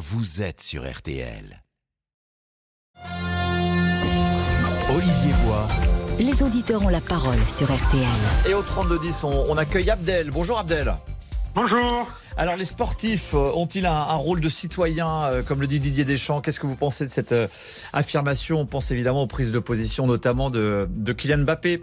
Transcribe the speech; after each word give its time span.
vous 0.00 0.40
êtes 0.40 0.62
sur 0.62 0.90
RTL. 0.90 1.62
Olivier 4.88 5.34
Bois. 5.44 5.68
Les 6.18 6.42
auditeurs 6.42 6.82
ont 6.82 6.88
la 6.88 7.02
parole 7.02 7.38
sur 7.50 7.66
RTL. 7.66 8.48
Et 8.48 8.54
au 8.54 8.62
32-10, 8.62 9.26
on, 9.26 9.44
on 9.50 9.58
accueille 9.58 9.90
Abdel. 9.90 10.30
Bonjour 10.30 10.58
Abdel. 10.58 10.94
Bonjour. 11.54 12.10
Alors 12.38 12.56
les 12.56 12.64
sportifs 12.64 13.34
euh, 13.34 13.52
ont-ils 13.54 13.84
un, 13.84 13.92
un 13.92 14.14
rôle 14.14 14.40
de 14.40 14.48
citoyen, 14.48 15.24
euh, 15.24 15.42
comme 15.42 15.60
le 15.60 15.66
dit 15.66 15.80
Didier 15.80 16.04
Deschamps? 16.04 16.40
Qu'est-ce 16.40 16.60
que 16.60 16.66
vous 16.66 16.76
pensez 16.76 17.04
de 17.04 17.10
cette 17.10 17.32
euh, 17.32 17.48
affirmation? 17.92 18.58
On 18.58 18.66
pense 18.66 18.90
évidemment 18.92 19.24
aux 19.24 19.26
prises 19.26 19.52
de 19.52 19.58
position, 19.58 20.06
notamment 20.06 20.48
de, 20.48 20.88
de 20.88 21.12
Kylian 21.12 21.40
Mbappé. 21.40 21.82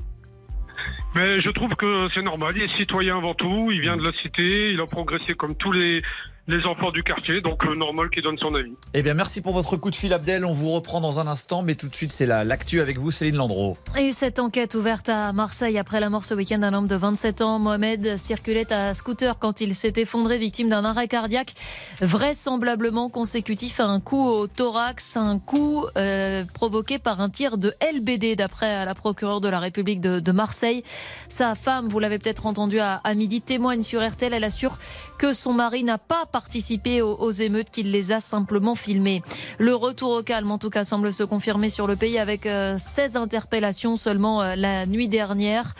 Mais 1.13 1.39
je 1.41 1.49
trouve 1.51 1.75
que 1.75 2.07
c'est 2.15 2.23
normal. 2.23 2.55
Il 2.57 2.63
est 2.63 2.77
citoyen 2.77 3.17
avant 3.17 3.35
tout. 3.35 3.69
Il 3.71 3.81
vient 3.81 3.95
de 3.95 4.03
la 4.03 4.11
cité. 4.23 4.71
Il 4.71 4.81
a 4.81 4.87
progressé 4.87 5.35
comme 5.35 5.55
tous 5.55 5.71
les, 5.71 6.01
les 6.47 6.63
enfants 6.65 6.91
du 6.91 7.03
quartier. 7.03 7.41
Donc, 7.41 7.65
euh, 7.65 7.75
normal 7.75 8.09
qu'il 8.09 8.23
donne 8.23 8.37
son 8.37 8.53
avis. 8.55 8.71
Eh 8.93 9.01
bien, 9.03 9.13
merci 9.13 9.41
pour 9.41 9.53
votre 9.53 9.75
coup 9.77 9.91
de 9.91 9.95
fil, 9.95 10.13
Abdel. 10.13 10.45
On 10.45 10.53
vous 10.53 10.71
reprend 10.71 11.01
dans 11.01 11.19
un 11.19 11.27
instant, 11.27 11.61
mais 11.61 11.75
tout 11.75 11.87
de 11.89 11.95
suite, 11.95 12.11
c'est 12.13 12.25
la- 12.25 12.43
l'actu 12.43 12.79
avec 12.81 12.97
vous, 12.97 13.11
Céline 13.11 13.35
Landreau. 13.35 13.77
Il 13.95 14.01
y 14.01 14.05
a 14.05 14.09
eu 14.09 14.13
cette 14.13 14.39
enquête 14.39 14.73
ouverte 14.75 15.09
à 15.09 15.33
Marseille 15.33 15.77
après 15.77 15.99
la 15.99 16.09
mort 16.09 16.25
ce 16.25 16.33
week-end 16.33 16.59
d'un 16.59 16.73
homme 16.73 16.87
de 16.87 16.95
27 16.95 17.41
ans. 17.41 17.59
Mohamed 17.59 18.17
circulait 18.17 18.71
à 18.71 18.93
scooter 18.93 19.39
quand 19.39 19.59
il 19.61 19.75
s'est 19.75 19.93
effondré, 19.97 20.37
victime 20.37 20.69
d'un 20.69 20.85
arrêt 20.85 21.07
cardiaque, 21.07 21.53
vraisemblablement 22.01 23.09
consécutif 23.09 23.79
à 23.79 23.85
un 23.85 23.99
coup 23.99 24.25
au 24.27 24.47
thorax, 24.47 25.17
un 25.17 25.39
coup 25.39 25.85
euh, 25.97 26.43
provoqué 26.53 26.97
par 26.99 27.21
un 27.21 27.29
tir 27.29 27.57
de 27.57 27.73
LBD, 27.93 28.35
d'après 28.35 28.85
la 28.85 28.95
procureure 28.95 29.41
de 29.41 29.49
la 29.49 29.59
République 29.59 30.01
de, 30.01 30.19
de 30.19 30.31
Marseille. 30.31 30.83
Sa 31.29 31.55
femme, 31.55 31.87
vous 31.89 31.99
l'avez 31.99 32.19
peut-être 32.19 32.45
entendu 32.45 32.79
à, 32.79 32.95
à 33.03 33.13
midi, 33.13 33.41
témoigne 33.41 33.83
sur 33.83 34.05
RTL. 34.07 34.33
Elle 34.33 34.43
assure 34.43 34.77
que 35.17 35.33
son 35.33 35.53
mari 35.53 35.83
n'a 35.83 35.97
pas 35.97 36.25
participé 36.37 37.01
aux, 37.01 37.31
émeutes, 37.31 37.71
qu'il 37.71 37.91
les 37.91 38.11
a 38.11 38.19
simplement 38.19 38.75
filmées. 38.75 39.23
Le 39.57 39.73
retour 39.73 40.11
au 40.11 40.21
calme, 40.21 40.51
en 40.51 40.59
tout 40.59 40.69
cas, 40.69 40.85
semble 40.85 41.11
se 41.11 41.23
confirmer 41.23 41.69
sur 41.69 41.87
le 41.87 41.95
pays 41.95 42.19
avec 42.19 42.45
euh, 42.45 42.77
16 42.77 43.15
interpellations 43.15 43.97
seulement 43.97 44.43
euh, 44.43 44.55
la 44.55 44.85
nuit 44.85 45.07
dernière. 45.07 45.73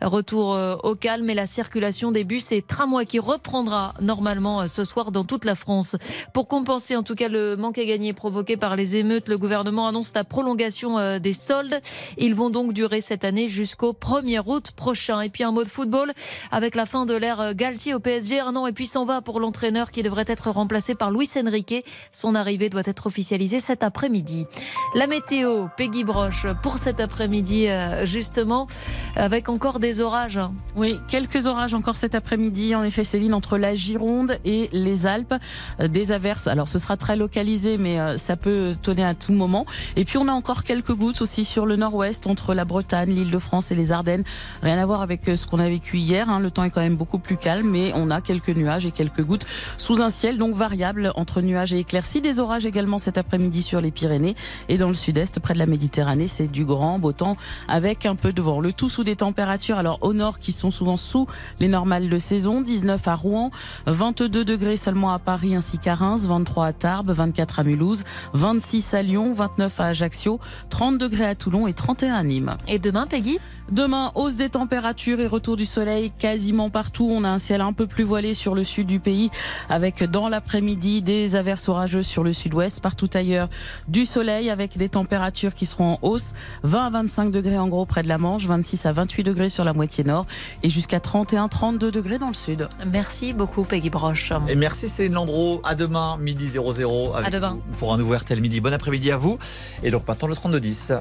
Retour 0.00 0.54
euh, 0.54 0.76
au 0.84 0.94
calme 0.94 1.28
et 1.30 1.34
la 1.34 1.46
circulation 1.46 2.12
des 2.12 2.22
bus 2.22 2.52
et 2.52 2.62
tramways 2.62 3.06
qui 3.06 3.18
reprendra 3.18 3.92
normalement 4.00 4.60
euh, 4.60 4.66
ce 4.68 4.84
soir 4.84 5.10
dans 5.10 5.24
toute 5.24 5.44
la 5.44 5.56
France. 5.56 5.96
Pour 6.32 6.46
compenser 6.46 6.94
en 6.94 7.02
tout 7.02 7.16
cas 7.16 7.28
le 7.28 7.56
manque 7.56 7.78
à 7.78 7.84
gagner 7.84 8.12
provoqué 8.12 8.56
par 8.56 8.76
les 8.76 8.94
émeutes, 8.94 9.28
le 9.28 9.36
gouvernement 9.36 9.88
annonce 9.88 10.12
la 10.14 10.22
prolongation 10.22 11.18
des 11.18 11.32
soldes. 11.32 11.80
Ils 12.18 12.36
vont 12.36 12.50
donc 12.50 12.72
durer 12.72 13.00
cette 13.00 13.24
année 13.24 13.48
jusqu'au 13.48 13.92
1er 13.92 14.42
août 14.46 14.70
prochain. 14.76 15.20
Et 15.22 15.28
puis 15.28 15.42
un 15.42 15.50
mot 15.50 15.64
de 15.64 15.68
football 15.68 16.12
avec 16.52 16.76
la 16.76 16.86
fin 16.86 17.04
de 17.04 17.14
l'ère 17.14 17.54
Galtier 17.54 17.94
au 17.94 18.00
PSG. 18.00 18.38
Un 18.38 18.54
an 18.54 18.68
et 18.68 18.72
puis 18.72 18.86
s'en 18.86 19.04
va 19.04 19.20
pour 19.20 19.40
l'entraîneur 19.40 19.90
qui 19.90 20.02
devrait 20.04 20.24
être 20.28 20.50
remplacé 20.50 20.94
par 20.94 21.10
Luis 21.10 21.28
Enrique. 21.36 21.84
Son 22.12 22.36
arrivée 22.36 22.68
doit 22.68 22.82
être 22.84 23.08
officialisée 23.08 23.58
cet 23.58 23.82
après-midi. 23.82 24.46
La 24.94 25.08
météo, 25.08 25.66
Peggy 25.76 26.04
Broche, 26.04 26.46
pour 26.62 26.78
cet 26.78 27.00
après-midi 27.00 27.66
euh, 27.66 28.06
justement, 28.06 28.68
avec 29.16 29.48
encore 29.48 29.80
des 29.80 30.00
orages. 30.00 30.38
Oui, 30.76 31.00
quelques 31.08 31.46
orages 31.46 31.74
encore 31.74 31.96
cet 31.96 32.14
après-midi. 32.14 32.74
En 32.74 32.84
effet, 32.84 33.02
Céline, 33.02 33.34
entre 33.34 33.58
la 33.58 33.74
Gironde 33.74 34.38
et 34.44 34.68
les 34.72 35.06
Alpes, 35.06 35.34
euh, 35.80 35.88
des 35.88 36.12
averses. 36.12 36.46
Alors, 36.46 36.68
ce 36.68 36.78
sera 36.78 36.96
très 36.96 37.16
localisé, 37.16 37.78
mais 37.78 37.98
euh, 37.98 38.16
ça 38.18 38.36
peut 38.36 38.76
tonner 38.80 39.04
à 39.04 39.14
tout 39.14 39.32
moment. 39.32 39.66
Et 39.96 40.04
puis, 40.04 40.18
on 40.18 40.28
a 40.28 40.32
encore 40.32 40.62
quelques 40.62 40.94
gouttes 40.94 41.22
aussi 41.22 41.44
sur 41.44 41.66
le 41.66 41.76
nord-ouest, 41.76 42.26
entre 42.26 42.54
la 42.54 42.64
Bretagne, 42.64 43.14
l'Île-de-France 43.14 43.72
et 43.72 43.74
les 43.74 43.90
Ardennes. 43.90 44.24
Rien 44.62 44.78
à 44.78 44.86
voir 44.86 45.02
avec 45.02 45.22
ce 45.24 45.46
qu'on 45.46 45.58
a 45.58 45.68
vécu 45.68 45.98
hier. 45.98 46.28
hein. 46.28 46.40
Le 46.40 46.50
temps 46.50 46.64
est 46.64 46.70
quand 46.70 46.82
même 46.82 46.96
beaucoup 46.96 47.18
plus 47.18 47.36
calme, 47.36 47.68
mais 47.70 47.92
on 47.94 48.10
a 48.10 48.20
quelques 48.20 48.50
nuages 48.50 48.84
et 48.86 48.90
quelques 48.90 49.22
gouttes 49.24 49.46
sous 49.84 50.00
un 50.00 50.08
ciel 50.08 50.38
donc 50.38 50.54
variable 50.54 51.12
entre 51.14 51.42
nuages 51.42 51.74
et 51.74 51.78
éclaircies. 51.80 52.22
Des 52.22 52.40
orages 52.40 52.64
également 52.64 52.98
cet 52.98 53.18
après-midi 53.18 53.60
sur 53.60 53.82
les 53.82 53.90
Pyrénées 53.90 54.34
et 54.70 54.78
dans 54.78 54.88
le 54.88 54.94
sud-est, 54.94 55.40
près 55.40 55.52
de 55.52 55.58
la 55.58 55.66
Méditerranée, 55.66 56.26
c'est 56.26 56.46
du 56.46 56.64
grand 56.64 56.98
beau 56.98 57.12
temps 57.12 57.36
avec 57.68 58.06
un 58.06 58.14
peu 58.14 58.32
de 58.32 58.40
vent. 58.40 58.60
Le 58.60 58.72
tout 58.72 58.88
sous 58.88 59.04
des 59.04 59.16
températures, 59.16 59.76
alors 59.76 59.98
au 60.00 60.14
nord, 60.14 60.38
qui 60.38 60.52
sont 60.52 60.70
souvent 60.70 60.96
sous 60.96 61.26
les 61.60 61.68
normales 61.68 62.08
de 62.08 62.16
saison. 62.16 62.62
19 62.62 63.06
à 63.06 63.14
Rouen, 63.14 63.50
22 63.84 64.46
degrés 64.46 64.78
seulement 64.78 65.12
à 65.12 65.18
Paris 65.18 65.54
ainsi 65.54 65.76
qu'à 65.76 65.94
Reims, 65.94 66.24
23 66.24 66.64
à 66.64 66.72
Tarbes, 66.72 67.10
24 67.10 67.58
à 67.58 67.64
Mulhouse, 67.64 68.04
26 68.32 68.94
à 68.94 69.02
Lyon, 69.02 69.34
29 69.34 69.80
à 69.80 69.84
Ajaccio, 69.88 70.40
30 70.70 70.96
degrés 70.96 71.26
à 71.26 71.34
Toulon 71.34 71.66
et 71.66 71.74
31 71.74 72.14
à 72.14 72.22
Nîmes. 72.22 72.56
Et 72.68 72.78
demain, 72.78 73.06
Peggy? 73.06 73.38
Demain, 73.70 74.12
hausse 74.14 74.36
des 74.36 74.50
températures 74.50 75.20
et 75.20 75.26
retour 75.26 75.56
du 75.56 75.64
soleil 75.64 76.12
quasiment 76.18 76.68
partout. 76.68 77.08
On 77.10 77.24
a 77.24 77.30
un 77.30 77.38
ciel 77.38 77.62
un 77.62 77.72
peu 77.72 77.86
plus 77.86 78.04
voilé 78.04 78.34
sur 78.34 78.54
le 78.54 78.62
sud 78.62 78.86
du 78.86 79.00
pays 79.00 79.30
avec 79.74 80.04
dans 80.04 80.28
l'après-midi 80.28 81.02
des 81.02 81.34
averses 81.34 81.68
orageuses 81.68 82.06
sur 82.06 82.22
le 82.22 82.32
sud-ouest. 82.32 82.80
Partout 82.80 83.10
ailleurs, 83.14 83.48
du 83.88 84.06
soleil 84.06 84.48
avec 84.48 84.78
des 84.78 84.88
températures 84.88 85.52
qui 85.52 85.66
seront 85.66 85.94
en 85.94 85.98
hausse. 86.02 86.32
20 86.62 86.86
à 86.86 86.90
25 86.90 87.32
degrés 87.32 87.58
en 87.58 87.66
gros 87.66 87.84
près 87.84 88.04
de 88.04 88.08
la 88.08 88.16
Manche, 88.16 88.46
26 88.46 88.86
à 88.86 88.92
28 88.92 89.24
degrés 89.24 89.48
sur 89.48 89.64
la 89.64 89.72
moitié 89.72 90.04
nord 90.04 90.26
et 90.62 90.70
jusqu'à 90.70 90.98
31-32 90.98 91.90
degrés 91.90 92.18
dans 92.20 92.28
le 92.28 92.34
sud. 92.34 92.68
Merci 92.86 93.32
beaucoup, 93.32 93.64
Peggy 93.64 93.90
Broche. 93.90 94.32
Et 94.48 94.54
merci 94.54 94.88
Céline 94.88 95.14
Landreau. 95.14 95.60
À 95.64 95.74
demain, 95.74 96.18
midi 96.18 96.46
00. 96.46 97.14
Avec 97.14 97.26
À 97.26 97.30
demain. 97.30 97.58
vous 97.68 97.78
Pour 97.78 97.92
un 97.92 97.98
nouveau 97.98 98.14
RTL 98.16 98.40
Midi. 98.40 98.60
Bon 98.60 98.72
après-midi 98.72 99.10
à 99.10 99.16
vous. 99.16 99.38
Et 99.82 99.90
donc 99.90 100.06
maintenant, 100.06 100.28
le 100.28 100.34
32-10. 100.34 101.00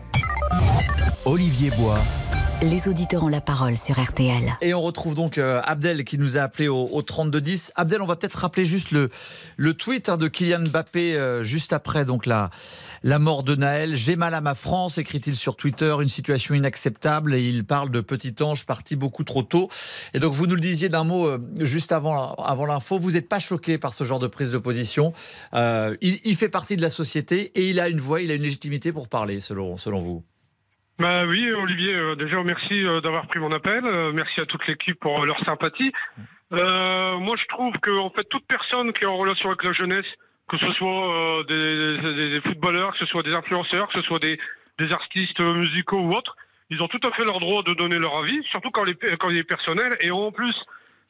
Olivier 1.26 1.70
Bois. 1.78 2.00
Les 2.62 2.88
auditeurs 2.88 3.24
ont 3.26 3.28
la 3.30 3.42
parole 3.42 3.76
sur 3.76 4.02
RTL. 4.02 4.56
Et 4.62 4.74
on 4.74 4.82
retrouve 4.82 5.16
donc 5.16 5.38
euh, 5.38 5.60
Abdel 5.66 6.06
qui 6.06 6.18
nous 6.18 6.38
a 6.38 6.42
appelé 6.42 6.70
au, 6.70 6.88
au 6.94 7.02
3210. 7.02 7.74
Abdel, 7.76 8.02
on 8.02 8.06
va 8.06 8.16
peut-être 8.16 8.36
rappeler 8.36 8.62
juste 8.66 8.91
le, 8.91 9.74
tweet 9.74 10.09
hein, 10.09 10.18
de 10.18 10.28
Kylian 10.28 10.63
Mbappé 10.69 11.16
euh, 11.16 11.44
juste 11.44 11.74
après 11.74 12.06
donc 12.06 12.25
la, 12.25 12.50
mort 13.19 13.44
de 13.44 13.56
Naël. 13.56 13.96
J'ai 13.96 14.16
mal 14.16 14.34
à 14.34 14.41
ma 14.41 14.56
France, 14.56 14.97
écrit-il 14.97 15.35
sur 15.35 15.56
Twitter, 15.56 15.96
une 16.01 16.09
situation 16.09 16.56
inacceptable. 16.56 17.35
Et 17.35 17.47
il 17.47 17.66
parle 17.66 17.91
de 17.91 18.01
petit 18.01 18.35
ange 18.41 18.66
parti 18.66 18.96
beaucoup 18.96 19.24
trop 19.24 19.44
tôt. 19.44 19.69
Et 20.13 20.19
donc 20.19 20.34
vous 20.34 20.47
nous 20.47 20.56
le 20.56 20.62
disiez 20.62 20.90
d'un 20.90 21.03
mot 21.03 21.28
euh, 21.28 21.40
juste 21.62 21.91
avant, 21.91 22.35
l'info. 22.68 22.97
Vous 22.97 23.12
n'êtes 23.12 23.29
pas 23.29 23.40
choqué 23.40 23.78
par 23.78 23.94
ce 23.94 24.03
genre 24.03 24.19
de 24.19 24.28
prise 24.28 24.51
de 24.51 24.57
position. 24.57 25.13
Euh, 25.53 25.95
il, 26.01 26.35
fait 26.35 26.50
partie 26.50 26.75
de 26.75 26.81
la 26.81 26.90
société 26.90 27.51
et 27.56 27.69
il 27.69 27.80
a 27.80 27.88
une 27.88 28.00
voix, 28.00 28.22
il 28.22 28.31
a 28.31 28.34
une 28.34 28.41
légitimité 28.41 28.91
pour 28.91 29.07
parler, 29.07 29.40
selon, 29.40 29.75
vous. 29.75 30.24
Bah 31.00 31.25
oui, 31.25 31.51
Olivier, 31.51 31.95
déjà 32.18 32.41
merci 32.44 32.84
d'avoir 33.03 33.28
pris 33.28 33.40
mon 33.40 33.51
appel. 33.51 33.84
Merci 34.13 34.41
à 34.41 34.45
toute 34.45 34.66
l'équipe 34.68 35.00
pour 35.00 35.25
leur 35.25 35.40
sympathie. 35.45 35.91
Euh, 36.53 37.18
moi, 37.19 37.36
je 37.41 37.46
trouve 37.47 37.74
que 37.80 37.91
en 38.00 38.09
fait, 38.12 38.24
toute 38.30 38.46
personne 38.47 38.94
qui 38.94 39.03
est 39.03 39.08
en 39.08 39.18
relation 39.18 39.50
avec 39.50 39.64
la 39.64 39.74
jeunesse, 39.74 40.06
que 40.47 40.58
ce 40.58 40.72
soit 40.74 41.40
euh, 41.40 41.44
des, 41.46 41.97
des- 42.14 42.30
des 42.31 42.41
footballeurs, 42.41 42.91
que 42.94 43.00
ce 43.00 43.08
soit 43.08 43.24
des 43.24 43.34
influenceurs, 43.34 43.88
que 43.90 44.00
ce 44.00 44.06
soit 44.06 44.19
des, 44.19 44.38
des 44.80 44.92
artistes 44.92 45.40
euh, 45.40 45.53
musicaux 45.53 46.00
ou 46.00 46.12
autres, 46.13 46.36
ils 46.69 46.81
ont 46.81 46.88
tout 46.88 47.00
à 47.08 47.12
fait 47.16 47.24
leur 47.25 47.40
droit 47.40 47.63
de 47.63 47.74
donner 47.74 47.97
leur 47.97 48.19
avis, 48.19 48.42
surtout 48.52 48.69
quand, 48.72 48.84
les, 48.84 48.96
quand 49.19 49.30
il 49.30 49.38
est 49.38 49.44
personnel. 49.44 49.96
Et 50.02 50.12
en 50.12 50.31
plus, 50.31 50.56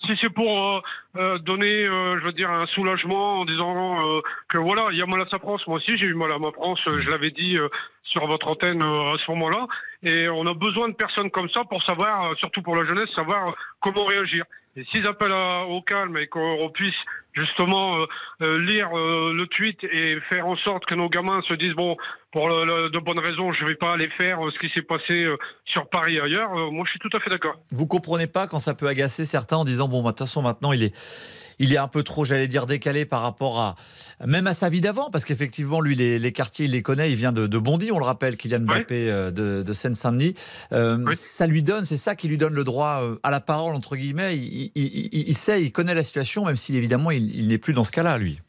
si 0.05 0.13
c'est 0.21 0.29
pour 0.29 0.75
euh, 0.75 0.81
euh, 1.17 1.37
donner, 1.39 1.85
euh, 1.87 2.13
je 2.19 2.25
veux 2.25 2.33
dire, 2.33 2.49
un 2.51 2.65
soulagement 2.67 3.39
en 3.41 3.45
disant 3.45 3.99
euh, 4.17 4.21
que 4.49 4.57
voilà, 4.59 4.87
il 4.91 4.97
y 4.97 5.01
a 5.01 5.05
mal 5.05 5.21
à 5.21 5.27
sa 5.29 5.39
France. 5.39 5.65
Moi 5.67 5.77
aussi, 5.77 5.97
j'ai 5.97 6.05
eu 6.05 6.13
mal 6.13 6.31
à 6.31 6.39
ma 6.39 6.51
France. 6.51 6.79
euh, 6.87 7.01
Je 7.01 7.09
l'avais 7.09 7.31
dit 7.31 7.57
euh, 7.57 7.67
sur 8.03 8.25
votre 8.27 8.47
antenne 8.47 8.81
à 8.83 9.15
ce 9.25 9.31
moment-là. 9.31 9.67
Et 10.03 10.27
on 10.29 10.45
a 10.45 10.53
besoin 10.53 10.89
de 10.89 10.93
personnes 10.93 11.31
comme 11.31 11.49
ça 11.49 11.63
pour 11.63 11.81
savoir, 11.83 12.35
surtout 12.37 12.61
pour 12.61 12.75
la 12.75 12.85
jeunesse, 12.85 13.09
savoir 13.15 13.55
comment 13.81 14.05
réagir. 14.05 14.43
Et 14.75 14.83
s'ils 14.85 15.07
appellent 15.07 15.31
à- 15.31 15.65
au 15.65 15.81
calme 15.81 16.17
et 16.17 16.27
qu'on 16.27 16.69
puisse 16.73 16.95
justement 17.33 17.97
euh, 17.97 18.05
euh, 18.43 18.59
lire 18.59 18.89
euh, 18.97 19.33
le 19.33 19.45
tweet 19.47 19.83
et 19.83 20.17
faire 20.29 20.47
en 20.47 20.55
sorte 20.57 20.85
que 20.85 20.95
nos 20.95 21.09
gamins 21.09 21.41
se 21.47 21.53
disent 21.55 21.73
bon, 21.75 21.97
pour 22.31 22.49
le- 22.49 22.65
le- 22.65 22.89
de 22.89 22.99
bonnes 22.99 23.19
raisons, 23.19 23.53
je 23.53 23.65
vais 23.65 23.75
pas 23.75 23.93
aller 23.93 24.09
faire 24.17 24.39
ce 24.53 24.59
qui 24.59 24.71
s'est 24.73 24.81
passé 24.83 25.27
sur 25.65 25.87
Paris 25.89 26.19
ailleurs. 26.19 26.51
moi, 26.71 26.83
je 26.85 26.91
suis 26.91 26.99
tout 26.99 27.15
à 27.15 27.19
fait 27.19 27.29
d'accord. 27.29 27.55
Vous 27.71 27.87
comprenez 27.87 28.27
pas 28.27 28.47
quand 28.47 28.59
ça 28.59 28.73
peut 28.73 28.87
agacer 28.87 29.25
certains 29.25 29.57
en 29.57 29.65
disant 29.65 29.87
bon, 29.87 30.01
bah, 30.01 30.09
de 30.11 30.15
toute 30.15 30.19
façon, 30.27 30.41
maintenant, 30.41 30.71
il 30.73 30.83
est, 30.83 30.93
il 31.59 31.73
est 31.73 31.77
un 31.77 31.87
peu 31.87 32.03
trop, 32.03 32.25
j'allais 32.25 32.47
dire, 32.47 32.65
décalé 32.65 33.05
par 33.05 33.21
rapport 33.21 33.59
à 33.59 33.75
même 34.25 34.47
à 34.47 34.53
sa 34.53 34.69
vie 34.69 34.81
d'avant, 34.81 35.09
parce 35.11 35.25
qu'effectivement, 35.25 35.81
lui, 35.81 35.95
les, 35.95 36.19
les 36.19 36.31
quartiers, 36.31 36.65
il 36.65 36.71
les 36.71 36.81
connaît. 36.81 37.09
Il 37.11 37.15
vient 37.15 37.31
de, 37.31 37.47
de 37.47 37.57
Bondy, 37.57 37.91
on 37.91 37.99
le 37.99 38.05
rappelle, 38.05 38.37
Kylian 38.37 38.61
Mbappé 38.61 39.11
euh, 39.11 39.31
de, 39.31 39.63
de 39.63 39.73
Seine-Saint-Denis. 39.73 40.35
Euh, 40.71 40.97
Oui. 41.05 41.15
Ça 41.15 41.47
lui 41.47 41.63
donne, 41.63 41.83
c'est 41.83 41.97
ça 41.97 42.15
qui 42.15 42.27
lui 42.27 42.37
donne 42.37 42.53
le 42.53 42.63
droit 42.63 43.01
euh, 43.03 43.15
à 43.23 43.31
la 43.31 43.39
parole 43.39 43.75
entre 43.75 43.95
guillemets. 43.95 44.35
Il, 44.37 44.71
il- 44.75 45.09
il- 45.13 45.29
il 45.29 45.35
sait, 45.35 45.61
il 45.63 45.71
connaît 45.71 45.95
la 45.95 46.03
situation, 46.03 46.45
même 46.45 46.55
si 46.55 46.77
évidemment, 46.77 47.11
il, 47.11 47.47
n'est 47.47 47.57
plus 47.57 47.73
dans 47.73 47.83
ce 47.83 47.91
cas-là, 47.91 48.17
lui. 48.17 48.39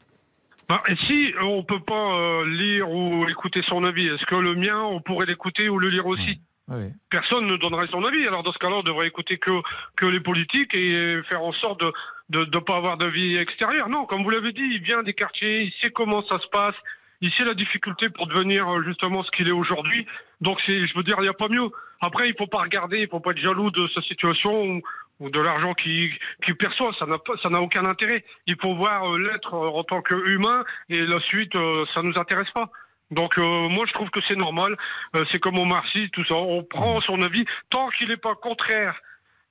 Bah, 0.67 0.81
et 0.89 0.95
si 1.07 1.31
on 1.43 1.63
peut 1.63 1.79
pas 1.85 2.17
euh, 2.17 2.47
lire 2.47 2.89
ou 2.89 3.27
écouter 3.29 3.61
son 3.69 3.83
avis, 3.83 4.07
est-ce 4.07 4.25
que 4.25 4.35
le 4.35 4.55
mien, 4.55 4.81
on 4.81 4.99
pourrait 4.99 5.27
l'écouter 5.27 5.69
ou 5.69 5.77
le 5.77 5.89
lire 5.89 6.07
aussi? 6.07 6.39
Oui. 6.67 6.85
Personne 7.11 7.45
ne 7.45 7.57
donnerait 7.57 7.85
son 7.91 8.03
avis. 8.03 8.25
Alors 8.27 8.41
dans 8.41 8.51
ce 8.51 8.57
cas-là, 8.57 8.77
on 8.77 8.81
devrait 8.83 9.05
écouter 9.07 9.37
que 9.37 9.51
que 9.95 10.07
les 10.07 10.19
politiques 10.19 10.75
et 10.75 11.21
faire 11.29 11.43
en 11.43 11.53
sorte 11.53 11.81
de 11.81 11.91
de 12.29 12.39
ne 12.39 12.59
pas 12.59 12.77
avoir 12.77 12.97
d'avis 12.97 13.37
extérieur. 13.37 13.89
Non, 13.89 14.05
comme 14.05 14.23
vous 14.23 14.29
l'avez 14.29 14.51
dit, 14.51 14.63
il 14.63 14.81
vient 14.81 15.03
des 15.03 15.13
quartiers, 15.13 15.63
il 15.63 15.73
sait 15.81 15.91
comment 15.91 16.23
ça 16.27 16.39
se 16.39 16.47
passe, 16.47 16.75
il 17.21 17.31
sait 17.33 17.45
la 17.45 17.53
difficulté 17.53 18.09
pour 18.09 18.27
devenir 18.27 18.67
euh, 18.67 18.83
justement 18.83 19.23
ce 19.23 19.31
qu'il 19.31 19.47
est 19.47 19.53
aujourd'hui. 19.53 20.05
Donc 20.41 20.59
c'est, 20.65 20.87
je 20.87 20.95
veux 20.95 21.03
dire, 21.03 21.15
il 21.19 21.23
n'y 21.23 21.29
a 21.29 21.33
pas 21.33 21.49
mieux. 21.49 21.69
Après, 22.01 22.27
il 22.27 22.35
faut 22.37 22.47
pas 22.47 22.61
regarder, 22.61 22.99
il 22.99 23.07
faut 23.07 23.19
pas 23.19 23.31
être 23.31 23.43
jaloux 23.43 23.71
de 23.71 23.87
sa 23.93 24.01
situation 24.01 24.63
ou, 24.63 24.81
ou 25.19 25.29
de 25.29 25.39
l'argent 25.39 25.73
qu'il 25.73 26.11
qu'il 26.43 26.55
perçoit. 26.55 26.91
Ça 26.99 27.05
n'a 27.05 27.17
ça 27.41 27.49
n'a 27.49 27.61
aucun 27.61 27.85
intérêt. 27.85 28.25
Il 28.47 28.55
faut 28.61 28.75
voir 28.75 29.13
euh, 29.13 29.17
l'être 29.17 29.53
euh, 29.53 29.69
en 29.69 29.83
tant 29.83 30.01
qu'humain 30.01 30.63
et 30.89 31.05
la 31.05 31.19
suite, 31.21 31.53
ça 31.93 32.01
nous 32.01 32.17
intéresse 32.17 32.51
pas. 32.53 32.69
Donc 33.11 33.37
euh, 33.37 33.69
moi 33.69 33.85
je 33.87 33.93
trouve 33.93 34.09
que 34.09 34.19
c'est 34.27 34.37
normal. 34.37 34.75
Euh, 35.15 35.23
c'est 35.31 35.39
comme 35.39 35.59
au 35.59 35.65
Marcy, 35.65 36.09
tout 36.11 36.25
ça. 36.25 36.35
On 36.35 36.63
prend 36.63 36.99
son 37.01 37.21
avis 37.21 37.45
tant 37.69 37.89
qu'il 37.89 38.09
n'est 38.09 38.17
pas 38.17 38.35
contraire. 38.35 38.95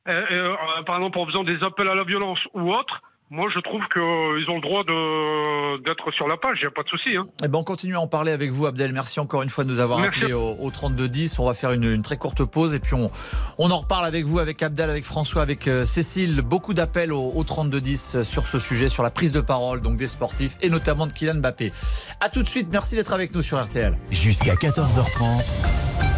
Euh, 0.09 0.21
euh, 0.31 0.83
par 0.87 0.97
exemple 0.97 1.19
en 1.19 1.27
faisant 1.27 1.45
des 1.45 1.63
appels 1.65 1.89
à 1.89 1.95
la 1.95 2.05
violence 2.05 2.39
ou 2.55 2.73
autre. 2.73 3.01
Moi 3.31 3.47
je 3.53 3.59
trouve 3.59 3.81
qu'ils 3.93 4.51
ont 4.51 4.57
le 4.57 4.61
droit 4.61 4.85
de 4.85 5.83
d'être 5.83 6.13
sur 6.13 6.29
la 6.29 6.37
page. 6.37 6.59
Il 6.61 6.65
n'y 6.65 6.69
a 6.69 6.71
pas 6.71 6.83
de 6.83 6.89
souci. 6.89 7.17
Hein. 7.17 7.27
Eh 7.43 7.49
ben, 7.49 7.59
on 7.59 7.65
continue 7.65 7.97
à 7.97 8.01
en 8.01 8.07
parler 8.07 8.31
avec 8.33 8.51
vous, 8.51 8.67
Abdel. 8.67 8.93
Merci 8.93 9.19
encore 9.19 9.43
une 9.43 9.49
fois 9.49 9.65
de 9.65 9.71
nous 9.71 9.81
avoir 9.81 9.99
Merci. 9.99 10.19
appelé 10.21 10.35
au, 10.35 10.57
au 10.61 10.71
3210. 10.71 11.39
On 11.39 11.47
va 11.47 11.55
faire 11.55 11.73
une, 11.73 11.85
une 11.85 12.03
très 12.03 12.19
courte 12.19 12.45
pause 12.45 12.75
et 12.75 12.81
puis 12.81 12.93
on, 12.95 13.11
on 13.59 13.71
en 13.71 13.79
reparle 13.79 14.05
avec 14.05 14.27
vous, 14.27 14.39
avec 14.41 14.63
Abdel, 14.63 14.91
avec 14.91 15.05
François, 15.05 15.41
avec 15.41 15.67
euh, 15.69 15.87
Cécile. 15.87 16.43
Beaucoup 16.43 16.75
d'appels 16.75 17.13
au, 17.13 17.33
au 17.35 17.43
3210 17.45 18.23
sur 18.25 18.47
ce 18.47 18.59
sujet, 18.59 18.91
sur 18.91 19.03
la 19.03 19.11
prise 19.11 19.33
de 19.33 19.41
parole 19.41 19.81
donc 19.81 19.97
des 19.97 20.07
sportifs 20.07 20.57
et 20.61 20.69
notamment 20.69 21.07
de 21.07 21.13
Kylian 21.13 21.37
Mbappé. 21.37 21.73
À 22.21 22.29
tout 22.29 22.43
de 22.43 22.49
suite. 22.49 22.69
Merci 22.71 22.95
d'être 22.95 23.15
avec 23.15 23.35
nous 23.35 23.43
sur 23.43 23.61
RTL. 23.61 23.97
Jusqu'à 24.11 24.55
14h30. 24.55 25.67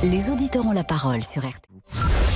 Les 0.03 0.29
auditeurs 0.29 0.67
ont 0.67 0.73
la 0.73 0.85
parole 0.85 1.23
sur 1.23 1.43
RTL. 1.43 2.36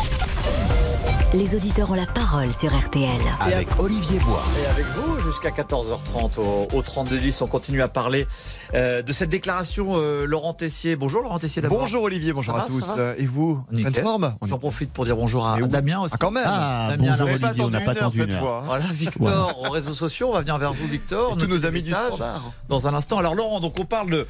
Les 1.32 1.54
auditeurs 1.54 1.88
ont 1.92 1.94
la 1.94 2.06
parole 2.06 2.52
sur 2.52 2.76
RTL. 2.76 3.20
Avec 3.38 3.68
Olivier 3.78 4.18
Bois. 4.20 4.42
Et 4.60 4.66
avec 4.66 4.84
vous 4.96 5.20
jusqu'à 5.20 5.50
14h30 5.50 6.38
au, 6.40 6.66
au 6.76 6.82
3210, 6.82 7.42
on 7.42 7.46
continue 7.46 7.82
à 7.82 7.88
parler 7.88 8.26
euh, 8.74 9.00
de 9.02 9.12
cette 9.12 9.30
déclaration. 9.30 9.92
euh, 9.94 10.24
Laurent 10.26 10.54
Tessier. 10.54 10.96
Bonjour 10.96 11.22
Laurent 11.22 11.38
Tessier 11.38 11.62
d'abord. 11.62 11.78
Bonjour 11.78 12.02
Olivier, 12.02 12.32
bonjour 12.32 12.56
Ça 12.56 12.62
à 12.62 12.64
va, 12.64 12.68
tous. 12.68 12.84
Euh, 12.98 13.14
Et 13.16 13.26
vous 13.26 13.62
Nickel. 13.70 13.92
pleine 13.92 14.04
forme? 14.04 14.34
J'en 14.44 14.58
profite 14.58 14.92
pour 14.92 15.04
dire 15.04 15.14
bonjour 15.16 15.46
à. 15.46 15.60
Damien 15.60 16.00
aussi. 16.00 16.14
Ah, 16.14 16.18
quand 16.20 16.32
même 16.32 16.44
Ah, 16.46 16.88
Damien, 16.90 17.10
bonjour 17.12 17.28
Olivier, 17.32 17.64
on 17.64 17.70
n'a 17.70 17.80
pas 17.80 17.92
attendu 17.92 18.18
cette 18.18 18.32
heure. 18.32 18.40
fois. 18.40 18.58
hein. 18.62 18.66
Voilà, 18.66 18.84
Victor, 18.90 19.62
aux 19.62 19.70
réseaux 19.70 19.92
sociaux. 19.94 20.30
On 20.30 20.32
va 20.32 20.40
venir 20.40 20.58
vers 20.58 20.72
vous, 20.72 20.88
Victor. 20.88 21.36
Tous 21.38 21.46
nos 21.46 21.64
amis 21.64 21.80
du 21.82 21.90
standard. 21.92 22.52
Dans 22.68 22.88
un 22.88 22.94
instant. 22.94 23.18
Alors, 23.18 23.36
Laurent, 23.36 23.60
donc 23.60 23.78
on 23.78 23.84
parle 23.84 24.10
de, 24.10 24.26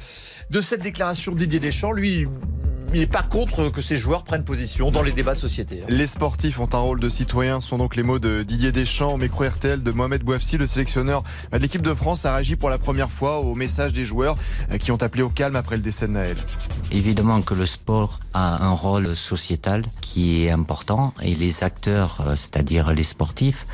de 0.51 0.61
cette 0.61 0.83
déclaration 0.83 1.31
de 1.31 1.39
Didier 1.39 1.59
Deschamps. 1.59 1.93
Lui, 1.93 2.27
il 2.93 2.99
n'est 2.99 3.07
pas 3.07 3.23
contre 3.23 3.69
que 3.69 3.81
ses 3.81 3.97
joueurs 3.97 4.23
prennent 4.23 4.43
position 4.43 4.91
dans 4.91 5.01
les 5.01 5.11
débats 5.11 5.33
de 5.33 5.39
société. 5.39 5.81
hein. 5.81 5.85
Les 5.89 6.07
sportifs 6.07 6.59
ont 6.59 6.69
un 6.73 6.79
rôle 6.79 6.99
de 6.99 7.09
citoyen, 7.09 7.59
ce 7.61 7.69
sont 7.69 7.77
donc 7.77 7.95
les 7.95 8.03
mots 8.03 8.19
de 8.19 8.43
Didier 8.43 8.71
Deschamps, 8.71 9.13
au 9.13 9.17
micro 9.17 9.43
RTL 9.47 9.81
de 9.81 9.91
Mohamed 9.91 10.23
Bouafsi, 10.23 10.57
le 10.57 10.67
sélectionneur 10.67 11.23
de 11.51 11.57
l'équipe 11.57 11.81
de 11.81 11.93
France, 11.93 12.25
a 12.25 12.33
réagi 12.33 12.55
pour 12.55 12.69
la 12.69 12.77
première 12.77 13.09
fois 13.11 13.39
au 13.39 13.55
message 13.55 13.93
des 13.93 14.05
joueurs 14.05 14.35
euh, 14.71 14.77
qui 14.77 14.91
ont 14.91 15.01
appelé 15.01 15.23
au 15.23 15.29
calme 15.29 15.55
après 15.55 15.75
le 15.77 15.81
décès 15.81 16.07
de 16.07 16.13
Naël. 16.13 16.37
Évidemment 16.91 17.41
que 17.41 17.53
le 17.53 17.65
sport 17.65 18.19
a 18.33 18.63
un 18.65 18.71
rôle 18.73 19.15
sociétal 19.15 19.83
qui 20.01 20.45
est 20.45 20.51
important 20.51 21.13
et 21.21 21.35
les 21.35 21.63
acteurs, 21.63 22.17
euh, 22.21 22.35
c'est-à-dire 22.35 22.93
les 22.93 23.03
sportifs, 23.03 23.65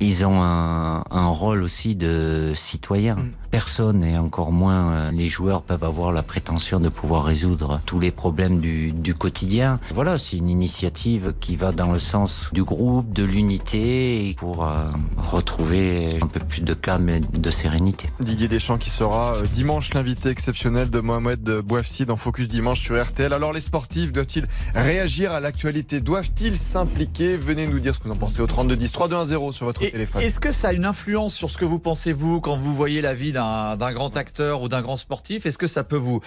ils 0.00 0.24
ont 0.24 0.40
un, 0.42 1.04
un 1.10 1.26
rôle 1.28 1.62
aussi 1.62 1.94
de 1.94 2.52
citoyen. 2.54 3.16
Personne 3.50 4.02
et 4.02 4.16
encore 4.16 4.50
moins 4.50 4.92
euh, 4.92 5.10
les 5.12 5.28
joueurs 5.28 5.62
peuvent 5.62 5.84
avoir 5.84 6.10
la 6.12 6.22
prétention 6.22 6.80
de 6.80 6.88
pouvoir 6.88 7.24
résoudre 7.24 7.80
tous 7.84 8.00
les 8.00 8.10
problèmes 8.10 8.51
du, 8.60 8.92
du 8.92 9.14
quotidien. 9.14 9.80
Voilà, 9.94 10.18
c'est 10.18 10.36
une 10.36 10.48
initiative 10.48 11.34
qui 11.40 11.56
va 11.56 11.72
dans 11.72 11.92
le 11.92 11.98
sens 11.98 12.48
du 12.52 12.64
groupe, 12.64 13.12
de 13.12 13.22
l'unité 13.22 14.34
pour 14.38 14.66
euh, 14.66 14.84
retrouver 15.16 16.18
un 16.20 16.26
peu 16.26 16.40
plus 16.40 16.62
de 16.62 16.74
calme 16.74 17.08
et 17.08 17.20
de 17.20 17.50
sérénité. 17.50 18.08
Didier 18.20 18.48
Deschamps 18.48 18.78
qui 18.78 18.90
sera 18.90 19.36
euh, 19.36 19.42
dimanche 19.52 19.94
l'invité 19.94 20.28
exceptionnel 20.28 20.90
de 20.90 21.00
Mohamed 21.00 21.42
Bouafsi 21.60 22.06
dans 22.06 22.16
Focus 22.16 22.48
Dimanche 22.48 22.80
sur 22.80 23.02
RTL. 23.02 23.32
Alors 23.32 23.52
les 23.52 23.60
sportifs 23.60 24.12
doivent-ils 24.12 24.46
réagir 24.74 25.32
à 25.32 25.40
l'actualité? 25.40 26.00
Doivent-ils 26.00 26.56
s'impliquer? 26.56 27.36
Venez 27.36 27.66
nous 27.66 27.80
dire 27.80 27.94
ce 27.94 28.00
que 28.00 28.04
vous 28.04 28.14
en 28.14 28.16
pensez 28.16 28.40
au 28.40 28.46
32 28.46 28.76
10 28.76 28.92
3210 28.92 29.52
sur 29.52 29.66
votre 29.66 29.82
Et 29.82 29.90
téléphone. 29.90 30.22
Est-ce 30.22 30.40
que 30.40 30.52
ça 30.52 30.68
a 30.68 30.72
une 30.72 30.84
influence 30.84 31.34
sur 31.34 31.50
ce 31.50 31.58
que 31.58 31.64
vous 31.64 31.78
pensez, 31.78 32.12
vous, 32.12 32.40
quand 32.40 32.56
vous 32.56 32.74
voyez 32.74 33.00
la 33.00 33.14
vie 33.14 33.32
d'un 33.32 33.92
grand 33.92 34.16
acteur 34.16 34.62
ou 34.62 34.68
d'un 34.68 34.82
grand 34.82 34.96
sportif? 34.96 35.46
Est-ce 35.46 35.58
que 35.58 35.66
ça 35.66 35.84
peut 35.84 35.96
vous, 35.96 36.20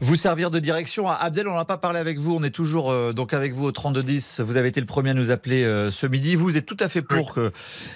vous 0.00 0.16
servir 0.16 0.50
de 0.50 0.58
direction 0.58 1.08
Ah, 1.08 1.14
Abdel, 1.14 1.48
on 1.48 1.56
n'a 1.60 1.64
pas 1.64 1.78
parlé 1.78 1.98
avec 1.98 2.18
vous. 2.18 2.34
On 2.34 2.42
est 2.42 2.54
toujours 2.54 2.90
euh, 2.90 3.12
donc 3.12 3.32
avec 3.32 3.52
vous 3.52 3.66
au 3.66 3.72
3210. 3.72 4.40
Vous 4.40 4.56
avez 4.56 4.68
été 4.68 4.80
le 4.80 4.86
premier 4.86 5.10
à 5.10 5.14
nous 5.14 5.30
appeler 5.30 5.64
euh, 5.64 5.90
ce 5.90 6.06
midi. 6.06 6.34
Vous 6.34 6.56
êtes 6.56 6.66
tout 6.66 6.76
à 6.80 6.88
fait 6.88 7.02
pour 7.02 7.34
que 7.34 7.52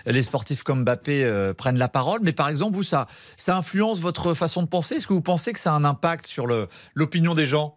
les 0.07 0.23
sportifs 0.23 0.63
comme 0.63 0.85
Mbappé 0.85 1.25
euh, 1.25 1.55
prennent 1.55 1.79
la 1.79 1.89
parole. 1.89 2.21
Mais 2.23 2.33
par 2.33 2.49
exemple, 2.49 2.77
vous, 2.77 2.83
ça, 2.83 3.07
ça 3.37 3.57
influence 3.57 4.01
votre 4.01 4.35
façon 4.35 4.63
de 4.63 4.69
penser? 4.69 4.97
Est-ce 4.97 5.07
que 5.07 5.13
vous 5.13 5.23
pensez 5.23 5.53
que 5.53 5.59
ça 5.59 5.73
a 5.73 5.75
un 5.75 5.85
impact 5.85 6.27
sur 6.27 6.47
l'opinion 6.95 7.35
des 7.35 7.47
gens? 7.47 7.77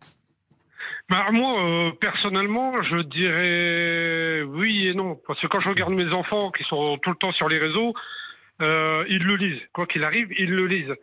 Bah, 1.10 1.25
moi, 1.31 1.63
euh, 1.63 1.92
personnellement, 2.01 2.74
je 2.83 3.01
dirais 3.04 4.42
oui 4.44 4.88
et 4.88 4.94
non. 4.94 5.18
Parce 5.25 5.40
que 5.40 5.48
quand 5.48 5.62
je 5.62 5.69
regarde 5.69 5.94
mes 5.94 6.13
enfants 6.13 6.51
qui 6.51 6.63
sont 6.66 6.98
tout 7.01 7.12
le 7.12 7.16
temps 7.16 7.31
sur 7.31 7.48
les 7.48 7.60
réseaux, 7.60 7.94
euh, 8.62 9.06
ils 9.10 9.24
le 9.24 9.36
lisent. 9.36 9.62
Quoi 9.74 9.86
qu'il 9.88 10.04
arrive, 10.04 10.28
ils 10.38 10.50
le 10.50 10.68
lisent. 10.68 10.94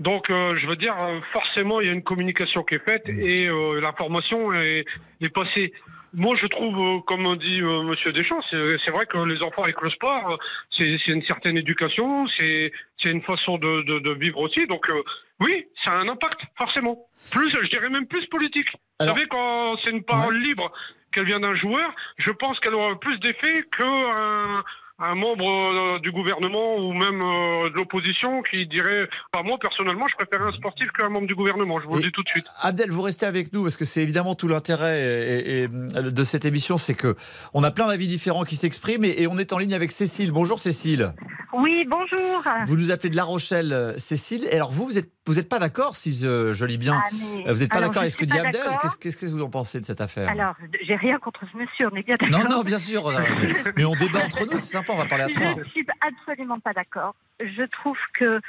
Donc, 0.00 0.28
euh, 0.28 0.56
je 0.60 0.66
veux 0.66 0.76
dire, 0.76 0.96
euh, 1.00 1.20
forcément, 1.32 1.80
il 1.80 1.86
y 1.86 1.90
a 1.90 1.92
une 1.92 2.02
communication 2.02 2.62
qui 2.64 2.74
est 2.74 2.84
faite 2.88 3.08
et 3.08 3.48
euh, 3.48 3.80
l'information 3.80 4.52
est, 4.52 4.84
est 5.20 5.28
passée. 5.32 5.72
Moi, 6.16 6.36
je 6.40 6.46
trouve, 6.48 6.76
euh, 6.78 7.00
comme 7.06 7.26
on 7.26 7.34
dit 7.36 7.60
euh, 7.60 7.82
Monsieur 7.82 8.12
Deschamps, 8.12 8.40
c'est 8.50 8.90
vrai 8.90 9.06
que 9.06 9.18
les 9.18 9.40
enfants 9.42 9.62
avec 9.62 9.80
le 9.82 9.90
sport, 9.90 10.32
euh, 10.32 10.36
c'est 10.76 11.06
une 11.08 11.22
certaine 11.24 11.56
éducation, 11.56 12.26
c'est 12.38 12.72
une 13.04 13.22
façon 13.22 13.58
de, 13.58 13.82
de, 13.82 13.98
de 14.00 14.12
vivre 14.14 14.40
aussi. 14.40 14.66
Donc, 14.66 14.88
euh, 14.90 15.02
oui, 15.40 15.66
ça 15.84 15.92
a 15.92 15.96
un 15.98 16.08
impact, 16.08 16.40
forcément. 16.58 17.06
Plus, 17.32 17.50
je 17.50 17.68
dirais 17.68 17.88
même 17.88 18.06
plus 18.06 18.24
politique. 18.26 18.68
Alors- 19.00 19.14
Vous 19.14 19.20
savez, 19.20 19.28
quand 19.28 19.76
c'est 19.84 19.90
une 19.92 20.04
parole 20.04 20.38
libre, 20.38 20.72
qu'elle 21.12 21.26
vient 21.26 21.40
d'un 21.40 21.54
joueur, 21.54 21.94
je 22.18 22.30
pense 22.32 22.58
qu'elle 22.60 22.74
aura 22.74 22.98
plus 22.98 23.18
d'effet 23.20 23.64
qu'un 23.78 24.62
un 25.00 25.14
membre 25.16 25.48
euh, 25.50 25.98
du 26.00 26.12
gouvernement 26.12 26.76
ou 26.78 26.92
même 26.92 27.20
euh, 27.20 27.70
de 27.70 27.74
l'opposition 27.74 28.42
qui 28.42 28.66
dirait, 28.66 29.08
pas 29.32 29.42
moi 29.42 29.58
personnellement, 29.60 30.06
je 30.08 30.14
préférais 30.24 30.48
un 30.48 30.52
sportif 30.56 30.88
qu'un 30.92 31.08
membre 31.08 31.26
du 31.26 31.34
gouvernement. 31.34 31.78
Je 31.80 31.86
vous 31.86 31.96
le 31.96 32.02
dis 32.02 32.12
tout 32.12 32.22
de 32.22 32.28
suite. 32.28 32.46
Abdel, 32.60 32.90
vous 32.90 33.02
restez 33.02 33.26
avec 33.26 33.52
nous 33.52 33.62
parce 33.64 33.76
que 33.76 33.84
c'est 33.84 34.02
évidemment 34.02 34.34
tout 34.34 34.46
l'intérêt 34.48 35.02
et- 35.02 35.62
et- 35.64 35.68
de 35.68 36.24
cette 36.24 36.44
émission, 36.44 36.78
c'est 36.78 36.94
que 36.94 37.16
on 37.54 37.64
a 37.64 37.70
plein 37.70 37.88
d'avis 37.88 38.06
différents 38.06 38.44
qui 38.44 38.56
s'expriment 38.56 39.04
et, 39.04 39.22
et 39.22 39.26
on 39.26 39.36
est 39.38 39.52
en 39.52 39.58
ligne 39.58 39.74
avec 39.74 39.90
Cécile. 39.90 40.30
Bonjour 40.30 40.58
Cécile. 40.60 41.12
Oui, 41.52 41.84
bonjour. 41.88 42.42
Vous 42.66 42.76
nous 42.76 42.90
appelez 42.90 43.10
de 43.10 43.16
La 43.16 43.24
Rochelle, 43.24 43.72
euh, 43.72 43.98
Cécile. 43.98 44.44
Et 44.50 44.54
alors 44.56 44.70
vous, 44.72 44.86
vous 44.86 44.98
êtes 44.98 45.10
vous 45.26 45.38
êtes 45.38 45.48
pas 45.48 45.58
d'accord 45.58 45.94
si 45.94 46.12
je, 46.12 46.52
je 46.52 46.64
lis 46.64 46.76
bien. 46.78 47.00
Ah, 47.02 47.52
Vous 47.52 47.60
n'êtes 47.60 47.70
pas 47.70 47.80
d'accord 47.80 48.02
avec 48.02 48.12
ce 48.12 48.16
que 48.16 48.24
dit 48.24 48.38
Abdel. 48.38 48.62
Qu'est-ce 49.00 49.16
que 49.16 49.26
vous 49.26 49.42
en 49.42 49.48
pensez 49.50 49.80
de 49.80 49.86
cette 49.86 50.00
affaire 50.00 50.28
Alors, 50.28 50.54
j'ai 50.86 50.96
rien 50.96 51.18
contre 51.18 51.40
ce 51.50 51.56
monsieur, 51.56 51.88
on 51.92 51.96
est 51.96 52.02
bien 52.02 52.16
d'accord. 52.20 52.38
Non, 52.38 52.56
non, 52.56 52.62
bien 52.62 52.78
sûr. 52.78 53.06
euh, 53.08 53.20
mais, 53.40 53.54
mais 53.76 53.84
on 53.84 53.94
débat 53.94 54.24
entre 54.24 54.44
nous, 54.44 54.58
c'est 54.58 54.72
sympa, 54.76 54.92
on 54.92 54.98
va 54.98 55.06
parler 55.06 55.24
à 55.24 55.28
trois. 55.28 55.54
Je 55.54 55.60
ne 55.60 55.64
suis 55.64 55.86
absolument 56.00 56.60
pas 56.60 56.72
d'accord. 56.74 57.14
Je 57.40 57.62
trouve 57.62 57.96
que, 58.18 58.40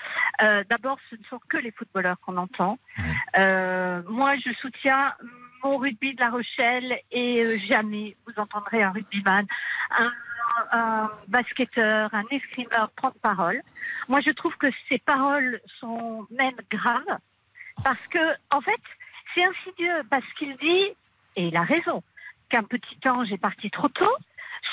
euh, 0.43 0.63
d'abord, 0.69 0.97
ce 1.09 1.15
ne 1.15 1.23
sont 1.29 1.39
que 1.47 1.57
les 1.57 1.71
footballeurs 1.71 2.17
qu'on 2.25 2.37
entend. 2.37 2.77
Euh, 3.39 4.01
moi, 4.09 4.33
je 4.45 4.51
soutiens 4.61 5.13
mon 5.63 5.77
rugby 5.77 6.13
de 6.13 6.21
La 6.21 6.29
Rochelle 6.29 6.99
et 7.11 7.57
jamais 7.67 8.15
vous 8.27 8.33
entendrez 8.37 8.83
un 8.83 8.91
rugbyman, 8.91 9.45
un, 9.97 10.11
un 10.71 11.09
basketteur, 11.27 12.13
un 12.13 12.23
escrimeur 12.31 12.89
prendre 12.91 13.15
parole. 13.21 13.61
Moi, 14.07 14.21
je 14.21 14.31
trouve 14.31 14.55
que 14.57 14.67
ces 14.89 14.99
paroles 14.99 15.59
sont 15.79 16.27
même 16.31 16.57
graves 16.69 17.19
parce 17.83 18.05
que, 18.07 18.33
en 18.51 18.61
fait, 18.61 18.81
c'est 19.33 19.43
insidieux 19.43 20.03
parce 20.09 20.25
qu'il 20.37 20.55
dit, 20.57 20.95
et 21.35 21.47
il 21.47 21.57
a 21.57 21.63
raison, 21.63 22.01
qu'un 22.49 22.63
petit 22.63 22.97
ange 23.07 23.31
est 23.31 23.37
parti 23.37 23.69
trop 23.69 23.89
tôt. 23.89 24.15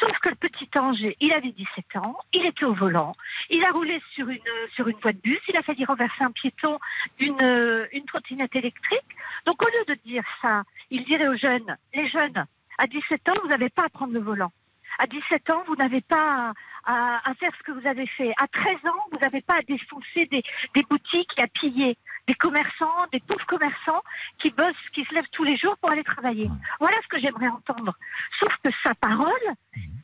Sauf 0.01 0.19
que 0.21 0.31
le 0.31 0.37
petit 0.37 0.69
ange, 0.79 1.05
il 1.21 1.33
avait 1.35 1.53
17 1.53 1.97
ans, 1.97 2.17
il 2.33 2.47
était 2.47 2.65
au 2.65 2.73
volant, 2.73 3.15
il 3.51 3.63
a 3.65 3.71
roulé 3.71 4.01
sur 4.15 4.29
une, 4.29 4.41
sur 4.75 4.89
une 4.89 4.97
voie 4.97 5.13
de 5.13 5.19
bus, 5.19 5.39
il 5.49 5.57
a 5.57 5.63
failli 5.63 5.85
renverser 5.85 6.25
un 6.25 6.31
piéton 6.31 6.79
d'une 7.19 7.87
une 7.93 8.05
trottinette 8.07 8.57
électrique. 8.57 9.17
Donc 9.45 9.63
au 9.63 9.67
lieu 9.67 9.95
de 9.95 10.01
dire 10.07 10.25
ça, 10.41 10.63
il 10.91 11.05
dirait 11.05 11.29
aux 11.29 11.37
jeunes, 11.37 11.77
les 11.95 12.09
jeunes, 12.09 12.47
à 12.79 12.87
17 12.87 13.29
ans, 13.29 13.35
vous 13.43 13.49
n'avez 13.49 13.69
pas 13.69 13.85
à 13.85 13.89
prendre 13.91 14.15
le 14.15 14.21
volant. 14.21 14.51
À 14.99 15.07
17 15.07 15.51
ans, 15.51 15.63
vous 15.67 15.77
n'avez 15.77 16.01
pas 16.03 16.53
à, 16.85 17.31
à 17.31 17.35
faire 17.35 17.51
ce 17.59 17.63
que 17.65 17.73
vous 17.73 17.87
avez 17.87 18.07
fait. 18.07 18.33
À 18.41 18.47
13 18.49 18.77
ans, 18.87 19.01
vous 19.11 19.19
n'avez 19.19 19.41
pas 19.41 19.55
à 19.59 19.63
défoncer 19.63 20.27
des, 20.27 20.43
des 20.75 20.83
boutiques 20.89 21.31
et 21.39 21.43
à 21.43 21.47
piller 21.49 21.97
des 22.29 22.35
commerçants, 22.35 23.07
des 23.13 23.21
pauvres 23.21 23.47
commerçants 23.47 24.03
qui 24.41 24.51
bossent, 24.51 24.75
qui 24.95 25.05
se 25.05 25.15
lèvent 25.15 25.29
tous 25.33 25.45
les 25.45 25.57
jours 25.57 25.77
pour 25.79 25.91
aller 25.91 26.05
travailler. 26.05 26.49
Voilà 26.79 26.97
ce 27.03 27.09
que 27.09 27.19
j'aimerais 27.21 27.49
entendre. 27.49 27.95
Sauf 28.39 28.53
que 28.63 28.71
sa 28.87 28.95
parole 28.95 29.27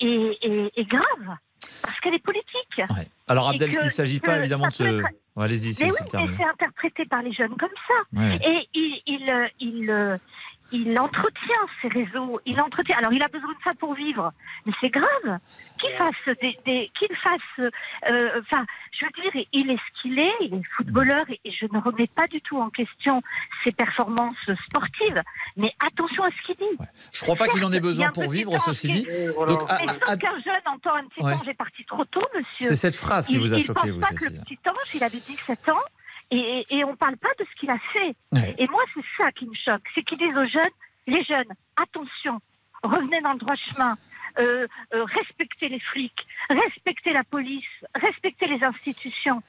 est, 0.01 0.37
est- 0.43 0.73
est 0.77 0.85
grave 0.89 1.37
parce 1.83 1.99
qu'elle 2.01 2.15
est 2.15 2.25
politique. 2.25 2.79
Ouais. 2.79 3.07
Alors 3.29 3.49
Abdel, 3.51 3.71
que- 3.71 3.77
il 3.81 3.85
ne 3.85 3.89
s'agit 3.91 4.21
pas 4.21 4.39
évidemment 4.39 4.67
de 4.69 4.73
se. 4.73 4.83
être- 4.83 5.05
Ouais, 5.37 5.45
Allez-y, 5.45 5.69
Mais 5.69 5.73
c'est 5.73 5.85
oui, 5.85 5.91
c'est 5.97 6.05
mais 6.05 6.11
terminé. 6.11 6.37
c'est 6.37 6.45
interprété 6.49 7.05
par 7.05 7.23
les 7.23 7.33
jeunes 7.33 7.57
comme 7.57 7.69
ça. 7.87 7.95
Ouais. 8.21 8.39
Et 8.45 8.69
il, 8.75 9.03
il, 9.07 9.31
euh, 9.33 9.47
il, 9.61 9.89
euh, 9.91 10.19
il 10.73 10.99
entretient 10.99 11.67
ces 11.83 11.89
réseaux, 11.89 12.41
il 12.45 12.61
entretient. 12.61 12.97
Alors, 12.99 13.13
il 13.13 13.23
a 13.23 13.29
besoin 13.29 13.51
de 13.53 13.59
ça 13.65 13.73
pour 13.75 13.95
vivre, 13.95 14.33
mais 14.67 14.73
c'est 14.81 14.91
grave 14.91 15.39
qu'il 15.81 15.91
fasse 15.97 16.37
des, 16.41 16.57
des 16.67 16.91
qu'il 16.99 17.15
fasse. 17.17 17.71
euh, 18.11 18.41
Enfin, 18.41 18.65
je 18.93 19.05
veux 19.05 19.31
dire, 19.33 19.45
il 19.53 19.71
est 19.71 19.77
ce 19.77 20.03
qu'il 20.03 20.19
est, 20.19 20.33
il 20.41 20.55
est 20.55 20.63
footballeur, 20.77 21.25
et, 21.31 21.41
je 21.51 21.67
ne 21.73 21.79
remets 21.81 22.09
pas 22.09 22.27
du 22.27 22.41
tout 22.43 22.59
en 22.59 22.71
question 22.71 23.23
ses 23.65 23.73
performances 23.73 24.37
sportives. 24.67 25.23
Mais 25.57 25.73
attention 25.87 26.25
à 26.25 26.29
ce 26.31 26.47
qu'il 26.47 26.57
dit. 26.57 26.85
Je 27.13 27.21
crois 27.23 27.37
pas 27.37 27.49
qu'il 27.49 27.65
en 27.65 27.73
ait 27.73 27.77
il 27.77 27.83
besoin 27.83 28.11
pour 28.11 28.29
vivre, 28.29 28.59
ceci 28.61 28.89
dit. 28.89 29.07
Donc, 29.47 29.63
mais 29.63 29.67
ah, 29.69 29.93
sauf 29.95 29.99
ah, 30.07 30.17
qu'un 30.17 30.39
jeune 30.39 30.63
entend 30.67 30.95
un 30.95 31.05
petit 31.05 31.19
Ouais. 31.23 31.35
ange 31.35 31.49
est 31.49 31.55
parti 31.55 31.85
trop 31.85 32.05
tôt, 32.05 32.23
monsieur. 32.35 32.47
c'est 32.61 32.75
cette 32.77 32.95
phrase 32.95 33.27
qui 33.27 33.35
il, 33.35 33.41
vous 33.41 33.53
a 33.53 33.57
il 33.59 33.63
choqué, 33.65 33.81
pense 33.81 33.91
vous, 33.91 34.01
pas 34.01 34.09
que 34.09 34.25
le 34.25 34.41
petit 34.41 34.59
ange, 34.69 34.95
il 34.95 35.03
avait 35.03 35.19
17 35.19 35.69
ans, 35.69 35.83
et, 36.31 36.85
on 36.85 36.97
parle 36.97 37.17
pas 37.17 37.31
de 37.39 37.45
ce 37.45 37.61
qu'il 37.61 37.71
a 37.71 37.79
fait. 37.93 38.15
Ouais. 38.33 38.55
Et 38.59 38.67
moi, 38.69 38.83
c'est 38.95 39.05
ça 39.17 39.33
qui 39.33 39.47
me 39.47 39.55
choque, 39.55 39.83
c'est 39.95 40.03
qu'ils 40.03 40.19
disent 40.19 40.37
aux 40.37 40.47
jeunes, 40.47 40.71
les 41.07 41.25
jeunes, 41.25 41.53
attention, 41.77 42.41
revenez 42.83 43.21
dans 43.23 43.33
le 43.33 43.39
droit 43.39 43.55
chemin. 43.57 43.97
Euh, 44.39 44.67
euh, 44.95 45.05
respectez 45.05 45.69
les 45.69 45.81
flics, 45.81 46.27
respectez 46.49 47.13
la 47.13 47.25
police, 47.25 47.65
respectez 47.95 48.47
les 48.47 48.63
institutions. 48.63 49.43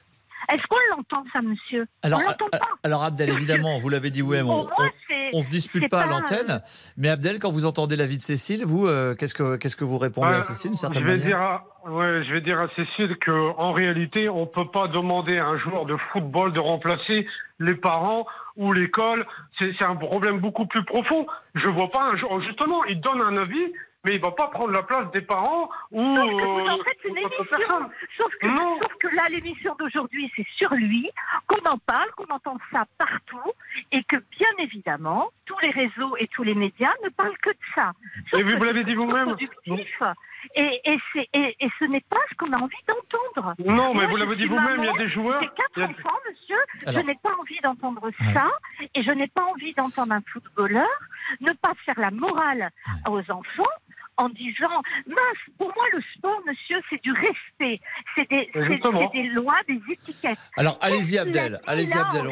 Est-ce 0.50 0.62
qu'on 0.66 0.96
l'entend 0.96 1.24
ça, 1.32 1.42
monsieur? 1.42 1.86
Alors, 2.02 2.20
On 2.20 2.22
l'entend 2.26 2.46
euh, 2.46 2.58
pas. 2.58 2.68
alors 2.82 3.04
Abdel, 3.04 3.28
évidemment, 3.28 3.78
vous 3.78 3.88
l'avez 3.88 4.10
dit 4.10 4.22
Au 4.22 4.34
on, 4.34 4.44
moins, 4.44 4.68
on- 4.78 4.84
on 5.32 5.40
se 5.40 5.48
dispute 5.48 5.88
pas 5.90 6.02
à 6.02 6.06
l'antenne. 6.06 6.50
euh, 6.50 6.58
Mais 6.96 7.08
Abdel, 7.08 7.38
quand 7.38 7.50
vous 7.50 7.66
entendez 7.66 7.96
l'avis 7.96 8.16
de 8.18 8.22
Cécile, 8.22 8.64
vous, 8.64 8.86
euh, 8.86 9.14
qu'est-ce 9.14 9.34
que 9.34 9.56
qu'est-ce 9.56 9.76
que 9.76 9.84
vous 9.84 9.98
répondez 9.98 10.28
à 10.28 10.36
Euh, 10.38 10.40
Cécile, 10.40 10.70
d'une 10.70 10.76
je 10.76 10.80
certaine 10.80 11.04
vais 11.04 11.10
manière 11.16 11.26
dire 11.26 11.40
à, 11.40 11.64
ouais, 11.90 12.24
je 12.24 12.32
vais 12.32 12.40
dire 12.40 12.58
à 12.60 12.68
Cécile 12.76 13.16
que 13.20 13.30
en 13.58 13.72
réalité, 13.72 14.28
on 14.28 14.46
peut 14.46 14.70
pas 14.72 14.88
demander 14.88 15.38
à 15.38 15.46
un 15.46 15.58
joueur 15.58 15.86
de 15.86 15.96
football 16.12 16.52
de 16.52 16.60
remplacer 16.60 17.26
les 17.58 17.74
parents 17.74 18.26
ou 18.56 18.72
l'école. 18.72 19.26
C'est 19.58 19.72
c'est 19.78 19.84
un 19.86 19.96
problème 19.96 20.38
beaucoup 20.40 20.66
plus 20.66 20.84
profond. 20.84 21.26
Je 21.54 21.68
vois 21.70 21.90
pas 21.90 22.10
un 22.12 22.16
joueur. 22.16 22.40
Justement, 22.42 22.84
il 22.84 23.00
donne 23.00 23.20
un 23.22 23.36
avis, 23.36 23.72
mais 24.04 24.14
il 24.14 24.20
va 24.20 24.30
pas 24.30 24.48
prendre 24.48 24.70
la 24.70 24.82
place 24.82 25.10
des 25.10 25.20
parents 25.20 25.68
ou 25.90 26.16
Sauf 26.16 26.26
que 26.26 26.46
vous 26.46 26.68
en 26.70 26.78
euh, 26.78 26.82
faites 26.84 27.04
une 27.04 27.18
émission. 27.18 27.90
Sauf 28.16 28.34
que, 28.40 28.46
Non. 28.46 28.78
sauf 28.80 28.94
que 29.00 29.08
là, 29.14 29.22
l'émission 29.30 29.74
d'aujourd'hui, 29.78 30.30
c'est 30.34 30.46
sur 30.56 30.72
lui, 30.74 31.10
qu'on 31.46 31.60
en 31.70 31.76
parle, 31.78 32.10
qu'on 32.16 32.32
entend 32.32 32.56
ça 32.72 32.84
partout, 32.96 33.52
et 33.92 34.02
que 34.04 34.16
bien 34.38 34.48
évidemment, 34.58 35.30
tous 35.44 35.58
les 35.60 35.70
réseaux 35.70 36.16
et 36.18 36.28
tous 36.28 36.42
les 36.42 36.54
médias 36.54 36.92
ne 37.04 37.10
parlent 37.10 37.36
que 37.42 37.50
de 37.50 37.56
ça. 37.74 37.92
Sauf 38.30 38.40
Et 38.40 38.42
vous 38.44 38.64
l'avez 38.64 38.84
dit 38.84 38.94
vous-même. 38.94 39.36
Et, 40.54 40.80
et, 40.86 40.98
c'est- 41.12 41.28
et, 41.34 41.56
et 41.60 41.70
ce 41.78 41.84
n'est 41.84 42.00
pas 42.00 42.16
ce 42.30 42.34
qu'on 42.36 42.50
a 42.52 42.58
envie 42.58 42.74
d'entendre. 42.88 43.54
Non, 43.58 43.92
mais 43.92 44.00
Moi, 44.00 44.06
vous 44.06 44.16
l'avez 44.16 44.36
dit 44.36 44.46
vous-même, 44.46 44.78
il 44.78 44.84
y 44.86 44.88
a 44.88 44.92
des 44.94 45.10
joueurs. 45.10 45.42
J'ai 45.42 45.48
quatre 45.48 45.70
il 45.76 45.80
y 45.80 45.82
a- 45.82 45.88
enfants, 45.90 46.18
monsieur. 46.30 46.56
Alors- 46.86 47.02
Je 47.02 47.06
n'ai 47.06 47.14
pas 47.16 47.30
envie 47.38 47.60
d'entendre 47.60 48.10
ça. 48.32 48.48
Et 48.94 49.02
je 49.02 49.10
n'ai 49.10 49.28
pas 49.28 49.42
envie 49.44 49.74
d'entendre 49.74 50.12
un 50.14 50.22
footballeur 50.32 50.88
ne 51.42 51.52
pas 51.52 51.72
faire 51.84 51.98
la 52.00 52.10
morale 52.10 52.70
aux 53.06 53.20
enfants 53.30 53.68
en 54.20 54.28
disant, 54.28 54.82
mince, 55.06 55.42
pour 55.56 55.68
moi, 55.68 55.84
le 55.92 56.02
sport, 56.14 56.40
monsieur, 56.46 56.76
c'est 56.90 57.02
du 57.02 57.12
respect. 57.12 57.80
C'est 58.14 58.28
des, 58.28 58.50
lois, 59.32 59.56
des 59.66 59.80
étiquettes. 59.90 60.38
Alors, 60.56 60.78
allez-y, 60.82 61.18
Abdel. 61.18 61.60
Allez-y, 61.66 61.96
Abdel. 61.96 62.30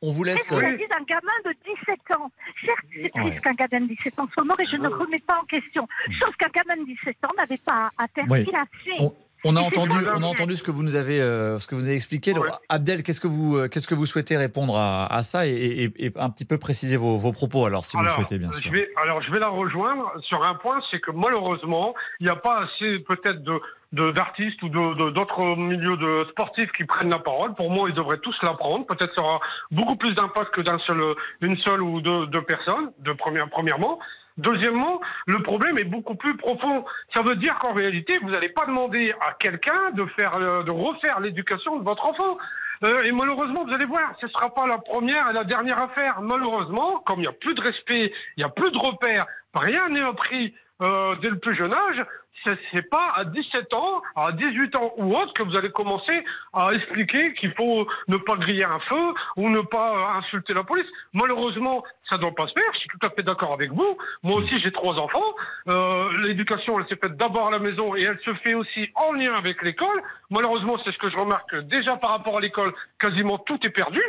On, 0.00 0.12
vous 0.12 0.22
laisse. 0.22 0.52
Euh, 0.52 0.76
dit 0.76 0.86
d'un 0.86 1.04
gamin 1.04 1.38
de 1.44 1.52
17 1.64 2.16
ans 2.16 2.30
Certes, 2.64 2.78
c'est 2.94 3.10
triste 3.10 3.34
Ouais. 3.34 3.40
qu'un 3.40 3.54
gamin 3.54 3.86
de 3.86 3.94
17 3.94 4.18
ans 4.20 4.28
soit 4.32 4.44
mort 4.44 4.60
et 4.60 4.66
je 4.66 4.76
ne 4.76 4.88
remets 4.88 5.18
pas 5.18 5.40
en 5.42 5.44
question. 5.46 5.88
Sauf 6.22 6.36
qu'un 6.36 6.50
gamin 6.54 6.80
de 6.82 6.86
17 6.86 7.16
ans 7.24 7.32
n'avait 7.36 7.56
pas 7.58 7.90
à 7.98 8.06
faire 8.06 8.24
ce 8.28 8.44
qu'il 8.44 8.54
a 8.54 8.64
fait. 8.84 9.02
On- 9.44 9.54
a 9.56 9.60
entendu, 9.60 9.96
on 10.16 10.22
a 10.22 10.26
entendu 10.26 10.56
ce 10.56 10.62
que 10.64 10.70
vous 10.70 10.82
nous 10.82 10.96
avez, 10.96 11.20
euh, 11.20 11.58
ce 11.58 11.66
que 11.66 11.74
vous 11.74 11.84
avez 11.86 11.94
expliqué. 11.94 12.32
Donc, 12.32 12.44
Ouais. 12.44 12.50
Abdel, 12.68 13.02
qu'est-ce 13.02 13.20
que 13.20 13.28
vous, 13.28 13.56
euh, 13.56 13.68
qu'est-ce 13.68 13.86
que 13.86 13.94
vous 13.94 14.06
souhaitez 14.06 14.36
répondre 14.36 14.76
à, 14.76 15.06
à 15.12 15.22
ça 15.22 15.46
et, 15.46 15.50
et- 15.52 16.06
et 16.06 16.12
un 16.16 16.30
petit 16.30 16.44
peu 16.44 16.58
préciser 16.58 16.96
vos, 16.96 17.16
vos 17.16 17.32
propos 17.32 17.64
alors, 17.66 17.84
si 17.84 17.96
vous 17.96 18.02
le 18.02 18.08
souhaitez, 18.10 18.38
bien 18.38 18.50
je 18.52 18.58
sûr. 18.60 18.72
vais, 18.72 18.88
alors, 19.02 19.22
je 19.22 19.30
vais 19.30 19.38
la 19.38 19.48
rejoindre 19.48 20.12
sur 20.22 20.42
un 20.46 20.54
point, 20.54 20.80
c'est 20.90 21.00
que 21.00 21.10
malheureusement, 21.12 21.94
il 22.20 22.24
n'y 22.26 22.30
a 22.32 22.36
pas 22.36 22.56
assez 22.64 22.98
peut-être 23.00 23.42
de 23.42 23.60
d'artistes 23.90 24.62
ou 24.62 24.68
de- 24.68 24.94
de- 25.02 25.10
d'autres 25.12 25.56
milieux 25.56 25.96
de 25.96 26.26
sportifs 26.30 26.70
qui 26.76 26.84
prennent 26.84 27.08
la 27.08 27.18
parole. 27.20 27.54
Pour 27.54 27.70
moi, 27.70 27.88
ils 27.88 27.94
devraient 27.94 28.18
tous 28.18 28.36
la 28.42 28.52
prendre. 28.52 28.84
Peut-être 28.84 29.14
ça 29.14 29.22
aura 29.22 29.40
beaucoup 29.70 29.96
plus 29.96 30.14
d'impact 30.14 30.52
que 30.54 30.60
d'un 30.60 30.78
seul, 30.80 31.00
une 31.40 31.56
seule 31.58 31.80
ou 31.80 32.02
deux, 32.02 32.26
deux 32.26 32.42
personnes, 32.42 32.92
de 32.98 33.12
première, 33.14 33.48
premièrement. 33.48 33.98
Deuxièmement, 34.38 35.00
le 35.26 35.42
problème 35.42 35.76
est 35.78 35.84
beaucoup 35.84 36.14
plus 36.14 36.36
profond. 36.36 36.84
Ça 37.14 37.22
veut 37.22 37.36
dire 37.36 37.58
qu'en 37.58 37.74
réalité, 37.74 38.18
vous 38.22 38.30
n'allez 38.30 38.48
pas 38.48 38.66
demander 38.66 39.12
à 39.20 39.34
quelqu'un 39.34 39.90
de 39.92 40.02
euh, 40.02 40.62
refaire 40.72 41.20
l'éducation 41.20 41.78
de 41.78 41.84
votre 41.84 42.06
enfant. 42.06 42.38
Euh, 42.84 43.02
et 43.02 43.10
malheureusement, 43.10 43.64
vous 43.64 43.74
allez 43.74 43.84
voir, 43.84 44.14
ce 44.20 44.26
ne 44.26 44.30
sera 44.30 44.54
pas 44.54 44.66
la 44.66 44.78
première 44.78 45.28
et 45.30 45.32
la 45.32 45.42
dernière 45.42 45.82
affaire. 45.82 46.20
Malheureusement, 46.22 47.02
comme 47.04 47.18
il 47.18 47.22
n'y 47.22 47.28
a 47.28 47.32
plus 47.32 47.54
de 47.54 47.60
respect, 47.60 48.12
il 48.36 48.40
n'y 48.40 48.44
a 48.44 48.48
plus 48.48 48.70
de 48.70 48.78
repères, 48.78 49.26
rien 49.54 49.88
n'est 49.88 50.02
appris 50.02 50.54
euh, 50.82 51.14
dès 51.22 51.30
le 51.30 51.38
plus 51.38 51.56
jeune 51.56 51.74
âge, 51.74 52.04
ce 52.44 52.50
n'est 52.74 52.82
pas 52.82 53.12
à 53.16 53.24
17 53.24 53.74
ans, 53.74 54.02
à 54.16 54.32
18 54.32 54.76
ans 54.76 54.92
ou 54.96 55.14
autre 55.14 55.32
que 55.34 55.42
vous 55.42 55.56
allez 55.56 55.70
commencer 55.70 56.24
à 56.52 56.72
expliquer 56.72 57.34
qu'il 57.34 57.52
faut 57.54 57.86
ne 58.06 58.16
pas 58.16 58.36
griller 58.36 58.64
un 58.64 58.78
feu 58.80 59.14
ou 59.36 59.48
ne 59.48 59.60
pas 59.60 60.12
insulter 60.18 60.54
la 60.54 60.62
police. 60.62 60.86
Malheureusement, 61.12 61.82
ça 62.08 62.16
ne 62.16 62.22
doit 62.22 62.34
pas 62.34 62.46
se 62.46 62.52
faire. 62.52 62.70
Je 62.74 62.78
suis 62.78 62.88
tout 62.88 63.06
à 63.06 63.10
fait 63.10 63.22
d'accord 63.22 63.52
avec 63.52 63.72
vous. 63.72 63.98
Moi 64.22 64.36
aussi, 64.36 64.58
j'ai 64.60 64.72
trois 64.72 64.94
enfants. 64.94 65.34
Euh, 65.68 66.16
L'éducation, 66.22 66.78
elle 66.78 66.86
s'est 66.86 66.98
faite 67.00 67.16
d'abord 67.16 67.48
à 67.48 67.50
la 67.50 67.58
maison 67.58 67.94
et 67.96 68.02
elle 68.02 68.18
se 68.24 68.32
fait 68.34 68.54
aussi 68.54 68.88
en 68.94 69.12
lien 69.12 69.34
avec 69.34 69.62
l'école. 69.62 70.02
Malheureusement, 70.30 70.76
c'est 70.84 70.92
ce 70.92 70.98
que 70.98 71.10
je 71.10 71.16
remarque 71.16 71.54
déjà 71.64 71.96
par 71.96 72.12
rapport 72.12 72.38
à 72.38 72.40
l'école. 72.40 72.72
Quasiment 73.00 73.38
tout 73.38 73.58
est 73.64 73.70
perdu. 73.70 74.00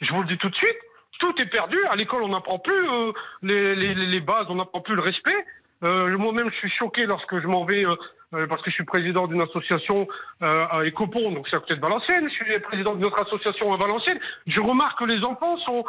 Je 0.00 0.12
vous 0.12 0.22
le 0.22 0.28
dis 0.28 0.38
tout 0.38 0.48
de 0.48 0.56
suite. 0.56 0.78
Tout 1.18 1.34
est 1.38 1.46
perdu. 1.46 1.76
À 1.90 1.96
l'école, 1.96 2.22
on 2.22 2.28
n'apprend 2.28 2.58
plus 2.58 2.88
euh, 2.88 3.12
les, 3.42 3.74
les, 3.74 3.94
les 3.94 4.20
bases, 4.20 4.46
on 4.48 4.54
n'apprend 4.54 4.80
plus 4.80 4.94
le 4.94 5.02
respect. 5.02 5.44
Euh, 5.82 6.16
Moi-même, 6.18 6.50
je 6.50 6.56
suis 6.56 6.70
choqué 6.70 7.06
lorsque 7.06 7.40
je 7.40 7.46
m'en 7.46 7.64
vais, 7.64 7.84
euh, 7.84 7.94
euh, 8.34 8.46
parce 8.46 8.62
que 8.62 8.70
je 8.70 8.74
suis 8.74 8.84
président 8.84 9.26
d'une 9.26 9.40
association 9.40 10.06
à 10.40 10.84
Écopont, 10.84 11.32
donc 11.32 11.48
c'est 11.48 11.56
à 11.56 11.60
côté 11.60 11.76
de 11.76 11.80
Valenciennes. 11.80 12.28
Je 12.28 12.34
suis 12.34 12.60
président 12.60 12.94
d'une 12.94 13.04
autre 13.04 13.22
association 13.22 13.72
à 13.72 13.76
Valenciennes. 13.76 14.20
Je 14.46 14.60
remarque 14.60 14.98
que 14.98 15.04
les 15.04 15.24
enfants 15.24 15.56
sont 15.58 15.84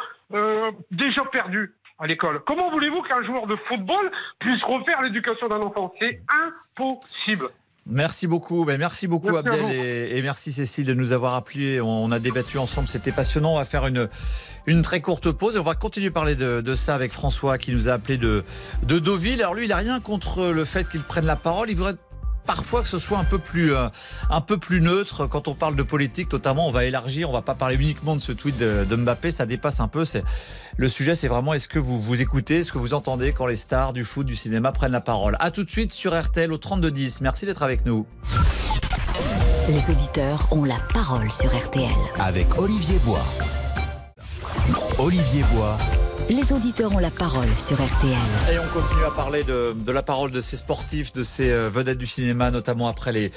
déjà 0.90 1.24
perdus 1.30 1.72
à 1.98 2.06
l'école. 2.06 2.40
Comment 2.44 2.70
voulez-vous 2.70 3.02
qu'un 3.02 3.22
joueur 3.22 3.46
de 3.46 3.56
football 3.68 4.10
puisse 4.40 4.62
refaire 4.64 5.02
l'éducation 5.02 5.48
d'un 5.48 5.60
enfant? 5.60 5.94
C'est 6.00 6.20
impossible. 6.76 7.48
Merci 7.86 8.28
beaucoup, 8.28 8.64
ben, 8.64 8.78
merci 8.78 9.08
beaucoup 9.08 9.32
Merci 9.32 9.48
à 9.48 9.52
Abdel 9.52 9.76
et, 9.76 10.16
et 10.16 10.22
merci 10.22 10.52
Cécile 10.52 10.86
de 10.86 10.94
nous 10.94 11.10
avoir 11.12 11.34
appuyés. 11.34 11.80
On, 11.80 12.04
on 12.04 12.12
a 12.12 12.20
débattu 12.20 12.58
ensemble, 12.58 12.86
c'était 12.86 13.10
passionnant. 13.10 13.54
On 13.54 13.58
va 13.58 13.64
faire 13.64 13.86
une, 13.86 14.08
une 14.66 14.82
très 14.82 15.00
courte 15.00 15.32
pause 15.32 15.56
et 15.56 15.58
on 15.58 15.64
va 15.64 15.74
continuer 15.74 16.08
à 16.08 16.10
parler 16.12 16.36
de, 16.36 16.60
de 16.60 16.74
ça 16.76 16.94
avec 16.94 17.12
François 17.12 17.58
qui 17.58 17.72
nous 17.72 17.88
a 17.88 17.94
appelé 17.94 18.18
de, 18.18 18.44
de 18.84 18.98
Deauville. 19.00 19.40
Alors 19.42 19.54
lui, 19.54 19.64
il 19.64 19.72
a 19.72 19.76
rien 19.76 19.98
contre 19.98 20.46
le 20.46 20.64
fait 20.64 20.88
qu'il 20.88 21.02
prenne 21.02 21.26
la 21.26 21.36
parole. 21.36 21.70
Il 21.70 21.76
voudrait 21.76 21.96
parfois 22.46 22.82
que 22.82 22.88
ce 22.88 22.98
soit 22.98 23.18
un 23.18 23.24
peu 23.24 23.38
plus 23.38 23.74
euh, 23.74 23.88
un 24.30 24.40
peu 24.40 24.58
plus 24.58 24.80
neutre. 24.80 25.26
Quand 25.26 25.48
on 25.48 25.54
parle 25.54 25.76
de 25.76 25.82
politique 25.82 26.32
notamment 26.32 26.66
on 26.66 26.70
va 26.70 26.84
élargir 26.84 27.30
on 27.30 27.32
va 27.32 27.42
pas 27.42 27.54
parler 27.54 27.76
uniquement 27.76 28.16
de 28.16 28.20
ce 28.20 28.32
tweet 28.32 28.58
de, 28.58 28.84
de 28.88 28.96
Mbappé 28.96 29.30
ça 29.30 29.46
dépasse 29.46 29.80
un 29.80 29.88
peu 29.88 30.04
c'est 30.04 30.24
le 30.76 30.88
sujet 30.88 31.14
c'est 31.14 31.28
vraiment 31.28 31.54
est-ce 31.54 31.68
que 31.68 31.78
vous 31.78 32.00
vous 32.00 32.20
écoutez 32.20 32.58
est-ce 32.58 32.72
que 32.72 32.78
vous 32.78 32.94
entendez 32.94 33.32
quand 33.32 33.46
les 33.46 33.56
stars 33.56 33.92
du 33.92 34.04
foot 34.04 34.26
du 34.26 34.36
cinéma 34.36 34.72
prennent 34.72 34.92
la 34.92 35.00
parole? 35.00 35.36
À 35.40 35.50
tout 35.50 35.64
de 35.64 35.70
suite 35.70 35.92
sur 35.92 36.18
RTL 36.20 36.52
au 36.52 36.58
32 36.58 36.90
10 36.90 37.20
merci 37.20 37.46
d'être 37.46 37.62
avec 37.62 37.86
nous. 37.86 38.06
Les 39.68 39.90
auditeurs 39.90 40.48
ont 40.50 40.64
la 40.64 40.78
parole 40.92 41.30
sur 41.30 41.56
RTL. 41.56 41.88
avec 42.18 42.58
Olivier 42.58 42.98
Bois. 43.04 43.22
Olivier 44.98 45.44
Bois, 45.54 45.78
Les 46.34 46.50
auditeurs 46.52 46.94
ont 46.94 46.98
la 46.98 47.10
parole 47.10 47.48
sur 47.58 47.74
RTL. 47.76 48.16
Et 48.54 48.58
on 48.58 48.66
continue 48.80 49.04
à 49.04 49.10
parler 49.10 49.42
de, 49.44 49.74
de 49.78 49.92
la 49.92 50.02
parole 50.02 50.30
de 50.30 50.40
ces 50.40 50.56
sportifs, 50.56 51.12
de 51.12 51.22
ces 51.24 51.50
euh, 51.50 51.68
vedettes 51.68 51.98
du 51.98 52.06
cinéma, 52.06 52.50
notamment 52.50 52.88
après 52.88 53.12
les, 53.12 53.32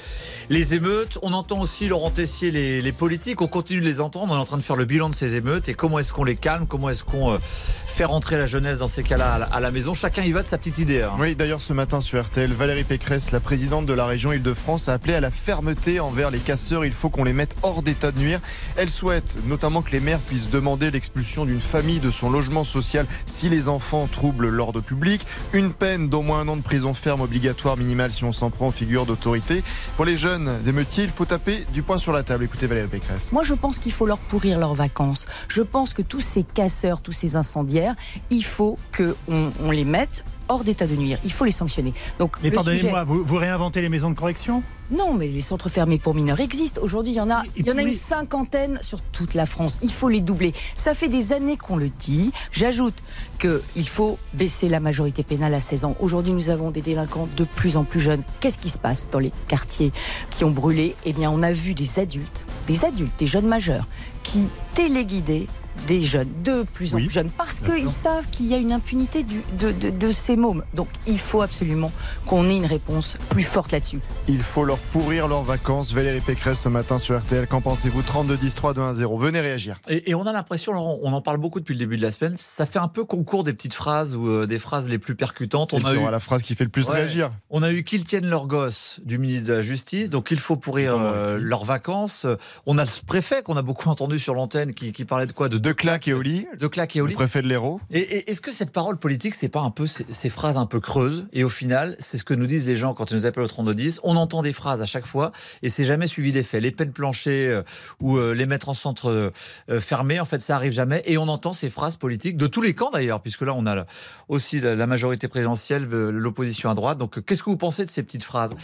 les 0.48 0.74
émeutes. 0.74 1.18
On 1.20 1.34
entend 1.34 1.60
aussi 1.60 1.88
Laurent 1.88 2.08
Tessier, 2.10 2.50
les, 2.50 2.80
les 2.80 2.92
politiques. 2.92 3.42
On 3.42 3.48
continue 3.48 3.80
de 3.80 3.84
les 3.86 4.00
entendre. 4.00 4.32
On 4.32 4.36
est 4.36 4.40
en 4.40 4.46
train 4.46 4.56
de 4.56 4.62
faire 4.62 4.76
le 4.76 4.86
bilan 4.86 5.10
de 5.10 5.14
ces 5.14 5.34
émeutes 5.34 5.68
et 5.68 5.74
comment 5.74 5.98
est-ce 5.98 6.14
qu'on 6.14 6.24
les 6.24 6.36
calme, 6.36 6.66
comment 6.66 6.88
est-ce 6.88 7.04
qu'on 7.04 7.32
euh, 7.34 7.38
fait 7.42 8.06
rentrer 8.06 8.38
la 8.38 8.46
jeunesse 8.46 8.78
dans 8.78 8.88
ces 8.88 9.02
cas-là 9.02 9.34
à, 9.34 9.38
la- 9.40 9.46
à 9.46 9.60
la 9.60 9.70
maison? 9.70 9.92
Chacun 9.92 10.22
y 10.22 10.32
va 10.32 10.42
de 10.42 10.48
sa 10.48 10.56
petite 10.56 10.78
idée. 10.78 11.02
hein. 11.02 11.12
Oui, 11.18 11.36
d'ailleurs, 11.36 11.60
ce 11.60 11.74
matin 11.74 12.00
sur 12.00 12.22
RTL, 12.24 12.50
Valérie 12.54 12.84
Pécresse, 12.84 13.30
la 13.30 13.40
présidente 13.40 13.84
de 13.84 13.92
la 13.92 14.06
région 14.06 14.32
Île-de-France, 14.32 14.88
a 14.88 14.94
appelé 14.94 15.12
à 15.12 15.20
la 15.20 15.30
fermeté 15.30 16.00
envers 16.00 16.30
les 16.30 16.38
casseurs. 16.38 16.86
Il 16.86 16.92
faut 16.92 17.10
qu'on 17.10 17.24
les 17.24 17.34
mette 17.34 17.56
hors 17.62 17.82
d'état 17.82 18.10
de 18.10 18.20
nuire. 18.20 18.40
Elle 18.76 18.88
souhaite 18.88 19.36
notamment 19.46 19.82
que 19.82 19.90
les 19.90 20.00
maires 20.00 20.20
puissent 20.20 20.48
demander 20.48 20.90
l'expulsion 20.90 21.44
d'une 21.44 21.60
famille 21.60 22.00
de 22.00 22.10
son 22.10 22.30
logement 22.30 22.64
social 22.64 22.85
si 23.26 23.48
les 23.48 23.68
enfants 23.68 24.06
troublent 24.06 24.48
l'ordre 24.48 24.80
public. 24.80 25.26
Une 25.52 25.72
peine 25.72 26.08
d'au 26.08 26.22
moins 26.22 26.40
un 26.40 26.48
an 26.48 26.56
de 26.56 26.62
prison 26.62 26.94
ferme 26.94 27.20
obligatoire 27.20 27.76
minimale 27.76 28.12
si 28.12 28.24
on 28.24 28.32
s'en 28.32 28.50
prend 28.50 28.68
aux 28.68 28.72
figures 28.72 29.06
d'autorité. 29.06 29.62
Pour 29.96 30.04
les 30.04 30.16
jeunes 30.16 30.50
émeutiers, 30.66 31.04
il 31.04 31.10
faut 31.10 31.24
taper 31.24 31.64
du 31.72 31.82
poing 31.82 31.98
sur 31.98 32.12
la 32.12 32.22
table. 32.22 32.44
Écoutez 32.44 32.66
Valérie 32.66 32.88
Pécresse. 32.88 33.32
Moi, 33.32 33.42
je 33.42 33.54
pense 33.54 33.78
qu'il 33.78 33.92
faut 33.92 34.06
leur 34.06 34.18
pourrir 34.18 34.58
leurs 34.58 34.74
vacances. 34.74 35.26
Je 35.48 35.62
pense 35.62 35.92
que 35.92 36.02
tous 36.02 36.20
ces 36.20 36.42
casseurs, 36.42 37.00
tous 37.00 37.12
ces 37.12 37.36
incendiaires, 37.36 37.94
il 38.30 38.44
faut 38.44 38.78
qu'on 38.96 39.52
on 39.62 39.70
les 39.70 39.84
mette 39.84 40.24
hors 40.48 40.64
d'état 40.64 40.86
de 40.86 40.94
nuire. 40.96 41.18
Il 41.24 41.32
faut 41.32 41.44
les 41.44 41.50
sanctionner. 41.50 41.94
Donc, 42.18 42.36
Mais 42.42 42.50
pardonnez-moi, 42.50 43.00
sujet- 43.00 43.04
vous, 43.04 43.24
vous 43.24 43.36
réinventez 43.36 43.80
les 43.82 43.88
maisons 43.88 44.10
de 44.10 44.14
correction? 44.16 44.62
Non, 44.90 45.14
mais 45.14 45.26
les 45.26 45.40
centres 45.40 45.68
fermés 45.68 45.98
pour 45.98 46.14
mineurs 46.14 46.38
existent. 46.38 46.80
Aujourd'hui, 46.80 47.12
il 47.12 47.16
y 47.16 47.20
en 47.20 47.28
a, 47.30 47.42
il 47.56 47.66
y 47.66 47.70
en 47.70 47.72
a 47.72 47.76
puis- 47.82 47.86
une 47.88 47.94
cinquantaine 47.94 48.78
sur 48.82 49.00
toute 49.02 49.34
la 49.34 49.44
France. 49.44 49.78
Il 49.82 49.92
faut 49.92 50.08
les 50.08 50.20
doubler. 50.20 50.52
Ça 50.76 50.94
fait 50.94 51.08
des 51.08 51.32
années 51.32 51.56
qu'on 51.56 51.76
le 51.76 51.88
dit. 51.88 52.30
J'ajoute 52.52 52.94
qu'il 53.40 53.88
faut 53.88 54.16
baisser 54.34 54.68
la 54.68 54.78
majorité 54.78 55.24
pénale 55.24 55.54
à 55.54 55.60
16 55.60 55.84
ans. 55.84 55.96
Aujourd'hui, 55.98 56.32
nous 56.34 56.50
avons 56.50 56.70
des 56.70 56.82
délinquants 56.82 57.28
de 57.36 57.44
plus 57.44 57.76
en 57.76 57.82
plus 57.82 57.98
jeunes. 58.00 58.22
Qu'est-ce 58.38 58.58
qui 58.58 58.70
se 58.70 58.78
passe 58.78 59.08
dans 59.10 59.18
les 59.18 59.32
quartiers 59.48 59.92
qui 60.30 60.44
ont 60.44 60.52
brûlé? 60.52 60.94
Eh 61.04 61.12
bien, 61.12 61.30
on 61.32 61.42
a 61.42 61.50
vu 61.52 61.74
des 61.74 61.98
adultes, 61.98 62.44
des 62.68 62.84
adultes, 62.84 63.18
des 63.18 63.26
jeunes 63.26 63.48
majeurs, 63.48 63.88
qui 64.22 64.48
téléguidaient 64.74 65.46
des 65.86 66.02
jeunes, 66.02 66.28
de 66.42 66.64
plus 66.74 66.94
en 66.94 66.98
Oui, 66.98 67.04
plus 67.06 67.12
jeunes, 67.14 67.30
parce 67.30 67.60
qu'ils 67.60 67.90
savent 67.92 68.26
qu'il 68.30 68.46
y 68.46 68.54
a 68.54 68.56
une 68.58 68.72
impunité 68.72 69.22
du- 69.22 69.42
de, 69.58 69.70
de- 69.72 69.90
de 69.90 70.12
ces 70.12 70.36
mômes. 70.36 70.64
Donc, 70.74 70.88
il 71.06 71.18
faut 71.18 71.42
absolument 71.42 71.92
qu'on 72.26 72.48
ait 72.48 72.56
une 72.56 72.66
réponse 72.66 73.16
plus 73.30 73.42
forte 73.42 73.72
là-dessus. 73.72 74.00
Il 74.28 74.42
faut 74.42 74.64
leur 74.64 74.78
pourrir 74.78 75.28
leurs 75.28 75.42
vacances. 75.44 75.92
Valérie 75.92 76.20
Pécresse 76.20 76.60
ce 76.60 76.68
matin 76.68 76.98
sur 76.98 77.18
RTL. 77.18 77.46
Qu'en 77.46 77.60
pensez-vous? 77.60 78.02
32 78.02 78.36
10 78.36 78.54
3 78.54 78.74
2 78.74 78.80
1 78.80 78.94
0. 78.94 79.16
Venez 79.18 79.40
réagir. 79.40 79.78
Et, 79.88 80.10
et 80.10 80.14
on 80.14 80.26
a 80.26 80.32
l'impression, 80.32 80.72
Laurent, 80.72 80.98
on 81.02 81.12
en 81.12 81.20
parle 81.20 81.38
beaucoup 81.38 81.60
depuis 81.60 81.74
le 81.74 81.78
début 81.80 81.96
de 81.96 82.02
la 82.02 82.12
semaine, 82.12 82.34
ça 82.36 82.66
fait 82.66 82.78
un 82.78 82.88
peu 82.88 83.04
concours 83.04 83.44
des 83.44 83.52
petites 83.52 83.74
phrases 83.74 84.16
ou 84.16 84.28
euh, 84.28 84.46
des 84.46 84.58
phrases 84.58 84.88
les 84.88 84.98
plus 84.98 85.14
percutantes. 85.14 85.70
C'est 85.70 85.76
On 85.82 85.84
a, 85.86 85.94
eu, 85.94 86.10
la 86.10 86.20
phrase 86.20 86.42
qui 86.42 86.54
fait 86.54 86.64
le 86.64 86.70
plus 86.70 86.88
Ouais. 86.88 86.96
réagir. 86.96 87.30
on 87.50 87.62
a 87.62 87.70
eu 87.72 87.84
qu'ils 87.84 88.04
tiennent 88.04 88.26
leur 88.26 88.46
gosse 88.46 89.00
du 89.04 89.18
ministre 89.18 89.48
de 89.48 89.52
la 89.54 89.62
Justice, 89.62 90.10
donc 90.10 90.30
il 90.30 90.38
faut 90.38 90.56
pourrir 90.56 90.96
euh, 90.96 91.38
leurs 91.40 91.64
vacances. 91.64 92.26
On 92.66 92.78
a 92.78 92.84
le 92.84 92.90
préfet 93.06 93.42
qu'on 93.42 93.56
a 93.56 93.62
beaucoup 93.62 93.88
entendu 93.88 94.18
sur 94.18 94.34
l'antenne 94.34 94.72
qui, 94.74 94.92
qui 94.92 95.04
parlait 95.04 95.26
de 95.26 95.32
quoi? 95.32 95.48
De 95.48 95.58
De 95.66 95.72
claques 95.72 96.06
et 96.06 96.12
au 96.12 96.22
lit. 96.22 96.46
de 96.60 96.68
claques 96.68 96.94
et 96.94 97.00
au 97.00 97.06
Le 97.06 97.10
lit. 97.10 97.14
préfet 97.16 97.42
de 97.42 97.48
l'Hérault. 97.48 97.80
Et, 97.90 97.98
et 97.98 98.30
est-ce 98.30 98.40
que 98.40 98.52
cette 98.52 98.70
parole 98.70 98.98
politique, 98.98 99.34
c'est 99.34 99.48
pas 99.48 99.58
un 99.62 99.72
peu 99.72 99.88
ces, 99.88 100.06
ces 100.10 100.28
phrases 100.28 100.56
un 100.56 100.66
peu 100.66 100.78
creuses 100.78 101.26
Et 101.32 101.42
au 101.42 101.48
final, 101.48 101.96
c'est 101.98 102.18
ce 102.18 102.22
que 102.22 102.34
nous 102.34 102.46
disent 102.46 102.66
les 102.68 102.76
gens 102.76 102.94
quand 102.94 103.10
ils 103.10 103.14
nous 103.14 103.26
appellent 103.26 103.42
au 103.42 103.48
3210. 103.48 103.98
On 104.04 104.14
entend 104.14 104.42
des 104.42 104.52
phrases 104.52 104.80
à 104.80 104.86
chaque 104.86 105.06
fois 105.06 105.32
et 105.62 105.68
c'est 105.68 105.84
jamais 105.84 106.06
suivi 106.06 106.30
d'effet. 106.30 106.60
Les 106.60 106.70
peines 106.70 106.92
planchées 106.92 107.48
euh, 107.48 107.62
ou 108.00 108.16
euh, 108.16 108.32
les 108.32 108.46
mettre 108.46 108.68
en 108.68 108.74
centre 108.74 109.10
euh, 109.10 109.30
euh, 109.68 109.80
fermé, 109.80 110.20
en 110.20 110.24
fait, 110.24 110.40
ça 110.40 110.54
arrive 110.54 110.70
jamais. 110.70 111.02
Et 111.04 111.18
on 111.18 111.26
entend 111.26 111.52
ces 111.52 111.68
phrases 111.68 111.96
politiques 111.96 112.36
de 112.36 112.46
tous 112.46 112.62
les 112.62 112.72
camps 112.72 112.90
d'ailleurs, 112.92 113.20
puisque 113.20 113.42
là, 113.42 113.52
on 113.52 113.66
a 113.66 113.74
la- 113.74 113.86
aussi 114.28 114.60
la, 114.60 114.76
la 114.76 114.86
majorité 114.86 115.26
présidentielle, 115.26 115.82
l'opposition 115.86 116.70
à 116.70 116.74
droite. 116.74 116.96
Donc, 116.98 117.20
qu'est-ce 117.24 117.42
que 117.42 117.50
vous 117.50 117.56
pensez 117.56 117.84
de 117.84 117.90
ces 117.90 118.04
petites 118.04 118.22
phrases? 118.22 118.54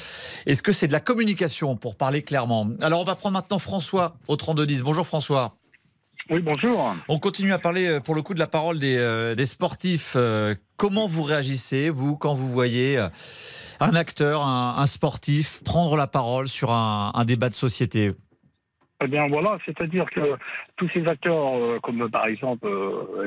Est-ce 0.47 0.63
que 0.63 0.73
c'est 0.73 0.87
de 0.87 0.93
la 0.93 1.01
communication 1.01 1.75
pour 1.75 1.97
parler 1.97 2.23
clairement? 2.23 2.69
Alors, 2.81 3.01
on 3.01 3.05
va 3.05 3.17
prendre 3.17 3.33
maintenant 3.35 3.59
François 3.59 4.15
au 4.29 4.37
3210. 4.37 4.83
Bonjour 4.83 5.05
François. 5.05 5.57
Oui, 6.33 6.41
bonjour. 6.41 6.95
On 7.09 7.19
continue 7.19 7.53
à 7.53 7.59
parler 7.59 7.87
euh, 7.87 8.01
pour 8.01 8.15
le 8.15 8.23
coup 8.23 8.33
de 8.33 8.39
la 8.39 8.47
parole 8.47 8.79
des, 8.79 8.97
euh, 8.97 9.35
des 9.35 9.45
sportifs. 9.45 10.15
Euh, 10.17 10.55
Comment 10.79 11.07
vous 11.07 11.23
réagissez, 11.23 11.91
vous, 11.91 12.17
quand 12.17 12.33
vous 12.33 12.49
voyez 12.49 12.99
euh, 12.99 13.09
un 13.81 13.95
acteur, 13.95 14.43
un, 14.43 14.77
un 14.79 14.87
sportif 14.87 15.63
prendre 15.63 15.95
la 15.95 16.07
parole 16.07 16.49
sur 16.49 16.73
un, 16.73 17.13
un 17.15 17.25
débat 17.27 17.51
de 17.51 17.55
société? 17.55 18.13
Eh 19.05 19.09
bien 19.09 19.27
voilà, 19.29 19.59
c'est-à-dire 19.67 20.07
que 20.11 20.21
tous 20.77 20.89
ces 20.95 21.07
acteurs, 21.07 21.81
comme 21.83 22.09
par 22.11 22.27
exemple 22.27 22.67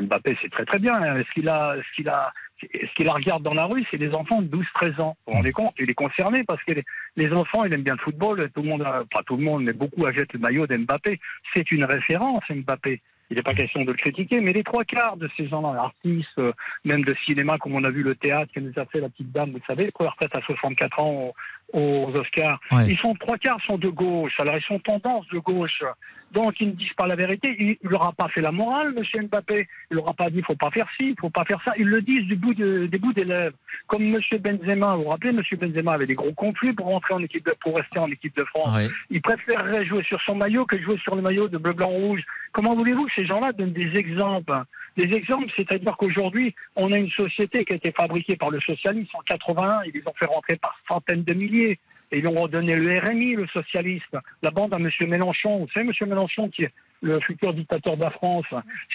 Mbappé, 0.01 0.37
c'est 0.41 0.49
très 0.49 0.65
très 0.65 0.79
bien. 0.79 0.95
hein. 0.95 1.21
Ce 1.27 1.33
qu'il 1.33 1.47
a, 1.47 1.75
ce 1.77 1.95
qu'il 1.95 2.09
a, 2.09 2.33
ce 2.61 2.93
qu'il 2.95 3.09
regarde 3.09 3.43
dans 3.43 3.53
la 3.53 3.65
rue, 3.65 3.85
c'est 3.91 3.97
des 3.97 4.13
enfants 4.13 4.41
de 4.41 4.47
12-13 4.47 5.01
ans. 5.01 5.17
Vous 5.25 5.31
vous 5.31 5.37
rendez 5.37 5.51
compte 5.51 5.73
Il 5.79 5.89
est 5.89 5.93
concerné 5.95 6.43
parce 6.43 6.63
que 6.63 6.73
les, 6.73 6.83
les 7.15 7.31
enfants, 7.33 7.63
ils 7.65 7.73
aiment 7.73 7.83
bien 7.83 7.95
le 7.95 7.99
football. 7.99 8.49
Tout 8.53 8.61
le 8.61 8.69
monde, 8.69 8.81
a- 8.83 9.03
pas 9.11 9.23
tout 9.23 9.37
le 9.37 9.43
monde, 9.43 9.63
mais 9.63 9.73
beaucoup 9.73 10.05
achètent 10.05 10.33
le 10.33 10.39
maillot 10.39 10.65
d'Mbappé. 10.67 11.19
C'est 11.53 11.71
une 11.71 11.83
référence, 11.85 12.43
Mbappé. 12.49 13.01
Il 13.31 13.37
n'est 13.37 13.43
pas 13.43 13.55
question 13.55 13.81
de 13.83 13.91
le 13.91 13.97
critiquer, 13.97 14.39
mais 14.39 14.53
les 14.53 14.63
trois 14.63 14.83
quarts 14.85 15.17
de 15.17 15.27
ces 15.35 15.47
gens-là, 15.47 15.81
artistes, 15.81 16.37
euh, 16.37 16.53
même 16.83 17.03
de 17.03 17.15
cinéma, 17.25 17.57
comme 17.57 17.73
on 17.73 17.83
a 17.83 17.89
vu 17.89 18.03
le 18.03 18.13
théâtre 18.13 18.51
que 18.53 18.59
nous 18.59 18.71
a 18.77 18.85
fait 18.85 18.99
la 18.99 19.09
petite 19.09 19.31
dame, 19.31 19.49
vous 19.51 19.59
savez, 19.65 19.91
quoi, 19.91 20.11
retraite 20.11 20.35
à 20.35 20.41
64 20.41 20.99
ans 21.01 21.33
aux, 21.73 22.11
Oscars, 22.15 22.59
Ouais. 22.71 22.87
ils 22.89 22.97
sont 22.97 23.13
trois 23.15 23.37
quarts 23.37 23.61
sont 23.65 23.77
de 23.77 23.89
gauche. 23.89 24.33
Alors 24.39 24.55
ils 24.57 24.63
sont 24.63 24.79
tendance 24.79 25.27
de 25.33 25.39
gauche. 25.39 25.83
Donc 26.31 26.59
ils 26.59 26.67
ne 26.67 26.73
disent 26.73 26.93
pas 26.97 27.07
la 27.07 27.15
vérité. 27.15 27.55
Il 27.59 27.77
il 27.83 27.89
leur 27.89 28.03
a 28.07 28.11
pas 28.11 28.27
fait 28.29 28.41
la 28.41 28.51
morale, 28.51 28.93
Monsieur 28.93 29.21
Mbappé. 29.21 29.67
Il 29.91 29.95
leur 29.95 30.09
a 30.09 30.13
pas 30.13 30.29
dit 30.29 30.41
faut 30.41 30.55
pas 30.55 30.71
faire 30.71 30.87
ci, 30.97 31.15
faut 31.19 31.29
pas 31.29 31.45
faire 31.45 31.61
ça. 31.63 31.71
Ils 31.77 31.87
le 31.87 32.01
disent 32.01 32.25
du 32.25 32.35
bout 32.35 32.53
de- 32.53 32.87
des 32.87 32.97
bouts 32.97 33.13
des 33.13 33.23
lèvres. 33.23 33.55
Comme 33.87 34.03
Monsieur 34.09 34.37
Benzema, 34.39 34.95
vous 34.95 35.03
vous 35.03 35.09
rappelez, 35.09 35.31
Monsieur 35.31 35.57
Benzema 35.57 35.93
avait 35.93 36.07
des 36.07 36.15
gros 36.15 36.33
conflits 36.33 36.73
pour 36.73 36.87
rentrer 36.87 37.13
en 37.13 37.23
équipe 37.23 37.45
de, 37.45 37.53
pour 37.61 37.75
rester 37.77 37.99
en 37.99 38.07
équipe 38.07 38.35
de 38.35 38.43
France. 38.45 38.75
Ouais. 38.75 38.87
Il 39.09 39.21
préférerait 39.21 39.85
jouer 39.85 40.03
sur 40.03 40.19
son 40.21 40.35
maillot 40.35 40.65
que 40.65 40.81
jouer 40.81 40.97
sur 40.99 41.15
le 41.15 41.21
maillot 41.21 41.47
de 41.47 41.57
bleu, 41.57 41.73
blanc, 41.73 41.87
rouge. 41.89 42.21
Comment 42.51 42.73
voulez-vous 42.75 43.05
que 43.05 43.11
ces 43.15 43.25
gens-là 43.25 43.51
donnent 43.53 43.73
des 43.73 43.95
exemples? 43.95 44.53
Des 44.97 45.13
exemples, 45.13 45.51
c'est-à-dire 45.57 45.95
qu'aujourd'hui, 45.97 46.55
on 46.77 46.91
a 46.93 46.97
une 46.97 47.09
société 47.11 47.65
qui 47.65 47.73
a 47.73 47.75
été 47.75 47.91
fabriquée 47.91 48.37
par 48.37 48.49
le 48.49 48.61
socialisme 48.61 49.09
en 49.13 49.19
81. 49.25 49.79
Ils 49.87 49.91
les 49.93 50.07
ont 50.07 50.13
fait 50.17 50.25
rentrer 50.25 50.55
par 50.55 50.79
centaines 50.87 51.23
de 51.23 51.33
milliers. 51.33 51.54
Et 51.63 52.19
ils 52.19 52.27
ont 52.27 52.39
redonné 52.39 52.75
le 52.75 52.99
RMI, 52.99 53.35
le 53.35 53.47
socialiste, 53.47 54.15
la 54.43 54.51
bande 54.51 54.73
à 54.73 54.77
M. 54.77 54.89
Mélenchon. 55.07 55.59
Vous 55.59 55.67
savez, 55.73 55.87
M. 55.87 56.09
Mélenchon, 56.09 56.49
qui 56.49 56.63
est 56.63 56.71
le 57.01 57.19
futur 57.19 57.53
dictateur 57.53 57.97
de 57.97 58.01
la 58.03 58.09
France. 58.11 58.45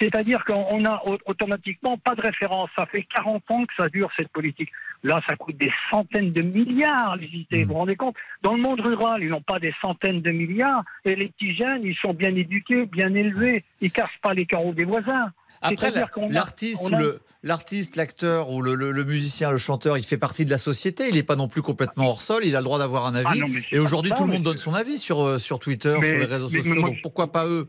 C'est-à-dire 0.01 0.45
qu'on 0.45 0.85
a 0.85 1.03
au- 1.07 1.19
automatiquement 1.27 1.99
pas 1.99 2.15
de 2.15 2.23
référence. 2.23 2.71
Ça 2.77 2.87
fait 2.87 3.03
40 3.15 3.43
ans 3.51 3.65
que 3.65 3.75
ça 3.77 3.89
dure, 3.89 4.11
cette 4.17 4.29
politique. 4.31 4.71
Là, 5.03 5.21
ça 5.29 5.37
coûte 5.37 5.57
des 5.57 5.73
centaines 5.91 6.33
de 6.33 6.43
milliards. 6.43 7.17
Vous 7.51 7.65
vous 7.65 7.75
rendez 7.75 7.97
compte? 7.97 8.17
Dans 8.43 8.55
le 8.55 8.63
monde 8.63 8.81
rural, 8.81 9.23
ils 9.23 9.29
n'ont 9.31 9.41
pas 9.43 9.59
des 9.59 9.75
centaines 9.81 10.21
de 10.23 10.31
milliards. 10.31 10.85
Et 11.05 11.15
les 11.15 11.29
petits 11.29 11.55
jeunes, 11.55 11.83
ils 11.85 11.97
sont 11.97 12.15
bien 12.15 12.35
éduqués, 12.35 12.87
bien 12.87 13.13
élevés. 13.15 13.65
Ils 13.81 13.91
cassent 13.93 14.09
pas 14.23 14.35
les 14.35 14.47
carreaux 14.47 14.73
des 14.73 14.85
voisins. 14.85 15.31
Après, 15.63 15.91
la- 15.91 16.05
a- 16.05 16.09
l'artiste 16.31 16.91
le 16.91 17.21
l'acteur 17.97 18.51
ou 18.51 18.63
le, 18.63 18.75
le- 18.75 18.93
le 18.93 19.05
musicien, 19.05 19.51
le 19.51 19.59
chanteur, 19.59 19.97
il 19.99 20.05
fait 20.05 20.19
partie 20.19 20.45
de 20.45 20.51
la 20.51 20.59
société. 20.59 21.09
Il 21.09 21.15
n'est 21.15 21.23
pas 21.23 21.37
non 21.37 21.49
plus 21.49 21.63
complètement 21.63 22.09
hors 22.09 22.21
sol. 22.21 22.45
Il 22.45 22.55
a 22.57 22.61
le 22.61 22.65
droit 22.65 22.79
d'avoir 22.79 23.07
un 23.07 23.15
avis. 23.15 23.27
Ah 23.31 23.35
non, 23.37 23.47
Et 23.73 23.79
aujourd'hui, 23.79 24.13
tout 24.17 24.25
le 24.25 24.33
monde 24.33 24.43
donne 24.43 24.59
son 24.59 24.75
avis 24.75 24.99
sur 24.99 25.23
euh, 25.23 25.39
sur 25.39 25.59
Twitter, 25.59 25.97
Mais- 26.01 26.11
sur 26.11 26.19
les 26.19 26.25
réseaux 26.27 26.49
mais- 26.51 26.59
sociaux. 26.59 26.75
mais 26.75 26.81
moi, 26.81 26.89
Donc 26.91 27.03
pourquoi 27.03 27.33
pas 27.33 27.47
eux? 27.47 27.69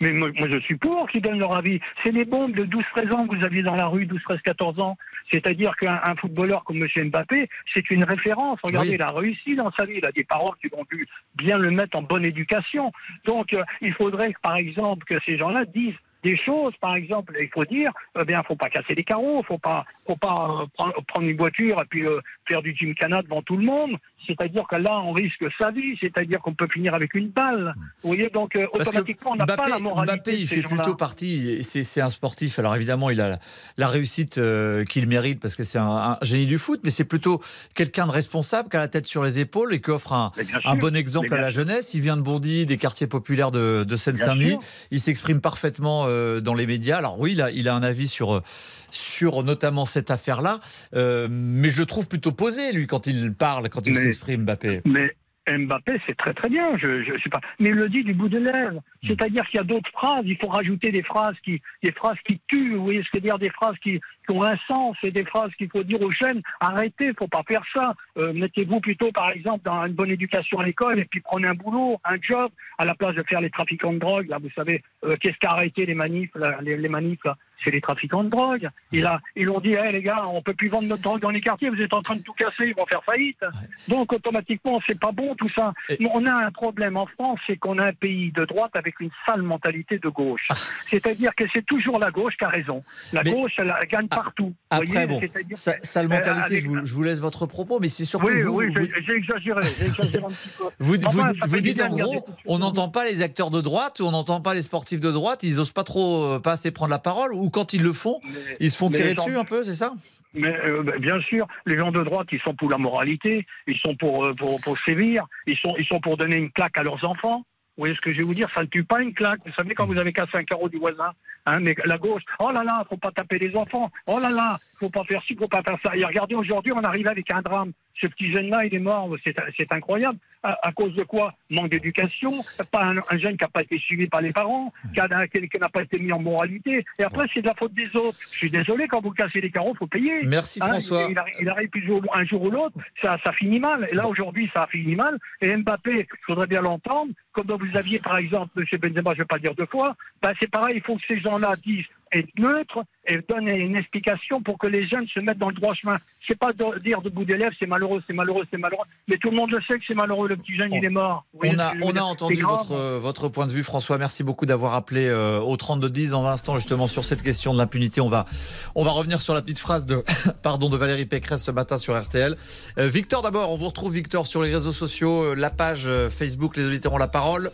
Mais 0.00 0.12
moi, 0.12 0.28
moi, 0.38 0.46
je 0.48 0.58
suis 0.60 0.76
pour 0.76 1.08
qu'ils 1.08 1.22
donnent 1.22 1.40
leur 1.40 1.56
avis. 1.56 1.80
C'est 2.04 2.12
les 2.12 2.24
bombes 2.24 2.54
de 2.54 2.64
12-13 2.64 3.12
ans 3.12 3.26
que 3.26 3.34
vous 3.36 3.44
aviez 3.44 3.62
dans 3.64 3.74
la 3.74 3.86
rue, 3.88 4.06
12-13-14 4.06 4.80
ans. 4.80 4.96
C'est-à-dire 5.32 5.72
qu'un 5.80 6.00
un 6.04 6.14
footballeur 6.14 6.62
comme 6.62 6.76
M. 6.80 7.08
Mbappé, 7.08 7.48
c'est 7.74 7.90
une 7.90 8.04
référence. 8.04 8.60
Regardez, 8.62 8.90
Oui. 8.90 8.94
il 8.94 9.02
a 9.02 9.10
réussi 9.10 9.56
dans 9.56 9.72
sa 9.76 9.86
vie. 9.86 9.94
Il 9.98 10.06
a 10.06 10.12
des 10.12 10.22
parents 10.22 10.54
qui 10.62 10.68
ont 10.72 10.84
dû 10.90 11.08
bien 11.34 11.58
le 11.58 11.72
mettre 11.72 11.98
en 11.98 12.02
bonne 12.02 12.24
éducation. 12.24 12.92
Donc, 13.26 13.52
euh, 13.54 13.64
il 13.80 13.92
faudrait, 13.92 14.32
par 14.40 14.54
exemple, 14.54 15.04
que 15.04 15.14
ces 15.26 15.36
gens-là 15.36 15.64
disent 15.64 15.94
des 16.22 16.36
choses, 16.36 16.74
par 16.80 16.96
exemple, 16.96 17.36
il 17.40 17.48
faut 17.48 17.64
dire, 17.64 17.92
eh 18.20 18.24
bien, 18.24 18.42
faut 18.42 18.56
pas 18.56 18.70
casser 18.70 18.94
les 18.94 19.04
carreaux, 19.04 19.42
faut 19.42 19.58
pas, 19.58 19.84
faut 20.06 20.16
pas 20.16 20.62
euh, 20.62 20.66
prendre, 21.06 21.26
une 21.26 21.36
voiture 21.36 21.76
et 21.80 21.86
puis 21.88 22.06
euh, 22.06 22.20
faire 22.46 22.62
du 22.62 22.74
gymkhana 22.74 23.22
devant 23.22 23.42
tout 23.42 23.56
le 23.56 23.64
monde. 23.64 23.96
C'est-à-dire 24.26 24.64
que 24.68 24.76
là, 24.76 25.00
on 25.00 25.12
risque 25.12 25.44
sa 25.58 25.70
vie. 25.70 25.96
C'est-à-dire 26.00 26.40
qu'on 26.40 26.54
peut 26.54 26.68
finir 26.68 26.94
avec 26.94 27.14
une 27.14 27.28
balle. 27.28 27.74
Vous 28.02 28.08
voyez, 28.08 28.28
donc 28.28 28.56
euh, 28.56 28.66
automatiquement, 28.72 29.32
on 29.32 29.36
n'a 29.36 29.46
pas 29.46 29.68
la 29.68 29.78
moralité. 29.78 30.16
Mbappé, 30.16 30.40
il 30.40 30.46
fait 30.46 30.62
plutôt 30.62 30.94
partie. 30.94 31.62
C'est 31.62 32.00
un 32.00 32.10
sportif. 32.10 32.58
Alors 32.58 32.76
évidemment, 32.76 33.10
il 33.10 33.20
a 33.20 33.28
la, 33.30 33.38
la 33.76 33.88
réussite 33.88 34.38
euh, 34.38 34.84
qu'il 34.84 35.06
mérite 35.06 35.40
parce 35.40 35.56
que 35.56 35.64
c'est 35.64 35.78
un, 35.78 35.86
un 35.86 36.18
génie 36.22 36.46
du 36.46 36.58
foot, 36.58 36.80
mais 36.84 36.90
c'est 36.90 37.04
plutôt 37.04 37.40
quelqu'un 37.74 38.06
de 38.06 38.12
responsable 38.12 38.68
qui 38.68 38.76
a 38.76 38.80
la 38.80 38.88
tête 38.88 39.06
sur 39.06 39.24
les 39.24 39.38
épaules 39.38 39.72
et 39.74 39.80
qui 39.80 39.90
offre 39.90 40.12
un, 40.12 40.32
bon 40.76 40.94
exemple 40.94 41.32
à 41.32 41.40
la 41.40 41.50
jeunesse. 41.50 41.94
Il 41.94 42.00
vient 42.00 42.16
de 42.16 42.22
Bondy, 42.22 42.66
des 42.66 42.76
quartiers 42.76 43.06
populaires 43.06 43.50
de, 43.50 43.84
de 43.84 43.96
Seine-Saint-Denis. 43.96 44.58
Il 44.90 45.00
s'exprime 45.00 45.40
parfaitement 45.40 46.04
euh, 46.06 46.40
dans 46.40 46.54
les 46.54 46.66
médias. 46.66 46.98
Alors 46.98 47.18
oui, 47.18 47.32
il 47.32 47.42
a, 47.42 47.50
il 47.50 47.68
a 47.68 47.74
un 47.74 47.82
avis 47.82 48.08
sur. 48.08 48.42
Sur 48.90 49.42
notamment 49.42 49.86
cette 49.86 50.10
affaire-là, 50.10 50.60
euh, 50.94 51.28
mais 51.30 51.68
je 51.68 51.80
le 51.80 51.86
trouve 51.86 52.08
plutôt 52.08 52.32
posé, 52.32 52.72
lui, 52.72 52.86
quand 52.86 53.06
il 53.06 53.34
parle, 53.34 53.68
quand 53.68 53.86
il 53.86 53.96
s'exprime, 53.96 54.42
Mbappé. 54.42 54.82
Mais 54.84 55.14
Mbappé, 55.56 56.00
c'est 56.06 56.16
très 56.16 56.34
très 56.34 56.48
bien. 56.48 56.76
Je, 56.76 57.02
je 57.04 57.12
sais 57.22 57.30
pas. 57.30 57.40
Mais 57.58 57.70
il 57.70 57.74
le 57.74 57.88
dit 57.88 58.04
du 58.04 58.14
bout 58.14 58.28
de 58.28 58.38
lèvres. 58.38 58.82
C'est-à-dire 59.06 59.46
qu'il 59.46 59.58
y 59.58 59.60
a 59.60 59.64
d'autres 59.64 59.90
phrases. 59.90 60.22
Il 60.24 60.36
faut 60.36 60.48
rajouter 60.48 60.90
des 60.90 61.02
phrases 61.02 61.36
qui, 61.44 61.60
des 61.82 61.92
phrases 61.92 62.18
qui 62.26 62.40
tuent. 62.48 62.74
Vous 62.74 62.84
voyez 62.84 63.02
ce 63.02 63.04
que 63.04 63.10
je 63.14 63.16
veux 63.18 63.28
dire 63.28 63.38
Des 63.38 63.50
phrases 63.50 63.76
qui, 63.82 64.00
qui 64.00 64.30
ont 64.30 64.42
un 64.42 64.56
sens 64.66 64.96
et 65.02 65.10
des 65.10 65.24
phrases 65.24 65.50
qu'il 65.56 65.70
faut 65.70 65.82
dire 65.84 66.00
aux 66.02 66.12
jeunes. 66.12 66.42
Arrêtez, 66.60 67.12
faut 67.18 67.28
pas 67.28 67.42
faire 67.46 67.62
ça. 67.74 67.94
Euh, 68.18 68.32
Mettez-vous 68.32 68.80
plutôt, 68.80 69.12
par 69.12 69.30
exemple, 69.30 69.64
dans 69.64 69.86
une 69.86 69.94
bonne 69.94 70.10
éducation 70.10 70.58
à 70.58 70.64
l'école 70.64 70.98
et 70.98 71.04
puis 71.04 71.20
prenez 71.20 71.48
un 71.48 71.54
boulot, 71.54 71.98
un 72.04 72.16
job, 72.20 72.50
à 72.78 72.84
la 72.84 72.94
place 72.94 73.14
de 73.14 73.22
faire 73.22 73.40
les 73.40 73.50
trafiquants 73.50 73.92
de 73.92 73.98
drogue. 73.98 74.28
Là, 74.28 74.38
vous 74.38 74.50
savez, 74.54 74.82
euh, 75.04 75.16
qu'est-ce 75.20 75.38
qu'a 75.38 75.50
arrêté 75.50 75.86
les 75.86 75.94
manifs, 75.94 76.34
là, 76.34 76.58
les, 76.62 76.76
les 76.76 76.88
manifs 76.88 77.24
là 77.24 77.36
c'est 77.64 77.70
les 77.70 77.80
trafiquants 77.80 78.24
de 78.24 78.28
drogue. 78.30 78.68
Et 78.92 79.00
là, 79.00 79.20
ils 79.36 79.44
l'ont 79.44 79.60
dit, 79.60 79.72
hey, 79.72 79.92
les 79.92 80.02
gars, 80.02 80.22
on 80.32 80.42
peut 80.42 80.54
plus 80.54 80.68
vendre 80.68 80.88
notre 80.88 81.02
drogue 81.02 81.20
dans 81.20 81.30
les 81.30 81.40
quartiers, 81.40 81.70
vous 81.70 81.80
êtes 81.80 81.92
en 81.94 82.02
train 82.02 82.16
de 82.16 82.22
tout 82.22 82.32
casser, 82.32 82.66
ils 82.68 82.74
vont 82.74 82.86
faire 82.86 83.02
faillite. 83.04 83.40
Donc, 83.88 84.12
automatiquement, 84.12 84.80
c'est 84.86 84.98
pas 84.98 85.12
bon 85.12 85.34
tout 85.34 85.48
ça. 85.54 85.72
Et- 85.88 86.06
On 86.14 86.24
a 86.26 86.32
un 86.46 86.50
problème 86.50 86.96
en 86.96 87.06
France, 87.06 87.38
c'est 87.46 87.56
qu'on 87.56 87.78
a 87.78 87.86
un 87.88 87.92
pays 87.92 88.32
de 88.32 88.44
droite 88.44 88.70
avec 88.74 88.98
une 89.00 89.10
sale 89.26 89.42
mentalité 89.42 89.98
de 89.98 90.08
gauche. 90.08 90.48
C'est-à-dire 90.86 91.34
que 91.34 91.44
c'est 91.52 91.64
toujours 91.66 91.98
la 91.98 92.10
gauche 92.10 92.34
qui 92.38 92.44
a 92.44 92.48
raison. 92.48 92.82
La 93.12 93.20
Ah. 93.20 93.22
Mais- 93.24 93.32
gauche, 93.32 93.52
elle, 93.58 93.74
elle 93.80 93.88
gagne 93.88 94.06
Ah, 94.10 94.16
partout. 94.16 94.54
Après, 94.70 95.06
bon, 95.06 95.20
sa- 95.54 95.80
sale 95.82 96.06
Euh, 96.06 96.08
mentalité, 96.08 96.40
avec- 96.54 96.62
je, 96.62 96.68
vous, 96.68 96.84
je 96.84 96.94
vous 96.94 97.02
laisse 97.02 97.20
votre 97.20 97.46
propos, 97.46 97.78
mais 97.80 97.88
c'est 97.88 98.04
surtout 98.04 98.26
Oui, 98.26 98.42
vous, 98.42 98.54
oui, 98.58 98.66
vous, 98.68 98.86
j'ai 99.06 99.14
exagéré, 99.14 99.60
j'ai 99.78 99.86
exagéré 99.86 100.24
un 100.24 100.28
petit 100.28 100.48
peu. 100.56 100.64
Vous, 100.78 101.04
Enfin, 101.04 101.32
dites 101.60 101.80
en 101.82 101.88
gros, 101.88 102.24
on 102.46 102.58
n'entend 102.58 102.88
pas 102.88 103.04
les 103.04 103.22
acteurs 103.22 103.50
de 103.50 103.60
droite, 103.60 104.00
ou 104.00 104.04
on 104.04 104.10
n'entend 104.10 104.40
pas 104.40 104.54
les 104.54 104.62
sportifs 104.62 105.00
de 105.00 105.10
droite, 105.10 105.42
ils 105.42 105.58
osent 105.60 105.72
pas 105.72 105.84
trop, 105.84 106.24
euh, 106.24 106.38
pas 106.40 106.52
assez 106.52 106.70
prendre 106.70 106.90
la 106.90 106.98
parole, 106.98 107.32
ou 107.34 107.47
ou 107.48 107.50
quand 107.50 107.72
ils 107.72 107.82
le 107.82 107.94
font, 107.94 108.20
ils 108.60 108.70
se 108.70 108.76
font 108.76 108.90
tirer 108.90 109.14
gens- 109.14 109.24
dessus 109.24 109.38
un 109.38 109.44
peu, 109.44 109.62
c'est 109.64 109.72
ça? 109.74 109.94
Mais 110.34 110.54
euh, 110.66 110.82
bah, 110.82 110.98
bien 110.98 111.18
sûr, 111.22 111.48
les 111.64 111.78
gens 111.78 111.90
de 111.90 112.02
droite, 112.04 112.28
ils 112.30 112.40
sont 112.40 112.54
pour 112.54 112.68
la 112.68 112.76
moralité, 112.76 113.46
ils 113.66 113.78
sont 113.78 113.96
pour, 113.96 114.26
euh, 114.26 114.34
pour, 114.34 114.60
pour 114.60 114.76
sévir, 114.86 115.24
ils 115.46 115.56
sont, 115.56 115.74
ils 115.78 115.86
sont 115.86 115.98
pour 116.00 116.18
donner 116.18 116.36
une 116.36 116.50
claque 116.50 116.76
à 116.76 116.82
leurs 116.82 117.02
enfants. 117.08 117.38
Vous 117.76 117.82
voyez 117.82 117.94
ce 117.94 118.00
que 118.00 118.12
je 118.12 118.18
vais 118.18 118.24
vous 118.24 118.34
dire? 118.34 118.50
Ça 118.54 118.62
ne 118.62 118.66
tue 118.66 118.82
pas 118.84 119.00
une 119.00 119.14
claque. 119.14 119.38
Vous 119.46 119.52
savez, 119.56 119.72
quand 119.74 119.86
vous 119.86 119.96
avez 119.98 120.12
cassé 120.12 120.32
un 120.34 120.42
carreau 120.44 120.68
du 120.68 120.78
voisin, 120.78 121.12
hein, 121.46 121.58
mais 121.60 121.74
la 121.84 121.96
gauche, 121.96 122.22
oh 122.40 122.50
là 122.50 122.62
là, 122.64 122.84
faut 122.90 122.96
pas 122.96 123.12
taper 123.12 123.38
les 123.38 123.54
enfants, 123.56 123.88
oh 124.06 124.18
là 124.20 124.30
là, 124.30 124.58
faut 124.80 124.90
pas 124.90 125.04
faire 125.04 125.22
ci, 125.26 125.34
faut 125.36 125.46
pas 125.48 125.62
faire 125.62 125.78
ça. 125.82 125.96
Et 125.96 126.04
regardez, 126.04 126.34
aujourd'hui, 126.34 126.72
on 126.74 126.82
arrive 126.82 127.06
avec 127.06 127.30
un 127.30 127.40
drame. 127.40 127.70
Ce 128.00 128.06
petit 128.08 128.30
jeune-là, 128.32 128.64
il 128.66 128.74
est 128.74 128.80
mort, 128.80 129.08
c'est 129.56 129.72
incroyable. 129.72 130.18
À, 130.42 130.68
à 130.68 130.72
cause 130.72 130.94
de 130.94 131.02
quoi 131.02 131.34
Manque 131.50 131.70
d'éducation, 131.70 132.32
pas 132.70 132.84
un, 132.84 132.98
un 132.98 133.18
jeune 133.18 133.36
qui 133.36 133.42
n'a 133.44 133.48
pas 133.48 133.62
été 133.62 133.76
suivi 133.78 134.06
par 134.06 134.20
les 134.20 134.32
parents, 134.32 134.72
qui 134.94 135.00
a- 135.00 135.26
qui 135.26 135.48
qui 135.48 135.58
n'a 135.58 135.68
pas 135.68 135.82
été 135.82 135.98
mis 135.98 136.12
en 136.12 136.20
moralité. 136.20 136.84
Et 136.98 137.02
après, 137.02 137.26
c'est 137.34 137.42
de 137.42 137.46
la 137.48 137.54
faute 137.54 137.74
des 137.74 137.88
autres. 137.96 138.18
Je 138.20 138.36
suis 138.38 138.50
désolé, 138.50 138.86
quand 138.86 139.00
vous 139.02 139.10
cassez 139.10 139.40
les 139.40 139.50
carreaux, 139.50 139.74
faut 139.74 139.86
payer. 139.88 140.22
Merci, 140.24 140.60
Hein, 140.62 140.68
François. 140.68 141.06
il, 141.08 141.12
il 141.12 141.18
arrive, 141.18 141.34
il 141.40 141.48
arrive 141.48 141.70
un 142.14 142.24
jour 142.24 142.42
ou 142.42 142.50
l'autre, 142.50 142.76
ça, 143.02 143.18
ça 143.24 143.32
finit 143.32 143.58
mal. 143.58 143.88
Et 143.90 143.94
là, 143.96 144.06
aujourd'hui, 144.06 144.48
ça 144.54 144.62
a 144.62 144.66
fini 144.68 144.94
mal. 144.94 145.18
Et 145.40 145.56
Mbappé, 145.56 146.06
il 146.08 146.24
faudrait 146.24 146.46
bien 146.46 146.60
l'entendre, 146.60 147.12
comme 147.32 147.46
vous 147.48 147.76
aviez, 147.76 147.98
par 147.98 148.16
exemple, 148.18 148.52
M. 148.60 148.78
Benzema, 148.80 149.10
je 149.14 149.18
ne 149.18 149.22
vais 149.22 149.26
pas 149.26 149.38
dire 149.38 149.54
deux 149.56 149.66
fois, 149.66 149.96
ben, 150.22 150.32
c'est 150.40 150.50
pareil, 150.50 150.76
il 150.76 150.82
faut 150.82 150.96
que 150.96 151.02
ces 151.08 151.18
gens-là 151.20 151.56
disent 151.64 151.86
être 152.12 152.38
neutres 152.38 152.84
et 153.06 153.18
donnent 153.28 153.48
une 153.48 153.76
explication 153.76 154.42
pour 154.42 154.58
que 154.58 154.66
les 154.66 154.86
jeunes 154.86 155.06
se 155.08 155.20
mettent 155.20 155.38
dans 155.38 155.48
le 155.48 155.54
droit 155.54 155.74
chemin. 155.74 155.96
C'est 156.26 156.38
pas 156.38 156.52
de 156.52 156.78
dire 156.80 157.00
de 157.00 157.08
bout 157.08 157.24
des 157.24 157.36
lèvres, 157.36 157.54
c'est 157.58 157.66
malheureux, 157.66 158.02
c'est 158.06 158.12
malheureux, 158.12 158.44
c'est 158.50 158.58
malheureux. 158.58 158.84
Mais 159.08 159.16
tout 159.16 159.30
le 159.30 159.36
monde 159.36 159.50
le 159.50 159.60
sait 159.62 159.78
que 159.78 159.84
c'est 159.88 159.94
malheureux, 159.94 160.28
le 160.28 160.36
petit 160.36 160.54
jeune, 160.54 160.72
il 160.72 160.84
est 160.84 160.90
mort. 160.90 161.24
On 161.42 161.58
a, 161.58 161.72
on 161.82 161.96
entendu 161.96 162.42
votre, 162.42 162.72
euh, 162.72 162.98
votre 162.98 163.28
point 163.28 163.46
de 163.46 163.52
vue, 163.52 163.62
François. 163.62 163.98
Merci 163.98 164.24
beaucoup 164.24 164.46
d'avoir 164.46 164.74
appelé 164.74 165.06
euh, 165.06 165.40
au 165.40 165.56
3210. 165.56 166.10
Dans 166.10 166.26
un 166.26 166.32
instant, 166.32 166.56
justement, 166.56 166.86
sur 166.86 167.04
cette 167.04 167.22
question 167.22 167.52
de 167.54 167.58
l'impunité, 167.58 168.00
on 168.00 168.08
va, 168.08 168.26
on 168.74 168.84
va 168.84 168.90
revenir 168.90 169.20
sur 169.20 169.34
la 169.34 169.42
petite 169.42 169.58
phrase 169.58 169.86
de, 169.86 170.04
pardon, 170.42 170.68
de 170.68 170.76
Valérie 170.76 171.06
Pécresse 171.06 171.42
ce 171.44 171.50
matin 171.50 171.78
sur 171.78 171.98
RTL. 171.98 172.36
Euh, 172.78 172.86
Victor, 172.86 173.22
d'abord, 173.22 173.50
on 173.50 173.56
vous 173.56 173.66
retrouve, 173.66 173.94
Victor, 173.94 174.26
sur 174.26 174.42
les 174.42 174.52
réseaux 174.52 174.72
sociaux, 174.72 175.22
euh, 175.22 175.34
la 175.34 175.50
page 175.50 175.88
Facebook 176.10 176.56
Les 176.56 176.66
auditeurs 176.66 176.92
ont 176.92 176.98
la 176.98 177.08
parole. 177.08 177.50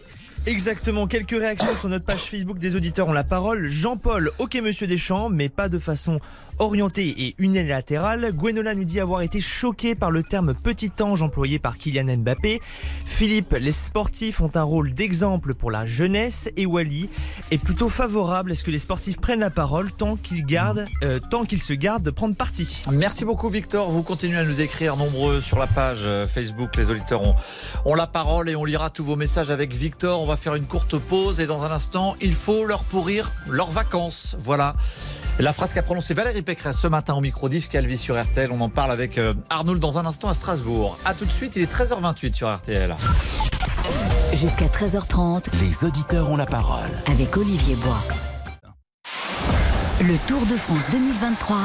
Exactement, 0.47 1.07
quelques 1.07 1.31
réactions 1.31 1.75
sur 1.75 1.89
notre 1.89 2.05
page 2.05 2.25
Facebook 2.25 2.59
des 2.59 2.77
auditeurs 2.77 3.09
ont 3.09 3.15
la 3.15 3.25
parole. 3.25 3.67
Jean-Paul, 3.67 4.31
ok 4.39 4.57
monsieur 4.63 4.87
Deschamps, 4.87 5.31
mais 5.31 5.49
pas 5.49 5.71
de 5.71 5.79
façon 5.79 6.21
orientée 6.59 7.27
et 7.27 7.35
unilatérale. 7.39 8.31
Gwenola 8.35 8.75
nous 8.75 8.85
dit 8.85 9.01
avoir 9.01 9.23
été 9.23 9.41
choqué 9.41 9.95
par 9.95 10.11
le 10.11 10.23
terme 10.23 10.55
petit 10.55 10.93
ange 11.01 11.23
employé 11.23 11.59
par 11.59 11.79
Kylian 11.79 12.17
Mbappé. 12.19 12.61
Philippe, 13.05 13.57
les 13.59 13.73
sportifs 13.73 14.41
ont 14.41 14.51
un 14.55 14.63
rôle 14.63 14.95
d'exemple 14.95 15.55
pour 15.55 15.71
la 15.71 15.87
jeunesse 15.87 16.49
et 16.57 16.67
Wally 16.67 17.09
est 17.51 17.59
plutôt 17.59 17.89
favorable 17.89 18.53
à 18.53 18.55
ce 18.55 18.65
que 18.65 18.71
les 18.71 18.79
sportifs 18.79 19.19
prennent 19.19 19.41
la 19.41 19.51
parole 19.51 19.91
tant 19.93 20.17
qu'ils 20.17 20.45
gardent, 20.45 20.85
euh, 21.03 21.19
tant 21.31 21.45
qu'ils 21.45 21.63
se 21.63 21.73
gardent 21.73 22.03
de 22.03 22.11
prendre 22.11 22.35
parti? 22.35 22.83
Merci 22.91 23.25
beaucoup, 23.25 23.49
Victor. 23.49 23.91
Vous 23.91 24.03
continuez 24.03 24.39
à 24.39 24.45
nous 24.45 24.61
écrire 24.61 24.97
nombreux 24.97 25.41
sur 25.41 25.59
la 25.59 25.67
page 25.67 26.03
euh, 26.07 26.27
Facebook. 26.27 26.77
Les 26.77 26.91
auditeurs 26.91 27.23
ont, 27.23 27.35
ont 27.85 27.95
la 27.95 28.07
parole 28.07 28.49
et 28.49 28.57
on 28.57 28.65
lira 28.65 28.91
tous 28.91 29.05
vos 29.05 29.17
messages 29.17 29.51
avec 29.51 29.73
Victor. 29.73 30.21
On 30.21 30.27
va 30.27 30.37
faire 30.37 30.55
une 30.55 30.67
courte 30.67 30.99
pause 30.99 31.41
et 31.41 31.47
dans 31.47 31.63
un 31.63 31.71
instant, 31.71 32.17
il 32.21 32.35
faut 32.35 32.65
leur 32.65 32.85
pourrir 32.85 33.33
leurs 33.49 33.71
vacances. 33.71 34.37
Voilà. 34.39 34.75
La 35.41 35.53
phrase 35.53 35.75
qu'a 35.75 35.83
prononcée 35.83 36.15
Valérie 36.15 36.43
Pécresse 36.45 36.79
ce 36.79 36.87
matin 36.87 37.15
au 37.15 37.21
micro 37.21 37.49
d'Yves 37.49 37.69
Calvi 37.69 37.99
sur 37.99 38.23
RTL. 38.23 38.53
On 38.53 38.61
en 38.61 38.69
parle 38.69 38.93
avec 38.93 39.19
euh, 39.19 39.35
Arnold 39.51 39.81
dans 39.81 39.99
un 39.99 40.07
instant 40.07 40.29
à 40.29 40.35
Strasbourg. 40.35 40.97
A 41.05 41.15
tout 41.15 41.25
de 41.25 41.31
suite, 41.33 41.57
il 41.57 41.63
est 41.63 41.73
13h28 41.73 42.35
sur 42.35 42.55
RTL. 42.55 42.95
Jusqu'à 44.35 44.67
13h30 44.67 45.45
Les 45.61 45.85
auditeurs 45.87 46.31
ont 46.31 46.37
la 46.37 46.47
parole. 46.47 46.91
avec 47.07 47.37
Olivier 47.37 47.77
Bois. 47.77 48.01
Le 50.01 50.17
Tour 50.29 50.41
de 50.47 50.57
France 50.57 50.83
2023, 50.91 51.57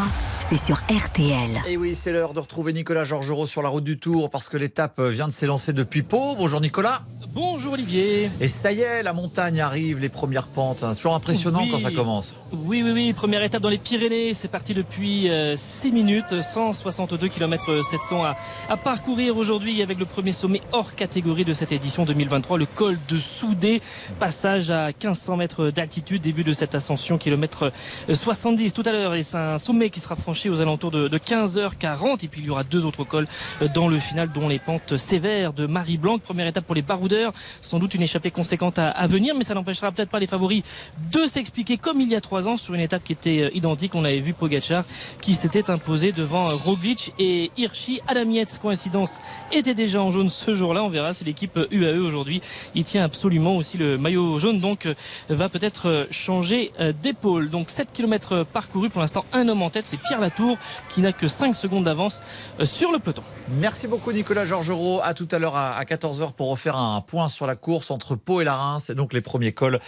c'est 0.49 0.55
sur 0.57 0.77
RTL. 0.89 1.49
Et 1.67 1.77
oui, 1.77 1.95
c'est 1.95 2.11
l'heure 2.11 2.33
de 2.33 2.39
retrouver 2.39 2.73
Nicolas 2.73 3.03
Georgerot 3.03 3.47
sur 3.47 3.61
la 3.61 3.69
route 3.69 3.83
du 3.83 3.99
Tour 3.99 4.29
parce 4.29 4.49
que 4.49 4.57
l'étape 4.57 5.01
vient 5.01 5.27
de 5.27 5.33
s'élancer 5.33 5.73
depuis 5.73 6.03
Pau. 6.03 6.35
Bonjour 6.37 6.61
Nicolas. 6.61 7.01
Bonjour 7.31 7.73
Olivier. 7.73 8.29
Et 8.41 8.47
ça 8.47 8.71
y 8.71 8.81
est, 8.81 9.03
la 9.03 9.13
montagne 9.13 9.61
arrive, 9.61 9.99
les 9.99 10.09
premières 10.09 10.47
pentes. 10.47 10.83
hein. 10.83 10.95
Toujours 10.95 11.13
impressionnant 11.13 11.61
Oui. 11.61 11.69
quand 11.71 11.77
ça 11.77 11.91
commence. 11.91 12.33
Oui, 12.51 12.81
oui, 12.83 12.91
oui. 12.91 13.13
Première 13.13 13.43
étape 13.43 13.61
dans 13.61 13.69
les 13.69 13.77
Pyrénées. 13.77 14.33
C'est 14.33 14.47
parti 14.47 14.73
depuis 14.73 15.29
6 15.55 15.91
minutes. 15.91 16.41
162 16.41 17.27
km 17.27 17.83
700 17.83 18.23
à, 18.23 18.35
à 18.67 18.77
parcourir 18.77 19.37
aujourd'hui 19.37 19.81
avec 19.83 19.99
le 19.99 20.05
premier 20.05 20.31
sommet 20.31 20.59
hors 20.71 20.95
catégorie 20.95 21.45
de 21.45 21.53
cette 21.53 21.71
édition 21.71 22.03
2023, 22.03 22.57
le 22.57 22.65
col 22.65 22.97
de 23.07 23.17
Soudé. 23.19 23.81
Passage 24.19 24.71
à 24.71 24.87
1500 24.87 25.37
mètres 25.37 25.69
d'altitude. 25.69 26.23
Début 26.23 26.43
de 26.43 26.53
cette 26.53 26.73
ascension, 26.73 27.19
kilomètre 27.19 27.71
70 28.11 28.73
tout 28.73 28.83
à 28.85 28.91
l'heure. 28.91 29.13
Et 29.13 29.21
c'est 29.21 29.37
un 29.37 29.59
sommet 29.59 29.91
qui 29.91 29.99
sera 29.99 30.15
franchi 30.15 30.49
aux 30.49 30.61
alentours 30.61 30.89
de, 30.91 31.07
de 31.07 31.17
15h40. 31.19 32.25
Et 32.25 32.27
puis 32.27 32.41
il 32.41 32.47
y 32.47 32.49
aura 32.49 32.63
deux 32.63 32.85
autres 32.85 33.03
cols 33.03 33.27
dans 33.75 33.87
le 33.87 33.99
final, 33.99 34.31
dont 34.31 34.47
les 34.47 34.59
pentes 34.59 34.97
sévères 34.97 35.53
de 35.53 35.67
Marie-Blanc. 35.67 36.17
Première 36.17 36.47
étape 36.47 36.65
pour 36.65 36.75
les 36.75 36.81
baroudeurs. 36.81 37.19
Sans 37.61 37.79
doute 37.79 37.93
une 37.93 38.01
échappée 38.01 38.31
conséquente 38.31 38.79
à, 38.79 38.89
à 38.89 39.07
venir, 39.07 39.35
mais 39.35 39.43
ça 39.43 39.53
n'empêchera 39.53 39.91
peut-être 39.91 40.09
pas 40.09 40.19
les 40.19 40.27
favoris 40.27 40.63
de 41.11 41.27
s'expliquer 41.27 41.77
comme 41.77 42.01
il 42.01 42.09
y 42.09 42.15
a 42.15 42.21
trois 42.21 42.47
ans 42.47 42.57
sur 42.57 42.73
une 42.73 42.81
étape 42.81 43.03
qui 43.03 43.13
était 43.13 43.41
euh, 43.43 43.49
identique. 43.55 43.95
On 43.95 44.03
avait 44.05 44.19
vu 44.19 44.33
Pogacar 44.33 44.83
qui 45.21 45.35
s'était 45.35 45.69
imposé 45.69 46.11
devant 46.11 46.49
euh, 46.49 46.53
Roglic 46.53 47.13
et 47.19 47.51
Hirschi. 47.57 48.01
Adam 48.07 48.29
Yates, 48.31 48.59
coïncidence, 48.61 49.17
était 49.51 49.73
déjà 49.73 50.01
en 50.01 50.09
jaune 50.09 50.29
ce 50.29 50.53
jour-là. 50.53 50.83
On 50.83 50.89
verra 50.89 51.13
si 51.13 51.23
l'équipe 51.23 51.57
euh, 51.57 51.67
UAE 51.71 51.99
aujourd'hui 51.99 52.41
il 52.75 52.83
tient 52.83 53.03
absolument 53.03 53.55
aussi 53.55 53.77
le 53.77 53.97
maillot 53.97 54.39
jaune, 54.39 54.59
donc 54.59 54.85
euh, 54.85 54.93
va 55.29 55.49
peut-être 55.49 55.87
euh, 55.87 56.05
changer 56.11 56.71
euh, 56.79 56.93
d'épaule. 56.93 57.49
Donc 57.49 57.69
7 57.69 57.91
km 57.91 58.43
parcourus 58.43 58.89
pour 58.89 59.01
l'instant, 59.01 59.25
un 59.33 59.47
homme 59.47 59.61
en 59.61 59.69
tête, 59.69 59.85
c'est 59.85 59.97
Pierre 59.97 60.19
Latour 60.19 60.57
qui 60.89 61.01
n'a 61.01 61.11
que 61.13 61.27
5 61.27 61.55
secondes 61.55 61.83
d'avance 61.83 62.21
euh, 62.59 62.65
sur 62.65 62.91
le 62.91 62.99
peloton. 62.99 63.23
Merci 63.59 63.87
beaucoup 63.87 64.11
Nicolas 64.11 64.45
Georgerot. 64.45 65.01
À 65.03 65.13
tout 65.13 65.27
à 65.31 65.39
l'heure 65.39 65.55
à 65.55 65.81
14h 65.83 66.33
pour 66.33 66.49
refaire 66.49 66.77
un 66.77 67.01
point 67.09 67.27
sur 67.27 67.47
la 67.47 67.55
course 67.55 67.89
entre 67.89 68.15
Pau 68.15 68.39
et 68.39 68.43
la 68.43 68.55
Reims 68.55 68.91
et 68.91 68.95
donc 68.95 69.13
les 69.13 69.21
premiers 69.21 69.51
cols 69.51 69.79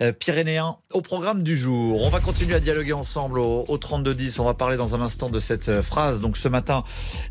euh, 0.00 0.12
pyrénéens 0.12 0.76
au 0.92 1.02
programme 1.02 1.44
du 1.44 1.54
jour. 1.54 2.02
On 2.02 2.10
va 2.10 2.18
continuer 2.18 2.54
à 2.54 2.60
dialoguer 2.60 2.92
ensemble 2.92 3.38
au, 3.38 3.64
au 3.68 3.78
32-10. 3.78 4.40
On 4.40 4.44
va 4.44 4.54
parler 4.54 4.76
dans 4.76 4.96
un 4.96 5.00
instant 5.00 5.30
de 5.30 5.38
cette 5.38 5.68
euh, 5.68 5.82
phrase. 5.82 6.20
Donc 6.20 6.36
ce 6.36 6.48
matin 6.48 6.82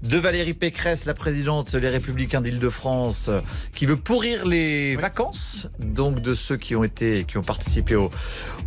de 0.01 0.17
Valérie 0.17 0.53
Pécresse, 0.53 1.03
la 1.03 1.13
présidente 1.13 1.75
des 1.75 1.89
Républicains 1.89 2.39
d'Île-de-France, 2.39 3.27
euh, 3.27 3.41
qui 3.73 3.85
veut 3.85 3.97
pourrir 3.97 4.45
les 4.45 4.95
vacances 4.95 5.67
donc 5.79 6.21
de 6.21 6.35
ceux 6.35 6.55
qui 6.55 6.75
ont 6.77 6.85
été 6.85 7.25
qui 7.25 7.37
ont 7.37 7.41
participé 7.41 7.95
aux, 7.95 8.11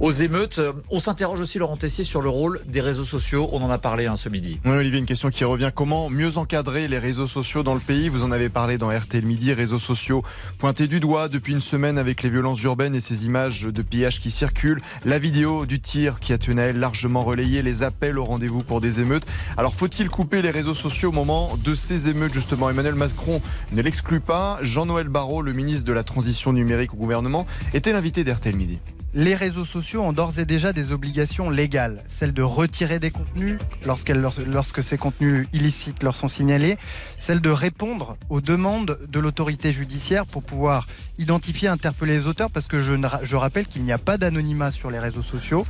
aux 0.00 0.12
émeutes. 0.12 0.60
On 0.90 0.98
s'interroge 0.98 1.40
aussi 1.40 1.58
Laurent 1.58 1.78
Tessier 1.78 2.04
sur 2.04 2.20
le 2.20 2.28
rôle 2.28 2.60
des 2.66 2.82
réseaux 2.82 3.06
sociaux. 3.06 3.48
On 3.52 3.62
en 3.62 3.70
a 3.70 3.78
parlé 3.78 4.06
hein, 4.06 4.16
ce 4.16 4.28
midi. 4.28 4.60
Oui, 4.66 4.72
Olivier, 4.72 4.98
une 4.98 5.06
question 5.06 5.30
qui 5.30 5.44
revient. 5.44 5.70
Comment 5.74 6.10
mieux 6.10 6.36
encadrer 6.36 6.86
les 6.86 6.98
réseaux 6.98 7.28
sociaux 7.28 7.62
dans 7.62 7.74
le 7.74 7.80
pays? 7.80 8.10
Vous 8.10 8.22
en 8.22 8.30
avez 8.30 8.50
parlé 8.50 8.76
dans 8.76 8.90
RTL 8.90 9.24
Midi, 9.24 9.54
réseaux 9.54 9.78
sociaux 9.78 10.22
pointés 10.66 10.88
du 10.88 10.98
doigt 10.98 11.28
depuis 11.28 11.52
une 11.52 11.60
semaine 11.60 11.96
avec 11.96 12.24
les 12.24 12.28
violences 12.28 12.60
urbaines 12.64 12.96
et 12.96 12.98
ces 12.98 13.24
images 13.24 13.62
de 13.62 13.82
pillage 13.82 14.18
qui 14.18 14.32
circulent. 14.32 14.80
La 15.04 15.20
vidéo 15.20 15.64
du 15.64 15.78
tir 15.78 16.18
qui 16.18 16.32
a 16.32 16.38
elle 16.58 16.80
largement 16.80 17.20
relayé, 17.20 17.62
les 17.62 17.84
appels 17.84 18.18
au 18.18 18.24
rendez-vous 18.24 18.64
pour 18.64 18.80
des 18.80 18.98
émeutes. 18.98 19.26
Alors 19.56 19.76
faut-il 19.76 20.08
couper 20.08 20.42
les 20.42 20.50
réseaux 20.50 20.74
sociaux 20.74 21.10
au 21.10 21.12
moment 21.12 21.56
de 21.56 21.72
ces 21.76 22.08
émeutes 22.08 22.34
justement? 22.34 22.68
Emmanuel 22.68 22.96
Macron 22.96 23.40
ne 23.70 23.80
l'exclut 23.80 24.18
pas. 24.18 24.58
Jean-Noël 24.60 25.06
Barrot, 25.06 25.40
le 25.40 25.52
ministre 25.52 25.84
de 25.84 25.92
la 25.92 26.02
Transition 26.02 26.52
numérique 26.52 26.94
au 26.94 26.96
gouvernement, 26.96 27.46
était 27.72 27.92
l'invité 27.92 28.24
d'RTL 28.24 28.56
Midi. 28.56 28.80
Les 29.14 29.34
réseaux 29.34 29.64
sociaux 29.64 30.02
ont 30.02 30.12
d'ores 30.12 30.38
et 30.38 30.44
déjà 30.44 30.72
des 30.72 30.90
obligations 30.90 31.48
légales, 31.48 32.02
celle 32.08 32.32
de 32.32 32.42
retirer 32.42 32.98
des 32.98 33.10
contenus 33.10 33.58
lorsque 33.86 34.84
ces 34.84 34.98
contenus 34.98 35.48
illicites 35.52 36.02
leur 36.02 36.16
sont 36.16 36.28
signalés, 36.28 36.76
celle 37.18 37.40
de 37.40 37.48
répondre 37.48 38.18
aux 38.28 38.40
demandes 38.40 38.98
de 39.08 39.18
l'autorité 39.18 39.72
judiciaire 39.72 40.26
pour 40.26 40.42
pouvoir 40.42 40.86
identifier, 41.18 41.68
interpeller 41.68 42.18
les 42.18 42.26
auteurs, 42.26 42.50
parce 42.50 42.66
que 42.66 42.80
je, 42.80 42.94
je 43.22 43.36
rappelle 43.36 43.66
qu'il 43.66 43.84
n'y 43.84 43.92
a 43.92 43.98
pas 43.98 44.18
d'anonymat 44.18 44.70
sur 44.70 44.90
les 44.90 44.98
réseaux 44.98 45.22
sociaux 45.22 45.66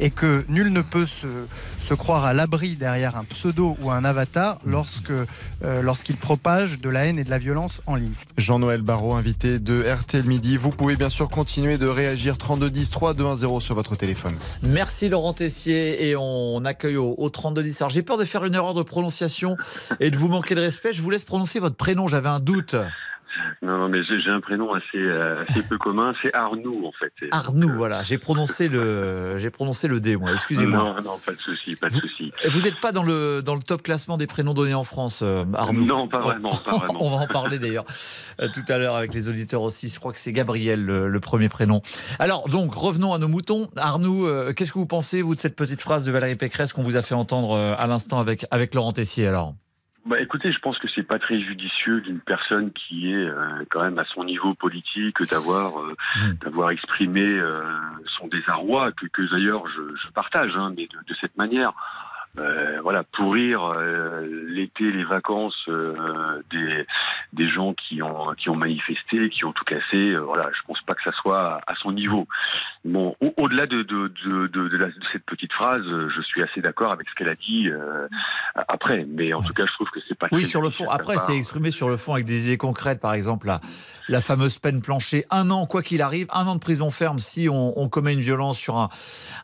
et 0.00 0.10
que 0.10 0.44
nul 0.48 0.72
ne 0.72 0.82
peut 0.82 1.06
se, 1.06 1.28
se 1.80 1.94
croire 1.94 2.24
à 2.24 2.32
l'abri 2.32 2.76
derrière 2.76 3.16
un 3.16 3.24
pseudo 3.24 3.76
ou 3.80 3.90
un 3.90 4.04
avatar 4.04 4.58
lorsque 4.66 5.12
euh, 5.64 5.82
lorsqu'il 5.82 6.16
propage 6.16 6.80
de 6.80 6.88
la 6.88 7.06
haine 7.06 7.18
et 7.18 7.24
de 7.24 7.30
la 7.30 7.38
violence 7.38 7.82
en 7.86 7.96
ligne. 7.96 8.12
Jean-Noël 8.36 8.82
Barrot, 8.82 9.14
invité 9.14 9.58
de 9.58 9.82
RTL 9.82 10.24
Midi. 10.24 10.56
Vous 10.56 10.70
pouvez 10.70 10.96
bien 10.96 11.08
sûr 11.08 11.28
continuer 11.28 11.78
de 11.78 11.86
réagir 11.86 12.38
32 12.38 12.70
10 12.78 12.90
3 12.90 13.14
2 13.14 13.24
1 13.24 13.34
0 13.34 13.58
sur 13.58 13.74
votre 13.74 13.96
téléphone. 13.96 14.36
Merci 14.62 15.08
Laurent 15.08 15.32
Tessier 15.32 16.08
et 16.08 16.14
on 16.14 16.64
accueille 16.64 16.96
au, 16.96 17.12
au 17.18 17.28
3210. 17.28 17.82
Alors 17.82 17.90
j'ai 17.90 18.02
peur 18.02 18.18
de 18.18 18.24
faire 18.24 18.44
une 18.44 18.54
erreur 18.54 18.72
de 18.72 18.82
prononciation 18.82 19.56
et 19.98 20.12
de 20.12 20.16
vous 20.16 20.28
manquer 20.28 20.54
de 20.54 20.60
respect. 20.60 20.92
Je 20.92 21.02
vous 21.02 21.10
laisse 21.10 21.24
prononcer 21.24 21.58
votre 21.58 21.74
prénom, 21.74 22.06
j'avais 22.06 22.28
un 22.28 22.38
doute. 22.38 22.76
Non, 23.62 23.78
non, 23.78 23.88
mais 23.88 24.00
j'ai 24.04 24.30
un 24.30 24.40
prénom 24.40 24.72
assez, 24.72 24.96
euh, 24.96 25.44
assez 25.46 25.62
peu 25.62 25.78
commun. 25.78 26.14
C'est 26.22 26.34
Arnoux, 26.34 26.84
en 26.86 26.92
fait. 26.92 27.12
Arnoux, 27.30 27.72
voilà. 27.74 28.02
J'ai 28.02 28.18
prononcé 28.18 28.68
le, 28.68 29.36
j'ai 29.38 29.50
prononcé 29.50 29.88
le 29.88 30.00
D, 30.00 30.16
moi. 30.16 30.32
Excusez-moi. 30.32 30.78
Non, 30.78 30.94
non, 31.02 31.18
pas 31.24 31.32
de 31.32 31.38
souci, 31.38 31.74
pas 31.76 31.88
de 31.88 31.94
souci. 31.94 32.32
Vous 32.50 32.60
n'êtes 32.60 32.80
pas 32.80 32.92
dans 32.92 33.02
le, 33.02 33.42
dans 33.42 33.54
le 33.54 33.62
top 33.62 33.82
classement 33.82 34.16
des 34.16 34.26
prénoms 34.26 34.54
donnés 34.54 34.74
en 34.74 34.84
France, 34.84 35.20
euh, 35.22 35.44
Arnaud 35.54 35.84
Non, 35.84 36.08
pas 36.08 36.20
vraiment, 36.20 36.50
pas 36.50 36.70
vraiment. 36.76 36.98
On 37.00 37.10
va 37.10 37.16
en 37.16 37.26
parler 37.26 37.58
d'ailleurs 37.58 37.84
euh, 38.40 38.48
tout 38.52 38.64
à 38.68 38.78
l'heure 38.78 38.96
avec 38.96 39.14
les 39.14 39.28
auditeurs 39.28 39.62
aussi. 39.62 39.88
Je 39.88 39.98
crois 39.98 40.12
que 40.12 40.18
c'est 40.18 40.32
Gabriel, 40.32 40.84
le, 40.84 41.08
le 41.08 41.20
premier 41.20 41.48
prénom. 41.48 41.82
Alors, 42.18 42.48
donc, 42.48 42.74
revenons 42.74 43.12
à 43.12 43.18
nos 43.18 43.28
moutons. 43.28 43.68
Euh, 43.78 44.52
qu'est-ce 44.52 44.72
que 44.72 44.78
vous 44.78 44.86
pensez, 44.86 45.22
vous, 45.22 45.34
de 45.34 45.40
cette 45.40 45.56
petite 45.56 45.80
phrase 45.80 46.04
de 46.04 46.12
Valérie 46.12 46.36
Pécresse 46.36 46.72
qu'on 46.72 46.82
vous 46.82 46.96
a 46.96 47.02
fait 47.02 47.14
entendre 47.14 47.52
euh, 47.52 47.74
à 47.78 47.86
l'instant 47.86 48.18
avec, 48.18 48.46
avec 48.50 48.74
Laurent 48.74 48.92
Tessier 48.92 49.26
alors? 49.26 49.54
Bah, 50.08 50.18
écoutez, 50.22 50.50
je 50.52 50.58
pense 50.60 50.78
que 50.78 50.88
c'est 50.94 51.02
pas 51.02 51.18
très 51.18 51.38
judicieux 51.38 52.00
d'une 52.00 52.20
personne 52.20 52.72
qui 52.72 53.12
est 53.12 53.28
euh, 53.28 53.66
quand 53.68 53.82
même 53.82 53.98
à 53.98 54.06
son 54.06 54.24
niveau 54.24 54.54
politique 54.54 55.22
d'avoir 55.30 55.82
euh, 55.82 55.94
d'avoir 56.40 56.70
exprimé 56.70 57.24
euh, 57.24 57.62
son 58.16 58.26
désarroi 58.26 58.90
que, 58.92 59.06
que 59.06 59.20
d'ailleurs 59.30 59.68
je, 59.68 59.82
je 60.02 60.10
partage, 60.12 60.56
hein, 60.56 60.72
mais 60.74 60.86
de, 60.86 60.96
de 61.06 61.14
cette 61.20 61.36
manière. 61.36 61.74
Euh, 62.38 62.78
voilà, 62.82 63.02
pourrir 63.02 63.64
euh, 63.64 64.24
l'été, 64.48 64.92
les 64.92 65.02
vacances 65.04 65.56
euh, 65.68 66.40
des, 66.52 66.86
des 67.32 67.48
gens 67.50 67.74
qui 67.74 68.00
ont 68.02 68.32
qui 68.36 68.48
ont 68.48 68.54
manifesté, 68.54 69.28
qui 69.30 69.44
ont 69.44 69.52
tout 69.52 69.64
cassé. 69.64 70.14
voilà, 70.16 70.48
je 70.52 70.60
pense 70.66 70.80
pas 70.82 70.94
que 70.94 71.02
ça 71.02 71.10
soit 71.20 71.60
à, 71.66 71.74
son 71.82 71.90
niveau. 71.90 72.28
Bon, 72.84 73.16
au- 73.20 73.34
au-delà 73.38 73.66
de 73.66 73.82
de, 73.82 74.12
de, 74.24 74.46
de, 74.46 74.68
de 74.68 74.76
la- 74.76 74.86
de 74.86 75.04
cette 75.12 75.24
petite 75.24 75.52
phrase, 75.52 75.82
je 75.84 76.20
suis 76.22 76.42
assez 76.42 76.60
d'accord 76.60 76.92
avec 76.92 77.08
ce 77.08 77.14
qu'elle 77.16 77.28
a 77.28 77.34
dit 77.34 77.68
après. 78.54 79.04
Mais 79.08 79.32
en 79.32 79.42
tout 79.42 79.54
cas, 79.54 79.64
je 79.66 79.72
trouve 79.72 79.88
que 79.90 80.00
c'est 80.08 80.16
pas 80.16 80.28
Oui, 80.30 80.44
sur 80.44 80.62
le 80.62 80.70
fond. 80.70 80.88
Après, 80.90 81.16
c'est 81.16 81.36
exprimé 81.36 81.70
sur 81.70 81.88
le 81.88 81.96
fond 81.96 82.14
avec 82.14 82.26
des 82.26 82.44
idées 82.44 82.56
concrètes. 82.58 83.00
Par 83.00 83.14
exemple, 83.14 83.46
la, 83.48 83.60
la 84.08 84.20
fameuse 84.20 84.58
peine 84.58 84.80
planchée. 84.80 85.24
Un 85.30 85.50
an, 85.50 85.66
quoi 85.66 85.82
qu'il 85.82 86.02
arrive, 86.02 86.26
un 86.32 86.46
an 86.46 86.54
de 86.54 86.60
prison 86.60 86.90
ferme 86.90 87.18
si 87.18 87.48
on, 87.48 87.78
on 87.78 87.88
commet 87.88 88.12
une 88.12 88.20
violence 88.20 88.58
sur 88.58 88.76
un, 88.76 88.88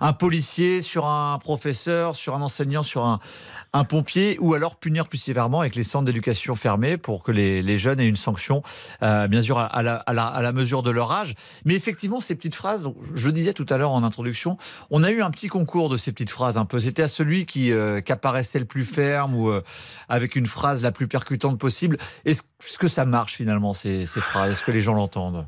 un 0.01 0.13
policier, 0.13 0.81
sur 0.81 1.07
un 1.07 1.39
professeur, 1.39 2.15
sur 2.15 2.35
un 2.35 2.41
enseignant, 2.43 2.74
sur 2.83 3.05
un, 3.05 3.85
pompier, 3.85 4.37
ou 4.41 4.55
alors 4.55 4.77
punir 4.77 5.09
plus 5.09 5.19
sévèrement 5.19 5.61
avec 5.61 5.75
les 5.75 5.83
centres 5.85 6.05
d'éducation 6.05 6.55
fermés 6.55 6.97
pour 6.97 7.23
que 7.23 7.33
les, 7.33 7.77
jeunes 7.77 8.01
aient 8.01 8.07
une 8.07 8.17
sanction, 8.17 8.63
euh, 9.03 9.27
bien 9.27 9.43
sûr, 9.43 9.59
à, 9.59 9.83
la, 9.83 10.53
mesure 10.53 10.83
de 10.83 10.91
leur 10.91 11.11
âge. 11.13 11.35
Mais 11.65 11.75
effectivement, 11.75 12.21
ces 12.21 12.35
petites 12.35 12.55
phrases, 12.55 12.89
je 13.15 13.31
disais 13.31 13.53
tout 13.53 13.67
à 13.69 13.77
l'heure 13.77 13.93
en 13.93 14.05
introduction, 14.05 14.59
on 14.91 15.03
a 15.03 15.11
eu 15.11 15.23
un 15.23 15.31
petit 15.31 15.49
concours 15.49 15.89
de 15.89 15.97
ces 15.97 16.13
petites 16.13 16.31
phrases 16.31 16.57
un 16.57 16.65
peu. 16.65 16.81
C'était 16.81 17.03
à 17.03 17.09
celui 17.09 17.47
qui, 17.47 17.73
euh, 17.73 18.01
apparaissait 18.09 18.61
le 18.61 18.65
plus 18.65 18.85
ferme 18.85 19.35
ou 19.35 19.51
euh, 19.51 19.63
avec 20.09 20.37
une 20.37 20.47
phrase 20.47 20.83
la 20.83 20.93
plus 20.93 21.09
percutante 21.09 21.59
possible. 21.59 21.99
Est-ce 22.25 22.43
que 22.79 22.89
ça 22.89 23.05
marche 23.05 23.35
finalement, 23.35 23.75
ces, 23.75 24.07
phrases? 24.07 24.53
Est-ce 24.53 24.63
que 24.63 24.71
les 24.71 24.81
gens 24.81 24.95
l'entendent? 24.95 25.47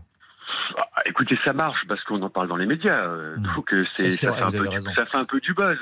Écoutez, 1.05 1.38
ça 1.44 1.52
marche 1.52 1.87
parce 1.88 2.02
qu'on 2.05 2.20
en 2.22 2.31
parle 2.31 2.48
dans 2.48 2.57
les 2.57 2.66
médias. 2.66 3.00
euh, 3.05 3.37
Donc 3.55 3.72
euh, 3.72 3.85
c'est 3.92 4.11
Ça, 4.11 4.16
c'est 4.16 4.26
ça, 4.26 4.33
fait 4.50 4.57
un 4.57 4.62
peu 4.62 4.68
du, 4.68 4.81
ça 4.94 5.07
fait 5.07 5.16
un 5.18 5.24
peu 5.24 5.40
du 5.40 5.55
buzz. 5.55 5.79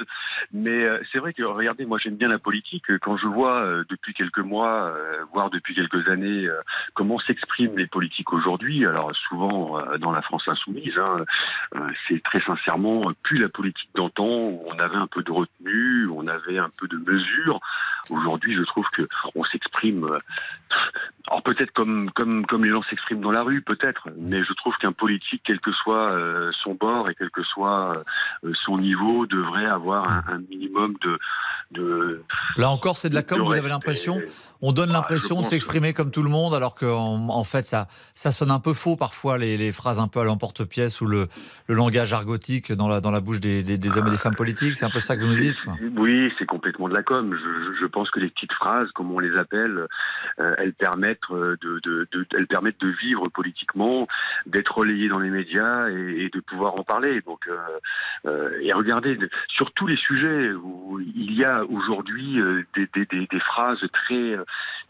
Mais 0.53 0.85
euh, 0.85 0.99
c'est 1.11 1.18
vrai 1.18 1.33
que 1.33 1.42
regardez, 1.42 1.87
moi 1.87 1.99
j'aime 1.99 2.16
bien 2.16 2.29
la 2.29 2.38
politique. 2.38 2.85
Quand 3.01 3.16
je 3.16 3.27
vois 3.27 3.61
euh, 3.62 3.85
depuis 3.88 4.12
quelques 4.14 4.38
mois, 4.38 4.87
euh, 4.88 5.25
voire 5.33 5.51
depuis 5.51 5.75
quelques 5.75 6.09
années, 6.09 6.47
euh, 6.47 6.61
comment 6.94 7.18
s'expriment 7.20 7.77
les 7.77 7.87
politiques 7.87 8.33
aujourd'hui. 8.33 8.87
Alors 8.87 9.14
souvent 9.29 9.79
euh, 9.81 9.99
dans 9.99 10.12
la 10.12 10.23
France 10.23 10.47
insoumise, 10.47 10.97
hein, 10.99 11.25
euh, 11.77 11.88
c'est 12.09 12.23
très 12.23 12.40
sincèrement 12.42 13.11
plus 13.23 13.38
la 13.38 13.49
politique 13.49 13.90
d'antan 13.94 14.27
où 14.27 14.62
on 14.66 14.79
avait 14.79 14.97
un 14.97 15.07
peu 15.07 15.23
de 15.23 15.33
retenue, 15.33 16.07
où 16.07 16.20
on 16.20 16.27
avait 16.27 16.59
un 16.59 16.68
peu 16.79 16.87
de 16.88 16.97
mesure. 16.99 17.61
Aujourd'hui, 18.11 18.55
je 18.55 18.62
trouve 18.62 18.87
que 18.92 19.09
on 19.35 19.42
s'exprime. 19.44 20.18
Alors 21.35 21.42
peut-être 21.42 21.73
comme 21.73 22.11
comme 22.12 22.47
comme 22.47 22.64
les 22.64 22.70
gens 22.70 22.83
s'expriment 22.85 23.20
dans 23.20 23.33
la 23.33 23.42
rue, 23.42 23.61
peut-être, 23.61 24.09
mais 24.16 24.44
je 24.44 24.53
trouve 24.53 24.73
qu'un 24.81 24.92
politique, 24.92 25.42
quel 25.44 25.59
que 25.59 25.73
soit 25.73 26.12
euh, 26.12 26.53
son 26.62 26.75
bord 26.75 27.11
et 27.11 27.14
quel 27.16 27.31
que 27.31 27.42
soit 27.42 28.05
euh, 28.44 28.53
son 28.64 28.79
niveau, 28.79 29.27
devrait 29.27 29.66
avoir 29.66 30.09
un, 30.09 30.23
un 30.29 30.38
minimum 30.49 30.94
de 31.03 31.18
de. 31.73 32.23
Là 32.57 32.70
encore, 32.70 32.97
c'est 32.97 33.09
de 33.11 33.14
la 33.16 33.25
com, 33.25 33.40
vous 33.40 33.53
avez 33.53 33.68
l'impression? 33.68 34.20
On 34.62 34.73
donne 34.73 34.92
l'impression 34.92 35.40
de 35.40 35.44
s'exprimer 35.47 35.92
comme 35.92 36.11
tout 36.12 36.23
le 36.23 36.31
monde, 36.31 36.55
alors 36.55 36.75
qu'en 36.77 37.29
en 37.29 37.44
fait, 37.44 37.66
ça, 37.66 37.88
ça 38.14 38.31
sonne 38.31 38.51
un 38.53 38.61
peu 38.61 38.73
faux 38.73 38.97
parfois, 38.97 39.37
les, 39.37 39.57
les 39.57 39.73
phrases 39.73 39.99
un 39.99 40.09
peu 40.09 40.20
à 40.20 40.25
l'emporte-pièce 40.25 41.01
ou 41.01 41.07
le, 41.07 41.27
le 41.66 41.75
langage 41.75 42.12
argotique 42.12 42.73
dans 42.73 42.88
la, 42.88 43.01
dans 43.01 43.11
la 43.11 43.20
bouche 43.20 43.40
des, 43.40 43.62
des- 43.62 43.77
des 43.77 43.99
hommes 43.99 44.07
et 44.07 44.11
des 44.11 44.16
femmes 44.16 44.37
politiques. 44.37 44.75
C'est 44.75 44.87
un 44.87 44.90
peu 44.90 45.01
ça 45.01 45.16
que 45.16 45.23
vous 45.23 45.29
nous 45.29 45.35
dites 45.37 45.61
quoi. 45.64 45.75
Oui, 45.97 46.33
c'est 46.38 46.47
complètement 46.47 46.88
de 46.88 46.94
la 46.94 47.03
com. 47.03 47.37
Je 47.81 47.87
pense 47.87 48.11
que 48.11 48.20
les 48.20 48.29
petites 48.31 48.53
phrases, 48.53 48.90
comme 48.92 49.11
on 49.11 49.18
les 49.18 49.37
appelle, 49.37 49.87
euh, 50.38 50.55
elles 50.59 50.73
permettent 50.75 51.24
euh, 51.33 51.57
de, 51.63 52.09
elles 52.37 52.47
permettent 52.47 52.81
de 52.81 52.93
vivre 53.03 53.29
politiquement, 53.29 54.07
d'être 54.47 54.79
relayées 54.79 55.09
dans 55.09 55.19
les 55.19 55.31
médias 55.31 55.89
et, 55.89 56.31
de 56.33 56.41
pouvoir 56.41 56.75
en 56.75 56.85
parler. 56.85 57.21
Donc, 57.23 57.41
euh, 57.49 57.57
euh, 58.27 58.59
et 58.63 58.73
regardez, 58.73 59.17
de- 59.17 59.31
sur 59.49 59.73
tous 59.73 59.87
les 59.87 59.97
sujets 59.97 60.53
où 60.53 61.01
il 61.01 61.35
y 61.35 61.45
a 61.45 61.65
aujourd'hui 61.65 62.41
des, 62.75 63.41
phrases 63.41 63.85
très 63.93 64.37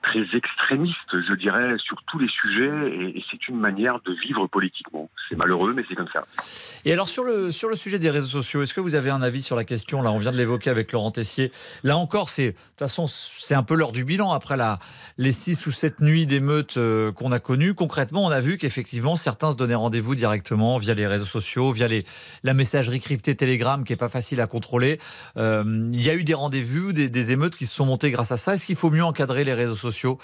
très 0.02 0.36
extrémistes, 0.36 0.94
je 1.12 1.34
dirais, 1.34 1.76
sur 1.78 2.02
tous 2.06 2.18
les 2.18 2.28
sujets, 2.28 3.16
et, 3.16 3.24
c'est 3.30 3.48
une 3.48 3.58
manière 3.58 4.00
de 4.04 4.12
vivre 4.12 4.46
politiquement. 4.46 5.08
C'est 5.28 5.36
malheureux, 5.36 5.72
mais 5.74 5.84
c'est 5.88 5.94
comme 5.94 6.10
ça. 6.14 6.24
Et 6.84 6.92
alors 6.92 7.08
sur 7.08 7.24
le 7.24 7.50
sur 7.50 7.68
le 7.68 7.74
sujet 7.74 7.98
des 7.98 8.10
réseaux 8.10 8.42
sociaux, 8.42 8.62
est-ce 8.62 8.74
que 8.74 8.80
vous 8.80 8.94
avez 8.94 9.10
un 9.10 9.22
avis 9.22 9.42
sur 9.42 9.56
la 9.56 9.64
question? 9.64 10.02
Là, 10.02 10.12
on 10.12 10.18
vient 10.18 10.32
de 10.32 10.36
l'évoquer 10.36 10.70
avec 10.70 10.92
Laurent 10.92 11.10
Tessier. 11.10 11.50
Là 11.82 11.96
encore, 11.96 12.28
c'est 12.28 12.52
de 12.52 12.52
toute 12.52 12.78
façon 12.78 13.06
c'est 13.08 13.54
un 13.54 13.62
peu 13.62 13.74
l'heure 13.74 13.92
du 13.92 14.04
bilan 14.04 14.32
après 14.32 14.56
les 15.18 15.32
six 15.32 15.66
ou 15.66 15.72
sept 15.72 16.00
nuits 16.00 16.13
d'émeutes 16.26 16.76
euh, 16.76 17.12
qu'on 17.12 17.32
a 17.32 17.40
connues. 17.40 17.74
Concrètement, 17.74 18.24
on 18.24 18.30
a 18.30 18.40
vu 18.40 18.56
qu'effectivement 18.56 19.16
certains 19.16 19.50
se 19.50 19.56
donnaient 19.56 19.74
rendez-vous 19.74 20.14
directement 20.14 20.78
via 20.78 20.94
les 20.94 21.06
réseaux 21.06 21.26
sociaux, 21.26 21.72
via 21.72 21.88
les 21.88 22.04
la 22.42 22.54
messagerie 22.54 23.00
cryptée 23.00 23.34
Telegram 23.34 23.82
qui 23.84 23.92
est 23.92 23.96
pas 23.96 24.08
facile 24.08 24.40
à 24.40 24.46
contrôler. 24.46 24.98
Euh, 25.36 25.90
Il 25.92 26.02
y 26.02 26.10
a 26.10 26.14
eu 26.14 26.24
des 26.24 26.34
rendez-vous, 26.34 26.92
des, 26.92 27.08
des 27.08 27.32
émeutes 27.32 27.56
qui 27.56 27.66
se 27.66 27.74
sont 27.74 27.86
montées 27.86 28.10
grâce 28.10 28.32
à 28.32 28.36
ça. 28.36 28.54
Est-ce 28.54 28.66
qu'il 28.66 28.76
faut 28.76 28.90
mieux 28.90 29.04
encadrer 29.04 29.44
les 29.44 29.54
réseaux 29.54 29.74
sociaux 29.74 30.18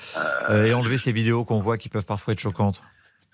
euh, 0.49 0.67
et 0.67 0.75
enlever 0.75 0.99
ces 0.99 1.13
vidéos 1.13 1.45
qu'on 1.45 1.59
voit 1.59 1.79
qui 1.79 1.89
peuvent 1.89 2.07
parfois 2.07 2.33
être 2.33 2.41
choquantes? 2.41 2.83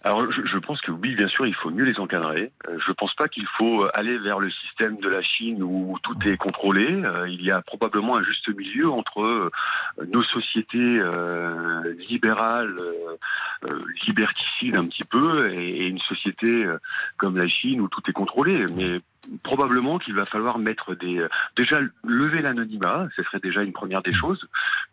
Alors, 0.07 0.31
je, 0.31 0.41
je 0.47 0.59
pense 0.59 0.81
que 0.83 0.93
oui, 0.93 1.17
bien 1.17 1.27
sûr, 1.27 1.49
il 1.49 1.55
faut 1.57 1.69
mieux 1.69 1.83
les 1.83 1.99
encadrer. 1.99 2.53
Euh, 2.69 2.79
je 2.87 2.93
pense 2.93 3.13
pas 3.15 3.27
qu'il 3.27 3.47
faut 3.59 3.83
euh, 3.83 3.91
aller 3.93 4.19
vers 4.19 4.39
le 4.39 4.49
système 4.53 4.99
de 4.99 5.09
la 5.09 5.21
Chine 5.21 5.65
où 5.65 5.99
tout 6.01 6.17
est 6.25 6.37
contrôlé. 6.37 6.87
Euh, 6.89 7.29
il 7.29 7.43
y 7.43 7.51
a 7.51 7.61
probablement 7.61 8.17
un 8.17 8.23
juste 8.23 8.49
milieu 8.57 8.89
entre 8.89 9.51
nos 10.07 10.23
sociétés 10.23 11.01
libérales, 12.09 12.79
liberticides 14.07 14.77
un 14.77 14.87
petit 14.87 15.03
peu, 15.11 15.51
et, 15.51 15.71
et 15.71 15.87
une 15.89 15.99
société 15.99 16.67
comme 17.17 17.37
la 17.37 17.49
Chine 17.49 17.81
où 17.81 17.89
tout 17.89 18.03
est 18.09 18.13
contrôlé. 18.13 18.65
Mais 18.77 19.01
probablement 19.43 19.99
qu'il 19.99 20.15
va 20.15 20.27
falloir 20.27 20.59
mettre 20.59 20.95
des 20.95 21.19
euh, 21.19 21.29
déjà 21.57 21.79
lever 22.05 22.43
l'anonymat, 22.43 23.09
ce 23.17 23.23
serait 23.23 23.41
déjà 23.41 23.63
une 23.63 23.73
première 23.73 24.03
des 24.03 24.15
choses 24.15 24.47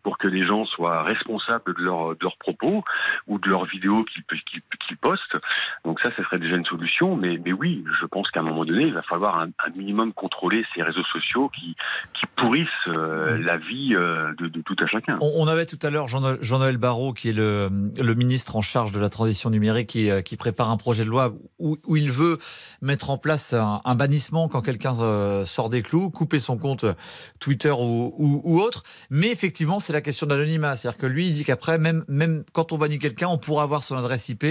pour 0.03 0.17
que 0.17 0.27
les 0.27 0.45
gens 0.45 0.65
soient 0.65 1.03
responsables 1.03 1.75
de 1.75 1.81
leurs 1.81 2.09
de 2.15 2.23
leurs 2.23 2.37
propos 2.37 2.83
ou 3.27 3.39
de 3.39 3.49
leurs 3.49 3.65
vidéos 3.65 4.05
qu'ils 4.05 4.97
postent. 4.97 5.37
Donc 5.85 5.99
ça, 6.01 6.09
ça 6.15 6.23
serait 6.23 6.39
déjà 6.39 6.55
une 6.55 6.65
solution. 6.65 7.15
Mais, 7.15 7.39
mais 7.43 7.53
oui, 7.53 7.83
je 8.01 8.05
pense 8.05 8.29
qu'à 8.31 8.39
un 8.41 8.43
moment 8.43 8.65
donné, 8.65 8.83
il 8.83 8.93
va 8.93 9.01
falloir 9.03 9.39
un, 9.39 9.47
un 9.47 9.69
minimum 9.77 10.13
contrôler 10.13 10.65
ces 10.75 10.81
réseaux 10.81 11.03
sociaux 11.11 11.49
qui, 11.49 11.75
qui 12.13 12.25
pourrissent 12.35 12.67
euh, 12.87 13.37
la 13.43 13.57
vie 13.57 13.93
euh, 13.95 14.33
de, 14.37 14.47
de 14.47 14.61
tout 14.61 14.75
à 14.79 14.87
chacun. 14.87 15.17
On, 15.21 15.47
avait 15.47 15.65
tout 15.65 15.79
à 15.81 15.89
l'heure 15.89 16.07
Jean- 16.07 16.41
Jean-Noël 16.41 16.77
Barrot, 16.77 17.13
qui 17.13 17.29
est 17.29 17.33
le, 17.33 17.69
le 18.01 18.13
ministre 18.15 18.55
en 18.55 18.61
charge 18.61 18.91
de 18.91 18.99
la 18.99 19.09
transition 19.09 19.49
numérique, 19.49 19.89
qui, 19.89 20.09
qui 20.23 20.37
prépare 20.37 20.69
un 20.69 20.77
projet 20.77 21.03
de 21.03 21.09
loi 21.09 21.33
où, 21.59 21.77
où 21.85 21.95
il 21.95 22.11
veut 22.11 22.37
mettre 22.81 23.09
en 23.09 23.17
place 23.17 23.53
un, 23.53 23.81
un 23.85 23.95
bannissement 23.95 24.22
quand 24.31 24.61
quelqu'un 24.61 24.99
euh, 24.99 25.45
sort 25.45 25.69
des 25.69 25.81
clous, 25.81 26.09
couper 26.09 26.39
son 26.39 26.57
compte 26.57 26.85
Twitter 27.39 27.71
ou, 27.71 28.59
autre. 28.61 28.83
Mais 29.09 29.29
effectivement, 29.29 29.79
c'est 29.79 29.93
la 29.93 30.01
question 30.01 30.27
de 30.27 30.33
l'anonymat. 30.33 30.75
C'est-à-dire 30.75 30.99
que 30.99 31.07
lui, 31.07 31.27
il 31.27 31.33
dit 31.33 31.43
qu'après, 31.43 31.77
même, 31.77 32.03
même 32.07 32.43
quand 32.53 32.71
on 32.71 32.77
bannit 32.77 32.99
quelqu'un, 32.99 33.27
on 33.27 33.37
pourra 33.37 33.63
avoir 33.63 33.83
son 33.83 33.97
adresse 33.97 34.29
IP 34.29 34.43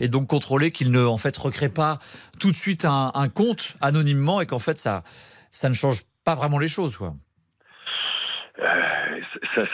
et 0.00 0.08
donc 0.08 0.28
contrôler 0.28 0.70
qu'il 0.70 0.90
ne 0.90 1.04
en 1.04 1.18
fait 1.18 1.36
recrée 1.36 1.68
pas 1.68 1.98
tout 2.38 2.50
de 2.50 2.56
suite 2.56 2.84
un, 2.84 3.28
compte 3.32 3.74
anonymement 3.80 4.40
et 4.40 4.46
qu'en 4.46 4.58
fait 4.58 4.78
ça, 4.78 5.02
ça 5.52 5.68
ne 5.68 5.74
change 5.74 6.02
pas 6.24 6.34
vraiment 6.34 6.58
les 6.58 6.68
choses. 6.68 6.98
Euh, 8.58 8.66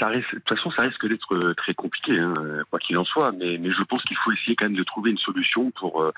ça, 0.01 0.09
risque, 0.09 0.33
de 0.33 0.39
toute 0.41 0.57
façon, 0.57 0.71
ça 0.73 0.83
risque 0.83 1.07
d'être 1.07 1.35
euh, 1.35 1.55
très 1.55 1.75
compliqué, 1.75 2.19
hein, 2.19 2.35
euh, 2.39 2.63
quoi 2.71 2.79
qu'il 2.79 2.97
en 2.99 3.05
soit. 3.05 3.33
Mais, 3.33 3.57
je 3.57 3.83
pense 3.85 4.03
qu'il 4.03 4.17
faut 4.17 4.33
essayer 4.33 4.57
quand 4.57 4.67
même 4.67 4.77
de 4.77 4.83
trouver 4.83 5.11
une 5.11 5.19
solution 5.19 5.71
pour 5.73 6.03
euh, 6.03 6.13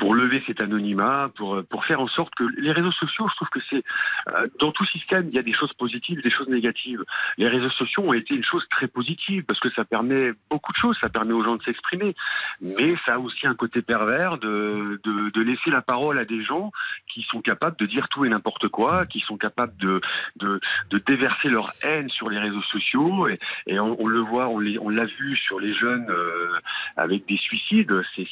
pour 0.00 0.14
lever 0.14 0.42
cet 0.46 0.60
anonymat, 0.60 1.30
pour 1.36 1.56
euh, 1.56 1.62
pour 1.62 1.84
faire 1.84 2.00
en 2.00 2.08
sorte 2.08 2.34
que 2.34 2.44
les 2.58 2.72
réseaux 2.72 2.92
sociaux, 2.92 3.28
je 3.30 3.36
trouve 3.36 3.50
que 3.50 3.60
c'est 3.68 3.84
euh, 4.28 4.48
dans 4.58 4.72
tout 4.72 4.86
système, 4.86 5.28
il 5.28 5.36
y 5.36 5.38
a 5.38 5.42
des 5.42 5.52
choses 5.52 5.72
positives, 5.74 6.22
des 6.22 6.30
choses 6.30 6.48
négatives. 6.48 7.04
Les 7.38 7.48
réseaux 7.48 7.70
sociaux 7.70 8.02
ont 8.04 8.12
été 8.12 8.34
une 8.34 8.44
chose 8.44 8.64
très 8.70 8.88
positive 8.88 9.44
parce 9.44 9.60
que 9.60 9.70
ça 9.70 9.84
permet 9.84 10.32
beaucoup 10.50 10.72
de 10.72 10.78
choses. 10.78 10.96
Ça 11.00 11.08
permet 11.08 11.32
aux 11.32 11.44
gens 11.44 11.56
de 11.56 11.62
s'exprimer, 11.62 12.14
mais 12.60 12.94
ça 13.06 13.14
a 13.14 13.18
aussi 13.18 13.46
un 13.46 13.54
côté 13.54 13.82
pervers 13.82 14.38
de, 14.38 15.00
de, 15.04 15.40
laisser 15.40 15.70
la 15.70 15.82
parole 15.82 16.18
à 16.18 16.24
des 16.24 16.42
gens 16.44 16.70
qui 17.12 17.22
sont 17.30 17.40
capables 17.40 17.76
de 17.78 17.86
dire 17.86 18.08
tout 18.08 18.24
et 18.24 18.28
n'importe 18.28 18.68
quoi, 18.68 19.06
qui 19.06 19.20
sont 19.20 19.36
capables 19.36 19.76
de, 19.78 20.00
de, 20.36 20.60
de 20.90 20.98
déverser 20.98 21.48
leur 21.48 21.70
haine 21.82 22.08
sur 22.10 22.28
les 22.28 22.38
réseaux 22.38 22.62
sociaux. 22.62 23.28
Et, 23.66 23.78
on, 23.80 24.06
le 24.06 24.20
voit, 24.20 24.48
on 24.48 24.88
l'a 24.88 25.04
vu 25.04 25.36
sur 25.36 25.60
les 25.60 25.74
jeunes 25.74 26.06
euh, 26.10 26.58
avec 26.96 27.26
des 27.26 27.38
suicides. 27.38 28.02
C'est- 28.16 28.26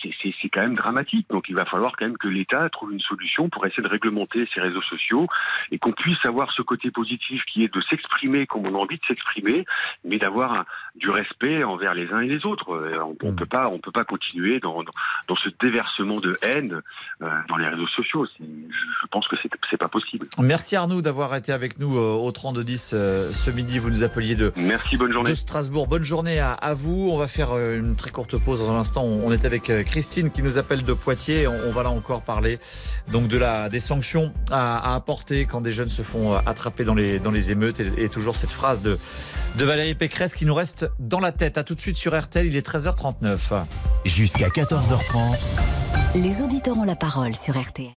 quand 0.53 0.61
même 0.61 0.77
dramatique. 0.77 1.27
Va 1.59 1.65
falloir 1.65 1.93
quand 1.97 2.07
même 2.07 2.19
que 2.19 2.29
l'État 2.29 2.69
trouve 2.71 2.93
une 2.93 3.01
solution 3.01 3.49
pour 3.49 3.67
essayer 3.67 3.83
de 3.83 3.89
réglementer 3.89 4.49
ces 4.55 4.61
réseaux 4.61 4.83
sociaux 4.83 5.27
et 5.71 5.79
qu'on 5.79 5.93
puisse 5.93 6.25
avoir 6.25 6.53
ce 6.53 6.63
côté 6.63 6.91
positif 6.91 7.43
qui 7.53 7.65
est 7.65 7.73
de 7.73 7.81
s'exprimer 7.83 8.47
comme 8.47 8.67
on 8.67 8.75
a 8.75 8.79
envie 8.79 8.97
de 8.97 9.05
s'exprimer, 9.07 9.65
mais 10.05 10.19
d'avoir 10.19 10.65
du 10.95 11.11
respect 11.11 11.65
envers 11.65 11.95
les 11.95 12.11
uns 12.13 12.21
et 12.21 12.29
les 12.29 12.47
autres. 12.47 12.71
Euh, 12.73 13.03
On, 13.03 13.17
on 13.23 13.33
peut 13.35 13.47
pas, 13.47 13.69
on 13.69 13.79
peut 13.79 13.93
pas 13.93 14.05
continuer 14.05 14.61
dans, 14.61 14.83
dans, 14.83 14.93
dans 15.29 15.37
ce 15.37 15.49
déversement 15.61 16.21
de 16.21 16.37
haine 16.43 16.81
euh, 17.23 17.29
dans 17.49 17.57
les 17.57 17.69
réseaux 17.69 17.87
sociaux. 17.89 18.25
Je, 18.39 19.07
pense 19.11 19.27
que 19.29 19.37
c'est 19.43 19.51
c'est 19.71 19.77
pas 19.77 19.89
possible. 19.89 20.27
Merci 20.41 20.77
Arnaud 20.77 21.03
d'avoir 21.03 21.35
été 21.35 21.53
avec 21.53 21.79
nous 21.79 21.99
euh, 21.99 22.13
au 22.15 22.31
3210 22.31 22.93
euh, 22.95 23.31
ce 23.31 23.51
midi. 23.51 23.79
Vous 23.79 23.91
nous 23.91 24.03
appeliez 24.03 24.35
de, 24.35 24.53
Merci, 24.57 24.97
bonne 24.97 25.13
journée. 25.13 25.31
de 25.31 25.35
Strasbourg. 25.35 25.87
Bonne 25.87 26.05
journée 26.05 26.39
à, 26.39 26.53
à 26.53 26.75
vous. 26.75 27.11
On 27.13 27.19
va 27.19 27.27
faire 27.27 27.57
une 27.57 27.97
très 27.97 28.11
courte 28.11 28.37
pause 28.39 28.61
dans 28.61 28.73
un 28.73 28.79
instant. 28.79 29.03
On 29.05 29.33
est 29.33 29.45
avec 29.45 29.65
Christine 29.85 30.31
qui 30.31 30.43
nous 30.43 30.59
appelle 30.59 30.85
de 30.85 30.93
Poitiers. 30.93 31.48
On, 31.49 31.69
on 31.69 31.73
va 31.73 31.83
là 31.83 31.91
encore 31.91 32.23
parler 32.23 32.59
donc 33.11 33.29
de 33.29 33.37
la 33.39 33.69
des 33.69 33.81
sanctions 33.81 34.33
à, 34.51 34.93
à 34.93 34.95
apporter 34.95 35.45
quand 35.47 35.61
des 35.61 35.71
jeunes 35.73 35.89
se 35.89 36.03
font 36.03 36.35
euh, 36.35 36.39
attraper 36.47 36.85
dans 36.85 36.95
les 36.95 37.19
dans 37.19 37.31
les 37.31 37.51
émeutes 37.51 37.81
et, 37.81 37.91
et 38.05 38.09
toujours 38.09 38.37
cette 38.37 38.53
phrase 38.53 38.83
de 38.83 38.99
de 39.57 39.65
Valérie 39.65 39.95
Pécresse 39.95 40.35
qui 40.35 40.45
nous 40.45 40.55
reste 40.55 40.91
dans 40.99 41.21
la 41.21 41.33
tête. 41.33 41.59
À 41.59 41.65
tout 41.65 41.75
de 41.75 41.81
suite 41.81 41.97
sur 41.97 42.19
RTL. 42.19 42.47
Il 42.47 42.57
est 42.57 42.67
13h39. 42.67 43.39
Jusqu'à 44.05 44.49
14h30. 44.49 45.39
Les 46.15 46.43
auditeurs 46.43 46.79
ont 46.79 46.85
la 46.85 46.97
parole 46.97 47.35
sur 47.35 47.61
RTL. 47.61 47.93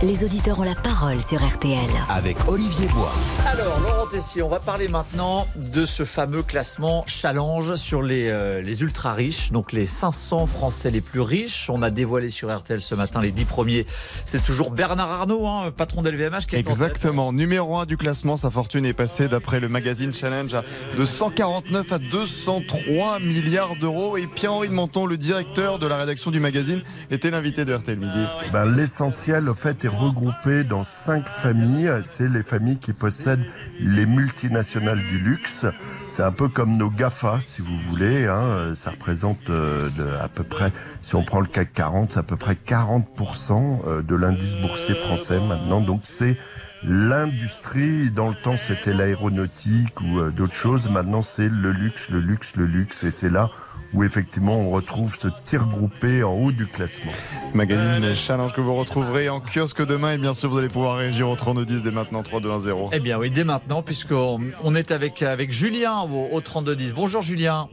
Les 0.00 0.22
auditeurs 0.22 0.60
ont 0.60 0.64
la 0.64 0.76
parole 0.76 1.20
sur 1.20 1.44
RTL. 1.44 1.90
Avec 2.08 2.36
Olivier 2.46 2.86
Bois. 2.94 3.12
Alors, 3.48 3.80
Laurent 3.80 4.06
Tessier, 4.06 4.42
on 4.42 4.48
va 4.48 4.60
parler 4.60 4.86
maintenant 4.86 5.48
de 5.56 5.86
ce 5.86 6.04
fameux 6.04 6.44
classement 6.44 7.02
challenge 7.08 7.74
sur 7.74 8.00
les, 8.00 8.28
euh, 8.28 8.62
les 8.62 8.82
ultra 8.82 9.12
riches, 9.12 9.50
donc 9.50 9.72
les 9.72 9.86
500 9.86 10.46
Français 10.46 10.92
les 10.92 11.00
plus 11.00 11.20
riches. 11.20 11.68
On 11.68 11.82
a 11.82 11.90
dévoilé 11.90 12.30
sur 12.30 12.56
RTL 12.56 12.80
ce 12.80 12.94
matin 12.94 13.20
les 13.20 13.32
10 13.32 13.44
premiers. 13.44 13.86
C'est 14.24 14.44
toujours 14.44 14.70
Bernard 14.70 15.10
Arnault, 15.10 15.48
hein, 15.48 15.72
patron 15.76 16.02
d'LVMH, 16.02 16.46
qui 16.46 16.54
est 16.54 16.60
en 16.60 16.62
tête. 16.62 16.70
Exactement. 16.70 17.32
Numéro 17.32 17.76
1 17.78 17.86
du 17.86 17.96
classement, 17.96 18.36
sa 18.36 18.52
fortune 18.52 18.86
est 18.86 18.92
passée 18.92 19.26
d'après 19.26 19.58
le 19.58 19.68
magazine 19.68 20.12
Challenge 20.14 20.54
à 20.54 20.62
de 20.96 21.04
149 21.04 21.92
à 21.92 21.98
203 21.98 23.18
milliards 23.18 23.74
d'euros. 23.74 24.16
Et 24.16 24.28
Pierre-Henri 24.28 24.68
de 24.68 24.74
Menton, 24.74 25.06
le 25.06 25.18
directeur 25.18 25.80
de 25.80 25.88
la 25.88 25.96
rédaction 25.96 26.30
du 26.30 26.38
magazine, 26.38 26.82
était 27.10 27.32
l'invité 27.32 27.64
de 27.64 27.74
RTL 27.74 27.98
Midi. 27.98 28.24
Ben, 28.52 28.64
L'essentiel, 28.64 29.48
au 29.48 29.54
fait, 29.54 29.87
est 29.88 29.96
regroupé 29.96 30.64
dans 30.64 30.84
cinq 30.84 31.28
familles. 31.28 31.90
C'est 32.02 32.28
les 32.28 32.42
familles 32.42 32.78
qui 32.78 32.92
possèdent 32.92 33.44
les 33.80 34.06
multinationales 34.06 35.00
du 35.00 35.18
luxe. 35.18 35.66
C'est 36.06 36.22
un 36.22 36.32
peu 36.32 36.48
comme 36.48 36.76
nos 36.76 36.90
GAFA, 36.90 37.40
si 37.42 37.62
vous 37.62 37.78
voulez. 37.78 38.26
Hein. 38.26 38.74
Ça 38.74 38.90
représente 38.90 39.50
euh, 39.50 39.88
de, 39.90 40.06
à 40.22 40.28
peu 40.28 40.44
près, 40.44 40.72
si 41.02 41.14
on 41.14 41.22
prend 41.22 41.40
le 41.40 41.46
CAC 41.46 41.72
40, 41.72 42.12
c'est 42.12 42.18
à 42.18 42.22
peu 42.22 42.36
près 42.36 42.54
40% 42.54 43.80
euh, 43.86 44.02
de 44.02 44.14
l'indice 44.14 44.56
boursier 44.56 44.94
français 44.94 45.40
maintenant. 45.40 45.80
Donc 45.80 46.02
c'est 46.04 46.36
l'industrie. 46.82 48.10
Dans 48.10 48.28
le 48.28 48.34
temps, 48.34 48.56
c'était 48.56 48.92
l'aéronautique 48.92 50.00
ou 50.00 50.20
euh, 50.20 50.30
d'autres 50.30 50.54
choses. 50.54 50.88
Maintenant, 50.90 51.22
c'est 51.22 51.48
le 51.48 51.72
luxe, 51.72 52.10
le 52.10 52.20
luxe, 52.20 52.56
le 52.56 52.66
luxe. 52.66 53.04
Et 53.04 53.10
c'est 53.10 53.30
là 53.30 53.50
où 53.94 54.04
effectivement 54.04 54.56
on 54.56 54.70
retrouve 54.70 55.14
ce 55.14 55.28
tir 55.44 55.66
groupé 55.66 56.22
en 56.22 56.32
haut 56.32 56.52
du 56.52 56.66
classement. 56.66 57.12
Magazine 57.54 58.14
Challenge 58.14 58.52
que 58.52 58.60
vous 58.60 58.74
retrouverez 58.74 59.28
en 59.28 59.40
kiosque 59.40 59.84
demain. 59.84 60.12
Et 60.12 60.18
bien 60.18 60.34
sûr, 60.34 60.50
vous 60.50 60.58
allez 60.58 60.68
pouvoir 60.68 60.96
réagir 60.96 61.28
au 61.28 61.36
3210 61.36 61.82
dès 61.82 61.90
maintenant 61.90 62.22
3210. 62.22 62.90
Eh 62.92 63.00
bien 63.00 63.18
oui, 63.18 63.30
dès 63.30 63.44
maintenant, 63.44 63.82
puisqu'on 63.82 64.40
on 64.62 64.74
est 64.74 64.90
avec, 64.90 65.22
avec 65.22 65.52
Julien 65.52 66.00
au, 66.00 66.28
au 66.32 66.40
3210. 66.40 66.94
Bonjour 66.94 67.22
Julien. 67.22 67.68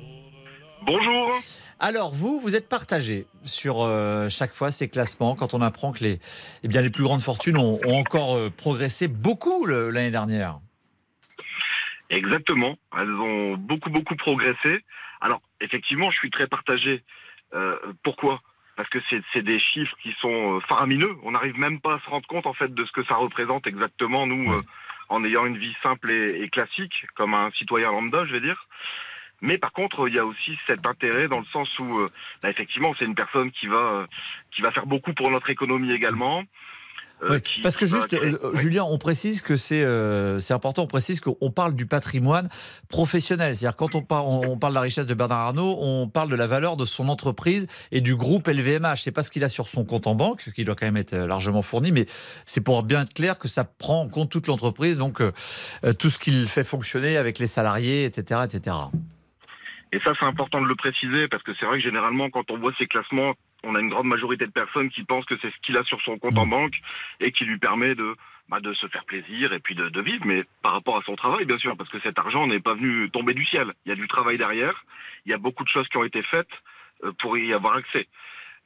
Bonjour. 0.86 1.32
Alors 1.80 2.14
vous, 2.14 2.40
vous 2.40 2.56
êtes 2.56 2.70
partagé 2.70 3.28
sur 3.44 3.82
euh, 3.82 4.30
chaque 4.30 4.54
fois 4.54 4.72
ces 4.72 4.88
classements 4.88 5.36
quand 5.36 5.54
on 5.54 5.62
apprend 5.62 5.92
que 5.92 6.04
les, 6.04 6.20
eh 6.64 6.68
bien, 6.68 6.82
les 6.82 6.90
plus 6.90 7.04
grandes 7.04 7.22
fortunes 7.22 7.58
ont, 7.58 7.80
ont 7.86 8.00
encore 8.00 8.36
euh, 8.36 8.50
progressé 8.50 9.08
beaucoup 9.08 9.66
l'année 9.66 10.12
dernière. 10.12 10.60
Exactement. 12.10 12.76
Elles 12.98 13.10
ont 13.10 13.58
beaucoup, 13.58 13.90
beaucoup 13.90 14.16
progressé. 14.16 14.84
Effectivement, 15.66 16.12
je 16.12 16.18
suis 16.18 16.30
très 16.30 16.48
partagé. 16.48 17.04
Euh, 17.54 17.76
pourquoi? 18.04 18.42
Parce 18.76 18.90
que 18.90 19.00
c'est 19.10 19.42
des 19.42 19.60
chiffres 19.60 19.96
qui 20.04 20.14
sont 20.20 20.58
euh, 20.58 20.60
faramineux. 20.62 21.16
On 21.24 21.32
n'arrive 21.32 21.58
même 21.58 21.80
pas 21.80 21.96
à 21.96 22.00
se 22.00 22.10
rendre 22.10 22.28
compte, 22.28 22.46
en 22.46 22.54
fait, 22.54 22.74
de 22.74 22.86
ce 22.86 22.92
que 22.92 23.04
ça 23.06 23.16
représente 23.16 23.66
exactement, 23.68 24.28
nous, 24.28 24.52
euh, 24.54 24.62
en 25.10 25.24
ayant 25.24 25.46
une 25.46 25.58
vie 25.58 25.76
simple 25.82 26.12
et, 26.12 26.42
et 26.44 26.50
classique, 26.50 27.06
comme 27.16 27.34
un 27.34 27.52
citoyen 27.52 27.92
lambda, 27.92 28.26
je 28.26 28.34
vais 28.34 28.42
dire. 28.42 28.68
Mais 29.42 29.58
par 29.58 29.72
contre, 29.72 30.08
il 30.08 30.14
y 30.14 30.20
a 30.20 30.26
aussi 30.26 30.58
cet 30.68 30.86
intérêt 30.86 31.28
dans 31.28 31.40
le 31.40 31.46
sens 31.46 31.70
où, 31.80 32.00
euh, 32.00 32.10
bah, 32.42 32.50
effectivement, 32.50 32.94
c'est 32.98 33.06
une 33.06 33.16
personne 33.16 33.52
qui 33.52 33.68
va, 33.68 34.08
qui 34.52 34.62
va 34.62 34.72
faire 34.72 34.86
beaucoup 34.86 35.14
pour 35.14 35.32
notre 35.32 35.50
économie 35.50 35.92
également. 35.92 36.44
Euh, 37.24 37.36
Oui, 37.36 37.42
qui- 37.42 37.62
parce 37.62 37.78
que 37.78 37.86
juste, 37.86 38.14
euh, 38.14 38.54
Julien, 38.56 38.84
on 38.84 38.98
précise 38.98 39.42
que 39.42 39.56
c'est 39.56 39.82
euh, 39.84 40.38
c'est 40.40 40.54
important, 40.54 40.84
on 40.84 40.88
précise 40.88 41.22
qu'on 41.22 41.50
parle 41.50 41.74
du 41.74 41.86
patrimoine 41.86 42.50
professionnel. 42.90 43.56
C'est-à-dire 43.56 43.76
quand 43.78 43.96
on, 43.96 44.02
par- 44.02 44.28
on 44.28 44.46
on 44.46 44.58
parle 44.58 44.74
de 44.74 44.76
la 44.76 44.82
richesse 44.82 45.08
de 45.08 45.14
Bernard 45.14 45.40
Arnault, 45.40 45.78
on 45.80 46.08
parle 46.10 46.30
de 46.30 46.36
la 46.36 46.46
valeur 46.46 46.76
de 46.78 46.84
son 46.86 47.08
entreprise 47.08 47.68
et 47.92 48.02
du 48.02 48.16
groupe 48.16 48.48
LVMH. 48.48 48.98
C'est 48.98 49.12
pas 49.14 49.24
ce 49.24 49.32
qu'il 49.32 49.44
a 49.46 49.50
sur 49.50 49.68
son 49.70 49.86
compte 49.86 50.08
en 50.08 50.16
banque, 50.16 50.52
qui 50.54 50.66
doit 50.66 50.76
quand 50.76 50.86
même 50.86 50.98
être 50.98 51.16
largement 51.16 51.62
fourni, 51.62 51.92
mais 51.94 52.06
c'est 52.46 52.62
pour 52.62 52.84
bien 52.84 53.02
être 53.04 53.14
clair 53.14 53.40
que 53.40 53.48
ça 53.48 53.64
prend 53.64 54.02
en 54.02 54.10
compte 54.10 54.30
toute 54.30 54.48
l'entreprise, 54.48 54.98
donc 54.98 55.22
euh, 55.22 55.32
tout 55.98 56.10
ce 56.10 56.18
qu'il 56.20 56.46
fait 56.48 56.66
fonctionner 56.66 57.16
avec 57.18 57.40
les 57.40 57.48
salariés, 57.48 58.04
etc., 58.06 58.42
etc. 58.44 58.76
Et 59.94 60.00
ça, 60.02 60.12
c'est 60.20 60.26
important 60.26 60.62
de 60.62 60.68
le 60.68 60.76
préciser 60.76 61.28
parce 61.30 61.44
que 61.44 61.52
c'est 61.58 61.66
vrai 61.66 61.78
que 61.78 61.84
généralement, 61.84 62.30
quand 62.30 62.52
on 62.52 62.58
voit 62.60 62.74
ces 62.78 62.88
classements, 62.88 63.34
on 63.66 63.76
a 63.76 63.80
une 63.80 63.90
grande 63.90 64.08
majorité 64.08 64.46
de 64.46 64.52
personnes 64.52 64.90
qui 64.90 65.04
pensent 65.04 65.26
que 65.26 65.38
c'est 65.42 65.50
ce 65.50 65.58
qu'il 65.64 65.78
a 65.78 65.84
sur 65.84 66.00
son 66.02 66.18
compte 66.18 66.38
en 66.38 66.48
banque 66.48 66.76
et 67.20 67.32
qui 67.32 67.46
lui 67.46 67.58
permet 67.58 67.96
de, 67.96 68.16
bah, 68.50 68.60
de 68.60 68.74
se 68.74 68.88
faire 68.88 69.06
plaisir 69.06 69.54
et 69.54 69.60
puis 69.60 69.76
de, 69.76 69.90
de 69.90 70.02
vivre, 70.02 70.26
mais 70.26 70.44
par 70.62 70.74
rapport 70.74 70.98
à 70.98 71.02
son 71.04 71.16
travail, 71.16 71.46
bien 71.46 71.58
sûr, 71.58 71.76
parce 71.76 71.90
que 71.90 72.00
cet 72.02 72.18
argent 72.20 72.48
n'est 72.48 72.60
pas 72.60 72.76
venu 72.76 73.10
tomber 73.10 73.34
du 73.34 73.46
ciel. 73.46 73.74
Il 73.86 73.90
y 73.90 73.92
a 73.92 73.96
du 73.96 74.08
travail 74.08 74.38
derrière, 74.38 74.86
il 75.26 75.32
y 75.32 75.34
a 75.34 75.38
beaucoup 75.38 75.64
de 75.64 75.70
choses 75.70 75.88
qui 75.90 75.98
ont 75.98 76.04
été 76.04 76.22
faites 76.24 76.54
euh, 77.04 77.12
pour 77.20 77.38
y 77.38 77.54
avoir 77.54 77.76
accès. 77.76 78.08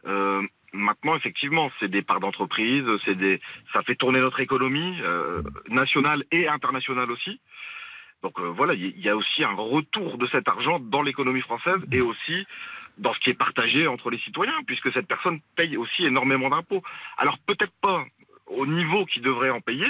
Euh, 0.06 0.42
maintenant, 0.74 1.16
effectivement, 1.16 1.72
c'est 1.80 1.90
des 1.90 2.02
parts 2.02 2.20
d'entreprise, 2.20 2.86
c'est 3.06 3.16
des, 3.16 3.40
ça 3.74 3.82
fait 3.84 3.96
tourner 3.96 4.20
notre 4.20 4.40
économie 4.40 4.98
euh, 5.02 5.42
nationale 5.70 6.24
et 6.32 6.48
internationale 6.48 7.10
aussi. 7.12 7.40
Donc 8.24 8.40
euh, 8.40 8.52
voilà, 8.56 8.74
il 8.74 9.00
y 9.00 9.10
a 9.10 9.16
aussi 9.16 9.44
un 9.44 9.56
retour 9.56 10.18
de 10.18 10.28
cet 10.28 10.48
argent 10.48 10.80
dans 10.80 11.02
l'économie 11.02 11.42
française 11.42 11.80
et 11.92 12.02
aussi 12.02 12.46
dans 12.98 13.14
ce 13.14 13.20
qui 13.20 13.30
est 13.30 13.34
partagé 13.36 13.88
entre 13.88 14.10
les 14.10 14.20
citoyens, 14.20 14.60
puisque 14.68 14.92
cette 14.92 15.08
personne 15.08 15.40
paye 15.56 15.78
aussi 15.78 16.04
énormément 16.04 16.50
d'impôts. 16.50 16.84
Alors 17.18 17.38
peut-être 17.46 17.74
pas 17.82 18.04
au 18.48 18.66
niveau 18.66 19.06
qu'il 19.06 19.22
devrait 19.22 19.52
en 19.52 19.62
payer, 19.62 19.88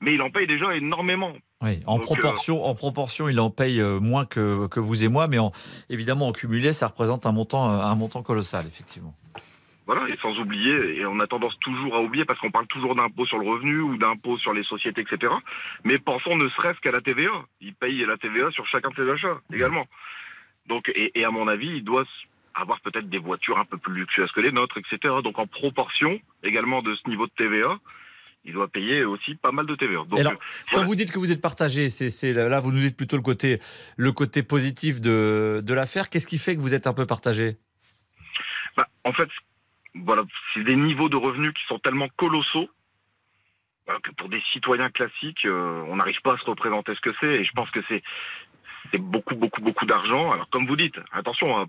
mais 0.00 0.14
il 0.14 0.22
en 0.22 0.30
paye 0.30 0.46
déjà 0.46 0.74
énormément. 0.76 1.32
Oui, 1.62 1.80
en 1.86 1.96
Donc, 1.96 2.04
proportion, 2.04 2.64
en 2.64 2.74
proportion, 2.74 3.28
il 3.28 3.38
en 3.38 3.50
paye 3.50 3.80
euh, 3.80 4.00
moins 4.00 4.26
que, 4.26 4.66
que 4.66 4.80
vous 4.80 5.04
et 5.04 5.08
moi, 5.08 5.28
mais 5.28 5.38
en, 5.38 5.52
évidemment 5.88 6.28
en 6.28 6.32
cumulé, 6.32 6.72
ça 6.72 6.88
représente 6.88 7.24
un 7.24 7.32
montant, 7.32 7.70
euh, 7.70 7.82
un 7.82 7.94
montant 7.94 8.22
colossal, 8.22 8.66
effectivement. 8.66 9.14
Voilà, 9.86 10.08
et 10.08 10.16
sans 10.22 10.38
oublier, 10.38 10.98
et 11.00 11.06
on 11.06 11.18
a 11.18 11.26
tendance 11.26 11.58
toujours 11.60 11.96
à 11.96 12.00
oublier 12.00 12.24
parce 12.24 12.38
qu'on 12.38 12.52
parle 12.52 12.68
toujours 12.68 12.94
d'impôt 12.94 13.26
sur 13.26 13.38
le 13.38 13.48
revenu 13.48 13.80
ou 13.80 13.96
d'impôt 13.96 14.38
sur 14.38 14.52
les 14.52 14.62
sociétés, 14.62 15.00
etc. 15.00 15.32
Mais 15.82 15.98
pensons 15.98 16.36
ne 16.36 16.48
serait-ce 16.50 16.78
qu'à 16.80 16.92
la 16.92 17.00
TVA. 17.00 17.32
Il 17.60 17.74
paye 17.74 18.04
la 18.06 18.16
TVA 18.16 18.50
sur 18.52 18.64
chacun 18.68 18.90
de 18.90 18.94
ses 18.94 19.10
achats 19.10 19.40
également. 19.52 19.86
Donc, 20.66 20.88
et, 20.94 21.10
et 21.18 21.24
à 21.24 21.30
mon 21.32 21.48
avis, 21.48 21.68
il 21.78 21.82
doit 21.84 22.04
avoir 22.54 22.80
peut-être 22.82 23.08
des 23.08 23.18
voitures 23.18 23.58
un 23.58 23.64
peu 23.64 23.76
plus 23.76 23.92
luxueuses 23.94 24.30
que 24.30 24.40
les 24.40 24.52
nôtres, 24.52 24.78
etc. 24.78 25.14
Donc 25.24 25.38
en 25.40 25.46
proportion 25.48 26.20
également 26.44 26.80
de 26.82 26.94
ce 26.94 27.08
niveau 27.08 27.26
de 27.26 27.32
TVA, 27.36 27.78
il 28.44 28.52
doit 28.52 28.68
payer 28.68 29.04
aussi 29.04 29.34
pas 29.34 29.50
mal 29.52 29.66
de 29.66 29.74
TVA. 29.74 30.04
Donc, 30.08 30.18
alors, 30.20 30.32
euh, 30.32 30.36
quand 30.72 30.84
vous 30.84 30.94
dites 30.94 31.10
que 31.10 31.18
vous 31.18 31.32
êtes 31.32 31.40
partagé, 31.40 31.88
c'est- 31.88 32.32
là 32.32 32.60
vous 32.60 32.70
nous 32.70 32.80
dites 32.80 32.96
plutôt 32.96 33.16
le 33.16 33.22
côté, 33.22 33.58
le 33.96 34.12
côté 34.12 34.42
positif 34.44 35.00
de, 35.00 35.60
de 35.64 35.74
l'affaire. 35.74 36.08
Qu'est-ce 36.08 36.26
qui 36.26 36.38
fait 36.38 36.54
que 36.54 36.60
vous 36.60 36.74
êtes 36.74 36.86
un 36.86 36.92
peu 36.92 37.06
partagé? 37.06 37.56
Bah, 38.76 38.86
en 39.04 39.12
fait, 39.12 39.28
voilà, 39.94 40.22
c'est 40.54 40.64
des 40.64 40.76
niveaux 40.76 41.08
de 41.08 41.16
revenus 41.16 41.52
qui 41.54 41.64
sont 41.66 41.78
tellement 41.78 42.08
colossaux 42.16 42.68
euh, 43.88 43.98
que 44.02 44.10
pour 44.12 44.28
des 44.28 44.42
citoyens 44.52 44.90
classiques, 44.90 45.44
euh, 45.44 45.84
on 45.88 45.96
n'arrive 45.96 46.20
pas 46.22 46.34
à 46.34 46.38
se 46.38 46.44
représenter 46.44 46.94
ce 46.94 47.00
que 47.00 47.14
c'est. 47.20 47.40
Et 47.40 47.44
je 47.44 47.52
pense 47.52 47.70
que 47.70 47.80
c'est 47.88 48.02
c'est 48.90 48.98
beaucoup, 48.98 49.36
beaucoup, 49.36 49.60
beaucoup 49.60 49.86
d'argent. 49.86 50.30
Alors, 50.30 50.48
comme 50.50 50.66
vous 50.66 50.76
dites, 50.76 50.98
attention 51.12 51.56
à, 51.56 51.66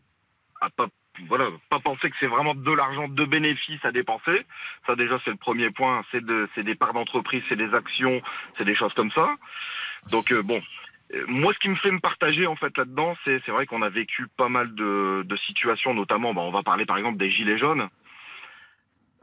à 0.62 0.69
pas 0.69 0.88
voilà, 1.27 1.47
pas 1.69 1.79
penser 1.79 2.09
que 2.09 2.15
c'est 2.19 2.27
vraiment 2.27 2.55
de 2.55 2.71
l'argent 2.71 3.07
de 3.07 3.25
bénéfices 3.25 3.83
à 3.86 3.91
dépenser. 3.91 4.45
Ça 4.88 4.95
déjà 4.95 5.19
c'est 5.23 5.31
le 5.31 5.38
premier 5.38 5.69
point, 5.69 6.03
c'est 6.12 6.25
de, 6.25 6.49
c'est 6.55 6.63
des 6.63 6.75
parts 6.75 6.93
d'entreprise, 6.93 7.43
c'est 7.49 7.55
des 7.55 7.73
actions, 7.73 8.21
c'est 8.57 8.65
des 8.65 8.75
choses 8.75 8.93
comme 8.93 9.12
ça. 9.12 9.31
Donc 10.12 10.31
euh, 10.31 10.41
bon, 10.41 10.59
euh, 11.13 11.23
moi, 11.27 11.53
ce 11.53 11.59
qui 11.59 11.69
me 11.69 11.75
fait 11.75 11.91
me 11.91 11.99
partager 11.99 12.47
en 12.47 12.55
fait 12.55 12.75
là-dedans, 12.77 13.15
c'est 13.23 13.41
c'est 13.45 13.51
vrai 13.51 13.67
qu'on 13.67 13.83
a 13.83 13.89
vécu 13.89 14.27
pas 14.38 14.49
mal 14.49 14.73
de, 14.73 15.23
de 15.23 15.36
situations, 15.36 15.93
notamment, 15.93 16.33
bah, 16.33 16.41
on 16.41 16.51
va 16.51 16.63
parler 16.63 16.86
par 16.86 16.97
exemple 16.97 17.17
des 17.17 17.29
gilets 17.29 17.59
jaunes. 17.59 17.88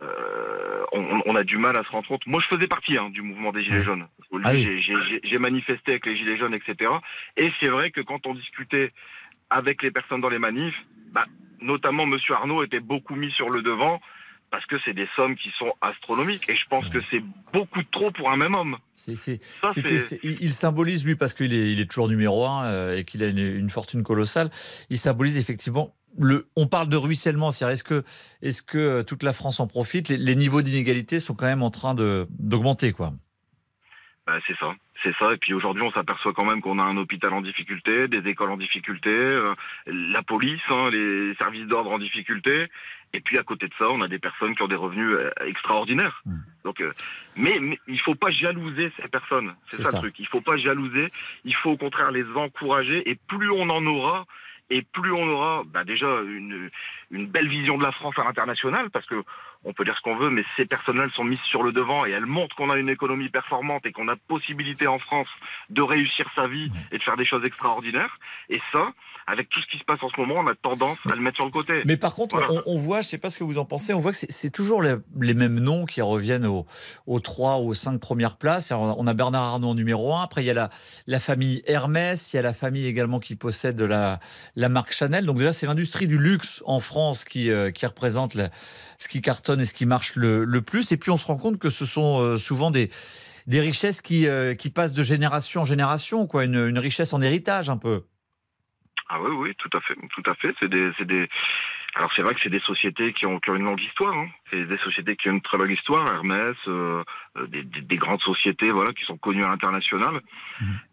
Euh, 0.02 0.82
on, 0.92 1.20
on 1.26 1.36
a 1.36 1.44
du 1.44 1.58
mal 1.58 1.76
à 1.76 1.84
se 1.84 1.88
rendre 1.90 2.08
compte. 2.08 2.26
Moi, 2.26 2.40
je 2.42 2.54
faisais 2.54 2.66
partie 2.66 2.96
hein, 2.96 3.10
du 3.10 3.20
mouvement 3.22 3.52
des 3.52 3.62
gilets 3.62 3.82
jaunes. 3.82 4.06
Ah 4.44 4.52
oui. 4.52 4.80
j'ai- 5.24 5.38
manifesté 5.38 5.92
avec 5.92 6.06
les 6.06 6.16
gilets 6.16 6.38
jaunes, 6.38 6.54
etc. 6.54 6.90
Et 7.36 7.50
c'est 7.60 7.68
vrai 7.68 7.90
que 7.90 8.00
quand 8.00 8.26
on 8.26 8.34
discutait 8.34 8.92
avec 9.50 9.82
les 9.82 9.90
personnes 9.90 10.20
dans 10.20 10.28
les 10.28 10.38
manifs, 10.38 10.74
bah, 11.12 11.26
notamment 11.60 12.06
Monsieur 12.06 12.34
Arnaud 12.34 12.62
était 12.62 12.80
beaucoup 12.80 13.14
mis 13.14 13.30
sur 13.32 13.50
le 13.50 13.62
devant 13.62 14.00
parce 14.50 14.66
que 14.66 14.76
c'est 14.84 14.94
des 14.94 15.08
sommes 15.16 15.36
qui 15.36 15.50
sont 15.58 15.72
astronomiques. 15.80 16.48
Et 16.48 16.56
je 16.56 16.64
pense 16.68 16.88
que 16.88 16.98
c'est 17.10 17.22
beaucoup 17.52 17.82
trop 17.92 18.10
pour 18.10 18.30
un 18.30 18.36
même 18.36 18.54
homme. 18.54 18.76
Ça, 19.62 19.72
il 20.24 20.38
il 20.40 20.52
symbolise, 20.52 21.06
lui, 21.06 21.14
parce 21.14 21.34
qu'il 21.34 21.54
est, 21.54 21.72
il 21.72 21.80
est 21.80 21.88
toujours 21.88 22.08
numéro 22.08 22.44
un 22.46 22.64
euh, 22.64 22.96
et 22.96 23.04
qu'il 23.04 23.22
a 23.22 23.28
une, 23.28 23.38
une 23.38 23.70
fortune 23.70 24.02
colossale, 24.02 24.50
il 24.88 24.98
symbolise 24.98 25.38
effectivement. 25.38 25.94
Le, 26.18 26.48
on 26.56 26.66
parle 26.66 26.88
de 26.88 26.96
ruissellement, 26.96 27.50
c'est-à-dire 27.50 27.72
est-ce 27.74 27.84
que, 27.84 28.02
est-ce 28.42 28.62
que 28.62 28.78
euh, 28.78 29.02
toute 29.02 29.22
la 29.22 29.32
France 29.32 29.60
en 29.60 29.66
profite? 29.66 30.08
Les, 30.08 30.16
les 30.16 30.34
niveaux 30.34 30.62
d'inégalité 30.62 31.20
sont 31.20 31.34
quand 31.34 31.46
même 31.46 31.62
en 31.62 31.70
train 31.70 31.94
d'augmenter, 31.94 32.92
quoi. 32.92 33.12
Bah, 34.26 34.38
c'est 34.46 34.56
ça, 34.58 34.74
c'est 35.02 35.14
ça. 35.18 35.32
Et 35.32 35.36
puis 35.38 35.54
aujourd'hui, 35.54 35.82
on 35.82 35.92
s'aperçoit 35.92 36.32
quand 36.32 36.44
même 36.44 36.60
qu'on 36.60 36.78
a 36.78 36.82
un 36.82 36.96
hôpital 36.96 37.32
en 37.32 37.40
difficulté, 37.40 38.06
des 38.08 38.28
écoles 38.28 38.50
en 38.50 38.56
difficulté, 38.56 39.10
euh, 39.10 39.54
la 39.86 40.22
police, 40.22 40.60
hein, 40.70 40.90
les 40.90 41.34
services 41.36 41.66
d'ordre 41.66 41.90
en 41.90 41.98
difficulté. 41.98 42.66
Et 43.12 43.20
puis 43.20 43.38
à 43.38 43.42
côté 43.42 43.66
de 43.66 43.74
ça, 43.76 43.86
on 43.90 44.02
a 44.02 44.08
des 44.08 44.20
personnes 44.20 44.54
qui 44.54 44.62
ont 44.62 44.68
des 44.68 44.76
revenus 44.76 45.10
euh, 45.10 45.30
extraordinaires. 45.44 46.22
Donc, 46.64 46.80
euh, 46.80 46.92
mais, 47.34 47.58
mais 47.60 47.78
il 47.88 47.98
faut 48.00 48.14
pas 48.14 48.30
jalouser 48.30 48.92
ces 49.02 49.08
personnes. 49.08 49.52
C'est 49.70 49.78
C'est 49.78 49.82
ça, 49.82 49.90
ça. 49.90 49.96
le 49.96 50.02
truc. 50.02 50.16
Il 50.20 50.28
faut 50.28 50.42
pas 50.42 50.56
jalouser. 50.58 51.10
Il 51.44 51.56
faut 51.56 51.70
au 51.70 51.76
contraire 51.76 52.12
les 52.12 52.24
encourager. 52.36 53.08
Et 53.10 53.16
plus 53.16 53.50
on 53.50 53.68
en 53.68 53.84
aura, 53.86 54.26
et 54.70 54.82
plus 54.82 55.12
on 55.12 55.28
aura 55.28 55.62
bah, 55.66 55.84
déjà 55.84 56.06
une, 56.22 56.70
une 57.10 57.26
belle 57.26 57.48
vision 57.48 57.76
de 57.76 57.84
la 57.84 57.92
France 57.92 58.14
à 58.18 58.24
l'international, 58.24 58.90
parce 58.90 59.06
que 59.06 59.22
on 59.64 59.72
peut 59.74 59.84
dire 59.84 59.94
ce 59.96 60.00
qu'on 60.00 60.16
veut, 60.16 60.30
mais 60.30 60.42
ces 60.56 60.64
personnes-là 60.64 61.06
sont 61.14 61.24
mises 61.24 61.38
sur 61.50 61.62
le 61.62 61.70
devant 61.72 62.06
et 62.06 62.10
elles 62.10 62.24
montrent 62.26 62.56
qu'on 62.56 62.70
a 62.70 62.76
une 62.76 62.88
économie 62.88 63.28
performante 63.28 63.84
et 63.84 63.92
qu'on 63.92 64.08
a 64.08 64.16
possibilité 64.16 64.86
en 64.86 64.98
France 64.98 65.28
de 65.68 65.82
réussir 65.82 66.26
sa 66.34 66.46
vie 66.48 66.68
et 66.92 66.98
de 66.98 67.02
faire 67.02 67.16
des 67.18 67.26
choses 67.26 67.44
extraordinaires. 67.44 68.18
Et 68.48 68.60
ça, 68.72 68.92
avec 69.26 69.48
tout 69.50 69.60
ce 69.60 69.66
qui 69.70 69.78
se 69.78 69.84
passe 69.84 70.02
en 70.02 70.08
ce 70.08 70.18
moment, 70.18 70.36
on 70.38 70.46
a 70.46 70.54
tendance 70.54 70.96
à 71.10 71.14
le 71.14 71.20
mettre 71.20 71.36
sur 71.36 71.44
le 71.44 71.50
côté. 71.50 71.82
Mais 71.84 71.98
par 71.98 72.14
contre, 72.14 72.36
Voilà. 72.38 72.62
on, 72.66 72.72
on 72.74 72.76
voit, 72.76 73.02
je 73.02 73.08
sais 73.08 73.18
pas 73.18 73.28
ce 73.28 73.38
que 73.38 73.44
vous 73.44 73.58
en 73.58 73.64
pensez, 73.66 73.92
on 73.92 74.00
voit 74.00 74.12
que 74.12 74.18
c'est, 74.18 74.50
toujours 74.50 74.82
les, 74.82 74.94
les 75.20 75.34
mêmes 75.34 75.60
noms 75.60 75.84
qui 75.84 76.00
reviennent 76.00 76.46
aux, 76.46 76.66
aux 77.06 77.20
trois 77.20 77.58
ou 77.58 77.68
aux 77.68 77.74
cinq 77.74 78.00
premières 78.00 78.36
places. 78.38 78.72
Alors, 78.72 78.98
on 78.98 79.06
a 79.06 79.12
Bernard 79.14 79.42
Arnault 79.42 79.68
en 79.68 79.74
numéro 79.74 80.14
un. 80.14 80.22
Après, 80.22 80.42
il 80.42 80.46
y 80.46 80.50
a 80.50 80.54
la, 80.54 80.70
la 81.06 81.20
famille 81.20 81.62
Hermès, 81.66 82.32
il 82.32 82.36
y 82.36 82.38
a 82.38 82.42
la 82.42 82.54
famille 82.54 82.86
également 82.86 83.20
qui 83.20 83.36
possède 83.36 83.80
la, 83.80 84.20
la 84.56 84.68
marque 84.70 84.92
Chanel. 84.92 85.26
Donc 85.26 85.36
déjà, 85.36 85.52
c'est 85.52 85.66
l'industrie 85.66 86.08
du 86.08 86.18
luxe 86.18 86.62
en 86.64 86.80
France 86.80 87.24
qui, 87.24 87.50
euh, 87.50 87.70
qui 87.70 87.84
représente 87.84 88.34
la- 88.34 88.48
ce 88.98 89.08
qui 89.08 89.22
cartonne 89.22 89.49
et 89.58 89.64
ce 89.64 89.72
qui 89.72 89.86
marche 89.86 90.14
le, 90.16 90.44
le 90.44 90.62
plus. 90.62 90.92
Et 90.92 90.96
puis, 90.96 91.10
on 91.10 91.16
se 91.16 91.26
rend 91.26 91.36
compte 91.38 91.58
que 91.58 91.70
ce 91.70 91.86
sont 91.86 92.20
euh, 92.20 92.36
souvent 92.38 92.70
des 92.70 92.90
des 93.46 93.60
richesses 93.60 94.00
qui, 94.02 94.28
euh, 94.28 94.54
qui 94.54 94.70
passent 94.70 94.92
de 94.92 95.02
génération 95.02 95.62
en 95.62 95.64
génération, 95.64 96.26
quoi, 96.26 96.44
une, 96.44 96.56
une 96.68 96.78
richesse 96.78 97.12
en 97.14 97.22
héritage 97.22 97.68
un 97.70 97.78
peu. 97.78 98.02
Ah 99.08 99.20
oui, 99.20 99.30
oui, 99.34 99.54
tout 99.58 99.70
à 99.76 99.80
fait, 99.80 99.94
tout 100.14 100.30
à 100.30 100.34
fait. 100.34 100.54
C'est 100.60 100.68
des, 100.68 100.92
des. 101.04 101.26
Alors 101.96 102.12
c'est 102.14 102.22
vrai 102.22 102.34
que 102.34 102.40
c'est 102.44 102.50
des 102.50 102.60
sociétés 102.60 103.12
qui 103.12 103.26
ont, 103.26 103.40
qui 103.40 103.50
ont 103.50 103.56
une 103.56 103.64
longue 103.64 103.80
histoire. 103.82 104.14
Hein. 104.16 104.28
C'est 104.50 104.64
des 104.66 104.78
sociétés 104.78 105.16
qui 105.16 105.28
ont 105.28 105.32
une 105.32 105.40
très 105.40 105.58
longue 105.58 105.72
histoire. 105.72 106.06
Hermès, 106.12 106.54
euh, 106.68 107.02
des, 107.48 107.64
des- 107.64 107.80
des 107.80 107.96
grandes 107.96 108.20
sociétés, 108.20 108.70
voilà, 108.70 108.92
qui 108.92 109.04
sont 109.06 109.16
connues 109.16 109.42
à 109.42 109.48
l'international. 109.48 110.20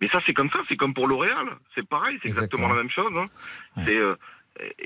Mais 0.02 0.08
ça, 0.10 0.20
c'est 0.26 0.34
comme 0.34 0.50
ça. 0.50 0.58
C'est 0.68 0.76
comme 0.78 0.96
pour 0.96 1.06
L'Oréal. 1.08 1.46
C'est 1.76 1.88
pareil. 1.88 2.18
C'est 2.24 2.30
exactement, 2.30 2.70
la 2.70 2.76
même 2.76 2.90
chose. 2.90 3.12
Hein. 3.16 3.28
C'est 3.86 3.98
euh, 4.00 4.16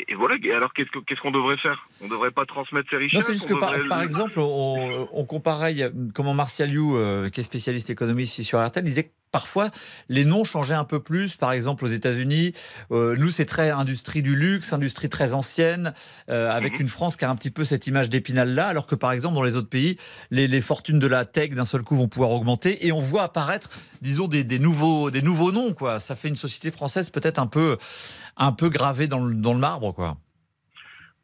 et, 0.08 0.14
voilà. 0.16 0.36
Alors 0.56 0.74
qu'est-ce 0.74 0.90
que- 0.92 1.00
qu'est-ce 1.00 1.22
qu'on 1.22 1.32
devrait 1.32 1.58
faire? 1.58 1.88
On 2.04 2.08
devrait 2.08 2.32
pas 2.32 2.46
transmettre 2.46 2.90
ces 2.90 2.98
richesses. 2.98 3.20
Non, 3.20 3.26
c'est 3.26 3.34
juste 3.34 3.48
que 3.48 3.54
par, 3.88 4.02
exemple, 4.02 4.40
on, 4.40 5.08
on 5.12 5.26
comparait, 5.26 5.92
comment 6.14 6.34
Martial 6.34 6.70
You, 6.70 6.96
euh, 6.98 7.30
qui 7.30 7.40
est 7.40 7.44
spécialiste 7.44 7.90
économiste 7.90 8.34
ici 8.34 8.44
sur 8.44 8.66
RTL, 8.66 8.84
disait 8.84 9.12
parfois 9.32 9.70
les 10.10 10.26
noms 10.26 10.44
changeaient 10.44 10.76
un 10.76 10.84
peu 10.84 11.00
plus. 11.02 11.36
Par 11.36 11.52
exemple, 11.52 11.86
aux 11.86 11.90
États-Unis, 11.90 12.54
euh, 12.92 13.16
nous, 13.18 13.30
c'est 13.30 13.46
très 13.46 13.70
industrie 13.70 14.22
du 14.22 14.36
luxe, 14.36 14.74
industrie 14.74 15.10
très 15.10 15.34
ancienne, 15.34 15.94
euh, 16.30 16.52
avec 16.52 16.74
Mhm. 16.74 16.82
une 16.82 16.88
France 16.88 17.16
qui 17.16 17.26
a 17.26 17.30
un 17.30 17.36
petit 17.36 17.52
peu 17.52 17.66
cette 17.66 17.88
image 17.88 18.10
d'épinal-là, 18.10 18.68
alors 18.68 18.88
que 18.88 18.96
par 18.96 19.12
exemple, 19.12 19.36
dans 19.36 19.44
les 19.44 19.56
autres 19.56 19.70
pays, 19.70 19.98
les, 20.30 20.48
les 20.48 20.62
fortunes 20.62 21.00
de 21.00 21.08
la 21.08 21.26
tech 21.26 21.52
d'un 21.52 21.66
seul 21.66 21.82
coup 21.84 21.96
vont 21.96 22.08
pouvoir 22.08 22.32
augmenter 22.32 22.86
et 22.86 22.92
on 22.92 23.02
voit 23.02 23.24
apparaître, 23.24 23.70
disons, 24.02 24.28
des, 24.28 24.44
des 24.44 24.60
nouveaux, 24.60 25.12
des 25.12 25.22
nouveaux 25.22 25.52
noms. 25.52 25.74
Quoi. 25.74 26.00
Ça 26.00 26.16
fait 26.16 26.28
une 26.28 26.36
société 26.36 26.72
française 26.72 27.10
peut-être 27.10 27.40
un 27.40 27.48
peu, 27.48 27.78
un 28.38 28.52
peu 28.52 28.70
gravée 28.70 29.08
dans 29.08 29.20
le, 29.24 29.34
dans 29.36 29.54
le 29.54 29.60
marbre. 29.60 29.94
Quoi. 29.94 30.18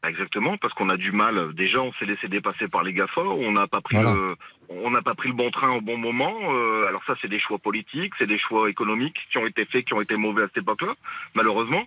Exactement, 0.07 0.57
parce 0.57 0.73
qu'on 0.73 0.89
a 0.89 0.97
du 0.97 1.11
mal. 1.11 1.53
Déjà, 1.53 1.81
on 1.81 1.91
s'est 1.93 2.05
laissé 2.05 2.27
dépasser 2.27 2.67
par 2.67 2.83
les 2.83 2.93
GAFA. 2.93 3.21
On 3.21 3.51
n'a 3.51 3.67
pas 3.67 3.81
pris 3.81 3.95
Voilà. 3.95 4.13
le, 4.13 4.35
on 4.69 4.89
n'a 4.91 5.01
pas 5.01 5.15
pris 5.15 5.29
le 5.29 5.35
bon 5.35 5.51
train 5.51 5.71
au 5.71 5.81
bon 5.81 5.97
moment. 5.97 6.33
Euh, 6.53 6.87
alors 6.87 7.03
ça, 7.05 7.15
c'est 7.21 7.27
des 7.27 7.39
choix 7.39 7.57
politiques, 7.57 8.13
c'est 8.17 8.27
des 8.27 8.39
choix 8.39 8.69
économiques 8.69 9.17
qui 9.31 9.37
ont 9.37 9.45
été 9.45 9.65
faits, 9.65 9.85
qui 9.85 9.93
ont 9.93 10.01
été 10.01 10.15
mauvais 10.15 10.43
à 10.43 10.47
cette 10.47 10.63
époque-là, 10.63 10.93
malheureusement. 11.35 11.83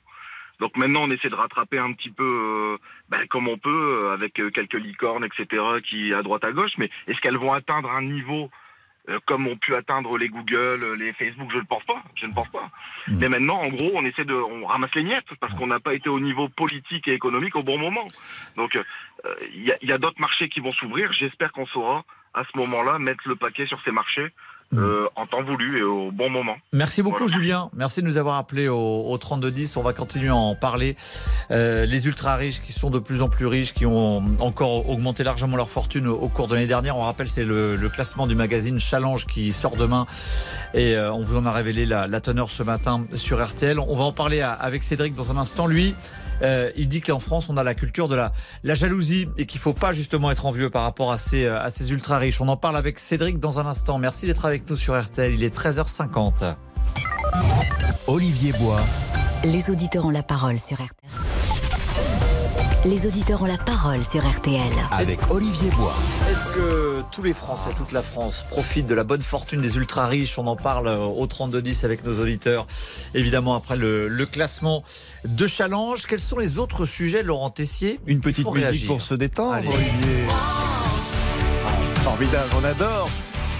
Donc 0.60 0.76
maintenant, 0.76 1.02
on 1.04 1.10
essaie 1.10 1.30
de 1.30 1.34
rattraper 1.34 1.78
un 1.78 1.92
petit 1.92 2.10
peu 2.10 2.22
euh, 2.22 2.76
ben, 3.08 3.26
comme 3.28 3.48
on 3.48 3.56
peut, 3.56 3.70
euh, 4.04 4.12
avec 4.12 4.38
euh, 4.38 4.50
quelques 4.50 4.74
licornes, 4.74 5.24
etc., 5.24 5.62
qui 5.88 6.12
à 6.12 6.22
droite 6.22 6.44
à 6.44 6.52
gauche. 6.52 6.72
Mais 6.76 6.90
est-ce 7.08 7.18
qu'elles 7.20 7.38
vont 7.38 7.52
atteindre 7.52 7.90
un 7.90 8.02
niveau 8.02 8.50
comme 9.26 9.46
ont 9.46 9.56
pu 9.56 9.74
atteindre 9.74 10.16
les 10.18 10.28
Google, 10.28 10.82
euh, 10.82 10.96
les 10.96 11.12
Facebook 11.12 11.50
Je 11.52 11.58
ne 11.58 11.64
pense 11.64 11.84
pas. 11.84 12.02
Je 12.14 12.26
ne 12.26 12.32
pense 12.32 12.48
pas. 12.48 12.70
Mais 13.08 13.28
maintenant, 13.28 13.61
en 13.61 13.68
gros, 13.68 13.90
on 13.94 14.04
essaie 14.04 14.24
de, 14.24 14.34
on 14.34 14.66
ramasse 14.66 14.94
les 14.94 15.02
miettes 15.02 15.32
parce 15.40 15.54
qu'on 15.54 15.66
n'a 15.66 15.80
pas 15.80 15.94
été 15.94 16.08
au 16.08 16.20
niveau 16.20 16.48
politique 16.48 17.08
et 17.08 17.14
économique 17.14 17.56
au 17.56 17.62
bon 17.62 17.78
moment. 17.78 18.04
Donc, 18.56 18.76
euh, 18.76 18.84
il 19.54 19.64
y 19.64 19.72
a, 19.72 19.76
il 19.82 19.88
y 19.88 19.92
a 19.92 19.98
d'autres 19.98 20.20
marchés 20.20 20.48
qui 20.48 20.61
vont 20.61 20.72
s'ouvrir. 20.72 21.12
J'espère 21.12 21.52
qu'on 21.52 21.66
saura 21.66 22.04
à 22.34 22.44
ce 22.44 22.56
moment-là 22.58 22.98
mettre 22.98 23.28
le 23.28 23.36
paquet 23.36 23.66
sur 23.66 23.80
ces 23.82 23.90
marchés 23.90 24.30
euh, 24.74 25.06
en 25.16 25.26
temps 25.26 25.42
voulu 25.42 25.78
et 25.78 25.82
au 25.82 26.10
bon 26.12 26.30
moment. 26.30 26.54
Merci 26.72 27.02
beaucoup 27.02 27.26
Julien, 27.28 27.70
merci 27.74 28.00
de 28.02 28.06
nous 28.06 28.16
avoir 28.18 28.36
appelé 28.36 28.68
au, 28.68 29.04
au 29.08 29.18
3210, 29.18 29.76
on 29.76 29.82
va 29.82 29.92
continuer 29.92 30.28
à 30.28 30.34
en 30.36 30.54
parler. 30.54 30.96
Euh, 31.50 31.86
les 31.86 32.06
ultra 32.06 32.36
riches 32.36 32.60
qui 32.62 32.72
sont 32.72 32.90
de 32.90 32.98
plus 32.98 33.22
en 33.22 33.28
plus 33.28 33.46
riches, 33.46 33.72
qui 33.74 33.86
ont 33.86 34.22
encore 34.38 34.88
augmenté 34.88 35.24
largement 35.24 35.56
leur 35.56 35.68
fortune 35.70 36.06
au, 36.06 36.14
au 36.14 36.28
cours 36.28 36.46
de 36.48 36.54
l'année 36.54 36.66
dernière, 36.66 36.96
on 36.96 37.02
rappelle 37.02 37.28
c'est 37.28 37.44
le, 37.44 37.76
le 37.76 37.88
classement 37.88 38.26
du 38.26 38.34
magazine 38.34 38.78
Challenge 38.78 39.26
qui 39.26 39.52
sort 39.52 39.76
demain 39.76 40.06
et 40.74 40.96
euh, 40.96 41.12
on 41.12 41.20
vous 41.22 41.36
en 41.36 41.46
a 41.46 41.52
révélé 41.52 41.86
la, 41.86 42.06
la 42.06 42.20
teneur 42.20 42.50
ce 42.50 42.62
matin 42.62 43.04
sur 43.14 43.44
RTL. 43.44 43.78
On 43.80 43.96
va 43.96 44.04
en 44.04 44.12
parler 44.12 44.40
à- 44.40 44.52
avec 44.52 44.82
Cédric 44.82 45.14
dans 45.14 45.30
un 45.32 45.36
instant. 45.36 45.66
Lui, 45.66 45.94
euh, 46.43 46.70
il 46.76 46.88
dit 46.88 47.01
qu'en 47.01 47.18
France, 47.18 47.49
on 47.49 47.57
a 47.57 47.64
la 47.64 47.74
culture 47.74 48.09
de 48.09 48.16
la, 48.16 48.32
la 48.62 48.74
jalousie 48.74 49.28
et 49.36 49.47
qu'il 49.47 49.61
faut 49.61 49.72
pas 49.72 49.93
justement 49.93 50.30
être 50.30 50.47
envieux 50.47 50.70
par 50.70 50.82
rapport 50.82 51.12
à 51.12 51.18
ces, 51.18 51.45
euh, 51.45 51.61
à 51.61 51.70
ces 51.70 51.93
ultra 51.93 52.18
riches. 52.18 52.41
On 52.41 52.49
en 52.49 52.57
parle 52.57 52.76
avec 52.76 52.99
Cédric 52.99 53.38
dans 53.38 53.59
un 53.59 53.66
instant. 53.66 53.99
Merci 53.99 54.26
d'être 54.26 54.45
avec 54.45 54.68
nous 54.68 54.76
sur 54.76 55.01
RTL. 55.01 55.34
Il 55.34 55.45
est 55.45 55.55
13h50. 55.55 56.55
Olivier 58.07 58.53
Bois. 58.59 58.80
Les 59.45 59.70
auditeurs 59.70 60.05
ont 60.05 60.11
la 60.11 60.22
parole 60.22 60.59
sur 60.59 60.76
RTL. 60.76 61.39
Les 62.86 63.06
auditeurs 63.06 63.42
ont 63.42 63.46
la 63.46 63.58
parole 63.58 64.02
sur 64.04 64.26
RTL. 64.26 64.72
Avec 64.90 65.18
Olivier 65.30 65.68
Bois. 65.70 65.94
Est-ce 66.30 66.46
que 66.54 67.02
tous 67.12 67.22
les 67.22 67.34
Français, 67.34 67.70
toute 67.76 67.92
la 67.92 68.00
France 68.02 68.42
profitent 68.50 68.86
de 68.86 68.94
la 68.94 69.04
bonne 69.04 69.20
fortune 69.20 69.60
des 69.60 69.76
ultra 69.76 70.06
riches 70.06 70.38
On 70.38 70.46
en 70.46 70.56
parle 70.56 70.88
euh, 70.88 70.98
au 70.98 71.26
3210 71.26 71.84
avec 71.84 72.04
nos 72.04 72.18
auditeurs. 72.20 72.66
Évidemment, 73.14 73.54
après 73.54 73.76
le, 73.76 74.08
le 74.08 74.26
classement 74.26 74.82
de 75.26 75.46
challenge, 75.46 76.06
quels 76.06 76.20
sont 76.20 76.38
les 76.38 76.56
autres 76.58 76.86
sujets, 76.86 77.22
Laurent 77.22 77.50
Tessier? 77.50 78.00
Une 78.06 78.20
petite 78.20 78.46
musique 78.46 78.62
réagir. 78.62 78.86
pour 78.88 79.02
se 79.02 79.14
détendre, 79.14 79.52
Allez. 79.54 79.68
Olivier. 79.68 80.24
Ah, 80.30 82.00
formidable, 82.02 82.48
on 82.58 82.64
adore. 82.64 83.08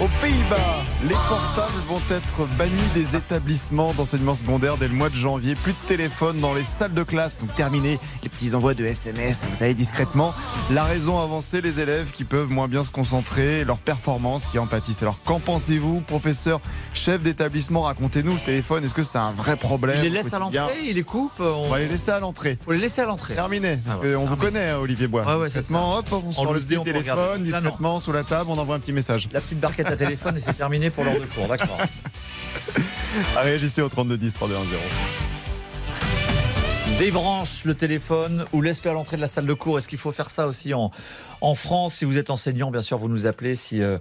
Aux 0.01 0.09
Pays-Bas, 0.23 0.57
les 1.03 1.15
portables 1.29 1.79
vont 1.87 2.01
être 2.11 2.47
bannis 2.57 2.89
des 2.95 3.17
établissements 3.17 3.93
d'enseignement 3.93 4.35
secondaire 4.35 4.79
dès 4.79 4.89
le 4.89 4.95
mois 4.95 5.11
de 5.11 5.15
janvier. 5.15 5.55
Plus 5.55 5.73
de 5.73 5.89
téléphone 5.89 6.39
dans 6.41 6.55
les 6.55 6.65
salles 6.65 6.95
de 6.95 7.03
classe. 7.03 7.39
Donc 7.39 7.55
terminé 7.55 8.01
les 8.23 8.31
petits 8.31 8.55
envois 8.55 8.73
de 8.73 8.83
SMS, 8.83 9.47
vous 9.51 9.57
savez, 9.57 9.75
discrètement. 9.75 10.33
La 10.71 10.85
raison 10.85 11.21
avancée, 11.21 11.61
les 11.61 11.81
élèves 11.81 12.13
qui 12.13 12.25
peuvent 12.25 12.49
moins 12.49 12.67
bien 12.67 12.83
se 12.83 12.91
concentrer, 12.91 13.63
leurs 13.63 13.77
performances 13.77 14.47
qui 14.47 14.59
en 14.59 14.67
pâtissent. 14.67 15.03
Alors 15.03 15.23
qu'en 15.23 15.39
pensez-vous, 15.39 16.01
professeur, 16.01 16.63
chef 16.95 17.23
d'établissement 17.23 17.83
Racontez-nous 17.83 18.33
le 18.33 18.39
téléphone. 18.39 18.83
Est-ce 18.85 18.95
que 18.95 19.03
c'est 19.03 19.19
un 19.19 19.33
vrai 19.33 19.57
problème 19.57 19.99
Il 19.99 20.05
les 20.05 20.09
laisse 20.09 20.33
à 20.33 20.39
l'entrée, 20.39 20.87
il 20.87 20.95
les 20.95 21.03
coupe 21.03 21.41
euh, 21.41 21.53
On 21.53 21.69
va 21.69 21.79
les 21.79 21.89
laisser 21.89 22.11
à 22.11 22.21
l'entrée. 22.21 22.57
faut 22.65 22.73
les 22.73 22.79
laisser 22.79 23.03
à 23.03 23.05
l'entrée. 23.05 23.35
Terminé. 23.35 23.79
Ah 23.87 23.99
ouais. 23.99 24.07
Euh, 24.07 24.19
on 24.19 24.25
vous 24.25 24.37
connaît, 24.37 24.71
hein, 24.71 24.79
Olivier 24.79 25.09
Bois. 25.09 25.27
Ouais, 25.37 25.45
discrètement, 25.45 25.99
hop, 25.99 26.09
on 26.11 26.31
En 26.31 26.33
sort 26.33 26.55
le 26.55 26.61
petit 26.61 26.79
on 26.79 26.85
téléphone, 26.85 27.43
discrètement, 27.43 28.01
sous 28.01 28.13
la 28.13 28.23
table, 28.23 28.49
on 28.49 28.57
envoie 28.57 28.77
un 28.77 28.81
petit 28.81 28.95
message. 28.95 29.29
La 29.35 29.43
petite 29.43 29.61
barquette 29.61 29.90
téléphone 29.97 30.37
et 30.37 30.41
c'est 30.41 30.55
terminé 30.55 30.91
pour 30.91 31.05
l'heure 31.05 31.21
de 31.21 31.27
cours, 31.27 31.49
d'accord. 31.49 31.79
Ah, 33.37 33.41
réagissez 33.41 33.83
au 33.83 33.89
32 33.89 34.17
10 34.17 34.35
32 34.35 34.55
10. 34.55 34.65
Débranche 36.99 37.65
le 37.65 37.75
téléphone 37.75 38.45
ou 38.53 38.63
laisse-le 38.63 38.91
à 38.91 38.95
l'entrée 38.95 39.17
de 39.17 39.21
la 39.23 39.29
salle 39.29 39.47
de 39.47 39.55
cours. 39.55 39.79
Est-ce 39.79 39.89
qu'il 39.89 39.99
faut 39.99 40.13
faire 40.13 40.31
ça 40.31 40.47
aussi 40.47 40.75
en, 40.75 40.93
en 41.41 41.55
France 41.55 41.95
Si 41.95 42.05
vous 42.05 42.19
êtes 42.19 42.31
enseignant, 42.31 42.71
bien 42.71 42.81
sûr, 42.81 42.99
vous 42.99 43.09
nous 43.09 43.27
appelez. 43.27 43.55
Si 43.55 43.83
euh, 43.83 43.99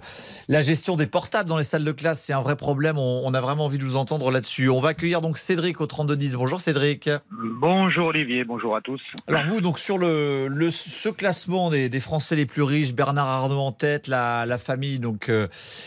la 0.48 0.62
gestion 0.62 0.96
des 0.96 1.06
portables 1.06 1.48
dans 1.48 1.58
les 1.58 1.64
salles 1.64 1.84
de 1.84 1.92
classe, 1.92 2.22
c'est 2.22 2.32
un 2.32 2.42
vrai 2.42 2.56
problème, 2.56 2.98
on, 2.98 3.22
on 3.24 3.34
a 3.34 3.40
vraiment 3.40 3.66
envie 3.66 3.78
de 3.78 3.84
vous 3.84 3.96
entendre 3.96 4.30
là-dessus. 4.30 4.68
On 4.68 4.80
va 4.80 4.90
accueillir 4.90 5.20
donc 5.20 5.38
Cédric 5.38 5.80
au 5.80 5.86
3210. 5.86 6.36
Bonjour 6.36 6.60
Cédric. 6.60 7.10
Bonjour 7.30 8.08
Olivier, 8.08 8.44
bonjour 8.44 8.76
à 8.76 8.80
tous. 8.80 9.00
Alors 9.26 9.42
vous, 9.44 9.60
donc 9.60 9.78
sur 9.78 9.98
le, 9.98 10.48
le 10.48 10.70
ce 10.70 11.08
classement 11.08 11.70
des, 11.70 11.88
des, 11.88 12.00
Français 12.00 12.36
les 12.36 12.46
plus 12.46 12.62
riches, 12.62 12.92
Bernard 12.92 13.26
Arnault 13.26 13.60
en 13.60 13.72
tête, 13.72 14.08
la, 14.08 14.46
la 14.46 14.58
famille 14.58 14.98
donc 14.98 15.28
euh, 15.28 15.46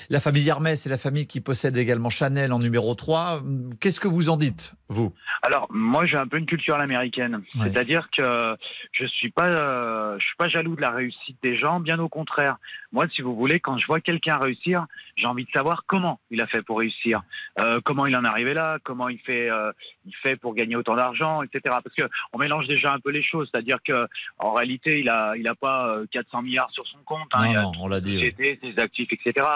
la 0.10 0.20
famille 0.20 0.48
Hermès 0.48 0.86
et 0.86 0.90
la 0.90 0.98
famille 0.98 1.28
qui 1.28 1.42
possède 1.42 1.78
également 1.78 2.10
Chanel 2.10 2.54
en 2.54 2.60
numéro 2.60 2.94
3. 2.96 3.42
Qu'est-ce 3.80 4.00
que 4.00 4.08
vous 4.08 4.30
en 4.30 4.38
dites, 4.38 4.74
vous? 4.90 5.14
Alors 5.42 5.68
moi, 5.72 6.06
j'ai 6.06 6.18
un 6.18 6.28
peu 6.28 6.38
une 6.38 6.46
culture 6.46 6.76
à 6.76 6.78
l'américaine. 6.78 7.42
Ouais. 7.56 7.70
C'est-à-dire 7.72 8.10
que 8.16 8.56
je 8.92 9.06
suis 9.06 9.30
pas, 9.30 9.48
euh, 9.48 10.18
je 10.20 10.26
suis 10.26 10.36
pas 10.38 10.48
jaloux 10.48 10.76
de 10.76 10.82
la 10.82 10.92
réussite 10.92 11.38
des 11.44 11.56
gens, 11.56 11.80
bien 11.80 12.00
au 12.00 12.10
contraire. 12.10 12.58
Moi, 12.92 13.08
si 13.10 13.22
vous 13.22 13.36
voulez, 13.36 13.60
quand 13.60 13.78
je 13.78 13.86
vois 13.86 14.02
quelqu'un 14.02 14.38
réussir, 14.38 14.86
j'ai 15.16 15.28
envie 15.28 15.46
de 15.46 15.52
savoir 15.52 15.84
comment 15.86 16.20
il 16.32 16.42
a 16.42 16.48
fait 16.48 16.64
pour 16.64 16.80
réussir, 16.80 17.22
euh, 17.60 17.80
comment 17.84 18.08
il 18.08 18.16
en 18.16 18.24
est 18.24 18.28
arrivé 18.28 18.54
là, 18.54 18.80
comment 18.84 19.10
il 19.10 19.20
fait, 19.20 19.50
euh, 19.50 19.72
il 20.06 20.16
fait 20.16 20.36
pour 20.36 20.56
gagner 20.56 20.76
autant 20.76 20.96
d'argent, 20.96 21.44
etc. 21.44 21.62
Parce 21.84 21.96
que 21.96 22.10
on 22.32 22.40
mélange 22.40 22.68
déjà 22.68 22.94
un 22.94 23.00
peu 23.00 23.12
les 23.12 23.24
choses. 23.24 23.50
C'est-à-dire 23.52 23.78
que 23.86 24.08
en 24.40 24.54
réalité, 24.54 25.00
il 25.00 25.10
a, 25.10 25.36
il 25.38 25.48
a 25.48 25.56
pas 25.56 25.98
400 26.12 26.42
milliards 26.42 26.72
sur 26.72 26.88
son 26.88 27.00
compte. 27.06 27.28
Hein, 27.34 27.46
non, 27.46 27.52
il 27.52 27.58
a 27.58 27.62
non, 27.62 27.72
on 27.80 27.88
l'a 27.88 28.02
dit. 28.02 28.16
Société, 28.16 28.60
ses 28.62 28.80
actifs, 28.80 29.12
etc. 29.12 29.48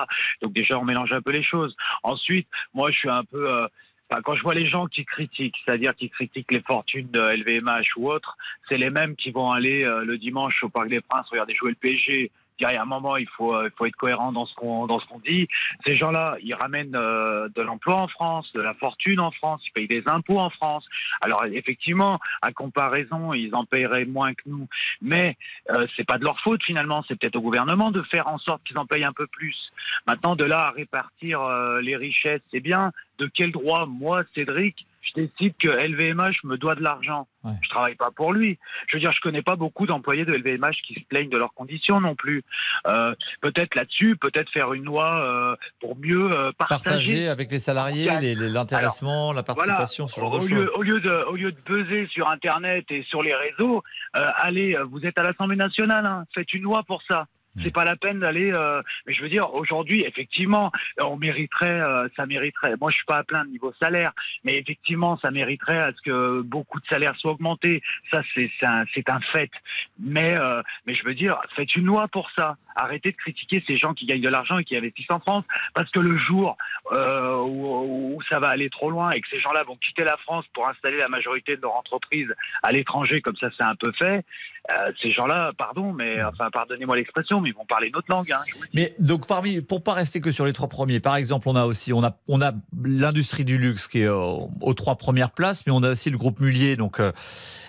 Donc 0.42 0.54
déjà, 0.54 0.78
on 0.78 0.86
mélange 0.86 1.12
un 1.12 1.22
peu 1.22 1.32
les 1.32 1.44
choses. 1.44 1.76
Ensuite, 2.04 2.48
moi, 2.74 2.92
je 2.92 2.98
suis 2.98 3.10
un 3.10 3.24
peu 3.24 3.50
euh, 3.50 3.68
Quand 4.10 4.36
je 4.36 4.42
vois 4.42 4.54
les 4.54 4.68
gens 4.68 4.88
qui 4.88 5.04
critiquent, 5.04 5.56
c'est-à-dire 5.66 5.94
qui 5.94 6.10
critiquent 6.10 6.52
les 6.52 6.62
fortunes 6.62 7.10
de 7.12 7.20
LVMH 7.20 7.98
ou 7.98 8.10
autres, 8.10 8.38
c'est 8.70 8.78
les 8.78 8.90
mêmes 8.90 9.16
qui 9.16 9.32
vont 9.32 9.52
aller 9.52 9.84
euh, 9.84 10.06
le 10.06 10.18
dimanche 10.18 10.64
au 10.64 10.70
Parc 10.70 10.88
des 10.88 11.02
Princes 11.02 11.28
regarder 11.30 11.54
jouer 11.56 11.72
le 11.72 11.76
PSG. 11.76 12.32
Il 12.60 12.64
y 12.64 12.66
a 12.66 12.82
un 12.82 12.86
moment, 12.86 13.18
il 13.18 13.28
faut, 13.28 13.64
il 13.64 13.72
faut 13.78 13.86
être 13.86 13.96
cohérent 13.96 14.32
dans 14.32 14.46
ce 14.46 14.56
qu'on 14.56 14.88
dans 14.88 15.00
ce 15.00 15.06
qu'on 15.08 15.20
dit. 15.20 15.48
Ces 15.86 15.96
gens-là, 15.96 16.38
ils 16.42 16.54
ramènent 16.54 16.96
euh, 16.96 17.50
de 17.56 17.62
l'emploi 17.62 17.96
en 17.96 18.08
France, 18.08 18.52
de 18.54 18.62
la 18.62 18.74
fortune 18.74 19.20
en 19.20 19.32
France, 19.32 19.62
ils 19.68 19.72
payent 19.72 19.88
des 19.88 20.04
impôts 20.08 20.40
en 20.40 20.50
France. 20.50 20.86
Alors 21.22 21.46
effectivement, 21.46 22.20
à 22.42 22.52
comparaison, 22.52 23.34
ils 23.34 23.54
en 23.54 23.66
paieraient 23.66 24.06
moins 24.06 24.34
que 24.34 24.44
nous, 24.46 24.68
mais 25.02 25.38
euh, 25.70 25.88
c'est 25.96 26.06
pas 26.06 26.18
de 26.18 26.24
leur 26.24 26.40
faute 26.42 26.64
finalement. 26.64 27.04
C'est 27.08 27.20
peut-être 27.20 27.36
au 27.36 27.42
gouvernement 27.42 27.92
de 27.92 28.02
faire 28.02 28.28
en 28.28 28.38
sorte 28.38 28.64
qu'ils 28.64 28.78
en 28.78 28.86
payent 28.86 29.04
un 29.04 29.14
peu 29.14 29.28
plus. 29.28 29.72
Maintenant, 30.06 30.36
de 30.36 30.44
là 30.44 30.68
à 30.68 30.72
répartir 30.72 31.42
euh, 31.42 31.82
les 31.82 31.96
richesses, 31.96 32.42
c'est 32.52 32.60
bien. 32.60 32.92
De 33.20 33.28
quel 33.34 33.52
droit, 33.52 33.86
moi, 33.88 34.24
Cédric, 34.36 34.86
je 35.08 35.22
décide 35.22 35.54
que 35.62 35.70
LVMH 35.70 36.44
me 36.44 36.58
doit 36.58 36.76
de 36.76 36.84
l'argent. 36.84 37.28
Ouais. 37.44 37.54
Je 37.62 37.70
travaille 37.70 37.96
pas 37.96 38.12
pour 38.12 38.34
lui. 38.34 38.58
Je 38.88 38.98
veux 38.98 39.00
dire, 39.00 39.12
je 39.12 39.22
connais 39.22 39.42
pas 39.42 39.56
beaucoup 39.56 39.86
d'employés 39.86 40.26
de 40.26 40.34
LVMH 40.34 40.82
qui 40.86 40.96
se 40.96 41.06
plaignent 41.08 41.30
de 41.30 41.38
leurs 41.38 41.54
conditions 41.54 42.00
non 42.02 42.16
plus. 42.16 42.44
Euh, 42.88 43.14
peut-être 43.42 43.76
là-dessus, 43.76 44.18
peut-être 44.18 44.52
faire 44.52 44.74
une 44.74 44.86
loi 44.86 45.12
euh, 45.16 45.56
pour 45.80 45.98
mieux 45.98 46.32
euh, 46.32 46.52
partager. 46.58 46.84
partager. 46.84 47.28
avec 47.28 47.52
les 47.52 47.60
salariés 47.60 48.36
l'intéressement, 48.36 49.34
la 49.34 49.44
participation, 49.44 50.06
voilà, 50.06 50.16
ce 50.16 50.20
genre 50.20 50.32
de 50.32 50.38
au 50.38 50.42
choses. 50.42 50.52
Lieu, 50.52 50.78
au 50.78 50.82
lieu 50.82 51.00
de, 51.00 51.26
au 51.30 51.36
lieu 51.36 51.52
de 51.52 52.08
sur 52.08 52.30
Internet 52.30 52.86
et 52.90 53.04
sur 53.04 53.22
les 53.22 53.36
réseaux, 53.36 53.84
euh, 54.16 54.26
allez, 54.36 54.78
vous 54.90 55.06
êtes 55.06 55.18
à 55.20 55.24
l'Assemblée 55.24 55.56
nationale, 55.56 56.06
hein, 56.06 56.26
faites 56.34 56.54
une 56.54 56.64
loi 56.64 56.84
pour 56.84 57.02
ça. 57.10 57.28
C'est 57.62 57.74
pas 57.74 57.84
la 57.84 57.96
peine 57.96 58.20
d'aller. 58.20 58.52
Euh, 58.52 58.82
mais 59.06 59.14
je 59.14 59.22
veux 59.22 59.30
dire, 59.30 59.54
aujourd'hui, 59.54 60.04
effectivement, 60.04 60.72
on 61.00 61.18
mériterait, 61.18 61.82
euh, 61.82 62.08
ça 62.16 62.26
mériterait. 62.26 62.76
Moi, 62.80 62.92
je 62.92 62.98
suis 62.98 63.06
pas 63.06 63.18
à 63.18 63.24
plaindre 63.24 63.50
niveau 63.50 63.74
salaire, 63.82 64.12
mais 64.44 64.58
effectivement, 64.58 65.18
ça 65.18 65.32
mériterait 65.32 65.80
à 65.80 65.92
ce 65.94 66.02
que 66.02 66.42
beaucoup 66.42 66.80
de 66.80 66.86
salaires 66.88 67.16
soient 67.18 67.32
augmentés. 67.32 67.82
Ça, 68.12 68.22
c'est 68.34 68.50
un, 68.64 68.84
un 68.84 69.20
fait. 69.34 69.52
Mais, 70.00 70.40
euh, 70.40 70.62
mais 70.86 70.96
je 70.96 71.04
veux 71.04 71.16
dire, 71.16 71.38
faites 71.56 71.76
une 71.76 71.86
loi 71.86 72.08
pour 72.08 72.30
ça. 72.38 72.58
Arrêtez 72.76 73.12
de 73.12 73.18
critiquer 73.18 73.64
ces 73.66 73.78
gens 73.78 73.94
qui 73.94 74.06
gagnent 74.06 74.22
de 74.22 74.30
l'argent 74.30 74.60
et 74.60 74.64
qui 74.64 74.78
investissent 74.78 75.10
en 75.10 75.20
France, 75.20 75.46
parce 75.74 75.90
que 75.90 76.00
le 76.00 76.16
jour 76.18 76.58
euh, 76.92 77.38
où, 77.38 78.16
où, 78.16 78.22
ça 78.30 78.40
va 78.40 78.50
aller 78.50 78.70
trop 78.70 78.92
loin 78.92 79.10
et 79.12 79.22
que 79.22 79.28
ces 79.30 79.40
gens-là 79.40 79.64
vont 79.64 79.78
quitter 79.78 80.04
la 80.04 80.18
France 80.18 80.46
pour 80.54 80.68
installer 80.68 80.98
la 80.98 81.08
majorité 81.08 81.56
de 81.56 81.62
leur 81.62 81.76
entreprise 81.76 82.32
à 82.62 82.72
l'étranger, 82.72 83.22
comme 83.22 83.36
ça 83.38 83.50
c'est 83.58 83.66
un 83.66 83.76
peu 83.76 83.92
fait, 84.00 84.24
euh, 84.70 84.92
ces 85.02 85.12
gens-là, 85.12 85.54
pardon, 85.58 85.92
mais 85.92 86.24
enfin 86.24 86.52
pardonnez-moi 86.52 86.98
l'expression, 86.98 87.42
ils 87.48 87.54
vont 87.54 87.66
parler 87.66 87.90
notre 87.94 88.10
langue. 88.10 88.32
Hein, 88.32 88.42
mais 88.74 88.96
donc 89.00 89.28
parmi, 89.28 89.62
pour 89.62 89.84
pas 89.84 89.94
rester 89.94 90.22
que 90.22 90.32
sur 90.32 90.46
les 90.46 90.54
trois 90.54 90.70
premiers, 90.70 91.00
par 91.00 91.16
exemple, 91.16 91.50
on 91.50 91.56
a 91.56 91.66
aussi, 91.66 91.94
on 91.94 92.04
a, 92.04 92.18
on 92.28 92.42
a 92.42 92.54
l'industrie 92.84 93.46
du 93.46 93.58
luxe 93.58 93.88
qui 93.88 94.02
est 94.02 94.08
aux, 94.08 94.74
trois 94.76 94.96
premières 94.96 95.32
places, 95.32 95.66
mais 95.66 95.72
on 95.72 95.84
a 95.84 95.92
aussi 95.92 96.10
le 96.10 96.18
groupe 96.18 96.40
Mullier, 96.40 96.76
donc 96.76 97.00
euh, 97.00 97.12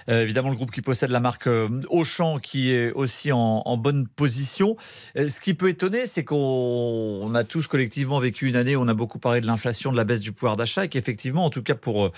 évidemment 0.08 0.50
le 0.50 0.56
groupe 0.56 0.70
qui 0.70 0.82
possède 0.82 1.10
la 1.10 1.20
marque 1.20 1.48
Auchan, 1.88 2.38
qui 2.38 2.70
est 2.70 2.92
aussi 2.92 3.32
en, 3.32 3.62
en 3.64 3.76
bonne 3.76 4.06
position. 4.08 4.76
Ce 5.16 5.40
qui 5.40 5.54
peut 5.54 5.68
étonner, 5.68 6.06
c'est 6.06 6.24
qu'on 6.24 7.32
a 7.34 7.44
tous 7.44 7.66
collectivement 7.66 8.18
vécu 8.18 8.48
une 8.48 8.56
année 8.56 8.76
où 8.76 8.82
on 8.82 8.88
a 8.88 8.94
beaucoup 8.94 9.18
parlé 9.18 9.40
de 9.40 9.46
l'inflation, 9.46 9.92
de 9.92 9.96
la 9.96 10.04
baisse 10.04 10.20
du 10.20 10.32
pouvoir 10.32 10.56
d'achat, 10.56 10.84
et 10.84 10.88
qu'effectivement, 10.88 11.44
en 11.44 11.50
tout 11.50 11.62
cas 11.62 11.74
pour 11.74 12.10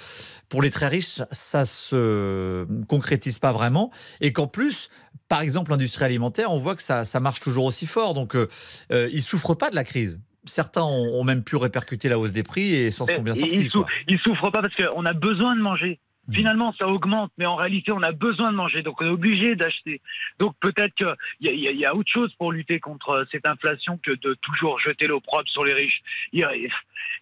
pour 0.48 0.62
les 0.62 0.70
très 0.70 0.88
riches, 0.88 1.22
ça 1.30 1.64
se 1.64 2.66
concrétise 2.88 3.38
pas 3.38 3.52
vraiment, 3.52 3.90
et 4.20 4.32
qu'en 4.32 4.48
plus 4.48 4.90
par 5.28 5.40
exemple, 5.40 5.70
l'industrie 5.70 6.04
alimentaire, 6.04 6.52
on 6.52 6.58
voit 6.58 6.74
que 6.74 6.82
ça, 6.82 7.04
ça, 7.04 7.20
marche 7.20 7.40
toujours 7.40 7.64
aussi 7.64 7.86
fort. 7.86 8.14
Donc, 8.14 8.34
euh, 8.34 8.48
euh, 8.92 9.08
ils 9.12 9.16
ne 9.16 9.20
souffrent 9.20 9.54
pas 9.54 9.70
de 9.70 9.76
la 9.76 9.84
crise. 9.84 10.20
Certains 10.44 10.82
ont, 10.82 11.20
ont, 11.20 11.24
même 11.24 11.44
pu 11.44 11.56
répercuter 11.56 12.08
la 12.08 12.18
hausse 12.18 12.32
des 12.32 12.42
prix 12.42 12.74
et 12.74 12.90
s'en 12.90 13.06
sont 13.06 13.22
bien 13.22 13.34
sortis. 13.34 13.70
Ils 14.08 14.14
ne 14.14 14.18
souffrent 14.18 14.50
pas 14.50 14.62
parce 14.62 14.74
qu'on 14.74 15.04
a 15.04 15.12
besoin 15.12 15.54
de 15.54 15.60
manger. 15.60 16.00
Finalement, 16.32 16.74
ça 16.80 16.88
augmente, 16.88 17.32
mais 17.38 17.46
en 17.46 17.56
réalité, 17.56 17.92
on 17.92 18.02
a 18.02 18.12
besoin 18.12 18.50
de 18.52 18.56
manger, 18.56 18.82
donc 18.82 19.00
on 19.00 19.06
est 19.06 19.10
obligé 19.10 19.56
d'acheter. 19.56 20.00
Donc 20.38 20.54
peut-être 20.60 20.94
qu'il 20.94 21.14
y, 21.40 21.48
y, 21.48 21.76
y, 21.76 21.84
a 21.84 21.94
autre 21.94 22.10
chose 22.10 22.32
pour 22.34 22.52
lutter 22.52 22.80
contre 22.80 23.26
cette 23.30 23.46
inflation 23.46 23.98
que 24.02 24.12
de 24.12 24.34
toujours 24.42 24.78
jeter 24.80 25.06
l'opprobre 25.06 25.48
sur 25.48 25.64
les 25.64 25.74
riches. 25.74 26.02
Y 26.32 26.44
a, 26.44 26.50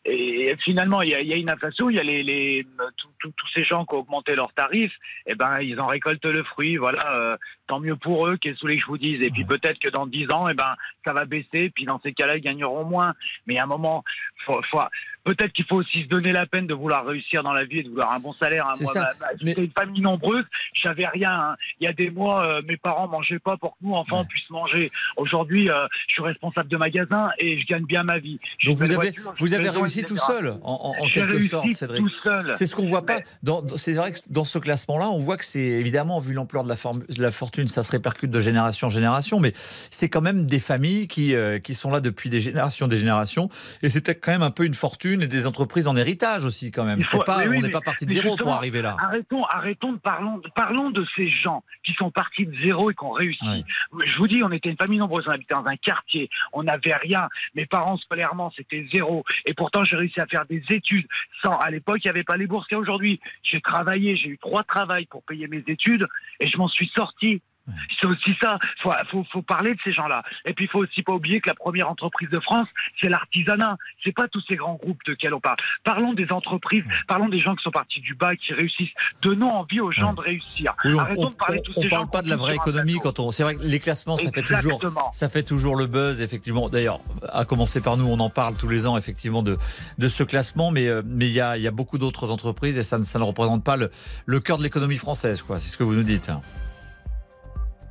et 0.04 0.56
finalement, 0.64 1.02
il 1.02 1.10
y, 1.10 1.26
y, 1.26 1.32
a 1.32 1.36
une 1.36 1.50
inflation, 1.50 1.90
il 1.90 1.96
y 1.96 2.00
a 2.00 2.02
les, 2.02 2.22
les 2.22 2.66
tous 3.18 3.32
ces 3.52 3.64
gens 3.64 3.84
qui 3.84 3.94
ont 3.94 3.98
augmenté 3.98 4.34
leurs 4.34 4.52
tarifs, 4.52 4.94
et 5.26 5.32
eh 5.32 5.34
ben 5.34 5.60
ils 5.60 5.78
en 5.80 5.86
récoltent 5.86 6.24
le 6.24 6.42
fruit. 6.44 6.76
Voilà, 6.76 7.14
euh, 7.14 7.36
tant 7.66 7.80
mieux 7.80 7.96
pour 7.96 8.26
eux, 8.26 8.36
qu'est-ce 8.36 8.60
que 8.60 8.78
je 8.78 8.86
vous 8.86 8.98
dise? 8.98 9.20
Et 9.22 9.30
puis 9.30 9.44
peut-être 9.44 9.78
que 9.78 9.88
dans 9.88 10.06
dix 10.06 10.30
ans, 10.32 10.48
et 10.48 10.52
eh 10.52 10.54
ben 10.54 10.74
ça 11.04 11.12
va 11.12 11.24
baisser, 11.24 11.70
puis 11.70 11.84
dans 11.84 12.00
ces 12.00 12.12
cas-là, 12.12 12.36
ils 12.36 12.42
gagneront 12.42 12.84
moins. 12.84 13.14
Mais 13.46 13.58
à 13.58 13.64
un 13.64 13.66
moment, 13.66 14.04
faut, 14.46 14.60
faut, 14.70 14.80
peut-être 15.24 15.52
qu'il 15.52 15.64
faut 15.64 15.76
aussi 15.76 16.04
se 16.04 16.08
donner 16.08 16.32
la 16.32 16.46
peine 16.46 16.66
de 16.66 16.74
vouloir 16.74 17.04
réussir 17.06 17.42
dans 17.42 17.52
la 17.52 17.64
vie 17.64 17.78
et 17.78 17.82
de 17.82 17.88
vouloir 17.88 18.12
un 18.12 18.18
bon 18.18 18.32
salaire. 18.34 18.66
Hein. 18.68 18.72
Moi, 18.80 18.92
ma, 18.94 19.10
mais... 19.42 19.52
une 19.52 19.70
famille 19.70 20.00
nombreuse, 20.00 20.44
je 20.74 20.82
savais 20.82 21.06
rien. 21.06 21.30
Hein. 21.30 21.56
Il 21.80 21.84
y 21.84 21.86
a 21.86 21.92
des 21.92 22.10
mois, 22.10 22.46
euh, 22.46 22.62
mes 22.66 22.76
parents 22.76 23.08
mangeaient 23.08 23.38
pas 23.38 23.56
pour 23.56 23.72
que 23.72 23.76
nous 23.82 23.94
enfants 23.94 24.20
ouais. 24.20 24.26
puissent 24.28 24.50
manger. 24.50 24.90
Aujourd'hui, 25.16 25.70
euh, 25.70 25.86
je 26.08 26.14
suis 26.14 26.22
responsable 26.22 26.68
de 26.68 26.76
magasin 26.76 27.30
et 27.38 27.60
je 27.60 27.66
gagne 27.66 27.84
bien 27.84 28.02
ma 28.02 28.18
vie. 28.18 28.38
Donc 28.64 28.76
vous 28.76 28.82
avez, 28.84 28.94
voiture, 28.94 29.34
vous 29.38 29.54
avez 29.54 29.68
réussi 29.70 30.04
tout 30.04 30.16
seul, 30.16 30.56
en, 30.62 30.94
en, 30.98 31.04
en 31.04 31.08
quelque 31.08 31.40
sorte, 31.42 31.72
Cédric. 31.72 32.04
C'est 32.52 32.66
ce 32.66 32.76
qu'on 32.76 32.86
voit 32.86 33.04
pas. 33.04 33.20
Dans, 33.42 33.64
c'est 33.76 33.92
vrai 33.92 34.12
que 34.12 34.18
dans 34.28 34.44
ce 34.44 34.58
classement-là, 34.58 35.08
on 35.08 35.18
voit 35.18 35.36
que 35.36 35.44
c'est 35.44 35.60
évidemment, 35.60 36.18
vu 36.18 36.32
l'ampleur 36.32 36.64
de, 36.64 36.68
de, 36.68 37.22
la 37.22 37.30
fortune, 37.30 37.68
ça 37.68 37.82
se 37.82 37.90
répercute 37.90 38.30
de 38.30 38.40
génération 38.40 38.88
en 38.88 38.90
génération, 38.90 39.40
mais 39.40 39.52
c'est 39.90 40.08
quand 40.08 40.20
même 40.20 40.46
des 40.46 40.60
familles 40.60 41.06
qui, 41.06 41.34
euh, 41.34 41.58
qui 41.58 41.74
sont 41.74 41.90
là 41.90 42.00
depuis 42.00 42.30
des 42.30 42.40
générations, 42.40 42.88
des 42.88 42.98
générations, 42.98 43.48
et 43.82 43.88
c'était 43.88 44.14
quand 44.14 44.32
même 44.32 44.42
un 44.42 44.50
peu 44.50 44.64
une 44.64 44.74
fortune 44.74 45.07
et 45.22 45.26
des 45.26 45.46
entreprises 45.46 45.88
en 45.88 45.96
héritage 45.96 46.44
aussi 46.44 46.70
quand 46.70 46.84
même. 46.84 47.02
Faut, 47.02 47.22
pas, 47.22 47.46
oui, 47.46 47.58
on 47.58 47.62
n'est 47.62 47.70
pas 47.70 47.80
parti 47.80 48.06
de 48.06 48.12
zéro 48.12 48.36
pour 48.36 48.52
arriver 48.52 48.82
là. 48.82 48.96
Arrêtons, 49.00 49.44
arrêtons 49.44 49.92
de 49.92 49.98
parlons, 49.98 50.40
parlons 50.54 50.90
de 50.90 51.06
ces 51.16 51.30
gens 51.30 51.64
qui 51.84 51.92
sont 51.94 52.10
partis 52.10 52.46
de 52.46 52.54
zéro 52.62 52.90
et 52.90 52.94
qui 52.94 53.04
ont 53.04 53.12
réussi. 53.12 53.48
Ouais. 53.48 53.64
Je 54.06 54.18
vous 54.18 54.28
dis, 54.28 54.42
on 54.42 54.52
était 54.52 54.68
une 54.68 54.76
famille 54.76 54.98
nombreuse, 54.98 55.24
on 55.26 55.32
habitait 55.32 55.54
dans 55.54 55.66
un 55.66 55.76
quartier, 55.76 56.28
on 56.52 56.64
n'avait 56.64 56.94
rien. 56.94 57.28
Mes 57.54 57.66
parents 57.66 57.96
scolairement 57.96 58.52
c'était 58.56 58.86
zéro, 58.92 59.24
et 59.46 59.54
pourtant 59.54 59.84
j'ai 59.84 59.96
réussi 59.96 60.20
à 60.20 60.26
faire 60.26 60.44
des 60.46 60.62
études. 60.70 61.06
Sans, 61.42 61.52
à 61.52 61.70
l'époque, 61.70 61.98
il 62.04 62.06
n'y 62.06 62.10
avait 62.10 62.24
pas 62.24 62.36
les 62.36 62.46
bourses 62.46 62.66
qu'il 62.66 62.76
y 62.76 62.78
a 62.78 62.80
aujourd'hui. 62.80 63.20
J'ai 63.42 63.60
travaillé, 63.60 64.16
j'ai 64.16 64.28
eu 64.28 64.38
trois 64.38 64.64
travails 64.64 65.06
pour 65.06 65.22
payer 65.22 65.48
mes 65.48 65.62
études, 65.66 66.06
et 66.40 66.48
je 66.48 66.56
m'en 66.56 66.68
suis 66.68 66.90
sorti. 66.96 67.40
C'est 68.00 68.06
aussi 68.06 68.36
ça. 68.42 68.58
Faut, 68.82 68.92
faut, 69.10 69.24
faut 69.32 69.42
parler 69.42 69.74
de 69.74 69.80
ces 69.84 69.92
gens-là. 69.92 70.22
Et 70.44 70.52
puis, 70.54 70.66
il 70.66 70.68
faut 70.68 70.80
aussi 70.80 71.02
pas 71.02 71.12
oublier 71.12 71.40
que 71.40 71.48
la 71.48 71.54
première 71.54 71.88
entreprise 71.90 72.28
de 72.30 72.40
France, 72.40 72.68
c'est 73.00 73.08
l'artisanat. 73.08 73.76
C'est 74.04 74.12
pas 74.12 74.28
tous 74.28 74.42
ces 74.48 74.56
grands 74.56 74.74
groupes 74.74 75.00
de 75.06 75.14
quels 75.14 75.34
on 75.34 75.40
parle. 75.40 75.56
Parlons 75.84 76.14
des 76.14 76.30
entreprises. 76.30 76.84
Parlons 77.06 77.28
des 77.28 77.40
gens 77.40 77.54
qui 77.54 77.62
sont 77.62 77.70
partis 77.70 78.00
du 78.00 78.14
bas 78.14 78.34
et 78.34 78.36
qui 78.36 78.52
réussissent. 78.52 78.92
Donnons 79.22 79.50
envie 79.50 79.80
aux 79.80 79.92
gens 79.92 80.12
de 80.14 80.20
réussir. 80.20 80.74
Oui, 80.84 80.94
on, 80.94 80.98
Arrêtons 80.98 81.26
on, 81.26 81.30
de 81.30 81.34
parler 81.34 81.58
de 81.58 81.62
tous 81.64 81.72
on 81.76 81.82
ces 81.82 81.88
parle 81.88 82.10
pas 82.10 82.22
de 82.22 82.28
la 82.28 82.36
vraie 82.36 82.54
économie 82.54 82.98
quand 83.02 83.18
on. 83.20 83.30
C'est 83.30 83.42
vrai 83.42 83.56
que 83.56 83.62
les 83.62 83.78
classements, 83.78 84.16
ça 84.16 84.30
fait 84.30 84.42
toujours, 84.42 84.80
ça 85.12 85.28
fait 85.28 85.42
toujours 85.42 85.76
le 85.76 85.86
buzz, 85.86 86.20
effectivement. 86.20 86.68
D'ailleurs, 86.68 87.00
à 87.32 87.44
commencer 87.44 87.80
par 87.80 87.96
nous, 87.96 88.06
on 88.06 88.20
en 88.20 88.30
parle 88.30 88.56
tous 88.56 88.68
les 88.68 88.86
ans, 88.86 88.96
effectivement, 88.96 89.42
de 89.42 89.56
de 89.98 90.08
ce 90.08 90.22
classement. 90.22 90.70
Mais 90.70 90.88
mais 91.04 91.26
il 91.26 91.32
y 91.32 91.40
a 91.40 91.56
il 91.56 91.62
y 91.62 91.68
a 91.68 91.70
beaucoup 91.70 91.98
d'autres 91.98 92.30
entreprises 92.30 92.78
et 92.78 92.82
ça, 92.82 93.02
ça 93.04 93.18
ne 93.18 93.24
représente 93.24 93.64
pas 93.64 93.76
le, 93.76 93.90
le 94.26 94.40
cœur 94.40 94.58
de 94.58 94.62
l'économie 94.62 94.96
française, 94.96 95.42
quoi. 95.42 95.58
C'est 95.58 95.68
ce 95.68 95.76
que 95.76 95.84
vous 95.84 95.94
nous 95.94 96.02
dites. 96.02 96.30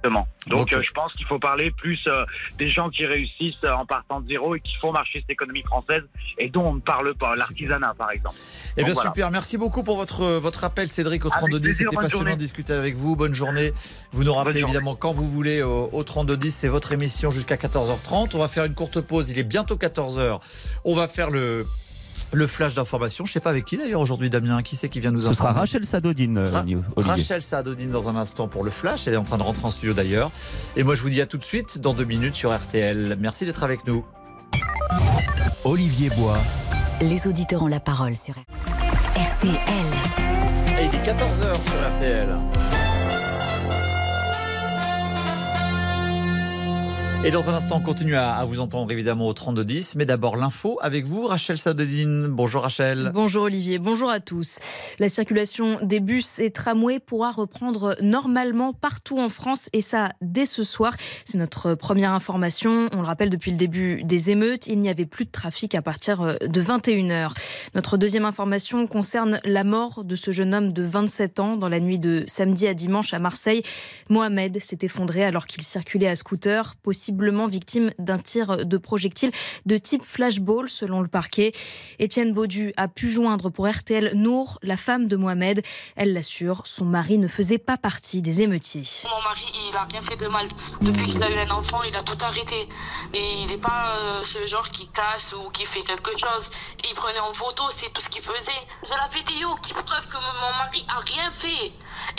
Exactement. 0.07 0.27
Donc 0.47 0.73
euh, 0.73 0.81
je 0.81 0.91
pense 0.93 1.13
qu'il 1.13 1.25
faut 1.25 1.39
parler 1.39 1.71
plus 1.71 1.99
euh, 2.07 2.25
des 2.57 2.69
gens 2.71 2.89
qui 2.89 3.05
réussissent 3.05 3.55
euh, 3.63 3.71
en 3.71 3.85
partant 3.85 4.21
de 4.21 4.27
zéro 4.27 4.55
et 4.55 4.59
qui 4.61 4.75
font 4.77 4.91
marcher 4.91 5.19
cette 5.19 5.29
économie 5.29 5.63
française 5.63 6.03
et 6.37 6.49
dont 6.49 6.63
on 6.63 6.75
ne 6.75 6.79
parle 6.79 7.13
pas, 7.15 7.35
l'artisanat 7.35 7.93
par 7.97 8.11
exemple. 8.11 8.35
Eh 8.77 8.83
bien 8.83 8.93
voilà. 8.93 9.09
super, 9.09 9.31
merci 9.31 9.57
beaucoup 9.57 9.83
pour 9.83 9.97
votre, 9.97 10.25
votre 10.37 10.63
appel 10.63 10.87
Cédric 10.87 11.25
au 11.25 11.27
Avec 11.27 11.39
3210. 11.39 11.61
plaisir, 11.61 11.87
C'était 11.89 11.95
passionnant 12.01 12.23
journée. 12.23 12.35
de 12.35 12.39
discuter 12.39 12.73
avec 12.73 12.95
vous. 12.95 13.15
Bonne 13.15 13.33
journée. 13.33 13.73
Vous 14.11 14.23
nous 14.23 14.33
rappelez 14.33 14.53
Bonne 14.53 14.61
journée. 14.61 14.75
évidemment 14.75 14.95
quand 14.95 15.11
vous 15.11 15.27
voulez 15.27 15.61
au, 15.61 15.89
au 15.91 16.03
3210. 16.03 16.55
C'est 16.55 16.67
votre 16.67 16.91
émission 16.91 17.31
jusqu'à 17.31 17.55
14h30. 17.55 18.31
On 18.33 18.39
va 18.39 18.47
faire 18.47 18.65
une 18.65 18.75
courte 18.75 19.01
pause. 19.01 19.29
Il 19.29 19.39
est 19.39 19.43
bientôt 19.43 19.75
14h. 19.75 20.39
On 20.85 20.95
va 20.95 21.07
faire 21.07 21.29
le, 21.29 21.65
le 22.31 22.47
flash 22.47 22.73
d'information. 22.73 23.25
Je 23.25 23.31
sais 23.33 23.39
pas 23.39 23.49
avec 23.49 23.65
qui 23.65 23.77
d'ailleurs 23.77 24.01
aujourd'hui 24.01 24.29
Damien. 24.29 24.61
Qui 24.61 24.75
c'est 24.75 24.89
qui 24.89 24.99
vient 24.99 25.11
nous 25.11 25.21
Ce 25.21 25.33
sera 25.33 25.53
Rachel 25.53 25.85
Sadodine, 25.85 26.37
euh, 26.37 26.49
Ra- 26.51 26.59
Olivier. 26.61 26.81
Rachel 26.97 27.41
Saadodine 27.41 27.89
dans 27.89 28.07
un 28.09 28.15
instant 28.15 28.47
pour 28.47 28.63
le 28.63 28.71
flash. 28.71 29.07
Elle 29.07 29.13
est 29.13 29.17
en 29.17 29.23
train 29.23 29.37
de 29.37 29.43
rentrer 29.43 29.65
en 29.65 29.71
studio 29.71 29.93
d'ailleurs. 29.93 30.31
Et 30.75 30.83
moi 30.83 30.95
je 30.95 31.01
vous 31.01 31.09
dis 31.09 31.21
à 31.21 31.25
tout 31.25 31.37
de 31.37 31.43
suite 31.43 31.79
dans 31.79 31.93
deux 31.93 32.05
minutes 32.05 32.35
sur 32.35 32.55
RTL. 32.55 33.17
Merci 33.19 33.45
d'être 33.45 33.63
avec 33.63 33.85
nous. 33.87 34.05
Olivier 35.63 36.09
Bois. 36.17 36.37
Les 37.01 37.27
auditeurs 37.27 37.61
ont 37.63 37.67
la 37.67 37.79
parole 37.79 38.15
sur 38.15 38.33
RTL. 39.15 39.57
Et 40.79 40.85
il 40.85 40.95
est 40.95 41.03
14h 41.03 41.53
sur 41.63 41.95
RTL. 41.97 42.27
Et 47.25 47.31
dans 47.31 47.49
un 47.49 47.55
instant, 47.55 47.77
on 47.77 47.81
continue 47.81 48.15
à, 48.15 48.45
vous 48.45 48.59
entendre 48.59 48.91
évidemment 48.91 49.27
au 49.27 49.33
3210. 49.33 49.95
Mais 49.95 50.05
d'abord 50.05 50.37
l'info 50.37 50.77
avec 50.81 51.05
vous, 51.05 51.25
Rachel 51.25 51.57
Sadodine. 51.57 52.27
Bonjour 52.27 52.61
Rachel. 52.61 53.11
Bonjour 53.13 53.43
Olivier, 53.43 53.79
bonjour 53.79 54.09
à 54.09 54.19
tous. 54.19 54.59
La 54.99 55.09
circulation 55.09 55.79
des 55.81 55.99
bus 55.99 56.39
et 56.39 56.51
tramways 56.51 56.99
pourra 56.99 57.31
reprendre 57.31 57.95
normalement 58.01 58.71
partout 58.71 59.19
en 59.19 59.29
France 59.29 59.67
et 59.73 59.81
ça 59.81 60.11
dès 60.21 60.45
ce 60.45 60.63
soir. 60.63 60.93
C'est 61.25 61.37
notre 61.37 61.73
première 61.73 62.11
information. 62.13 62.87
On 62.93 63.01
le 63.01 63.07
rappelle 63.07 63.29
depuis 63.29 63.51
le 63.51 63.57
début 63.57 64.03
des 64.03 64.29
émeutes, 64.29 64.67
il 64.67 64.79
n'y 64.79 64.89
avait 64.89 65.05
plus 65.05 65.25
de 65.25 65.31
trafic 65.31 65.75
à 65.75 65.81
partir 65.81 66.21
euh, 66.21 66.35
de 66.45 66.61
21h. 66.61 67.31
Notre 67.75 67.97
deuxième 67.97 68.25
information 68.25 68.87
concerne 68.87 69.41
la 69.43 69.63
mort 69.63 70.03
de 70.03 70.15
ce 70.15 70.31
jeune 70.31 70.53
homme 70.53 70.71
de 70.71 70.83
27 70.83 71.39
ans 71.39 71.57
dans 71.57 71.69
la 71.69 71.79
nuit 71.79 71.99
de 71.99 72.23
samedi 72.27 72.67
à 72.67 72.73
dimanche 72.73 73.13
à 73.13 73.19
Marseille. 73.19 73.63
Mohamed 74.09 74.61
s'est 74.61 74.79
effondré 74.83 75.25
alors 75.25 75.47
qu'il 75.47 75.63
circulait 75.63 76.07
à 76.07 76.15
scooter, 76.15 76.75
victime 77.47 77.91
d'un 77.99 78.17
tir 78.17 78.65
de 78.65 78.77
projectile 78.77 79.31
de 79.65 79.77
type 79.77 80.03
flashball 80.03 80.69
selon 80.69 81.01
le 81.01 81.07
parquet. 81.07 81.51
Étienne 81.99 82.33
Baudu 82.33 82.73
a 82.77 82.87
pu 82.87 83.07
joindre 83.07 83.49
pour 83.49 83.67
RTL 83.67 84.11
Nour, 84.15 84.59
la 84.63 84.77
femme 84.77 85.07
de 85.07 85.15
Mohamed. 85.15 85.61
Elle 85.95 86.13
l'assure, 86.13 86.61
son 86.65 86.85
mari 86.85 87.17
ne 87.17 87.27
faisait 87.27 87.57
pas 87.57 87.77
partie 87.77 88.21
des 88.21 88.41
émeutiers. 88.41 88.83
Mon 89.03 89.21
mari, 89.21 89.45
il 89.69 89.75
a 89.75 89.83
rien 89.83 90.01
fait 90.01 90.17
de 90.17 90.27
mal. 90.27 90.47
Depuis 90.81 91.05
qu'il 91.07 91.23
a 91.23 91.29
eu 91.29 91.37
un 91.37 91.51
enfant, 91.51 91.83
il 91.83 91.95
a 91.95 92.03
tout 92.03 92.17
arrêté. 92.21 92.67
Et 93.13 93.41
il 93.41 93.47
n'est 93.47 93.57
pas 93.57 93.95
euh, 93.97 94.23
ce 94.23 94.45
genre 94.45 94.67
qui 94.69 94.87
casse 94.89 95.33
ou 95.33 95.49
qui 95.51 95.65
fait 95.65 95.81
quelque 95.81 96.11
chose. 96.11 96.49
Il 96.87 96.95
prenait 96.95 97.19
en 97.19 97.33
photo, 97.33 97.63
c'est 97.75 97.91
tout 97.93 98.01
ce 98.01 98.09
qu'il 98.09 98.21
faisait. 98.21 98.61
J'ai 98.83 98.95
la 98.95 99.09
vidéo 99.09 99.55
qui 99.63 99.73
prouve 99.73 100.07
que 100.09 100.17
mon 100.17 100.57
mari 100.57 100.85
a 100.89 100.99
rien 100.99 101.31
fait. 101.31 101.71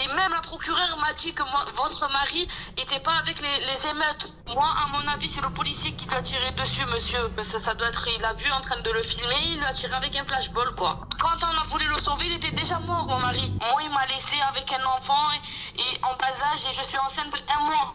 Et 0.02 0.06
même 0.08 0.32
la 0.32 0.40
procureure 0.42 0.96
m'a 1.00 1.12
dit 1.14 1.32
que 1.34 1.42
votre 1.76 2.12
mari 2.12 2.46
n'était 2.76 3.00
pas 3.00 3.14
avec 3.22 3.40
les, 3.40 3.58
les 3.66 3.90
émeutes. 3.90 4.34
Moi, 4.54 4.66
à 4.84 4.86
mon 4.88 5.08
avis, 5.08 5.28
c'est 5.28 5.40
le 5.40 5.50
policier 5.50 5.92
qui 5.92 6.06
a 6.14 6.22
tiré 6.22 6.50
dessus, 6.52 6.84
monsieur. 6.86 7.30
Ça, 7.42 7.58
ça 7.58 7.74
doit 7.74 7.88
être, 7.88 8.08
il 8.16 8.24
a 8.24 8.32
vu 8.34 8.50
en 8.52 8.60
train 8.60 8.80
de 8.80 8.90
le 8.90 9.02
filmer, 9.02 9.56
il 9.56 9.64
a 9.64 9.72
tiré 9.72 9.94
avec 9.94 10.14
un 10.16 10.24
flashball, 10.24 10.74
quoi. 10.76 11.00
Quand 11.18 11.38
on 11.42 11.58
a 11.58 11.64
voulu 11.68 11.86
le 11.88 11.98
sauver, 11.98 12.26
il 12.26 12.32
était 12.34 12.52
déjà 12.52 12.78
mort, 12.80 13.06
mon 13.06 13.18
mari. 13.18 13.52
Moi, 13.60 13.82
il 13.82 13.90
m'a 13.90 14.06
laissé 14.06 14.40
avec 14.48 14.72
un 14.72 14.84
enfant 14.84 15.32
et, 15.34 15.80
et 15.80 16.04
en 16.04 16.14
bas 16.14 16.26
âge 16.52 16.64
et 16.70 16.72
je 16.72 16.82
suis 16.82 16.98
enceinte 16.98 17.32
d'un 17.32 17.60
mois. 17.64 17.94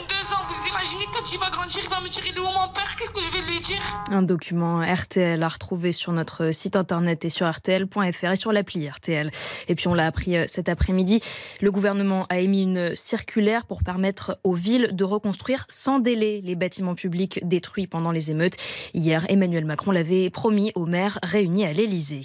Ans, 0.00 0.44
vous 0.48 0.68
imaginez 0.68 1.04
quand 1.12 1.30
il 1.30 1.38
va 1.38 1.50
grandir, 1.50 1.80
il 1.84 1.90
va 1.90 2.00
me 2.00 2.08
dire 2.08 2.22
il 2.26 2.34
est 2.34 2.38
où 2.38 2.44
mon 2.44 2.68
père? 2.72 2.96
Qu'est-ce 2.96 3.10
que 3.10 3.20
je 3.20 3.30
vais 3.30 3.42
lui 3.42 3.60
dire? 3.60 3.80
Un 4.10 4.22
document 4.22 4.80
RTL 4.80 5.42
à 5.42 5.48
retrouver 5.48 5.92
sur 5.92 6.12
notre 6.12 6.52
site 6.52 6.74
internet 6.74 7.24
et 7.24 7.28
sur 7.28 7.50
RTL.fr 7.50 8.30
et 8.30 8.36
sur 8.36 8.52
l'appli 8.52 8.88
RTL. 8.88 9.30
Et 9.68 9.74
puis 9.74 9.88
on 9.88 9.94
l'a 9.94 10.06
appris 10.06 10.36
euh, 10.36 10.44
cet 10.46 10.70
après-midi, 10.70 11.20
le 11.60 11.70
gouvernement 11.70 12.26
a 12.30 12.38
émis 12.38 12.62
une 12.62 12.96
circulaire 12.96 13.66
pour 13.66 13.82
permettre 13.82 14.38
aux 14.42 14.54
villes 14.54 14.90
de 14.92 15.04
reconstruire 15.04 15.66
sans 15.68 15.98
délai 15.98 16.40
les 16.42 16.54
bâtiments 16.54 16.94
publics 16.94 17.40
détruits 17.46 17.86
pendant 17.86 18.10
les 18.10 18.30
émeutes. 18.30 18.56
Hier, 18.94 19.26
Emmanuel 19.28 19.66
Macron 19.66 19.90
l'avait 19.90 20.30
promis 20.30 20.72
aux 20.74 20.86
maires 20.86 21.18
réunis 21.22 21.66
à 21.66 21.72
l'Élysée. 21.72 22.22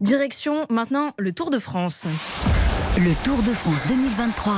Direction 0.00 0.66
maintenant 0.70 1.12
le 1.18 1.32
Tour 1.32 1.50
de 1.50 1.58
France. 1.58 2.06
Le 2.96 3.14
Tour 3.22 3.42
de 3.42 3.52
France 3.52 3.78
2023, 3.88 4.54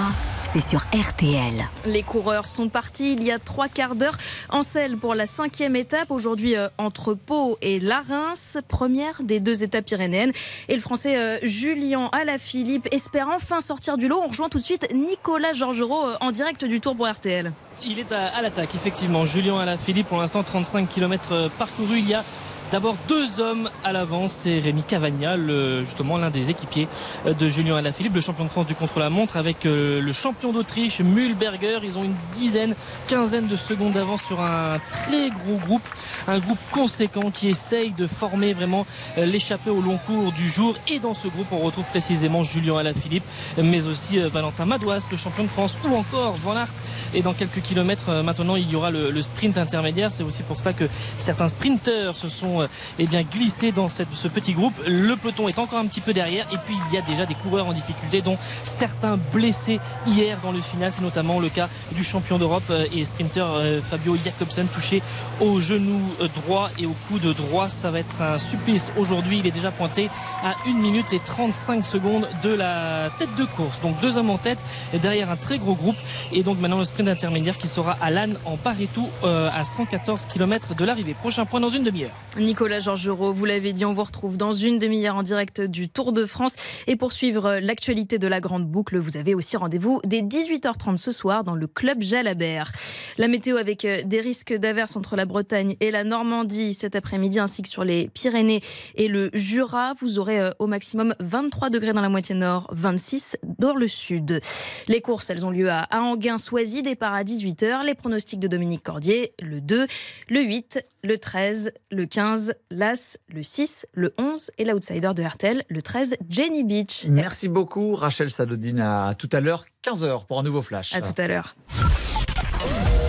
c'est 0.53 0.61
sur 0.61 0.81
RTL. 0.93 1.65
Les 1.87 2.03
coureurs 2.03 2.49
sont 2.49 2.69
partis 2.69 3.13
il 3.13 3.23
y 3.23 3.31
a 3.31 3.39
trois 3.39 3.69
quarts 3.69 3.95
d'heure 3.95 4.17
en 4.49 4.63
selle 4.63 4.97
pour 4.97 5.15
la 5.15 5.27
cinquième 5.27 5.77
étape, 5.77 6.11
aujourd'hui 6.11 6.57
euh, 6.57 6.69
entre 6.77 7.15
Pau 7.15 7.57
et 7.63 7.79
Larens, 7.79 8.59
première 8.67 9.23
des 9.23 9.39
deux 9.39 9.63
étapes 9.63 9.85
pyrénéennes. 9.85 10.33
Et 10.69 10.75
le 10.75 10.81
français 10.81 11.17
euh, 11.17 11.39
Julien 11.45 12.09
Alaphilippe 12.13 12.89
espère 12.93 13.29
enfin 13.29 13.61
sortir 13.61 13.97
du 13.97 14.09
lot. 14.09 14.21
On 14.25 14.29
rejoint 14.29 14.49
tout 14.49 14.59
de 14.59 14.63
suite 14.63 14.89
Nicolas 14.93 15.53
Georgerot 15.53 16.09
euh, 16.09 16.17
en 16.21 16.33
direct 16.33 16.65
du 16.65 16.81
Tour 16.81 16.97
pour 16.97 17.09
RTL. 17.09 17.53
Il 17.85 18.01
est 18.01 18.11
à, 18.11 18.27
à 18.37 18.43
l'attaque, 18.43 18.75
effectivement. 18.75 19.25
Julien 19.27 19.59
Alaphilippe, 19.59 20.09
pour 20.09 20.19
l'instant, 20.19 20.43
35 20.43 20.89
km 20.89 21.49
parcourus. 21.59 22.01
Il 22.01 22.09
y 22.09 22.15
a 22.15 22.25
D'abord 22.73 22.95
deux 23.09 23.41
hommes 23.41 23.69
à 23.83 23.91
l'avance, 23.91 24.31
c'est 24.31 24.61
Rémi 24.61 24.85
Cavagna, 24.85 25.37
justement 25.81 26.19
l'un 26.19 26.31
des 26.31 26.51
équipiers 26.51 26.87
euh, 27.27 27.35
de 27.35 27.49
Julien 27.49 27.75
Alaphilippe, 27.75 28.15
le 28.15 28.21
champion 28.21 28.45
de 28.45 28.49
France 28.49 28.69
du 28.69 28.77
contre-la-montre, 28.77 29.37
avec 29.37 29.67
euh, 29.67 30.01
le 30.01 30.13
champion 30.13 30.53
d'Autriche, 30.53 31.01
Mühlberger. 31.01 31.81
Ils 31.83 31.99
ont 31.99 32.05
une 32.05 32.15
dizaine, 32.33 32.77
quinzaine 33.09 33.49
de 33.49 33.57
secondes 33.57 33.95
d'avance 33.95 34.23
sur 34.23 34.41
un 34.41 34.79
très 34.93 35.31
gros 35.31 35.57
groupe, 35.67 35.83
un 36.29 36.39
groupe 36.39 36.61
conséquent 36.71 37.33
qui 37.33 37.49
essaye 37.49 37.91
de 37.91 38.07
former 38.07 38.53
vraiment 38.53 38.87
euh, 39.19 39.27
l'échappée 39.27 39.71
au 39.71 39.81
long 39.81 39.99
cours 40.07 40.31
du 40.31 40.49
jour. 40.49 40.77
Et 40.89 41.01
dans 41.01 41.15
ce 41.15 41.27
groupe, 41.27 41.49
on 41.51 41.59
retrouve 41.59 41.87
précisément 41.87 42.45
Julien 42.45 42.77
Alaphilippe, 42.77 43.25
mais 43.61 43.89
aussi 43.89 44.21
Valentin 44.21 44.65
Madouas, 44.65 45.09
le 45.11 45.17
champion 45.17 45.43
de 45.43 45.49
France, 45.49 45.77
ou 45.85 45.97
encore 45.97 46.35
Van 46.35 46.57
Aert. 46.57 46.73
Et 47.15 47.23
dans 47.23 47.33
quelques 47.33 47.63
kilomètres 47.63 48.23
maintenant, 48.23 48.55
il 48.55 48.71
y 48.71 48.77
aura 48.77 48.93
le, 48.93 49.11
le 49.11 49.23
sprint 49.23 49.59
intermédiaire. 49.59 50.13
C'est 50.13 50.23
aussi 50.23 50.45
pour 50.45 50.61
cela 50.61 50.73
que 50.73 50.85
certains 51.19 51.49
sprinteurs 51.49 52.17
se 52.17 52.29
sont 52.29 52.60
euh, 52.61 52.67
eh 52.99 53.07
bien 53.07 53.23
glissés 53.23 53.73
dans 53.73 53.89
ce 53.89 54.29
petit 54.29 54.53
groupe. 54.53 54.75
Le 54.87 55.17
peloton 55.17 55.49
est 55.49 55.59
encore 55.59 55.79
un 55.79 55.87
petit 55.87 56.01
peu 56.01 56.13
derrière. 56.13 56.47
Et 56.53 56.59
puis 56.65 56.77
il 56.89 56.95
y 56.95 56.99
a 56.99 57.03
déjà 57.03 57.27
des 57.27 57.35
coureurs 57.35 57.67
en 57.67 57.73
difficulté, 57.73 58.23
dont 58.23 58.39
certains 58.65 59.19
blessés 59.33 59.81
hier 60.07 60.39
dans 60.41 60.53
le 60.53 60.61
final. 60.61 60.93
C'est 60.93 61.03
notamment 61.03 61.41
le 61.41 61.49
cas 61.49 61.69
du 61.93 62.05
champion 62.05 62.39
d'Europe 62.39 62.65
euh, 62.71 62.87
et 62.95 63.05
sprinter 63.05 63.47
euh, 63.47 63.81
Fabio 63.81 64.17
Jacobsen 64.23 64.69
touché 64.69 65.03
au 65.41 65.61
genou 65.61 66.01
droit 66.45 66.71
et 66.79 66.87
au 66.87 66.95
coude 67.09 67.35
droit. 67.35 67.69
Ça 67.69 67.91
va 67.91 68.01
être 68.01 68.23
un 68.23 68.39
supplice 68.39 68.93
aujourd'hui. 68.97 69.41
Il 69.41 69.47
est 69.47 69.51
déjà 69.51 69.71
pointé 69.71 70.11
à 70.43 70.55
1 70.69 70.75
minute 70.75 71.13
et 71.13 71.21
35 71.21 71.85
secondes 71.85 72.29
de 72.43 72.51
la 72.51 73.11
tête 73.19 73.35
de 73.37 73.45
course. 73.45 73.81
Donc 73.81 74.01
deux 74.01 74.19
hommes 74.19 74.31
en 74.31 74.39
tête 74.39 74.63
derrière 75.01 75.31
un 75.31 75.37
très 75.37 75.59
gros 75.59 75.75
groupe. 75.75 75.97
Et 76.33 76.43
donc 76.43 76.59
maintenant 76.61 76.79
le 76.79 76.85
sprint 76.85 77.09
intermédiaire 77.09 77.59
qui 77.59 77.69
sera 77.69 77.97
à 78.01 78.11
Lannes 78.11 78.39
en 78.45 78.57
Paris-Tout 78.57 79.09
euh, 79.25 79.51
à 79.53 79.65
114 79.65 80.27
km 80.27 80.75
de 80.75 80.85
l'arrivée. 80.85 81.15
Prochain 81.15 81.45
point 81.45 81.61
dans 81.61 81.71
une 81.71 81.83
demi-heure. 81.83 82.11
Nicolas 82.51 82.81
Georgerot, 82.81 83.33
vous 83.33 83.45
l'avez 83.45 83.73
dit, 83.73 83.85
on 83.85 83.93
vous 83.93 84.03
retrouve 84.03 84.37
dans 84.37 84.53
une 84.53 84.81
demi-heure 84.81 85.15
en 85.15 85.23
direct 85.23 85.61
du 85.61 85.89
Tour 85.89 86.13
de 86.13 86.25
France. 86.25 86.57
Et 86.89 86.97
pour 86.97 87.13
suivre 87.13 87.61
l'actualité 87.63 88.19
de 88.19 88.27
la 88.27 88.41
Grande 88.41 88.67
Boucle, 88.67 88.99
vous 88.99 89.17
avez 89.17 89.37
aussi 89.37 89.57
rendez-vous 89.57 90.01
dès 90.05 90.23
18h30 90.23 90.97
ce 90.97 91.13
soir 91.13 91.45
dans 91.45 91.55
le 91.55 91.69
Club 91.69 92.03
Jalabert. 92.03 92.73
La 93.19 93.29
météo 93.29 93.57
avec 93.57 93.85
euh, 93.85 94.03
des 94.05 94.21
risques 94.21 94.53
d'averses 94.53 94.97
entre 94.97 95.15
la 95.15 95.27
Bretagne 95.27 95.77
et 95.79 95.93
la 95.93 96.03
Normandie 96.03 96.75
cet 96.75 96.97
après-midi, 96.97 97.39
ainsi 97.39 97.63
que 97.63 97.69
sur 97.69 97.85
les 97.85 98.09
Pyrénées 98.09 98.63
et 98.97 99.07
le 99.07 99.31
Jura. 99.33 99.93
Vous 100.01 100.19
aurez 100.19 100.41
euh, 100.41 100.51
au 100.59 100.67
maximum 100.67 101.15
23 101.21 101.71
degrés 101.71 101.93
dans 101.93 102.01
la 102.01 102.09
moitié 102.09 102.35
nord, 102.35 102.67
26 102.73 103.37
dans 103.61 103.77
le 103.77 103.87
sud. 103.87 104.41
Les 104.89 105.01
courses, 105.01 105.31
elles 105.31 105.47
ont 105.47 105.51
lieu 105.51 105.71
à 105.71 105.83
à 105.83 106.01
Anguin-Soisy, 106.01 106.83
départ 106.83 107.15
à 107.15 107.23
18h. 107.23 107.85
Les 107.85 107.95
pronostics 107.95 108.41
de 108.41 108.49
Dominique 108.49 108.83
Cordier, 108.83 109.35
le 109.41 109.61
2, 109.61 109.87
le 110.31 110.41
8, 110.41 110.83
le 111.03 111.17
13, 111.17 111.73
le 111.91 112.07
15, 112.07 112.40
l'As, 112.71 113.19
le 113.29 113.43
6, 113.43 113.87
le 113.93 114.13
11 114.19 114.51
et 114.59 114.65
l'outsider 114.65 115.11
de 115.15 115.23
RTL, 115.23 115.63
le 115.69 115.83
13, 115.83 116.17
Jenny 116.29 116.65
Beach. 116.65 117.07
Merci 117.09 117.49
beaucoup 117.49 117.95
Rachel 117.95 118.31
Sadodine. 118.31 118.81
À 118.81 119.15
tout 119.15 119.29
à 119.33 119.41
l'heure, 119.41 119.65
15h 119.85 120.27
pour 120.27 120.39
un 120.39 120.43
nouveau 120.43 120.63
flash. 120.63 120.95
À 120.95 121.01
tout 121.01 121.19
à 121.19 121.27
l'heure. 121.27 121.55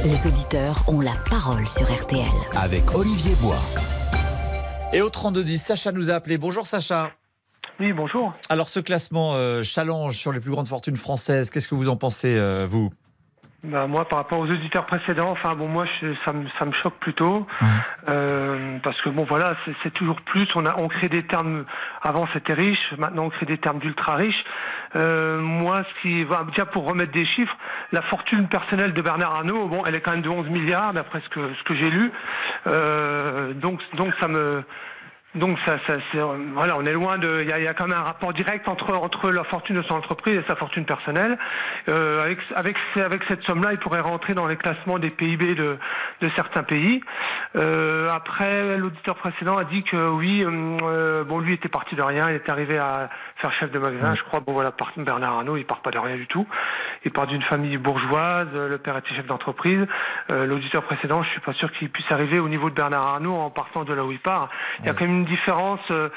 Les 0.03 0.27
auditeurs 0.27 0.83
ont 0.87 0.99
la 0.99 1.15
parole 1.29 1.67
sur 1.67 1.83
RTL. 1.83 2.25
Avec 2.55 2.95
Olivier 2.95 3.35
Bois. 3.35 3.59
Et 4.93 5.01
au 5.01 5.09
3210, 5.09 5.57
Sacha 5.61 5.91
nous 5.91 6.09
a 6.09 6.13
appelé. 6.13 6.37
Bonjour 6.37 6.65
Sacha. 6.65 7.11
Oui, 7.79 7.93
bonjour. 7.93 8.33
Alors 8.49 8.69
ce 8.69 8.79
classement 8.79 9.35
euh, 9.35 9.63
challenge 9.63 10.17
sur 10.17 10.31
les 10.31 10.39
plus 10.39 10.51
grandes 10.51 10.67
fortunes 10.67 10.97
françaises, 10.97 11.49
qu'est-ce 11.49 11.67
que 11.67 11.75
vous 11.75 11.89
en 11.89 11.97
pensez, 11.97 12.35
euh, 12.37 12.65
vous? 12.69 12.91
Bah, 13.63 13.85
moi, 13.85 14.05
par 14.09 14.17
rapport 14.17 14.39
aux 14.39 14.49
auditeurs 14.49 14.87
précédents, 14.87 15.29
enfin 15.29 15.53
bon, 15.53 15.67
moi, 15.67 15.85
je- 16.01 16.15
ça, 16.25 16.33
me, 16.33 16.47
ça 16.57 16.65
me 16.65 16.71
choque 16.71 16.95
plutôt 16.99 17.45
Euh, 18.09 18.79
parce 18.81 18.99
que 19.01 19.09
bon, 19.09 19.23
voilà, 19.29 19.53
c'est- 19.83 19.91
toujours 19.91 20.19
plus. 20.21 20.47
On 20.55 20.65
a, 20.65 20.75
on 20.79 20.87
crée 20.87 21.09
des 21.09 21.21
termes. 21.27 21.65
Avant, 22.01 22.27
c'était 22.33 22.53
riche. 22.53 22.91
Maintenant, 22.97 23.25
on 23.25 23.29
crée 23.29 23.45
des 23.45 23.59
termes 23.59 23.77
d'ultra 23.77 24.15
riches. 24.15 24.43
Euh, 24.95 25.39
moi, 25.39 25.83
ce 25.83 26.01
qui 26.01 26.23
va 26.23 26.43
déjà 26.45 26.65
pour 26.65 26.87
remettre 26.89 27.11
des 27.11 27.25
chiffres, 27.25 27.55
la 27.91 28.01
fortune 28.01 28.47
personnelle 28.47 28.93
de 28.93 29.01
Bernard 29.03 29.35
Arnault, 29.35 29.67
bon, 29.67 29.83
elle 29.85 29.93
est 29.93 30.01
quand 30.01 30.11
même 30.11 30.23
de 30.23 30.29
11 30.29 30.49
milliards 30.49 30.93
d'après 30.93 31.21
ce 31.21 31.29
que 31.29 31.53
ce 31.53 31.63
que 31.63 31.75
j'ai 31.75 31.89
lu. 31.91 32.11
Euh, 32.65 33.53
donc, 33.53 33.79
donc 33.93 34.11
ça 34.19 34.27
me 34.27 34.63
donc 35.35 35.57
ça, 35.65 35.77
ça 35.87 35.95
c'est, 36.11 36.17
euh, 36.19 36.35
voilà, 36.53 36.75
on 36.77 36.85
est 36.85 36.91
loin 36.91 37.17
de. 37.17 37.39
Il 37.41 37.49
y 37.49 37.53
a, 37.53 37.59
y 37.59 37.67
a 37.67 37.73
quand 37.73 37.87
même 37.87 37.97
un 37.97 38.03
rapport 38.03 38.33
direct 38.33 38.67
entre 38.67 38.93
entre 38.95 39.29
la 39.31 39.43
fortune 39.45 39.77
de 39.77 39.81
son 39.83 39.95
entreprise 39.95 40.35
et 40.39 40.43
sa 40.47 40.55
fortune 40.55 40.85
personnelle. 40.85 41.37
Euh, 41.89 42.23
avec 42.25 42.39
avec 42.55 42.75
avec 42.97 43.21
cette 43.29 43.41
somme-là, 43.43 43.69
il 43.71 43.77
pourrait 43.79 44.01
rentrer 44.01 44.33
dans 44.33 44.47
les 44.47 44.57
classements 44.57 44.99
des 44.99 45.09
PIB 45.09 45.55
de 45.55 45.77
de 46.21 46.29
certains 46.35 46.63
pays. 46.63 47.01
Euh, 47.55 48.09
après, 48.11 48.77
l'auditeur 48.77 49.15
précédent 49.15 49.57
a 49.57 49.63
dit 49.63 49.83
que 49.83 50.09
oui, 50.11 50.43
euh, 50.45 50.77
euh, 50.83 51.23
bon, 51.23 51.39
lui 51.39 51.53
était 51.53 51.69
parti 51.69 51.95
de 51.95 52.01
rien, 52.01 52.29
il 52.29 52.35
est 52.35 52.49
arrivé 52.49 52.77
à 52.77 53.09
faire 53.37 53.51
chef 53.53 53.71
de 53.71 53.79
magasin, 53.79 54.15
je 54.15 54.23
crois. 54.23 54.39
Bon 54.41 54.53
voilà, 54.53 54.71
par- 54.71 54.91
Bernard 54.97 55.33
Arnault, 55.37 55.57
il 55.57 55.65
part 55.65 55.81
pas 55.81 55.91
de 55.91 55.97
rien 55.97 56.15
du 56.15 56.27
tout. 56.27 56.45
Il 57.05 57.11
part 57.11 57.27
d'une 57.27 57.41
famille 57.43 57.77
bourgeoise. 57.77 58.47
Le 58.53 58.77
père 58.77 58.97
était 58.97 59.15
chef 59.15 59.25
d'entreprise. 59.25 59.85
Euh, 60.29 60.45
l'auditeur 60.45 60.83
précédent, 60.83 61.23
je 61.23 61.29
suis 61.29 61.39
pas 61.39 61.53
sûr 61.53 61.71
qu'il 61.73 61.89
puisse 61.89 62.09
arriver 62.11 62.39
au 62.39 62.49
niveau 62.49 62.69
de 62.69 62.75
Bernard 62.75 63.07
Arnault 63.07 63.35
en 63.35 63.49
partant 63.49 63.83
de 63.83 63.93
là 63.93 64.03
où 64.03 64.11
il 64.11 64.19
part. 64.19 64.49
Il 64.79 64.85
y 64.85 64.89
a 64.89 64.93
quand 64.93 65.05
même 65.05 65.19
une 65.19 65.20
différence 65.25 65.79
euh, 65.91 66.09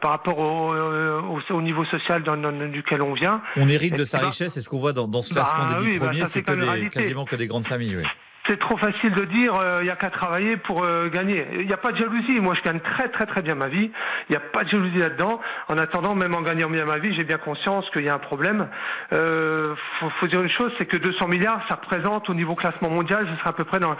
par 0.00 0.10
rapport 0.12 0.38
au, 0.38 0.72
euh, 0.72 1.20
au, 1.20 1.54
au 1.54 1.62
niveau 1.62 1.84
social 1.86 2.22
dans, 2.22 2.36
dans- 2.36 2.68
duquel 2.68 3.02
on 3.02 3.12
vient. 3.14 3.40
On 3.56 3.68
hérite 3.68 3.96
de 3.96 4.04
sa 4.04 4.18
bah, 4.18 4.26
richesse, 4.26 4.56
et 4.56 4.60
ce 4.60 4.68
qu'on 4.68 4.78
voit 4.78 4.92
dans, 4.92 5.06
dans 5.08 5.22
ce 5.22 5.32
Bah 5.34 5.42
classement 5.42 5.68
des 5.68 5.84
dix 5.84 5.90
oui, 5.92 5.98
bah 5.98 6.06
premiers, 6.06 6.20
ça, 6.20 6.26
c'est 6.26 6.32
c'est 6.40 6.42
que 6.44 6.52
des, 6.52 6.80
une 6.82 6.90
quasiment 6.90 7.24
que 7.24 7.36
des 7.36 7.46
grandes 7.46 7.66
familles. 7.66 7.96
Oui. 7.96 8.04
C'est 8.46 8.58
trop 8.58 8.76
facile 8.76 9.12
de 9.12 9.24
dire 9.24 9.54
euh, 9.54 9.78
il 9.80 9.86
y 9.86 9.90
a 9.90 9.96
qu'à 9.96 10.10
travailler 10.10 10.58
pour 10.58 10.84
euh, 10.84 11.08
gagner. 11.08 11.46
Il 11.60 11.66
n'y 11.66 11.72
a 11.72 11.78
pas 11.78 11.92
de 11.92 11.96
jalousie. 11.96 12.40
Moi, 12.42 12.54
je 12.54 12.60
gagne 12.62 12.80
très 12.80 13.08
très 13.08 13.24
très 13.24 13.40
bien 13.40 13.54
ma 13.54 13.68
vie. 13.68 13.90
Il 14.28 14.32
n'y 14.32 14.36
a 14.36 14.40
pas 14.40 14.64
de 14.64 14.68
jalousie 14.68 14.98
là-dedans. 14.98 15.40
En 15.68 15.78
attendant, 15.78 16.14
même 16.14 16.34
en 16.34 16.42
gagnant 16.42 16.68
bien 16.68 16.84
ma 16.84 16.98
vie, 16.98 17.14
j'ai 17.14 17.24
bien 17.24 17.38
conscience 17.38 17.88
qu'il 17.90 18.02
y 18.02 18.08
a 18.10 18.14
un 18.14 18.18
problème. 18.18 18.68
Euh, 19.14 19.74
faut, 19.98 20.10
faut 20.20 20.26
dire 20.26 20.42
une 20.42 20.50
chose, 20.50 20.72
c'est 20.78 20.84
que 20.84 20.98
200 20.98 21.26
milliards, 21.28 21.62
ça 21.70 21.76
représente 21.76 22.28
au 22.28 22.34
niveau 22.34 22.54
classement 22.54 22.90
mondial, 22.90 23.26
ce 23.32 23.38
sera 23.38 23.50
à 23.50 23.52
peu 23.54 23.64
près 23.64 23.80
dans 23.80 23.96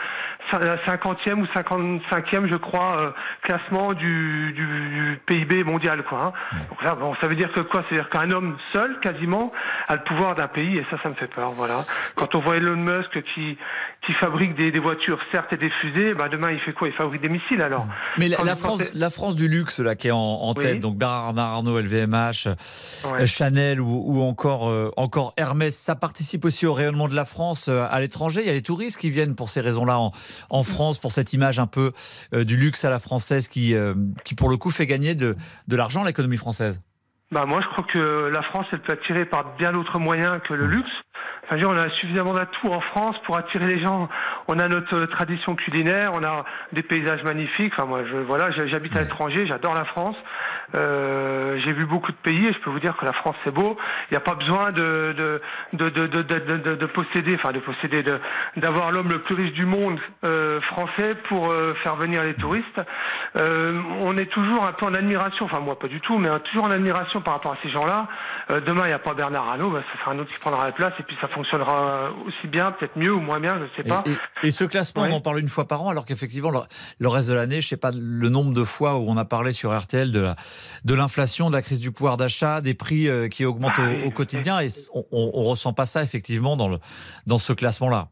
la 0.53 0.76
50e 0.86 1.40
ou 1.40 1.47
55e, 1.47 2.51
je 2.51 2.57
crois, 2.57 3.01
euh, 3.01 3.11
classement 3.42 3.92
du, 3.95 4.53
du, 4.53 4.66
du 4.66 5.20
PIB 5.26 5.64
mondial, 5.64 6.03
quoi. 6.03 6.34
hein. 6.53 6.59
Donc 6.68 6.82
là, 6.82 6.95
bon, 6.95 7.14
ça 7.20 7.28
veut 7.28 7.34
dire 7.36 7.51
que 7.53 7.61
quoi? 7.61 7.82
C'est-à-dire 7.88 8.11
qu'un 8.11 8.30
homme 8.30 8.57
seul, 8.74 9.01
quasiment, 9.01 9.53
a 9.88 9.95
le 9.97 10.03
pouvoir 10.03 10.34
d'un 10.34 10.49
pays, 10.49 10.76
et 10.76 10.86
ça, 10.90 10.99
ça 11.03 11.09
me 11.09 11.14
fait 11.14 11.32
peur. 11.32 11.51
Voilà. 11.53 11.84
Quand 12.14 12.34
on 12.34 12.40
voit 12.40 12.57
Elon 12.57 12.76
Musk 12.76 13.22
qui 13.34 13.57
qui 14.07 14.12
fabrique 14.35 14.57
des, 14.57 14.72
des 14.72 14.80
voitures, 14.80 15.18
certes, 15.30 15.53
et 15.53 15.57
des 15.57 15.70
fusées, 15.80 16.12
bah 16.14 16.28
demain, 16.28 16.51
il 16.51 16.59
fait 16.61 16.72
quoi? 16.72 16.89
Il 16.89 16.95
fabrique 16.95 17.22
des 17.22 17.28
missiles, 17.28 17.62
alors. 17.62 17.87
Mais 18.18 18.28
la, 18.28 18.39
France, 18.57 18.82
pensez- 18.82 18.91
la 18.95 19.11
France 19.11 19.37
du 19.37 19.47
luxe 19.49 19.78
là 19.80 19.95
qui 19.95 20.09
est 20.09 20.11
en, 20.11 20.18
en 20.18 20.49
Oui. 20.55 20.61
tête, 20.62 20.80
donc 20.80 20.97
Bernard 20.97 21.39
Arnault, 21.39 21.78
LVMH, 21.78 22.49
euh, 23.07 23.26
Chanel 23.26 23.80
ou, 23.80 24.03
ou 24.07 24.22
encore 24.22 24.68
euh, 24.68 24.91
encore 24.97 25.35
Hermès, 25.37 25.76
ça 25.76 25.95
participe 25.95 26.45
aussi 26.45 26.66
au 26.66 26.74
rayonnement 26.74 27.07
de 27.09 27.14
la 27.14 27.24
France 27.24 27.68
euh, 27.68 27.87
à 27.89 28.01
l'étranger. 28.01 28.41
Il 28.43 28.47
y 28.47 28.51
a 28.51 28.55
les 28.55 28.62
touristes 28.62 28.99
qui 28.99 29.11
viennent 29.11 29.37
pour 29.37 29.49
ces 29.51 29.61
raisons-là 29.61 29.99
en, 29.99 30.11
en 30.51 30.62
France 30.62 30.99
pour 30.99 31.12
cette 31.12 31.32
image 31.32 31.59
un 31.61 31.66
peu 31.66 31.93
euh, 32.35 32.45
du 32.45 32.57
luxe 32.57 32.85
à 32.85 32.91
la 32.91 32.99
française 32.99 33.49
qui 33.49 33.74
qui 34.24 34.35
pour 34.35 34.49
le 34.49 34.57
coup 34.57 34.70
fait 34.70 34.87
gagner 34.87 35.14
de 35.14 35.37
de 35.68 35.76
l'argent 35.76 36.03
à 36.03 36.07
l'économie 36.07 36.37
française. 36.37 36.80
Bah 37.30 37.45
moi 37.47 37.61
je 37.62 37.68
crois 37.68 37.85
que 37.93 38.30
la 38.32 38.43
France 38.43 38.66
elle 38.72 38.80
peut 38.82 38.93
attirer 38.93 39.24
par 39.26 39.57
bien 39.57 39.72
d'autres 39.72 39.99
moyens 39.99 40.39
que 40.49 40.55
le 40.55 40.66
luxe. 40.66 40.91
Enfin, 41.45 41.57
on 41.67 41.77
a 41.77 41.91
suffisamment 41.91 42.33
d'atouts 42.33 42.73
en 42.73 42.81
France 42.81 43.17
pour 43.25 43.37
attirer 43.37 43.67
les 43.67 43.81
gens. 43.83 44.09
On 44.49 44.59
a 44.59 44.69
notre 44.69 44.97
euh, 44.97 45.07
tradition 45.07 45.55
culinaire, 45.55 46.12
on 46.15 46.23
a 46.25 46.45
des 46.73 46.83
paysages 46.83 47.23
magnifiques. 47.23 47.73
Enfin 47.77 47.87
moi 47.87 48.01
je 48.11 48.17
voilà, 48.17 48.51
j'habite 48.51 48.97
à 48.97 49.01
l'étranger, 49.01 49.47
j'adore 49.47 49.75
la 49.75 49.85
France. 49.85 50.17
Euh, 50.75 51.59
j'ai 51.65 51.73
vu 51.73 51.85
beaucoup 51.87 52.11
de 52.11 52.17
pays 52.17 52.47
et 52.47 52.53
je 52.53 52.59
peux 52.61 52.71
vous 52.71 52.81
dire 52.81 52.97
que 52.97 53.05
la 53.05 53.12
France 53.12 53.37
c'est 53.45 53.53
beau. 53.53 53.77
Il 54.11 54.15
n'y 54.15 54.17
a 54.17 54.21
pas 54.21 54.35
besoin 54.35 54.73
de 54.73 55.12
de 55.12 55.41
de 55.75 55.89
de 55.91 56.07
de, 56.07 56.23
de, 56.23 56.57
de- 56.57 56.75
de 56.77 56.87
posséder, 56.87 57.35
enfin 57.37 57.53
de 57.53 57.61
posséder, 57.61 58.03
de 58.03 58.19
d'avoir 58.57 58.91
l'homme 58.91 59.11
le 59.11 59.21
plus 59.21 59.35
riche 59.35 59.53
du 59.53 59.67
monde 59.67 60.01
euh, 60.25 60.61
français 60.62 61.15
pour 61.29 61.51
euh, 61.51 61.75
faire 61.83 61.97
venir 61.97 62.23
les 62.25 62.35
touristes. 62.35 62.81
On 63.37 64.17
est 64.17 64.27
toujours 64.31 64.65
un 64.67 64.73
peu 64.73 64.87
en 64.87 64.95
admiration, 64.95 65.45
enfin 65.47 65.61
moi 65.61 65.79
pas 65.79 65.89
du 65.89 66.01
tout, 66.01 66.19
mais 66.19 66.29
euh, 66.29 66.39
toujours 66.39 66.65
en 66.67 66.71
admiration 66.71 67.21
par 67.21 67.35
rapport 67.35 67.53
à 67.53 67.57
ces 67.62 67.69
gens-là. 67.71 68.07
Demain 68.67 68.83
il 68.85 68.89
n'y 68.89 68.93
a 68.93 68.99
pas 68.99 69.15
Bernard 69.15 69.49
Arnault, 69.49 69.71
bah, 69.71 69.83
ce 69.93 69.99
sera 69.99 70.12
un 70.12 70.19
autre 70.19 70.33
qui 70.33 70.39
prendra 70.41 70.65
la 70.67 70.73
place 70.73 70.93
et 70.99 71.03
puis 71.03 71.14
ça 71.21 71.29
fonctionnera 71.29 72.11
aussi 72.27 72.47
bien, 72.49 72.73
peut-être 72.73 72.97
mieux 72.97 73.12
ou 73.12 73.21
moins 73.21 73.41
bien, 73.41 73.57
je 73.59 73.65
ne 73.65 73.69
sais 73.77 73.83
pas. 73.89 74.03
Et, 74.07 74.11
et- 74.11 74.49
et 74.49 74.51
ce 74.51 74.65
classement, 74.65 75.03
Ouais. 75.03 75.09
on 75.12 75.17
en 75.17 75.21
parle 75.21 75.39
une 75.41 75.49
fois 75.49 75.67
par 75.69 75.83
an, 75.83 75.89
alors 75.91 76.07
qu'effectivement, 76.07 76.51
le, 76.51 76.61
le 76.99 77.09
reste 77.09 77.29
de 77.29 77.35
l'année, 77.35 77.61
je 77.61 77.69
sais 77.69 77.77
pas 77.77 77.91
le 77.93 78.29
nombre 78.29 78.53
de 78.53 78.65
fois 78.65 78.99
où 78.99 79.05
on 79.09 79.17
a 79.17 79.25
parlé 79.25 79.53
sur 79.53 79.77
RTL 79.79 80.11
de 80.12 80.21
la- 80.21 80.37
de 80.85 80.95
l'inflation, 80.95 81.49
de, 81.51 81.55
la 81.57 81.62
crise 81.62 81.81
du 81.81 81.93
pouvoir 81.93 82.17
d'achat, 82.17 82.61
des 82.61 82.75
prix 82.75 83.09
euh, 83.09 83.29
qui 83.29 83.45
augmentent 83.45 83.79
au, 83.79 84.07
au 84.07 84.11
quotidien, 84.11 84.61
et 84.61 84.67
on, 84.95 85.05
on 85.12 85.45
ressent 85.45 85.73
pas 85.73 85.87
ça 85.87 86.03
effectivement 86.03 86.57
dans, 86.57 86.69
le, 86.69 86.79
dans 87.27 87.39
ce 87.39 87.53
classement-là. 87.53 88.09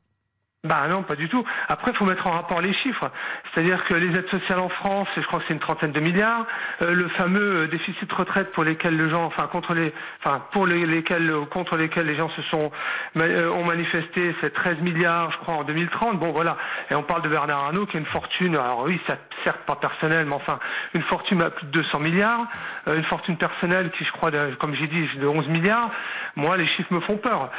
Bah 0.65 0.87
non, 0.89 1.03
pas 1.03 1.17
du 1.17 1.29
tout. 1.29 1.45
Après, 1.69 1.91
il 1.91 1.97
faut 1.97 2.05
mettre 2.05 2.25
en 2.25 2.31
rapport 2.31 2.61
les 2.61 2.73
chiffres. 2.73 3.11
C'est-à-dire 3.53 3.85
que 3.87 3.95
les 3.95 4.17
aides 4.17 4.29
sociales 4.31 4.61
en 4.61 4.69
France, 4.69 5.09
je 5.17 5.23
crois 5.23 5.41
que 5.41 5.47
c'est 5.49 5.55
une 5.55 5.59
trentaine 5.59 5.91
de 5.91 5.99
milliards. 5.99 6.47
Euh, 6.83 6.95
le 6.95 7.09
fameux 7.19 7.65
euh, 7.65 7.67
déficit 7.67 8.11
retraite 8.13 8.53
pour 8.53 8.63
lesquels 8.63 8.97
les 8.97 9.11
gens, 9.11 9.25
enfin 9.25 9.49
contre 9.49 9.75
les, 9.75 9.93
enfin 10.25 10.41
pour 10.53 10.69
les- 10.69 10.87
lesquels, 10.87 11.29
euh, 11.33 11.47
contre 11.47 11.77
lesquels 11.77 12.07
les 12.07 12.15
gens 12.17 12.31
se 12.31 12.43
sont 12.43 12.71
ont 13.17 13.65
manifesté, 13.65 14.37
c'est 14.41 14.55
13 14.55 14.79
milliards, 14.83 15.33
je 15.33 15.39
crois, 15.39 15.55
en 15.55 15.65
2030. 15.65 16.21
Bon, 16.21 16.31
voilà. 16.33 16.57
Et 16.93 16.95
on 16.95 17.03
parle 17.03 17.23
de 17.23 17.29
Bernard 17.29 17.65
Arnault 17.65 17.87
qui 17.87 17.97
a 17.97 18.01
une 18.01 18.07
fortune. 18.07 18.55
Alors 18.57 18.85
oui, 18.85 19.01
ça 19.09 19.17
certes 19.45 19.63
pas 19.67 19.75
personnelle, 19.75 20.27
mais 20.27 20.35
enfin 20.37 20.61
une 20.95 21.03
fortune 21.03 21.43
à 21.43 21.51
plus 21.51 21.67
de 21.67 21.73
200 21.73 21.99
milliards, 21.99 22.39
une 22.87 23.03
fortune 23.07 23.37
personnelle 23.37 23.91
qui, 23.99 24.05
je 24.05 24.13
crois, 24.13 24.31
de- 24.31 24.55
comme 24.61 24.77
j'ai 24.77 24.87
dit, 24.87 25.09
de 25.19 25.27
11 25.27 25.49
milliards. 25.49 25.91
Moi, 26.37 26.57
les 26.57 26.69
chiffres 26.69 26.95
me 26.95 27.01
font 27.01 27.17
peur. 27.17 27.51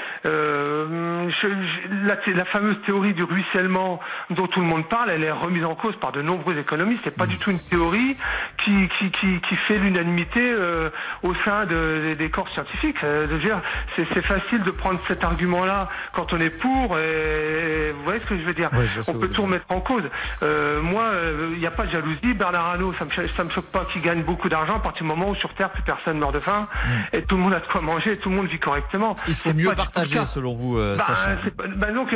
Du 3.02 3.24
ruissellement 3.24 4.00
dont 4.30 4.48
tout 4.48 4.60
le 4.62 4.66
monde 4.68 4.88
parle, 4.88 5.10
elle 5.12 5.24
est 5.24 5.32
remise 5.32 5.66
en 5.66 5.76
cause 5.76 5.96
par 5.98 6.12
de 6.12 6.22
nombreux 6.22 6.58
économistes. 6.58 7.02
C'est 7.04 7.16
pas 7.18 7.26
du 7.26 7.38
tout 7.38 7.52
une 7.52 7.60
théorie 7.60 8.16
qui, 8.64 8.88
qui, 9.00 9.12
qui, 9.12 9.42
qui 9.42 9.56
fait 9.68 9.78
l'unanimité 9.78 10.42
euh, 10.42 10.90
au 11.24 11.34
sein 11.46 11.66
de- 11.66 12.14
des- 12.18 12.30
corps 12.30 12.50
scientifiques. 12.50 12.98
Euh, 13.04 13.28
c'est 13.98 14.22
facile 14.24 14.64
de 14.64 14.72
prendre 14.72 15.00
cet 15.08 15.24
argument-là 15.24 15.90
quand 16.14 16.34
on 16.34 16.40
est 16.40 16.50
pour. 16.62 16.98
Et, 17.00 17.92
vous 17.96 18.04
voyez 18.04 18.20
ce 18.22 18.26
que 18.26 18.38
je 18.38 18.44
veux 18.44 18.54
dire 18.54 18.70
Ouais, 18.74 18.88
je 18.88 19.02
On 19.08 19.14
peut 19.16 19.28
tout 19.30 19.44
remettre 19.44 19.66
en 19.70 19.82
cause. 19.82 20.04
Euh, 20.42 20.82
moi, 20.82 21.12
il 21.54 21.60
n'y 21.60 21.68
a 21.68 21.72
pas 21.72 21.86
de 21.86 21.92
jalousie. 21.92 22.34
Bernard 22.34 22.66
Arnault, 22.70 22.94
ça 22.94 23.06
me, 23.06 23.28
ça 23.28 23.44
me 23.44 23.50
choque 23.50 23.72
pas 23.72 23.86
qu'il 23.92 24.02
gagne 24.02 24.24
beaucoup 24.24 24.50
d'argent 24.50 24.78
à 24.78 24.80
partir 24.80 25.04
du 25.04 25.10
moment 25.10 25.30
où 25.32 25.36
sur 25.36 25.54
Terre 25.56 25.70
plus 25.72 25.84
personne 25.84 26.18
meurt 26.20 26.34
de 26.34 26.40
faim 26.40 26.68
et 27.12 27.22
tout 27.24 27.36
le 27.36 27.42
monde 27.44 27.54
a 27.54 27.60
de 27.60 27.66
quoi 27.72 27.82
manger 27.82 28.14
et 28.14 28.18
tout 28.18 28.30
le 28.30 28.36
monde 28.36 28.48
vit 28.48 28.60
correctement. 28.60 29.16
Il 29.28 29.34
faut 29.34 29.54
mieux 29.54 29.72
partager, 29.74 30.24
selon 30.26 30.54
vous, 30.54 30.78
Bah, 30.78 30.98
Sacha. 30.98 31.32
bah 31.76 31.92
donc, 31.92 32.16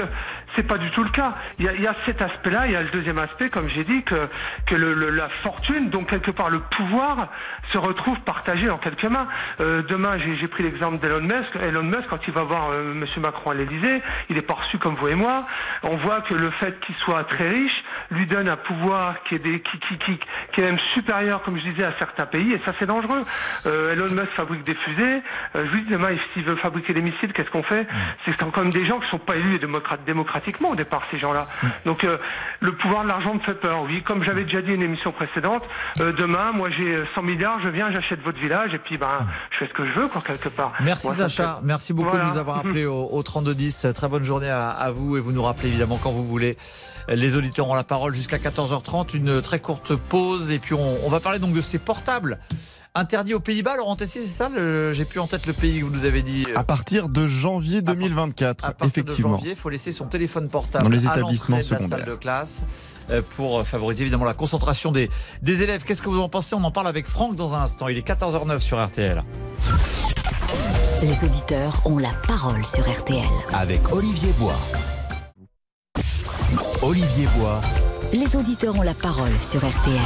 c'est 0.58 0.68
pas 0.68 0.78
du 0.78 0.90
tout 0.92 1.04
le 1.04 1.12
cas. 1.12 1.36
Il 1.60 1.66
y 1.66 1.88
a, 1.88 1.96
cet 2.06 2.22
aspect-là, 2.22 2.66
il 2.66 2.74
y 2.74 2.76
a 2.76 2.82
le 2.82 2.90
deuxième 2.90 3.20
aspect, 3.20 3.50
comme 3.50 3.70
j'ai 3.70 3.84
dit, 3.84 4.04
que, 4.04 4.76
le, 4.76 5.10
la 5.12 5.30
fortune, 5.44 5.90
donc 5.90 6.10
quelque 6.10 6.32
part 6.32 6.50
le 6.50 6.60
pouvoir, 6.60 7.30
se 7.72 7.78
retrouve 7.78 8.20
partagé 8.22 8.70
en 8.70 8.78
quelques 8.78 9.06
mains. 9.06 9.28
Euh, 9.62 9.84
demain, 9.88 10.12
j'ai 10.40 10.48
pris 10.48 10.64
l'exemple 10.64 10.98
d'Elon 10.98 11.22
Musk. 11.22 11.56
Elon 11.56 11.84
Musk, 11.84 12.08
quand 12.10 12.28
il 12.28 12.34
va 12.34 12.44
voir 12.44 12.72
euh, 12.72 12.94
Monsieur 12.94 13.22
Macron 13.22 13.52
à 13.52 13.54
l'Élysée, 13.54 14.02
il 14.30 14.38
est 14.38 14.42
pas 14.42 14.58
comme 14.82 14.96
vous 14.96 15.08
et 15.08 15.16
moi. 15.16 15.46
On 15.84 15.96
voit 15.98 16.22
que 16.22 16.34
le 16.34 16.50
fait 16.52 16.80
qu'il 16.82 16.96
soit 16.96 17.24
très 17.26 17.48
riche 17.48 17.84
lui 18.12 18.26
donne 18.28 18.50
un 18.50 18.58
pouvoir 18.58 19.16
qui 19.28 19.36
est, 19.36 19.40
des, 19.40 19.60
qui, 19.62 19.80
qui, 19.80 19.98
qui, 20.00 20.20
qui 20.54 20.62
est 20.62 20.64
même 20.64 20.80
supérieur, 20.94 21.42
comme 21.44 21.58
je 21.58 21.70
disais, 21.70 21.84
à 21.84 21.94
certains 22.00 22.26
pays, 22.26 22.54
et 22.54 22.62
ça 22.66 22.74
c'est 22.80 22.86
dangereux. 22.86 23.22
Euh, 23.66 23.92
Elon 23.92 24.06
Musk 24.06 24.32
fabrique 24.36 24.64
des 24.64 24.76
fusées. 24.76 25.22
Euh, 25.56 25.66
je 25.66 25.72
lui 25.72 25.84
dis 25.84 25.92
demain, 25.92 26.10
s'il 26.34 26.44
veut 26.44 26.56
fabriquer 26.58 26.94
des 26.94 27.02
missiles, 27.02 27.34
qu'est-ce 27.34 27.50
qu'on 27.50 27.64
fait? 27.64 27.88
C'est 28.26 28.36
quand 28.38 28.56
même 28.58 28.70
des 28.72 28.88
gens 28.88 29.00
qui 29.00 29.10
sont 29.10 29.18
pas 29.20 29.36
élus 29.36 29.60
démocratiquement 30.06 30.70
au 30.70 30.76
départ, 30.76 31.02
ces 31.12 31.18
gens-là. 31.18 31.46
Donc 31.86 32.04
euh, 32.04 32.18
le 32.62 32.72
pouvoir 32.74 33.04
de 33.04 33.10
l'argent 33.10 33.34
me 33.34 33.40
fait 33.40 33.54
peur, 33.60 33.84
oui. 33.84 34.02
Comme 34.04 34.24
j'avais 34.24 34.44
déjà 34.44 34.62
dit 34.62 34.72
une 34.72 34.82
émission 34.84 35.12
précédente, 35.12 35.64
demain, 35.98 36.52
moi 36.54 36.70
j'ai 36.78 37.04
100 37.16 37.22
milliards, 37.24 37.60
je 37.64 37.70
viens, 37.70 37.92
j'achète 37.92 38.22
votre 38.22 38.40
village, 38.40 38.74
et 38.74 38.80
puis 38.80 38.98
ben, 38.98 39.28
je 39.52 39.58
fais 39.58 39.68
ce 39.68 39.74
que 39.74 39.86
je 39.86 39.92
veux, 40.00 40.08
quoi, 40.08 40.22
quelque 40.26 40.50
part. 40.50 40.74
Merci 40.82 41.08
Moi, 41.08 41.16
Sacha, 41.16 41.60
merci 41.64 41.94
beaucoup 41.94 42.10
Voilà. 42.10 42.26
de 42.26 42.30
nous 42.32 42.38
avoir 42.38 42.60
appelé 42.60 42.86
au, 42.86 43.08
au 43.12 43.24
3210. 43.24 43.88
Très 43.94 44.08
bonne 44.08 44.24
journée 44.24 44.50
à, 44.50 44.70
à 44.70 44.92
vous 44.92 45.18
et 45.18 45.20
vous 45.20 45.32
nous 45.32 45.44
rappelez 45.44 45.70
évidemment 45.70 46.00
quand 46.02 46.12
vous 46.12 46.24
voulez. 46.24 46.58
Les 47.10 47.36
auditeurs 47.36 47.68
ont 47.70 47.76
la 47.76 47.84
parole 47.84 47.97
jusqu'à 48.12 48.38
14h30, 48.38 49.16
une 49.16 49.42
très 49.42 49.60
courte 49.60 49.96
pause 49.96 50.52
et 50.52 50.60
puis 50.60 50.74
on, 50.74 50.98
on 51.06 51.10
va 51.10 51.20
parler 51.20 51.40
donc 51.40 51.54
de 51.54 51.62
ces 51.62 51.78
portables 51.80 52.40
interdits 52.96 53.34
aux 53.36 53.40
Pays-Bas. 53.40 53.76
Laurent 53.78 53.96
Tessier, 53.96 54.22
c'est 54.24 54.28
ça 54.28 54.50
le- 54.50 54.92
J'ai 54.94 55.06
plus 55.06 55.20
en 55.20 55.28
tête 55.28 55.46
le 55.46 55.54
pays 55.54 55.80
que 55.80 55.86
vous 55.86 55.92
nous 55.92 56.06
avez 56.06 56.24
dit. 56.24 56.44
À 56.56 56.64
partir 56.64 57.10
de 57.10 57.28
janvier 57.28 57.82
2024, 57.82 58.66
À 58.66 58.72
partir 58.74 58.88
effectivement. 59.04 59.30
de 59.34 59.38
janvier, 59.38 59.52
il 59.52 59.58
faut 59.58 59.70
laisser 59.70 59.92
son 59.92 60.06
téléphone 60.06 60.50
portable 60.50 60.84
Dans 60.86 60.90
les 60.90 61.08
à 61.08 61.12
établissements 61.16 61.58
l'entrée 61.58 61.70
de 61.70 61.74
la 61.76 61.80
secondaires. 61.86 62.06
salle 62.06 62.10
de 62.16 62.20
classe 62.20 62.64
euh, 63.12 63.22
pour 63.36 63.66
favoriser 63.68 64.02
évidemment 64.02 64.26
la 64.26 64.34
concentration 64.34 64.92
des, 64.92 65.10
des 65.42 65.62
élèves. 65.64 65.84
Qu'est-ce 65.84 66.02
que 66.02 66.10
vous 66.10 66.20
en 66.20 66.30
pensez? 66.30 66.56
On 66.56 66.64
en 66.64 66.72
parle 66.72 66.88
avec 66.88 67.08
Franck 67.08 67.36
dans 67.36 67.54
un 67.56 67.62
instant. 67.62 67.88
Il 67.88 67.98
est 67.98 68.08
14h09 68.08 68.60
sur 68.60 68.84
RTL. 68.84 69.24
Les 71.04 71.24
auditeurs 71.24 71.80
ont 71.86 72.00
la 72.00 72.14
parole 72.28 72.66
sur 72.66 72.90
RTL. 72.92 73.24
Avec 73.54 73.94
Olivier 73.94 74.32
Bois. 74.40 74.56
Olivier 76.82 77.28
Bois. 77.38 77.62
Les 78.14 78.36
auditeurs 78.38 78.78
ont 78.80 78.84
la 78.84 78.94
parole 78.94 79.34
sur 79.42 79.60
RTL. 79.60 80.00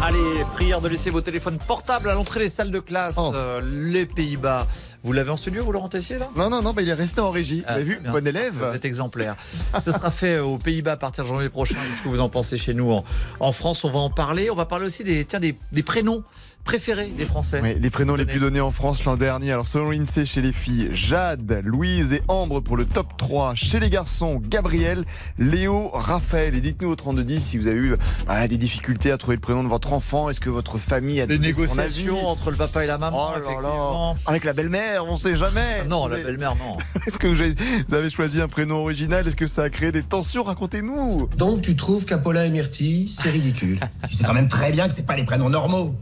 Allez, 0.00 0.44
prière 0.54 0.80
de 0.80 0.88
laisser 0.88 1.10
vos 1.10 1.20
téléphones 1.20 1.58
portables 1.58 2.08
à 2.08 2.14
l'entrée 2.14 2.40
des 2.40 2.48
salles 2.48 2.70
de 2.70 2.78
classe. 2.78 3.16
Oh. 3.18 3.32
Euh, 3.34 3.60
les 3.64 4.06
Pays-Bas. 4.06 4.66
Vous 5.04 5.12
l'avez 5.12 5.30
en 5.30 5.36
studio, 5.36 5.64
vous 5.64 5.72
Laurent 5.72 5.88
Tessier 5.88 6.16
là? 6.18 6.28
Non, 6.36 6.48
non, 6.48 6.62
non, 6.62 6.72
bah, 6.72 6.82
il 6.82 6.88
est 6.88 6.92
resté 6.94 7.20
en 7.20 7.30
régie. 7.30 7.64
Ah, 7.66 7.72
vous 7.72 7.80
avez 7.80 7.84
vu 7.84 7.98
bien, 8.00 8.12
Bon 8.12 8.24
élève. 8.26 8.54
Vous 8.54 8.74
êtes 8.76 8.84
exemplaire. 8.84 9.34
Ce 9.80 9.90
sera 9.90 10.10
fait 10.12 10.38
aux 10.38 10.58
Pays-Bas 10.58 10.92
à 10.92 10.96
partir 10.96 11.24
de 11.24 11.28
janvier 11.28 11.48
prochain. 11.48 11.74
Qu'est-ce 11.88 12.02
que 12.02 12.08
vous 12.08 12.20
en 12.20 12.28
pensez 12.28 12.56
chez 12.56 12.72
nous 12.72 12.92
en, 12.92 13.04
en 13.40 13.52
France? 13.52 13.82
On 13.84 13.90
va 13.90 13.98
en 13.98 14.10
parler. 14.10 14.48
On 14.50 14.54
va 14.54 14.64
parler 14.66 14.86
aussi 14.86 15.02
des, 15.02 15.24
tiens, 15.24 15.40
des, 15.40 15.56
des 15.72 15.82
prénoms 15.82 16.22
préférés 16.64 17.08
des 17.08 17.24
Français. 17.24 17.58
Oui, 17.60 17.74
les 17.80 17.90
prénoms 17.90 18.14
les 18.14 18.24
plus 18.24 18.38
donnés 18.38 18.60
en 18.60 18.70
France 18.70 19.04
l'an 19.04 19.16
dernier. 19.16 19.50
Alors, 19.50 19.66
selon 19.66 19.90
l'INSEE, 19.90 20.24
chez 20.24 20.40
les 20.40 20.52
filles, 20.52 20.90
Jade, 20.92 21.60
Louise 21.64 22.12
et 22.12 22.22
Ambre 22.28 22.60
pour 22.60 22.76
le 22.76 22.84
top 22.84 23.16
3. 23.16 23.56
Chez 23.56 23.80
les 23.80 23.90
garçons, 23.90 24.40
Gabriel, 24.44 25.04
Léo, 25.38 25.90
Raphaël. 25.92 26.54
Et 26.54 26.60
dites-nous 26.60 26.88
au 26.90 26.94
3210 26.96 27.40
si 27.44 27.58
vous 27.58 27.66
avez 27.66 27.76
eu 27.78 27.96
voilà, 28.26 28.46
des 28.46 28.58
difficultés 28.58 29.10
à 29.10 29.18
trouver 29.18 29.34
le 29.36 29.40
prénom 29.40 29.64
de 29.64 29.68
votre 29.68 29.92
enfant. 29.92 30.28
Est-ce 30.28 30.40
que 30.40 30.50
votre 30.50 30.78
famille 30.78 31.20
a 31.20 31.26
son 31.26 31.32
négociations 31.38 32.28
entre 32.28 32.52
le 32.52 32.56
papa 32.56 32.84
et 32.84 32.86
la 32.86 32.98
maman, 32.98 33.30
Oh 33.30 33.32
là 33.32 33.38
là. 33.38 33.44
effectivement. 33.44 34.16
Avec 34.26 34.44
la 34.44 34.52
belle-mère, 34.52 34.91
on 35.00 35.16
sait 35.16 35.36
jamais. 35.36 35.84
Non, 35.88 36.06
Vous 36.06 36.14
la 36.14 36.18
belle-mère, 36.22 36.54
non. 36.56 36.76
Est-ce 37.06 37.18
que 37.18 37.26
vous 37.28 37.94
avez- 37.94 38.10
choisi 38.10 38.40
un 38.40 38.48
prénom 38.48 38.76
original? 38.82 39.26
Est-ce 39.26 39.36
que 39.36 39.46
ça 39.46 39.62
a 39.64 39.70
créé 39.70 39.92
des 39.92 40.02
tensions? 40.02 40.42
Racontez-nous. 40.42 41.28
Donc 41.38 41.62
tu 41.62 41.76
trouves 41.76 42.04
qu'Apollin 42.04 42.44
et 42.44 42.50
Myrtille, 42.50 43.08
c'est 43.10 43.30
ridicule 43.30 43.78
Tu 44.08 44.16
sais 44.16 44.24
quand 44.24 44.34
même 44.34 44.48
très 44.48 44.70
bien 44.72 44.88
que 44.88 44.94
c'est 44.94 45.06
pas 45.06 45.16
les 45.16 45.24
prénoms 45.24 45.48
normaux. 45.50 45.94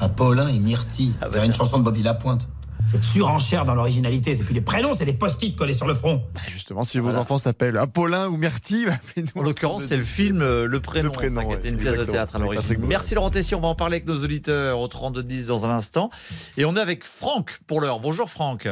Apollin 0.00 0.48
et 0.48 0.58
Myrtille, 0.58 1.12
Ah, 1.22 1.28
dirait 1.28 1.46
une 1.46 1.54
chanson 1.54 1.78
de 1.78 1.82
Bobby 1.82 2.02
Lapointe. 2.02 2.46
Cette 2.86 3.04
surenchère 3.04 3.64
dans 3.64 3.74
l'originalité, 3.74 4.34
c'est 4.34 4.44
plus 4.44 4.54
les 4.54 4.60
prénoms, 4.60 4.94
c'est 4.94 5.04
des 5.04 5.12
post-it 5.12 5.56
collés 5.56 5.72
sur 5.72 5.88
le 5.88 5.94
front. 5.94 6.22
Bah, 6.32 6.40
Justement, 6.48 6.84
si 6.84 7.00
vos 7.00 7.16
enfants 7.16 7.36
s'appellent 7.36 7.78
Apollin 7.78 8.28
ou 8.28 8.36
Myrtille, 8.36 8.88
appelez-nous. 8.88 9.40
En 9.40 9.44
l'occurrence, 9.44 9.84
c'est 9.84 9.96
le 9.96 10.04
film 10.04 10.40
euh, 10.40 10.66
Le 10.66 10.80
Prénom, 10.80 11.08
Le 11.08 11.10
Prénom, 11.10 11.40
ça, 11.40 11.42
qui 11.42 11.50
ouais, 11.50 11.56
était 11.56 11.68
une 11.70 11.78
pièce 11.78 11.96
de 11.96 12.04
théâtre 12.04 12.36
à 12.36 12.38
l'origine. 12.38 12.76
Merci 12.86 13.14
Laurent 13.14 13.30
Tessier, 13.30 13.56
on 13.56 13.60
va 13.60 13.68
en 13.68 13.74
parler 13.74 13.96
avec 13.96 14.06
nos 14.06 14.22
auditeurs 14.22 14.78
au 14.78 14.86
3210 14.86 15.46
dans 15.46 15.66
un 15.66 15.70
instant. 15.70 16.10
Et 16.56 16.64
on 16.64 16.76
est 16.76 16.80
avec 16.80 17.04
Franck 17.04 17.58
pour 17.66 17.80
l'heure. 17.80 17.98
Bonjour 17.98 18.30
Franck. 18.30 18.68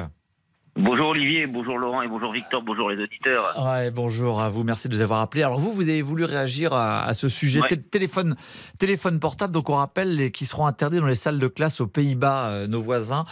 Bonjour 0.77 1.11
Olivier, 1.11 1.47
bonjour 1.47 1.79
Laurent 1.79 2.03
et 2.03 2.09
bonjour 2.09 2.33
Victor, 2.33 2.61
bonjour 2.63 2.91
les 2.91 3.01
auditeurs. 3.01 3.55
Ouais, 3.65 3.93
bonjour 3.93 4.41
à 4.41 4.49
vous, 4.49 4.65
merci 4.65 4.89
de 4.89 4.95
nous 4.95 5.03
avoir 5.03 5.21
appelés. 5.21 5.45
Alors 5.45 5.61
vous, 5.61 5.73
vous 5.73 5.89
avez 5.89 6.03
voulu 6.03 6.25
réagir 6.25 6.73
à, 6.73 7.05
à 7.05 7.13
ce 7.15 7.29
sujet 7.29 7.61
Ouais. 7.61 7.69
Té- 7.69 7.81
téléphone, 7.81 8.35
téléphone 8.79 9.21
portable, 9.21 9.53
donc 9.53 9.71
on 9.71 9.77
rappelle 9.77 10.17
les, 10.17 10.33
qui 10.33 10.47
seront 10.47 10.67
interdits 10.67 10.99
dans 10.99 11.07
les 11.07 11.15
salles 11.15 11.39
de 11.39 11.47
classe 11.47 11.81
aux 11.81 11.87
Pays-Bas, 11.87 12.49
euh, 12.49 12.67
nos 12.67 12.81
voisins, 12.81 13.25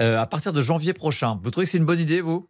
euh, 0.00 0.20
à 0.20 0.26
partir 0.26 0.52
de 0.52 0.60
janvier 0.60 0.92
prochain. 0.92 1.38
Vous 1.44 1.52
trouvez 1.52 1.66
que 1.66 1.70
c'est 1.70 1.78
une 1.78 1.86
bonne 1.86 2.00
idée, 2.00 2.20
vous? 2.20 2.48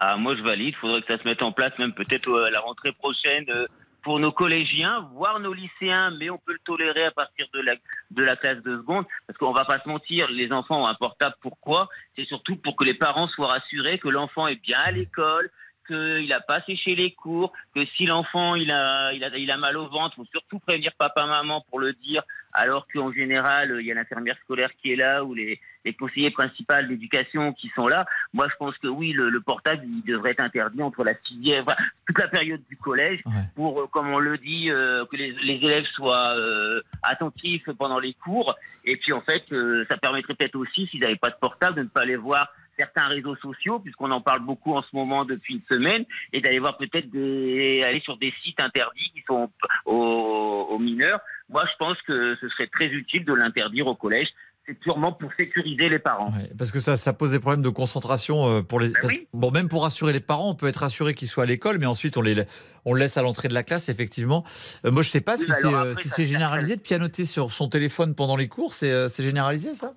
Ah, 0.00 0.16
moi 0.16 0.34
je 0.36 0.42
valide, 0.42 0.74
il 0.76 0.80
faudrait 0.80 1.00
que 1.02 1.12
ça 1.16 1.22
se 1.22 1.28
mette 1.28 1.42
en 1.42 1.52
place 1.52 1.72
même 1.78 1.92
peut-être 1.92 2.28
euh, 2.28 2.46
à 2.46 2.50
la 2.50 2.58
rentrée 2.60 2.90
prochaine 2.98 3.44
euh, 3.48 3.66
pour 4.04 4.20
nos 4.20 4.32
collégiens, 4.32 5.08
voire 5.14 5.40
nos 5.40 5.52
lycéens, 5.52 6.10
mais 6.18 6.30
on 6.30 6.38
peut 6.38 6.52
le 6.52 6.58
tolérer 6.64 7.04
à 7.06 7.10
partir 7.10 7.46
de 7.54 7.60
la, 7.60 7.74
de 8.10 8.22
la 8.22 8.36
classe 8.36 8.62
de 8.62 8.76
seconde, 8.76 9.06
parce 9.26 9.38
qu'on 9.38 9.52
va 9.52 9.64
pas 9.64 9.80
se 9.80 9.88
mentir, 9.88 10.30
les 10.30 10.52
enfants 10.52 10.82
ont 10.82 10.86
un 10.86 10.94
portable, 10.94 11.34
pourquoi? 11.40 11.88
C'est 12.14 12.26
surtout 12.26 12.56
pour 12.56 12.76
que 12.76 12.84
les 12.84 12.94
parents 12.94 13.28
soient 13.28 13.48
rassurés 13.48 13.98
que 13.98 14.08
l'enfant 14.08 14.46
est 14.46 14.60
bien 14.62 14.78
à 14.78 14.90
l'école, 14.90 15.50
qu'il 15.86 16.32
a 16.32 16.40
pas 16.40 16.60
séché 16.62 16.94
les 16.94 17.12
cours, 17.12 17.52
que 17.74 17.84
si 17.96 18.06
l'enfant 18.06 18.54
il 18.54 18.70
a, 18.70 19.12
il, 19.12 19.24
a, 19.24 19.36
il 19.36 19.50
a 19.50 19.56
mal 19.56 19.76
au 19.76 19.88
ventre, 19.88 20.16
faut 20.16 20.24
surtout 20.26 20.58
prévenir 20.58 20.92
papa 20.98 21.26
maman 21.26 21.64
pour 21.68 21.80
le 21.80 21.92
dire, 21.94 22.22
alors 22.54 22.86
qu'en 22.92 23.12
général 23.12 23.76
il 23.80 23.86
y 23.86 23.90
a 23.90 23.94
l'infirmière 23.94 24.36
scolaire 24.44 24.70
qui 24.80 24.92
est 24.92 24.96
là 24.96 25.24
ou 25.24 25.34
les, 25.34 25.60
les 25.84 25.92
conseillers 25.92 26.30
principaux 26.30 26.74
d'éducation 26.88 27.52
qui 27.52 27.68
sont 27.74 27.86
là. 27.88 28.06
Moi 28.32 28.46
je 28.50 28.56
pense 28.56 28.76
que 28.78 28.86
oui 28.86 29.12
le, 29.12 29.28
le 29.28 29.40
portable 29.40 29.82
il 29.84 30.02
devrait 30.04 30.30
être 30.30 30.40
interdit 30.40 30.82
entre 30.82 31.04
la 31.04 31.14
sixième, 31.26 31.62
enfin, 31.62 31.74
toute 32.06 32.18
la 32.18 32.28
période 32.28 32.62
du 32.70 32.76
collège 32.76 33.22
pour 33.54 33.80
euh, 33.80 33.86
comme 33.88 34.08
on 34.08 34.18
le 34.18 34.38
dit 34.38 34.70
euh, 34.70 35.04
que 35.06 35.16
les, 35.16 35.32
les 35.32 35.54
élèves 35.54 35.86
soient 35.94 36.34
euh, 36.36 36.80
attentifs 37.02 37.68
pendant 37.78 37.98
les 37.98 38.14
cours 38.14 38.54
et 38.84 38.96
puis 38.96 39.12
en 39.12 39.20
fait 39.20 39.44
euh, 39.52 39.84
ça 39.88 39.96
permettrait 39.96 40.34
peut-être 40.34 40.56
aussi 40.56 40.86
s'ils 40.86 41.00
n'avaient 41.00 41.16
pas 41.16 41.30
de 41.30 41.36
portable 41.40 41.76
de 41.76 41.82
ne 41.82 41.88
pas 41.88 42.02
aller 42.02 42.16
voir 42.16 42.48
certains 42.76 43.06
réseaux 43.06 43.36
sociaux, 43.36 43.78
puisqu'on 43.78 44.10
en 44.10 44.20
parle 44.20 44.40
beaucoup 44.40 44.74
en 44.74 44.82
ce 44.82 44.94
moment 44.94 45.24
depuis 45.24 45.54
une 45.54 45.62
semaine, 45.62 46.04
et 46.32 46.40
d'aller 46.40 46.58
voir 46.58 46.76
peut-être 46.76 47.10
des, 47.10 47.82
aller 47.86 48.00
sur 48.00 48.16
des 48.16 48.32
sites 48.42 48.60
interdits 48.60 49.10
qui 49.14 49.22
sont 49.26 49.50
aux, 49.86 50.66
aux 50.70 50.78
mineurs. 50.78 51.20
Moi, 51.50 51.64
je 51.70 51.76
pense 51.78 51.96
que 52.06 52.36
ce 52.40 52.48
serait 52.50 52.66
très 52.68 52.86
utile 52.86 53.24
de 53.24 53.32
l'interdire 53.34 53.86
au 53.86 53.94
collège. 53.94 54.28
C'est 54.66 54.72
purement 54.80 55.12
pour 55.12 55.30
sécuriser 55.38 55.90
les 55.90 55.98
parents. 55.98 56.32
Parce 56.56 56.70
que 56.72 56.78
ça, 56.78 56.96
ça 56.96 57.12
pose 57.12 57.32
des 57.32 57.38
problèmes 57.38 57.60
de 57.60 57.68
concentration 57.68 58.48
euh, 58.48 58.62
pour 58.62 58.80
les. 58.80 58.88
parce- 58.98 59.12
Bon, 59.34 59.50
même 59.50 59.68
pour 59.68 59.82
rassurer 59.82 60.14
les 60.14 60.20
parents, 60.20 60.48
on 60.50 60.54
peut 60.54 60.68
être 60.68 60.78
rassuré 60.78 61.12
qu'ils 61.12 61.28
soient 61.28 61.42
à 61.42 61.46
l'école, 61.46 61.76
mais 61.78 61.84
ensuite 61.84 62.16
on 62.16 62.22
les, 62.22 62.44
on 62.86 62.94
le 62.94 63.00
laisse 63.00 63.18
à 63.18 63.22
l'entrée 63.22 63.48
de 63.48 63.54
la 63.54 63.62
classe, 63.62 63.90
effectivement. 63.90 64.42
Euh, 64.86 64.90
moi, 64.90 65.02
je 65.02 65.10
sais 65.10 65.20
pas 65.20 65.34
Oui, 65.36 65.44
si 65.44 65.50
mais 65.50 65.56
c'est 65.60 65.66
euh, 65.66 65.94
si 65.94 66.08
ça- 66.08 66.22
généralisé 66.24 66.76
de 66.76 66.80
pianoter 66.80 67.26
sur 67.26 67.52
son 67.52 67.68
téléphone 67.68 68.14
pendant 68.14 68.36
les 68.36 68.48
cours. 68.48 68.72
C'est 68.72 69.06
généralisé, 69.22 69.74
ça? 69.74 69.92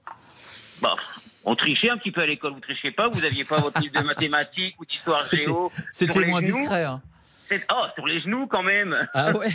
Bah, 0.81 0.97
on 1.45 1.55
trichait 1.55 1.89
un 1.89 1.97
petit 1.97 2.11
peu 2.11 2.19
à 2.21 2.25
l'école, 2.25 2.51
vous 2.51 2.59
trichez 2.59 2.91
pas, 2.91 3.07
vous 3.07 3.23
aviez 3.23 3.45
pas 3.45 3.61
votre 3.61 3.79
livre 3.79 3.97
de 4.01 4.05
mathématiques 4.05 4.75
ou 4.81 4.85
d'histoire 4.85 5.23
géo. 5.31 5.71
c'était 5.93 6.25
moins 6.25 6.41
genoux? 6.41 6.57
discret, 6.57 6.83
hein. 6.83 7.01
Oh, 7.73 7.85
sur 7.95 8.05
les 8.05 8.19
genoux 8.19 8.45
quand 8.47 8.63
même. 8.63 9.07
Ah 9.13 9.31
ouais 9.31 9.47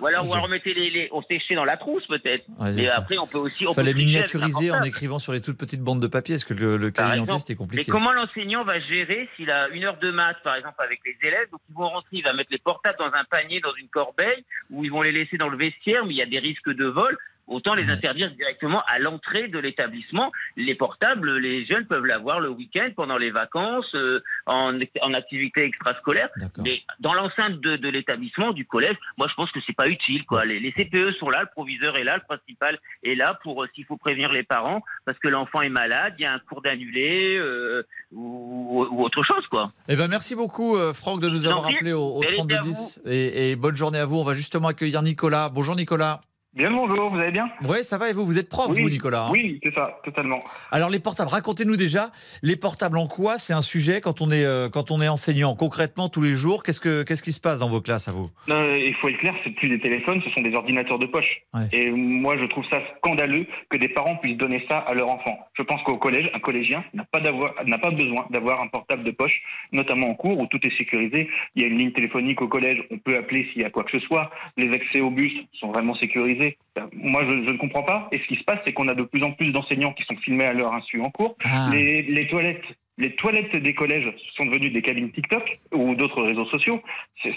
Ou 0.00 0.06
alors, 0.06 0.24
Ah, 0.30 0.34
alors 0.36 0.48
mettez 0.48 0.74
les, 0.74 0.90
les, 0.90 1.08
on 1.12 1.22
séchait 1.22 1.54
dans 1.54 1.64
la 1.64 1.76
trousse 1.76 2.06
peut-être. 2.06 2.44
Ouais, 2.58 2.72
Mais 2.72 2.84
ça. 2.86 2.98
après, 2.98 3.18
on 3.18 3.26
peut 3.26 3.38
aussi. 3.38 3.66
On 3.66 3.70
Il 3.70 3.74
fallait 3.74 3.92
peut 3.92 3.98
miniaturiser 3.98 4.70
en 4.70 4.82
écrivant 4.82 5.18
sur 5.18 5.32
les 5.32 5.40
toutes 5.40 5.56
petites 5.58 5.80
bandes 5.82 6.00
de 6.00 6.06
papier, 6.06 6.34
parce 6.34 6.44
que 6.44 6.54
le, 6.54 6.76
le 6.76 6.90
cahier 6.90 7.12
exemple. 7.12 7.30
entier, 7.32 7.38
c'était 7.40 7.54
compliqué. 7.54 7.84
Mais 7.86 7.92
comment 7.92 8.12
l'enseignant 8.12 8.64
va 8.64 8.80
gérer 8.80 9.28
s'il 9.36 9.50
a 9.50 9.68
une 9.68 9.84
heure 9.84 9.98
de 9.98 10.10
maths, 10.10 10.42
par 10.42 10.56
exemple, 10.56 10.76
avec 10.82 11.00
les 11.04 11.16
élèves 11.26 11.48
Donc, 11.52 11.60
ils 11.68 11.74
vont 11.74 11.88
rentrer, 11.88 12.08
il 12.12 12.24
va 12.24 12.32
mettre 12.32 12.50
les 12.50 12.58
portables 12.58 12.98
dans 12.98 13.12
un 13.12 13.24
panier, 13.30 13.60
dans 13.60 13.74
une 13.74 13.88
corbeille, 13.88 14.44
ou 14.70 14.84
ils 14.84 14.90
vont 14.90 15.02
les 15.02 15.12
laisser 15.12 15.36
dans 15.36 15.48
le 15.48 15.56
vestiaire, 15.56 16.04
mais 16.04 16.14
il 16.14 16.18
y 16.18 16.22
a 16.22 16.26
des 16.26 16.38
risques 16.38 16.70
de 16.70 16.86
vol. 16.86 17.16
Autant 17.46 17.74
les 17.74 17.90
interdire 17.90 18.30
directement 18.30 18.82
à 18.86 18.98
l'entrée 18.98 19.48
de 19.48 19.58
l'établissement. 19.58 20.32
Les 20.56 20.74
portables, 20.74 21.36
les 21.38 21.66
jeunes 21.66 21.86
peuvent 21.86 22.06
l'avoir 22.06 22.40
le 22.40 22.48
week-end, 22.48 22.88
pendant 22.96 23.18
les 23.18 23.30
vacances, 23.30 23.94
euh, 23.94 24.20
en, 24.46 24.78
en 25.02 25.14
activité 25.14 25.64
extrascolaire. 25.64 26.30
Mais 26.58 26.80
dans 27.00 27.12
l'enceinte 27.14 27.60
de, 27.60 27.76
de 27.76 27.88
l'établissement, 27.88 28.52
du 28.52 28.64
collège, 28.66 28.96
moi 29.18 29.26
je 29.28 29.34
pense 29.34 29.50
que 29.52 29.60
c'est 29.66 29.76
pas 29.76 29.88
utile. 29.88 30.24
Quoi. 30.24 30.44
Les, 30.44 30.58
les 30.60 30.72
CPE 30.72 31.10
sont 31.18 31.28
là, 31.28 31.40
le 31.42 31.48
proviseur 31.52 31.96
est 31.96 32.04
là, 32.04 32.16
le 32.16 32.22
principal 32.26 32.78
est 33.02 33.14
là 33.14 33.38
pour 33.42 33.62
euh, 33.62 33.68
s'il 33.74 33.84
faut 33.84 33.96
prévenir 33.96 34.32
les 34.32 34.42
parents 34.42 34.82
parce 35.04 35.18
que 35.18 35.28
l'enfant 35.28 35.60
est 35.60 35.68
malade, 35.68 36.14
il 36.18 36.22
y 36.22 36.26
a 36.26 36.32
un 36.32 36.38
cours 36.38 36.62
d'annulé 36.62 37.36
euh, 37.36 37.82
ou, 38.12 38.86
ou 38.90 39.02
autre 39.04 39.22
chose. 39.22 39.46
quoi. 39.50 39.70
Eh 39.88 39.96
ben, 39.96 40.08
merci 40.08 40.34
beaucoup, 40.34 40.76
euh, 40.76 40.92
Franck, 40.92 41.20
de 41.20 41.28
nous 41.28 41.46
avoir 41.46 41.66
appelé 41.66 41.92
au, 41.92 42.00
au 42.16 42.20
Belle 42.20 42.30
été 42.32 42.54
à 42.54 42.58
3210. 42.58 43.00
Et, 43.06 43.50
et 43.50 43.56
bonne 43.56 43.76
journée 43.76 43.98
à 43.98 44.04
vous. 44.04 44.16
On 44.18 44.24
va 44.24 44.32
justement 44.34 44.68
accueillir 44.68 45.02
Nicolas. 45.02 45.48
Bonjour, 45.50 45.76
Nicolas. 45.76 46.20
Bien 46.54 46.70
bonjour, 46.70 47.10
vous 47.10 47.18
allez 47.18 47.32
bien 47.32 47.50
Oui, 47.68 47.82
ça 47.82 47.98
va 47.98 48.10
et 48.10 48.12
vous 48.12 48.24
Vous 48.24 48.38
êtes 48.38 48.48
prof, 48.48 48.68
Oui, 48.70 48.80
vous, 48.80 48.88
Nicolas 48.88 49.24
hein 49.24 49.30
Oui, 49.32 49.58
c'est 49.64 49.74
ça, 49.74 49.98
totalement. 50.04 50.38
Alors, 50.70 50.88
les 50.88 51.00
portables, 51.00 51.28
racontez-nous 51.28 51.74
déjà, 51.76 52.12
les 52.44 52.54
portables 52.54 52.96
en 52.96 53.08
quoi 53.08 53.38
C'est 53.38 53.52
un 53.52 53.60
sujet 53.60 54.00
quand 54.00 54.20
on 54.20 54.30
est, 54.30 54.44
euh, 54.44 54.68
quand 54.68 54.92
on 54.92 55.02
est 55.02 55.08
enseignant 55.08 55.56
Concrètement, 55.56 56.08
tous 56.08 56.22
les 56.22 56.34
jours, 56.34 56.62
qu'est-ce, 56.62 56.78
que, 56.78 57.02
qu'est-ce 57.02 57.24
qui 57.24 57.32
se 57.32 57.40
passe 57.40 57.58
dans 57.58 57.68
vos 57.68 57.80
classes 57.80 58.06
à 58.06 58.12
vous? 58.12 58.30
Euh, 58.50 58.78
il 58.78 58.94
faut 58.94 59.08
être 59.08 59.18
clair, 59.18 59.34
c'est 59.42 59.50
plus 59.50 59.68
des 59.68 59.80
téléphones, 59.80 60.22
ce 60.24 60.30
sont 60.30 60.42
des 60.42 60.54
ordinateurs 60.54 61.00
de 61.00 61.06
poche. 61.06 61.42
Ouais. 61.54 61.66
Et 61.72 61.90
moi, 61.90 62.36
je 62.38 62.44
trouve 62.44 62.64
ça 62.70 62.78
scandaleux 62.98 63.46
que 63.68 63.76
des 63.76 63.88
parents 63.88 64.14
puissent 64.18 64.38
donner 64.38 64.64
ça 64.70 64.78
à 64.78 64.94
leur 64.94 65.10
enfant. 65.10 65.36
Je 65.54 65.62
pense 65.64 65.82
qu'au 65.82 65.96
collège, 65.96 66.30
un 66.34 66.38
collégien 66.38 66.84
n'a 66.94 67.04
pas 67.04 67.18
n'a 67.20 67.78
pas 67.78 67.90
besoin 67.90 68.26
d'avoir 68.30 68.60
un 68.60 68.68
portable 68.68 69.02
de 69.02 69.10
poche, 69.10 69.42
notamment 69.72 70.10
en 70.10 70.14
cours 70.14 70.38
où 70.38 70.46
tout 70.46 70.60
est 70.64 70.78
sécurisé. 70.78 71.28
Il 71.56 71.62
y 71.62 71.64
a 71.64 71.68
une 71.68 71.78
ligne 71.78 71.92
téléphonique 71.92 72.40
au 72.42 72.46
collège, 72.46 72.80
on 72.92 72.98
peut 72.98 73.16
appeler 73.16 73.48
s'il 73.52 73.62
y 73.62 73.64
a 73.64 73.70
quoi 73.70 73.82
que 73.82 73.98
ce 73.98 74.06
soit. 74.06 74.30
Les 74.56 74.72
accès 74.72 75.00
au 75.00 75.10
bus 75.10 75.32
sont 75.58 75.72
vraiment 75.72 75.96
sécurisés. 75.96 76.43
Euh, 76.78 76.82
Moi, 76.92 77.22
je, 77.28 77.30
je 77.46 77.52
ne 77.52 77.58
comprends 77.58 77.82
pas. 77.82 78.08
Et 78.12 78.18
ce 78.18 78.26
qui 78.26 78.36
se 78.36 78.44
passe, 78.44 78.58
c'est 78.66 78.72
qu'on 78.72 78.88
a 78.88 78.94
de 78.94 79.02
plus 79.04 79.22
en 79.22 79.32
plus 79.32 79.50
d'enseignants 79.52 79.92
qui 79.92 80.04
sont 80.04 80.16
filmés 80.16 80.44
à 80.44 80.52
leur 80.52 80.72
insu 80.72 81.00
en 81.00 81.10
cours. 81.10 81.36
Ah. 81.44 81.68
Les, 81.72 82.02
les 82.02 82.26
toilettes. 82.28 82.64
Les 82.96 83.12
toilettes 83.16 83.56
des 83.56 83.74
collèges 83.74 84.08
sont 84.36 84.44
devenues 84.44 84.70
des 84.70 84.80
cabines 84.80 85.10
TikTok 85.10 85.58
ou 85.74 85.96
d'autres 85.96 86.22
réseaux 86.22 86.44
sociaux. 86.46 86.80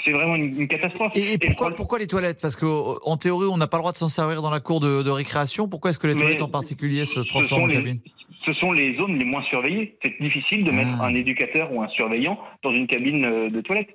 C'est 0.06 0.12
vraiment 0.12 0.36
une, 0.36 0.62
une 0.62 0.68
catastrophe. 0.68 1.12
Et, 1.16 1.34
et 1.34 1.38
pourquoi, 1.40 1.72
pourquoi 1.74 1.98
les 1.98 2.06
toilettes? 2.06 2.38
Parce 2.40 2.56
qu'en 2.56 3.18
théorie, 3.18 3.48
on 3.52 3.58
n'a 3.58 3.66
pas 3.66 3.78
le 3.78 3.82
droit 3.82 3.92
de 3.92 3.98
s'en 3.98 4.08
servir 4.10 4.44
dans 4.44 4.52
la 4.52 4.60
cour 4.60 4.80
de, 4.80 5.02
de 5.02 5.10
récréation. 5.10 5.68
Pourquoi 5.68 5.90
est-ce 5.90 5.98
que 5.98 6.06
les 6.06 6.14
Mais 6.14 6.22
toilettes 6.22 6.42
en 6.44 6.48
particulier 6.50 7.06
se 7.06 7.22
transforment 7.22 7.64
en 7.64 7.68
les- 7.68 7.74
cabine 7.76 8.00
ce 8.46 8.54
sont 8.54 8.72
les 8.72 8.96
zones 8.98 9.18
les 9.20 9.26
moins 9.26 9.44
surveillées. 9.50 9.98
C'est 10.02 10.14
difficile 10.22 10.64
de 10.64 10.72
mettre 10.72 10.92
Ah. 11.02 11.06
un 11.08 11.16
éducateur 11.16 11.74
ou 11.74 11.82
un 11.82 11.90
surveillant 11.90 12.40
dans 12.64 12.72
une 12.72 12.88
cabine 12.88 13.26
euh, 13.26 13.50
de 13.50 13.60
toilette. 13.60 13.90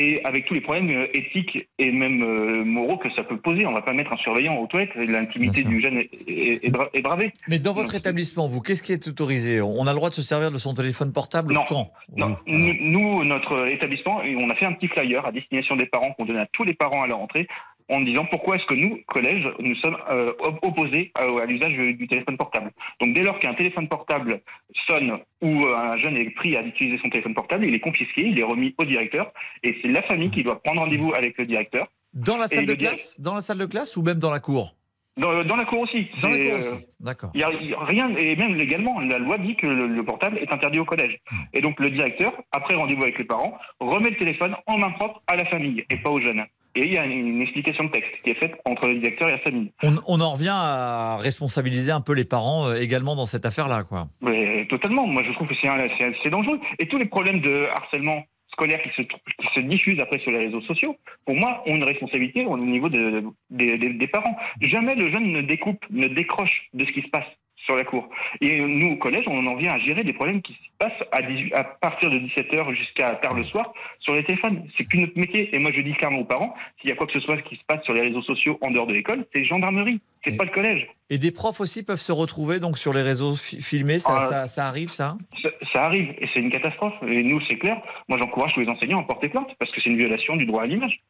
Et 0.00 0.24
avec 0.24 0.46
tous 0.46 0.54
les 0.54 0.60
problèmes 0.60 0.88
euh, 0.90 1.06
éthiques 1.12 1.66
et 1.80 1.90
même 1.90 2.22
euh, 2.22 2.64
moraux 2.64 2.98
que 2.98 3.08
ça 3.16 3.24
peut 3.24 3.36
poser, 3.38 3.66
on 3.66 3.72
va 3.72 3.82
pas 3.82 3.92
mettre 3.92 4.12
un 4.12 4.16
surveillant 4.18 4.56
aux 4.56 4.66
toilettes. 4.68 4.94
L'intimité 4.94 5.64
du 5.64 5.80
jeune 5.80 5.96
est, 5.98 6.08
est- 6.28 6.64
est 6.64 6.70
bra- 6.70 6.88
est 6.94 7.02
bravée. 7.02 7.32
Mais 7.48 7.58
dans 7.58 7.72
votre 7.72 7.96
établissement, 7.96 8.46
vous, 8.46 8.60
qu'est-ce 8.60 8.82
qui 8.84 8.92
est 8.92 9.08
autorisé? 9.08 9.60
On 9.60 9.86
a 9.88 9.90
le 9.90 9.96
droit 9.96 10.08
de 10.10 10.14
se 10.14 10.22
servir 10.22 10.52
de 10.52 10.58
son 10.58 10.72
téléphone 10.72 11.12
portable 11.12 11.52
Non. 11.52 11.64
quand? 11.68 11.90
Non, 12.16 12.36
nous, 12.46 12.74
nous, 12.80 13.24
notre 13.24 13.66
établissement, 13.68 14.20
on 14.24 14.48
a 14.50 14.54
fait 14.54 14.66
un 14.66 14.72
petit 14.72 14.86
flyer 14.88 15.26
à 15.26 15.32
destination 15.32 15.74
des 15.74 15.86
parents 15.86 16.12
qu'on 16.12 16.26
donne 16.26 16.38
à 16.38 16.46
tous 16.52 16.62
les 16.62 16.74
parents 16.74 17.02
à 17.02 17.06
leur 17.08 17.18
entrée. 17.18 17.48
En 17.88 18.00
disant 18.00 18.26
pourquoi 18.30 18.56
est-ce 18.56 18.66
que 18.66 18.74
nous, 18.74 19.00
collège, 19.06 19.44
nous 19.58 19.74
sommes 19.76 19.96
euh, 20.10 20.30
op- 20.40 20.58
opposés 20.62 21.10
à, 21.14 21.22
à 21.22 21.46
l'usage 21.46 21.72
du 21.72 22.06
téléphone 22.06 22.36
portable. 22.36 22.70
Donc 23.00 23.14
dès 23.14 23.22
lors 23.22 23.38
qu'un 23.38 23.54
téléphone 23.54 23.88
portable 23.88 24.40
sonne 24.88 25.18
ou 25.40 25.64
euh, 25.64 25.76
un 25.76 25.96
jeune 25.98 26.16
est 26.16 26.30
pris 26.30 26.56
à 26.56 26.62
utiliser 26.62 26.98
son 27.02 27.08
téléphone 27.10 27.34
portable, 27.34 27.64
il 27.64 27.74
est 27.74 27.80
confisqué, 27.80 28.26
il 28.26 28.38
est 28.38 28.44
remis 28.44 28.74
au 28.78 28.84
directeur, 28.84 29.32
et 29.62 29.76
c'est 29.80 29.88
la 29.88 30.02
famille 30.02 30.30
qui 30.30 30.42
doit 30.42 30.60
prendre 30.62 30.82
rendez-vous 30.82 31.12
avec 31.14 31.38
le 31.38 31.46
directeur. 31.46 31.86
Dans 32.12 32.36
la 32.36 32.46
salle 32.46 32.66
de 32.66 32.74
classe 32.74 33.20
Dans 33.20 33.34
la 33.34 33.40
salle 33.40 33.58
de 33.58 33.66
classe 33.66 33.96
ou 33.96 34.02
même 34.02 34.18
dans 34.18 34.30
la 34.30 34.40
cour? 34.40 34.74
Dans, 35.16 35.42
dans 35.42 35.56
la 35.56 35.64
cour 35.64 35.80
aussi. 35.80 36.06
Dans 36.22 36.28
la 36.28 36.36
cour 36.36 36.46
euh, 36.52 36.58
aussi. 36.58 36.86
D'accord. 37.00 37.30
Il 37.34 37.40
y 37.40 37.42
a, 37.42 37.48
rien, 37.84 38.14
et 38.16 38.36
même 38.36 38.54
légalement, 38.54 39.00
la 39.00 39.18
loi 39.18 39.36
dit 39.38 39.56
que 39.56 39.66
le, 39.66 39.88
le 39.88 40.04
portable 40.04 40.38
est 40.38 40.52
interdit 40.52 40.78
au 40.78 40.84
collège. 40.84 41.18
Et 41.52 41.60
donc 41.60 41.80
le 41.80 41.90
directeur, 41.90 42.32
après 42.52 42.76
rendez-vous 42.76 43.02
avec 43.02 43.18
les 43.18 43.24
parents, 43.24 43.58
remet 43.80 44.10
le 44.10 44.16
téléphone 44.16 44.54
en 44.66 44.78
main 44.78 44.90
propre 44.92 45.20
à 45.26 45.34
la 45.34 45.44
famille 45.46 45.84
et 45.90 45.96
pas 45.96 46.10
aux 46.10 46.20
jeunes. 46.20 46.44
Et 46.74 46.86
il 46.86 46.92
y 46.92 46.98
a 46.98 47.04
une, 47.06 47.40
explication 47.42 47.84
de 47.84 47.90
texte 47.90 48.10
qui 48.24 48.30
est 48.30 48.34
faite 48.38 48.54
entre 48.64 48.86
le 48.86 48.94
directeur 48.98 49.28
et 49.28 49.32
la 49.32 49.38
famille. 49.38 49.72
On, 49.82 49.96
on 50.06 50.20
en 50.20 50.32
revient 50.32 50.52
à 50.54 51.16
responsabiliser 51.18 51.90
un 51.92 52.00
peu 52.00 52.12
les 52.14 52.24
parents 52.24 52.68
euh, 52.68 52.76
également 52.80 53.16
dans 53.16 53.26
cette 53.26 53.46
affaire-là, 53.46 53.82
quoi. 53.84 54.08
Mais 54.20 54.66
totalement, 54.68 55.06
moi 55.06 55.22
je 55.26 55.32
trouve 55.32 55.48
que 55.48 55.54
c'est 55.60 56.30
dangereux. 56.30 56.60
Et 56.78 56.86
tous 56.86 56.98
les 56.98 57.06
problèmes 57.06 57.40
de 57.40 57.66
harcèlement 57.76 58.24
scolaire 58.52 58.80
qui 58.82 58.90
se, 58.90 59.02
qui 59.02 59.48
se 59.54 59.60
diffusent 59.60 60.00
après 60.00 60.18
sur 60.20 60.30
les 60.32 60.38
réseaux 60.46 60.60
sociaux, 60.62 60.96
pour 61.24 61.34
moi, 61.36 61.62
ont 61.66 61.76
une 61.76 61.84
responsabilité 61.84 62.44
au 62.44 62.56
niveau 62.58 62.88
de- 62.88 63.22
des- 63.50 63.78
des- 63.78 63.94
des 63.94 64.06
parents. 64.08 64.36
Jamais 64.60 64.94
le 64.94 65.10
jeune 65.12 65.30
ne 65.32 65.42
découpe, 65.42 65.84
ne 65.90 66.06
décroche 66.08 66.68
de 66.74 66.84
ce 66.84 66.90
qui 66.92 67.02
se 67.02 67.08
passe 67.08 67.26
sur 67.68 67.76
la 67.76 67.84
cour. 67.84 68.08
Et 68.40 68.62
nous, 68.62 68.92
au 68.92 68.96
collège, 68.96 69.24
on 69.26 69.44
en 69.46 69.54
vient 69.56 69.72
à 69.72 69.78
gérer 69.78 70.02
des 70.02 70.14
problèmes 70.14 70.40
qui 70.40 70.54
se 70.54 70.58
passent 70.78 71.06
à, 71.12 71.20
18 71.20 71.52
à 71.54 71.64
partir 71.64 72.08
de 72.10 72.16
17h 72.18 72.74
jusqu'à 72.74 73.10
tard 73.16 73.34
le 73.34 73.44
soir 73.44 73.74
sur 74.00 74.14
les 74.14 74.24
téléphones. 74.24 74.64
C'est 74.78 74.88
plus 74.88 75.00
notre 75.00 75.18
métier. 75.18 75.54
Et 75.54 75.58
moi, 75.58 75.70
je 75.74 75.82
dis 75.82 75.92
clairement 75.92 76.20
aux 76.20 76.24
parents, 76.24 76.54
s'il 76.80 76.88
y 76.88 76.92
a 76.94 76.96
quoi 76.96 77.06
que 77.06 77.12
ce 77.12 77.20
soit 77.20 77.36
qui 77.42 77.56
se 77.56 77.62
passe 77.66 77.84
sur 77.84 77.92
les 77.92 78.00
réseaux 78.00 78.22
sociaux 78.22 78.58
en 78.62 78.70
dehors 78.70 78.86
de 78.86 78.94
l'école, 78.94 79.26
c'est 79.34 79.44
gendarmerie, 79.44 80.00
c'est 80.24 80.34
pas 80.36 80.44
le 80.44 80.50
collège. 80.50 80.86
Et 81.10 81.18
des 81.18 81.30
profs 81.30 81.60
aussi 81.60 81.84
peuvent 81.84 82.00
se 82.00 82.12
retrouver 82.12 82.58
donc 82.58 82.78
sur 82.78 82.94
les 82.94 83.02
réseaux 83.02 83.36
fi- 83.36 83.60
filmés, 83.60 83.98
ça, 83.98 84.14
Ah. 84.16 84.20
ça, 84.20 84.46
ça 84.46 84.66
arrive, 84.66 84.88
ça? 84.90 85.18
Ça, 85.42 85.50
ça 85.74 85.84
arrive 85.84 86.08
et 86.18 86.26
c'est 86.32 86.40
une 86.40 86.50
catastrophe. 86.50 86.94
Et 87.06 87.22
nous, 87.22 87.40
c'est 87.50 87.58
clair. 87.58 87.82
Moi, 88.08 88.18
j'encourage 88.18 88.54
tous 88.54 88.60
les 88.60 88.68
enseignants 88.68 89.00
à 89.00 89.04
porter 89.04 89.28
plainte 89.28 89.48
parce 89.58 89.70
que 89.72 89.80
c'est 89.82 89.90
une 89.90 89.98
violation 89.98 90.36
du 90.36 90.46
droit 90.46 90.62
à 90.62 90.66
l'image. 90.66 91.00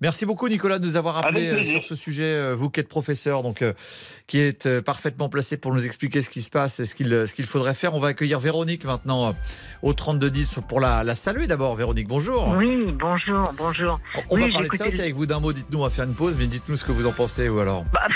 Merci 0.00 0.26
beaucoup 0.26 0.48
Nicolas 0.48 0.78
de 0.78 0.86
nous 0.86 0.96
avoir 0.96 1.18
appelé 1.18 1.48
Avec 1.48 1.66
euh, 1.66 1.68
sur 1.68 1.84
ce 1.84 1.96
sujet, 1.96 2.24
euh, 2.24 2.54
vous 2.54 2.70
qui 2.70 2.80
êtes 2.80 2.88
professeur, 2.88 3.42
donc 3.42 3.62
euh, 3.62 3.72
qui 4.26 4.38
est 4.38 4.80
parfaitement 4.80 5.28
placé 5.28 5.56
pour 5.56 5.74
nous 5.74 5.84
expliquer 5.84 6.22
ce 6.22 6.30
qui 6.30 6.42
se 6.42 6.50
passe 6.50 6.78
et 6.80 6.84
ce 6.84 6.94
qu'il 6.94 7.26
ce 7.26 7.34
qu'il 7.34 7.46
faudrait 7.46 7.74
faire. 7.74 7.94
On 7.94 7.98
va 7.98 8.08
accueillir 8.08 8.38
Véronique 8.38 8.84
maintenant 8.84 9.28
euh, 9.28 9.32
au 9.82 9.92
3210 9.92 10.60
pour 10.68 10.80
la, 10.80 11.02
la 11.02 11.14
saluer 11.14 11.46
d'abord. 11.46 11.74
Véronique, 11.74 12.08
bonjour. 12.08 12.54
Oui, 12.56 12.92
bonjour, 12.92 13.44
bonjour. 13.56 14.00
On 14.30 14.36
oui, 14.36 14.42
va 14.42 14.52
parler 14.52 14.68
de 14.68 14.76
ça 14.76 14.86
aussi 14.86 15.00
avec 15.00 15.14
vous 15.14 15.26
d'un 15.26 15.40
mot. 15.40 15.52
Dites-nous, 15.52 15.80
on 15.80 15.84
va 15.84 15.90
faire 15.90 16.04
une 16.04 16.14
pause, 16.14 16.36
mais 16.38 16.46
dites-nous 16.46 16.76
ce 16.76 16.84
que 16.84 16.92
vous 16.92 17.06
en 17.06 17.12
pensez 17.12 17.48
ou 17.48 17.58
alors. 17.58 17.84
Bah, 17.92 18.06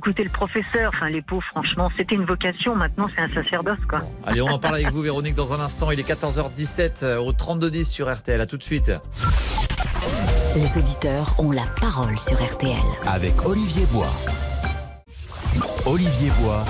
écouté 0.00 0.24
le 0.24 0.30
professeur, 0.30 0.92
enfin 0.94 1.08
les 1.08 1.22
pauvres, 1.22 1.44
franchement, 1.50 1.90
c'était 1.96 2.14
une 2.14 2.24
vocation, 2.24 2.74
maintenant 2.76 3.08
c'est 3.14 3.22
un 3.22 3.34
sacerdoce, 3.34 3.78
quoi. 3.88 4.02
Allez, 4.24 4.40
on 4.40 4.48
en 4.48 4.58
parle 4.58 4.76
avec 4.76 4.90
vous, 4.90 5.02
Véronique, 5.02 5.34
dans 5.34 5.52
un 5.52 5.60
instant. 5.60 5.90
Il 5.90 6.00
est 6.00 6.08
14h17 6.08 7.04
euh, 7.04 7.18
au 7.18 7.32
3210 7.32 7.90
sur 7.90 8.12
RTL. 8.12 8.40
À 8.40 8.46
tout 8.46 8.56
de 8.56 8.62
suite. 8.62 8.92
Les 10.56 10.78
auditeurs 10.78 11.29
ont 11.38 11.50
la 11.50 11.66
parole 11.80 12.18
sur 12.18 12.42
RTL. 12.42 12.76
Avec 13.06 13.44
Olivier 13.46 13.86
Bois. 13.92 14.06
Olivier 15.86 16.30
Bois. 16.40 16.64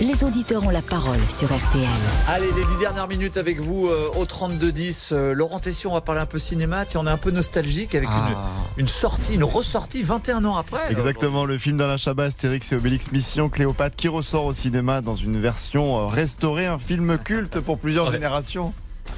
Les 0.00 0.24
auditeurs 0.24 0.66
ont 0.66 0.70
la 0.70 0.82
parole 0.82 1.20
sur 1.28 1.46
RTL. 1.46 1.86
Allez, 2.26 2.46
les 2.56 2.64
dix 2.64 2.78
dernières 2.80 3.06
minutes 3.06 3.36
avec 3.36 3.60
vous 3.60 3.86
euh, 3.88 4.08
au 4.16 4.24
3210. 4.24 5.10
Euh, 5.12 5.32
Laurent 5.34 5.60
Tessier, 5.60 5.88
on 5.88 5.92
va 5.94 6.00
parler 6.00 6.20
un 6.20 6.26
peu 6.26 6.40
cinéma. 6.40 6.84
Tiens, 6.84 7.00
on 7.04 7.06
est 7.06 7.10
un 7.10 7.16
peu 7.16 7.30
nostalgique 7.30 7.94
avec 7.94 8.08
Ah. 8.10 8.30
une, 8.76 8.82
une 8.82 8.88
sortie, 8.88 9.34
une 9.34 9.44
ressortie 9.44 10.02
21 10.02 10.44
ans 10.44 10.56
après. 10.56 10.80
Exactement, 10.90 11.44
le 11.44 11.56
film 11.58 11.76
d'Alain 11.76 11.96
Chabat, 11.96 12.24
Astérix 12.24 12.72
et 12.72 12.76
Obélix 12.76 13.12
Mission 13.12 13.48
Cléopâtre, 13.48 13.94
qui 13.94 14.08
ressort 14.08 14.46
au 14.46 14.52
cinéma 14.52 15.00
dans 15.00 15.16
une 15.16 15.40
version 15.40 16.00
euh, 16.00 16.06
restaurée, 16.06 16.66
un 16.66 16.78
film 16.78 17.16
culte 17.18 17.60
pour 17.60 17.78
plusieurs 17.78 18.10
générations. 18.10 18.74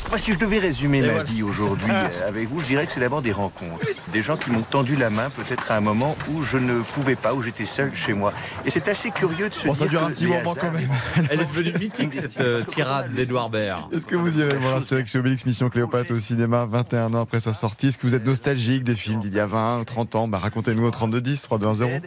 Moi, 0.09 0.19
si 0.19 0.33
je 0.33 0.39
devais 0.39 0.59
résumer 0.59 0.99
Et 0.99 1.03
ma 1.03 1.09
voilà. 1.09 1.25
vie 1.25 1.43
aujourd'hui 1.43 1.91
euh, 1.91 2.29
avec 2.29 2.49
vous, 2.49 2.61
je 2.61 2.67
dirais 2.67 2.87
que 2.87 2.93
c'est 2.93 3.01
d'abord 3.01 3.23
des 3.23 3.33
rencontres. 3.33 3.85
Des 4.13 4.23
gens 4.23 4.37
qui 4.37 4.51
m'ont 4.51 4.63
tendu 4.63 4.95
la 4.95 5.11
main, 5.11 5.31
peut-être 5.31 5.73
à 5.73 5.77
un 5.77 5.81
moment 5.81 6.17
où 6.31 6.43
je 6.45 6.59
ne 6.59 6.81
pouvais 6.81 7.17
pas, 7.17 7.35
où 7.35 7.43
j'étais 7.43 7.67
seul 7.67 7.93
chez 7.95 8.13
moi. 8.13 8.33
Et 8.65 8.71
c'est 8.71 8.87
assez 8.89 9.11
curieux 9.11 9.49
de 9.49 9.55
se 9.55 9.67
Bon, 9.67 9.73
dire 9.73 9.83
ça 9.83 9.87
dure 9.89 10.01
que 10.01 10.05
un 10.07 10.11
petit 10.11 10.27
moment 10.27 10.53
hasards- 10.53 10.59
quand 10.61 10.71
même. 10.73 10.89
Elle 11.31 11.41
est 11.41 11.51
devenue 11.53 11.73
mythique, 11.79 12.15
cette 12.15 12.41
euh, 12.41 12.63
tirade 12.63 13.13
d'Edouard 13.15 13.51
Baird. 13.51 13.93
Est-ce 13.93 14.07
que 14.07 14.15
vous 14.15 14.39
irez 14.39 14.57
voir 14.59 14.77
Astérix 14.77 15.13
et 15.15 15.19
Obélix 15.19 15.45
Mission 15.45 15.69
Cléopâtre 15.71 16.13
au 16.13 16.19
cinéma 16.19 16.67
21 16.67 17.13
ans 17.15 17.23
après 17.23 17.41
sa 17.41 17.53
sortie? 17.53 17.89
Est-ce 17.89 17.99
que 17.99 18.07
vous 18.07 18.15
êtes 18.15 18.25
nostalgique 18.25 18.85
des 18.85 18.95
films 18.95 19.21
d'il 19.21 19.35
y 19.35 19.41
a 19.41 19.47
20, 19.47 19.83
30 19.85 20.15
ans? 20.15 20.29
Bah, 20.29 20.39
Racontez-nous 20.39 20.85
au 20.87 20.91
3210, 20.91 21.43
3210. 21.43 22.01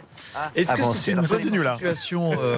Est-ce 0.56 0.72
que 0.72 0.82
c'est 0.96 1.12
une 1.12 1.26
continue 1.26 1.62
là. 1.62 1.74
situation 1.74 2.30
euh, 2.40 2.56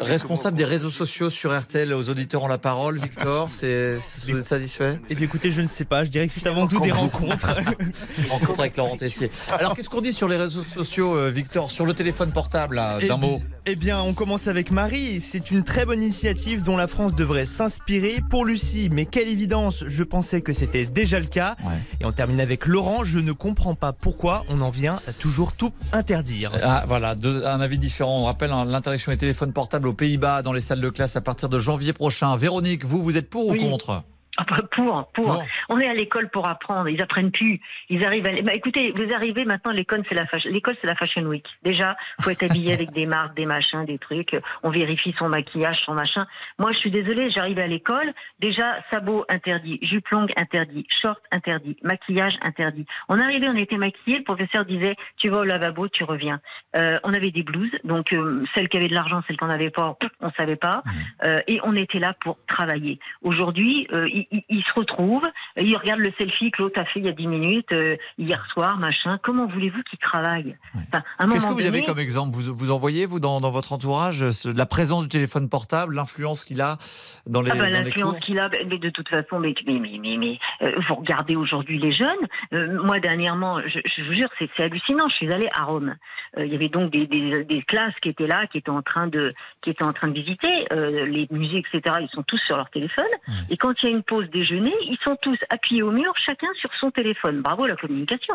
responsable 0.00 0.56
des 0.56 0.64
réseaux 0.64 0.90
sociaux 0.90 1.30
sur 1.30 1.56
RTL 1.56 1.92
aux 1.92 2.10
auditeurs 2.10 2.42
ont 2.42 2.48
la 2.48 2.58
parole 2.58 2.98
Victor, 2.98 3.50
c'est 3.50 3.96
êtes 3.96 4.61
satisfait 4.62 5.00
Eh 5.10 5.14
bien 5.14 5.24
écoutez, 5.24 5.50
je 5.50 5.60
ne 5.62 5.66
sais 5.66 5.84
pas, 5.84 6.04
je 6.04 6.10
dirais 6.10 6.26
que 6.26 6.32
c'est 6.32 6.46
avant 6.46 6.66
tout 6.66 6.80
des 6.80 6.90
rencontres. 6.92 7.56
Rencontre 8.30 8.60
avec 8.60 8.76
Laurent 8.76 8.96
Tessier. 8.96 9.30
Alors 9.50 9.74
qu'est-ce 9.74 9.88
qu'on 9.90 10.00
dit 10.00 10.12
sur 10.12 10.28
les 10.28 10.36
réseaux 10.36 10.62
sociaux, 10.62 11.16
euh, 11.16 11.28
Victor, 11.28 11.70
sur 11.70 11.84
le 11.86 11.94
téléphone 11.94 12.32
portable, 12.32 12.76
là, 12.76 12.98
d'un 13.00 13.16
Eh- 13.16 13.20
mot 13.20 13.40
Eh 13.66 13.76
bien, 13.76 14.00
on 14.02 14.12
commence 14.12 14.48
avec 14.48 14.70
Marie. 14.70 15.20
C'est 15.20 15.50
une 15.50 15.64
très 15.64 15.84
bonne 15.86 16.02
initiative 16.02 16.62
dont 16.62 16.76
la 16.76 16.86
France 16.88 17.14
devrait 17.14 17.44
s'inspirer. 17.44 18.22
Pour 18.30 18.44
Lucie, 18.44 18.88
mais 18.92 19.06
quelle 19.06 19.28
évidence, 19.28 19.84
je 19.86 20.02
pensais 20.04 20.40
que 20.40 20.52
c'était 20.52 20.84
déjà 20.84 21.18
le 21.20 21.26
cas. 21.26 21.56
Et 22.00 22.04
on 22.04 22.12
termine 22.12 22.40
avec 22.40 22.66
Laurent. 22.66 23.04
Je 23.04 23.18
ne 23.18 23.32
comprends 23.32 23.74
pas 23.74 23.92
pourquoi 23.92 24.44
on 24.48 24.60
en 24.60 24.70
vient 24.70 25.00
à 25.08 25.12
toujours 25.12 25.52
tout 25.52 25.72
interdire. 25.92 26.52
Ah, 26.62 26.84
voilà, 26.86 27.14
deux- 27.14 27.44
un 27.44 27.60
avis 27.60 27.78
différent. 27.78 28.20
On 28.22 28.24
rappelle 28.24 28.50
hein, 28.52 28.64
l'interdiction 28.64 29.12
des 29.12 29.18
téléphones 29.18 29.52
portables 29.52 29.88
aux 29.88 29.92
Pays-Bas 29.94 30.42
dans 30.42 30.52
les 30.52 30.60
salles 30.60 30.80
de 30.80 30.90
classe 30.90 31.16
à 31.16 31.20
partir 31.20 31.48
de 31.48 31.58
janvier 31.58 31.92
prochain. 31.92 32.34
Véronique, 32.36 32.84
vous, 32.84 33.02
vous 33.02 33.16
êtes 33.16 33.28
pour 33.30 33.48
Oui. 33.48 33.58
ou 33.60 33.70
contre? 33.70 34.02
Ah 34.38 34.44
bah, 34.48 34.56
Pour, 34.70 35.06
pour. 35.12 35.42
On 35.68 35.78
est 35.78 35.88
à 35.88 35.94
l'école 35.94 36.30
pour 36.30 36.48
apprendre. 36.48 36.88
Ils 36.88 37.02
apprennent 37.02 37.30
plus. 37.30 37.60
Ils 37.90 38.04
arrivent. 38.04 38.26
À... 38.26 38.42
Bah, 38.42 38.52
écoutez, 38.54 38.92
vous 38.92 39.12
arrivez 39.14 39.44
maintenant. 39.44 39.72
L'école, 39.72 40.02
c'est 40.08 40.14
la 40.14 40.26
fashion. 40.26 40.50
L'école, 40.50 40.74
c'est 40.80 40.86
la 40.86 40.94
fashion 40.94 41.22
week. 41.22 41.46
Déjà, 41.62 41.96
faut 42.20 42.30
être 42.30 42.42
habillé 42.42 42.72
avec 42.72 42.92
des 42.92 43.04
marques, 43.04 43.36
des 43.36 43.44
machins, 43.44 43.84
des 43.84 43.98
trucs. 43.98 44.36
On 44.62 44.70
vérifie 44.70 45.14
son 45.18 45.28
maquillage, 45.28 45.78
son 45.84 45.94
machin. 45.94 46.26
Moi, 46.58 46.72
je 46.72 46.78
suis 46.78 46.90
désolée. 46.90 47.30
J'arrive 47.30 47.58
à 47.58 47.66
l'école. 47.66 48.12
Déjà, 48.40 48.82
sabot 48.90 49.24
interdit, 49.28 49.78
jupe 49.82 50.08
longue 50.08 50.32
interdit, 50.36 50.86
short 51.02 51.20
interdit, 51.30 51.76
maquillage 51.82 52.34
interdit. 52.42 52.86
On 53.08 53.18
arrivait, 53.18 53.48
on 53.48 53.58
était 53.58 53.76
maquillés. 53.76 54.18
Le 54.18 54.24
professeur 54.24 54.64
disait, 54.64 54.96
tu 55.18 55.28
vas 55.28 55.40
au 55.40 55.44
lavabo, 55.44 55.88
tu 55.88 56.04
reviens. 56.04 56.40
Euh, 56.76 56.98
on 57.04 57.12
avait 57.12 57.30
des 57.30 57.42
blouses. 57.42 57.70
Donc, 57.84 58.12
euh, 58.12 58.44
celles 58.54 58.68
qui 58.68 58.78
avaient 58.78 58.88
de 58.88 58.94
l'argent, 58.94 59.22
celles 59.26 59.36
qu'on 59.36 59.46
n'avait 59.46 59.70
pas, 59.70 59.96
on 60.20 60.30
savait 60.32 60.56
pas. 60.56 60.82
Euh, 61.24 61.40
et 61.46 61.60
on 61.64 61.76
était 61.76 61.98
là 61.98 62.14
pour 62.20 62.38
travailler. 62.46 62.98
Aujourd'hui, 63.22 63.86
ils, 64.30 64.38
ils- 64.38 64.44
ils 64.48 64.62
se 64.62 64.72
retrouvent, 64.74 65.26
ils 65.56 65.76
regardent 65.76 66.00
le 66.00 66.12
selfie 66.18 66.50
que 66.50 66.62
l'autre 66.62 66.80
a 66.80 66.84
fait 66.84 67.00
il 67.00 67.06
y 67.06 67.08
a 67.08 67.12
10 67.12 67.26
minutes, 67.26 67.72
euh, 67.72 67.96
hier 68.18 68.44
soir, 68.52 68.76
machin. 68.78 69.18
Comment 69.22 69.46
voulez-vous 69.46 69.82
qu'ils 69.84 69.98
travaillent 69.98 70.56
Enfin, 70.74 71.02
à 71.18 71.24
un 71.24 71.28
Qu'est-ce 71.28 71.46
que 71.46 71.52
vous 71.52 71.66
avez 71.66 71.82
comme 71.82 71.98
exemple? 71.98 72.36
Vous, 72.36 72.54
vous 72.54 72.70
en 72.70 72.78
voyez, 72.78 73.06
vous, 73.06 73.20
dans, 73.20 73.40
dans 73.40 73.50
votre 73.50 73.72
entourage, 73.72 74.30
ce- 74.30 74.48
la 74.48 74.66
présence 74.66 75.02
du 75.04 75.08
téléphone 75.08 75.48
portable, 75.48 75.94
l'influence 75.94 76.44
qu'il 76.44 76.60
a 76.60 76.78
dans 77.26 77.42
les, 77.42 77.50
Ah 77.50 77.56
bah, 77.56 77.68
l'influence 77.70 78.18
qu'il 78.24 78.38
a, 78.38 78.48
mais 78.68 78.78
de 78.78 78.90
toute 78.90 79.08
façon, 79.08 79.38
mais, 79.38 79.54
mais, 79.66 79.78
mais, 79.78 79.98
mais, 80.00 80.16
mais, 80.16 80.38
euh, 80.62 80.72
vous 80.88 80.94
regardez 80.96 81.36
aujourd'hui 81.36 81.78
les 81.78 81.92
jeunes. 81.92 82.08
euh, 82.52 82.82
moi, 82.84 83.00
dernièrement, 83.00 83.60
je, 83.60 83.78
je 83.96 84.02
vous 84.04 84.14
jure, 84.14 84.28
c'est 84.38 84.48
c'est 84.56 84.64
hallucinant. 84.64 85.08
Je 85.08 85.14
suis 85.16 85.32
allée 85.32 85.48
à 85.56 85.64
Rome. 85.64 85.94
Il 86.38 86.46
y 86.46 86.54
avait 86.54 86.68
donc 86.68 86.90
des, 86.90 87.06
des, 87.06 87.44
des 87.44 87.62
classes 87.62 87.94
qui 88.02 88.08
étaient 88.08 88.26
là, 88.26 88.46
qui 88.46 88.58
étaient 88.58 88.70
en 88.70 88.80
train 88.82 89.06
de, 89.06 89.34
qui 89.62 89.68
étaient 89.70 89.84
en 89.84 89.92
train 89.92 90.08
de 90.08 90.14
visiter 90.14 90.64
les 90.72 91.26
musées, 91.30 91.58
etc. 91.58 91.96
Ils 92.00 92.08
sont 92.14 92.22
tous 92.22 92.40
sur 92.46 92.56
leur 92.56 92.70
téléphone. 92.70 93.04
Et 93.50 93.56
quand 93.56 93.82
il 93.82 93.86
y 93.88 93.92
a 93.92 93.94
une 93.94 94.02
pause 94.12 94.28
déjeuner, 94.28 94.74
ils 94.82 94.98
sont 95.02 95.16
tous 95.22 95.38
appuyés 95.48 95.82
au 95.82 95.90
mur, 95.90 96.12
chacun 96.26 96.48
sur 96.60 96.68
son 96.78 96.90
téléphone. 96.90 97.40
Bravo 97.40 97.66
la 97.66 97.76
communication. 97.76 98.34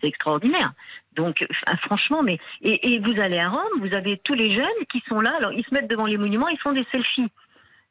C'est 0.00 0.08
extraordinaire. 0.08 0.72
Donc, 1.16 1.46
franchement, 1.82 2.22
mais 2.22 2.38
et, 2.62 2.94
et 2.94 2.98
vous 2.98 3.20
allez 3.20 3.38
à 3.38 3.50
Rome, 3.50 3.82
vous 3.82 3.94
avez 3.94 4.16
tous 4.24 4.32
les 4.32 4.56
jeunes 4.56 4.80
qui 4.90 5.02
sont 5.06 5.20
là. 5.20 5.34
Alors, 5.36 5.52
ils 5.52 5.64
se 5.66 5.74
mettent 5.74 5.90
devant 5.90 6.06
les 6.06 6.16
monuments, 6.16 6.48
ils 6.48 6.58
font 6.58 6.72
des 6.72 6.86
selfies. 6.90 7.28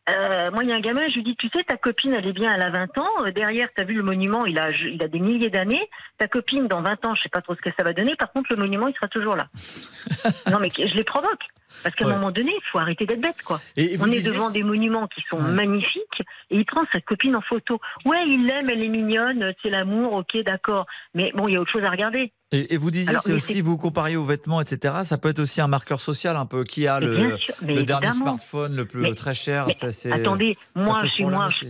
Euh, 0.09 0.49
moi, 0.51 0.63
il 0.63 0.69
y 0.69 0.73
a 0.73 0.75
un 0.75 0.79
gamin, 0.79 1.07
je 1.09 1.15
lui 1.15 1.23
dis, 1.23 1.35
tu 1.35 1.47
sais, 1.49 1.63
ta 1.63 1.77
copine, 1.77 2.13
elle 2.13 2.25
est 2.25 2.33
bien, 2.33 2.51
elle 2.51 2.63
a 2.63 2.71
20 2.71 2.97
ans. 2.97 3.25
Euh, 3.25 3.31
derrière, 3.31 3.67
tu 3.75 3.83
as 3.83 3.85
vu 3.85 3.93
le 3.93 4.03
monument, 4.03 4.47
il 4.47 4.57
a, 4.57 4.71
il 4.71 5.03
a 5.03 5.07
des 5.07 5.19
milliers 5.19 5.51
d'années. 5.51 5.88
Ta 6.17 6.27
copine, 6.27 6.67
dans 6.67 6.81
20 6.81 7.05
ans, 7.05 7.13
je 7.13 7.21
sais 7.21 7.29
pas 7.29 7.41
trop 7.41 7.53
ce 7.53 7.61
que 7.61 7.69
ça 7.77 7.83
va 7.83 7.93
donner. 7.93 8.15
Par 8.15 8.31
contre, 8.31 8.51
le 8.51 8.57
monument, 8.57 8.88
il 8.88 8.95
sera 8.95 9.09
toujours 9.09 9.35
là. 9.35 9.47
non, 10.51 10.57
mais 10.59 10.69
je 10.75 10.95
les 10.95 11.03
provoque. 11.03 11.43
Parce 11.84 11.93
qu'à 11.95 12.05
Ouais. 12.05 12.13
un 12.13 12.15
moment 12.15 12.32
donné, 12.32 12.51
il 12.53 12.70
faut 12.72 12.80
arrêter 12.80 13.05
d'être 13.05 13.22
bête, 13.22 13.41
quoi. 13.43 13.59
Et- 13.76 13.97
On 14.01 14.11
est 14.11 14.26
devant 14.26 14.49
des 14.51 14.63
monuments 14.63 15.07
qui 15.07 15.22
sont 15.30 15.39
magnifiques 15.39 16.22
et 16.49 16.55
il 16.57 16.65
prend 16.65 16.82
sa 16.93 17.01
copine 17.01 17.36
en 17.36 17.41
photo. 17.41 17.80
Ouais, 18.05 18.24
il 18.28 18.45
l'aime, 18.45 18.70
elle 18.70 18.84
est 18.84 18.88
mignonne, 18.88 19.53
c'est 19.61 19.70
l'amour, 19.70 20.13
ok, 20.13 20.38
d'accord. 20.43 20.86
Mais 21.13 21.32
bon, 21.36 21.47
il 21.47 21.53
y 21.53 21.57
a 21.57 21.61
autre 21.61 21.72
chose 21.72 21.84
à 21.84 21.89
regarder. 21.89 22.32
Et, 22.51 22.74
et 22.74 22.78
vous 22.78 22.91
disiez, 22.91 23.18
c'est 23.20 23.34
aussi, 23.34 23.59
vous 23.61 23.78
compariez 23.78 24.15
aux 24.15 24.24
vêtements, 24.24 24.61
etc. 24.61 24.95
Ça 25.03 25.18
peut 25.18 25.30
être 25.30 25.39
aussi 25.39 25.59
un 25.59 25.68
marqueur 25.68 25.99
social 25.99 26.38
un 26.38 26.45
peu. 26.45 26.63
Qui 26.63 26.88
a 26.88 26.99
Mais 27.01 27.07
le, 27.07 27.38
sûr, 27.38 27.55
dernier 27.86 28.09
smartphone 28.11 28.76
le 28.76 28.86
plus 28.86 29.01
Mais- 29.01 29.13
très 29.13 29.34
cher 29.34 29.65
mais 29.68 29.74
ça, 29.74 29.91
c'est- 29.91 30.11
Attendez, 30.11 30.57
moi, 30.76 31.03
chez 31.03 31.24
problème 31.24 31.39
moi, 31.39 31.49
je, 31.49 31.65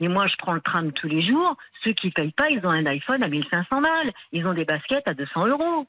mais 0.00 0.08
moi, 0.08 0.26
je 0.26 0.34
prends 0.38 0.52
le 0.54 0.60
tram 0.60 0.90
tous 0.92 1.06
les 1.08 1.26
jours. 1.26 1.56
Ceux 1.84 1.92
qui 1.92 2.10
payent 2.10 2.32
pas, 2.32 2.50
ils 2.50 2.60
ont 2.66 2.70
un 2.70 2.86
iPhone 2.86 3.22
à 3.22 3.28
1500 3.28 3.80
balles. 3.80 4.10
Ils 4.32 4.44
ont 4.46 4.54
des 4.54 4.64
baskets 4.64 5.06
à 5.06 5.14
200 5.14 5.46
euros. 5.46 5.86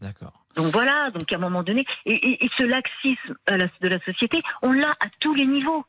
D'accord. 0.00 0.44
Donc 0.56 0.66
voilà, 0.66 1.10
donc 1.10 1.30
à 1.32 1.36
un 1.36 1.40
moment 1.40 1.62
donné, 1.62 1.84
et, 2.06 2.14
et- 2.14 2.44
ce 2.56 2.62
laxisme 2.64 3.34
de 3.80 3.88
la 3.88 3.98
société, 4.00 4.40
on 4.62 4.72
l'a 4.72 4.90
à 4.90 5.06
tous 5.20 5.34
les 5.34 5.46
niveaux. 5.46 5.84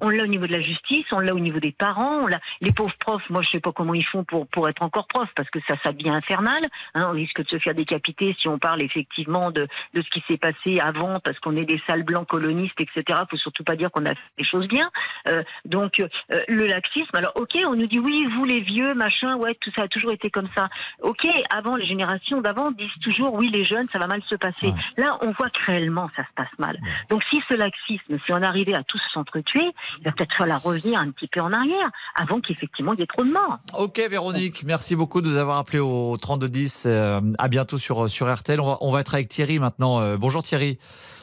On 0.00 0.08
l'a 0.08 0.24
au 0.24 0.26
niveau 0.26 0.46
de 0.46 0.52
la 0.52 0.60
justice, 0.60 1.06
on 1.12 1.20
l'a 1.20 1.34
au 1.34 1.38
niveau 1.38 1.60
des 1.60 1.72
parents, 1.72 2.20
on 2.22 2.26
l'a. 2.26 2.40
Les 2.60 2.72
pauvres 2.72 2.94
profs, 2.98 3.28
moi 3.30 3.42
je 3.42 3.50
sais 3.50 3.60
pas 3.60 3.72
comment 3.72 3.94
ils 3.94 4.06
font 4.06 4.24
pour 4.24 4.46
pour 4.48 4.68
être 4.68 4.82
encore 4.82 5.06
profs 5.06 5.30
parce 5.36 5.48
que 5.50 5.58
ça, 5.66 5.74
ça 5.84 5.92
devient 5.92 6.10
infernal. 6.10 6.62
hein, 6.94 7.06
on 7.08 7.12
risque 7.12 7.42
de 7.42 7.48
se 7.48 7.58
faire 7.58 7.74
décapiter 7.74 8.36
si 8.40 8.48
on 8.48 8.58
parle 8.58 8.82
effectivement 8.82 9.50
de 9.50 9.66
de 9.94 10.02
ce 10.02 10.10
qui 10.10 10.22
s'est 10.28 10.38
passé 10.38 10.80
avant 10.80 11.20
parce 11.20 11.38
qu'on 11.40 11.56
est 11.56 11.64
des 11.64 11.80
sales 11.86 12.02
blancs 12.02 12.26
colonistes, 12.28 12.80
etc. 12.80 13.20
Faut 13.30 13.36
surtout 13.36 13.64
pas 13.64 13.76
dire 13.76 13.90
qu'on 13.90 14.06
a 14.06 14.14
fait 14.14 14.20
des 14.38 14.44
choses 14.44 14.68
bien. 14.68 14.90
Euh, 15.28 15.42
donc 15.64 16.00
euh, 16.00 16.08
le 16.48 16.66
laxisme. 16.66 17.14
Alors 17.14 17.32
ok, 17.36 17.58
on 17.66 17.74
nous 17.74 17.86
dit 17.86 17.98
oui, 17.98 18.26
vous 18.36 18.44
les 18.44 18.60
vieux, 18.60 18.94
machin, 18.94 19.36
ouais, 19.36 19.54
tout 19.60 19.70
ça 19.76 19.82
a 19.82 19.88
toujours 19.88 20.12
été 20.12 20.30
comme 20.30 20.48
ça. 20.56 20.68
Ok, 21.00 21.26
avant 21.50 21.76
les 21.76 21.86
générations 21.86 22.40
d'avant 22.40 22.70
disent 22.70 22.88
toujours 23.02 23.34
oui, 23.34 23.50
les 23.50 23.64
jeunes, 23.64 23.88
ça 23.92 23.98
va 23.98 24.06
mal 24.06 24.22
se 24.28 24.34
passer. 24.36 24.72
Là, 24.96 25.18
on 25.22 25.32
voit 25.32 25.50
que 25.50 25.64
réellement 25.66 26.10
ça 26.16 26.22
se 26.24 26.32
passe 26.34 26.58
mal. 26.58 26.78
Donc 27.10 27.22
si 27.30 27.40
ce 27.48 27.54
laxisme, 27.54 28.18
si 28.24 28.32
on 28.32 28.42
arrivait 28.42 28.76
à 28.76 28.82
tous 28.84 29.00
s'entretuer, 29.12 29.71
il 29.98 30.04
va 30.04 30.12
peut-être 30.12 30.34
falloir 30.36 30.62
revenir 30.62 31.00
un 31.00 31.10
petit 31.10 31.28
peu 31.28 31.40
en 31.40 31.52
arrière 31.52 31.90
avant 32.14 32.40
qu'effectivement 32.40 32.92
il 32.94 33.00
y 33.00 33.02
ait 33.02 33.06
trop 33.06 33.24
de 33.24 33.30
morts. 33.30 33.58
Ok 33.78 34.00
Véronique, 34.10 34.64
merci 34.64 34.96
beaucoup 34.96 35.20
de 35.20 35.28
nous 35.28 35.36
avoir 35.36 35.58
appelé 35.58 35.78
au 35.78 36.16
3210. 36.16 36.84
Euh, 36.86 37.20
à 37.38 37.48
bientôt 37.48 37.78
sur, 37.78 38.08
sur 38.08 38.32
RTL. 38.32 38.60
On 38.60 38.90
va, 38.90 39.00
être 39.00 39.14
avec 39.14 39.28
Thierry 39.28 39.58
maintenant. 39.58 40.00
Euh, 40.00 40.16
bonjour 40.16 40.42
Thierry. 40.42 40.78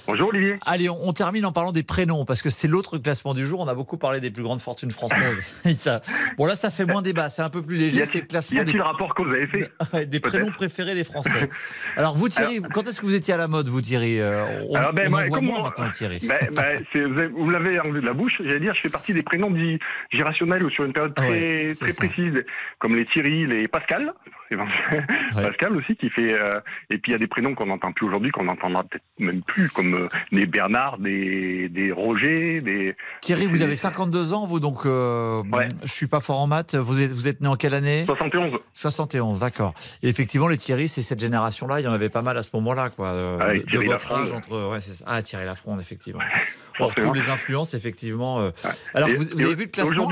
Bonjour 0.10 0.30
Olivier. 0.30 0.56
Allez, 0.66 0.90
on, 0.90 0.98
on 1.08 1.14
termine 1.14 1.46
en 1.46 1.52
parlant 1.52 1.72
des 1.72 1.84
prénoms 1.84 2.26
parce 2.26 2.42
que 2.42 2.50
c'est 2.50 2.68
l'autre 2.68 2.98
classement 2.98 3.36
du 3.36 3.46
jour. 3.46 3.60
On 3.60 3.68
a 3.68 3.76
beaucoup 3.76 3.98
parlé 3.98 4.20
des 4.20 4.32
plus 4.32 4.42
grandes 4.42 4.60
fortunes 4.60 4.90
françaises. 4.90 5.62
Ça- 5.76 6.02
bon 6.36 6.46
là, 6.48 6.56
ça 6.56 6.72
fait 6.72 6.84
moins 6.86 7.04
débat, 7.04 7.30
c'est 7.30 7.44
un 7.44 7.50
peu 7.52 7.62
plus 7.62 7.78
léger. 7.78 8.06
C'est 8.06 8.18
le 8.20 8.24
y 8.24 8.28
classement 8.28 8.62
a-t-il 8.62 8.74
des, 8.74 8.82
rapport 8.82 9.14
que 9.14 9.22
vous 9.22 9.30
avez 9.30 9.46
fait 9.46 9.72
Ouais, 9.94 10.08
des 10.08 10.20
Peut-être. 10.20 10.38
prénoms 10.40 10.52
préférés 10.52 10.96
des 10.96 11.04
Français. 11.04 11.48
Alors 11.96 12.16
vous 12.16 12.28
Thierry, 12.28 12.60
quand 12.74 12.88
est-ce 12.88 13.02
que 13.02 13.06
vous 13.06 13.14
étiez 13.14 13.36
à 13.36 13.38
la 13.38 13.48
mode 13.48 13.68
vous 13.68 13.82
Thierry 13.82 14.20
Euh, 14.20 14.64
On, 14.68 14.76
Alors, 14.76 14.94
ben, 14.94 15.06
on 15.08 15.10
moi, 15.12 15.22
en 15.22 15.28
voit 15.28 15.38
comme 15.38 15.46
moins 15.46 15.62
maintenant 15.64 15.90
Thierry. 15.92 16.20
Ben, 16.28 16.40
ben, 16.56 17.30
vous, 17.36 17.50
l'avez 17.52 17.80
enlevé 17.80 18.02
de 18.02 18.08
la 18.08 18.14
bouche. 18.14 18.34
J'allais 18.44 18.60
dire, 18.60 18.74
je 18.74 18.82
fais 18.82 18.90
partie 18.90 19.14
des 19.14 19.22
prénoms 19.24 19.52
dits 19.52 19.78
ou 20.14 20.70
sur 20.72 20.86
une 20.86 20.94
période 20.94 21.14
très, 21.14 21.30
Ouais, 21.30 21.72
précise, 21.96 22.44
comme 22.80 22.96
les 22.96 23.06
Thierry, 23.06 23.46
les 23.46 23.68
Pascal. 23.68 24.12
Pascal 25.36 25.76
aussi 25.76 25.96
qui 25.96 26.10
fait. 26.10 26.34
euh, 26.34 26.60
et 26.90 26.98
puis 26.98 27.12
il 27.12 27.14
y 27.14 27.16
a 27.16 27.20
des 27.20 27.28
prénoms 27.28 27.54
qu'on 27.54 27.68
n'entend 27.68 27.92
plus 27.92 28.08
aujourd'hui, 28.08 28.32
qu'on 28.32 28.46
n'entendra 28.46 28.84
peut-être 28.84 29.04
même 29.20 29.44
plus, 29.44 29.70
comme 29.70 29.94
des 30.32 30.46
Bernard, 30.46 30.98
des, 31.00 31.70
des 31.70 31.92
Roger, 31.92 32.62
des. 32.62 32.96
Thierry, 33.22 33.46
vous 33.46 33.62
avez 33.62 33.76
52 33.76 34.34
ans, 34.34 34.46
vous, 34.46 34.60
donc 34.60 34.86
euh, 34.86 35.44
je 35.84 35.92
suis 35.92 36.08
pas 36.08 36.20
fort 36.20 36.40
en 36.40 36.48
maths. 36.48 36.76
Vous 36.76 37.00
êtes, 37.00 37.12
vous 37.12 37.28
êtes 37.28 37.42
né 37.42 37.48
en 37.48 37.56
quelle 37.56 37.74
année? 37.74 38.04
71. 38.06 38.60
71, 38.74 39.40
d'accord. 39.40 39.74
Et 40.04 40.10
effectivement, 40.10 40.48
les 40.48 40.58
Thierry, 40.58 40.88
c'est 40.88 41.02
cette 41.02 41.20
génération-là. 41.20 41.80
Il 41.80 41.84
y 41.84 41.88
en 41.88 41.94
avait 41.94 42.10
pas 42.10 42.22
mal 42.22 42.38
à 42.38 42.42
ce 42.42 42.50
moment-là, 42.56 42.90
quoi. 42.90 43.08
euh, 43.10 43.38
Ah, 43.42 43.50
de, 43.50 43.56
et 43.56 43.64
Thierry 43.66 43.88
de 43.88 43.92
votre 43.92 44.12
âge 44.14 44.32
entre. 44.32 44.72
Ouais, 44.72 44.82
c'est 44.82 44.94
ça. 44.94 45.06
Ah, 45.08 45.22
Thierry 45.22 45.46
Lafronde, 45.46 45.80
effectivement. 45.82 46.22
On 46.80 46.86
retrouve 46.88 47.16
les 47.16 47.30
influences, 47.30 47.74
effectivement. 47.74 48.40
euh. 48.40 48.52
Alors, 48.94 49.10
Et- 49.10 49.14
vous, 49.16 49.24
vous 49.32 49.42
et 49.42 49.46
avez 49.46 49.56
vu 49.56 49.64
le 49.66 49.70
classement 49.70 50.10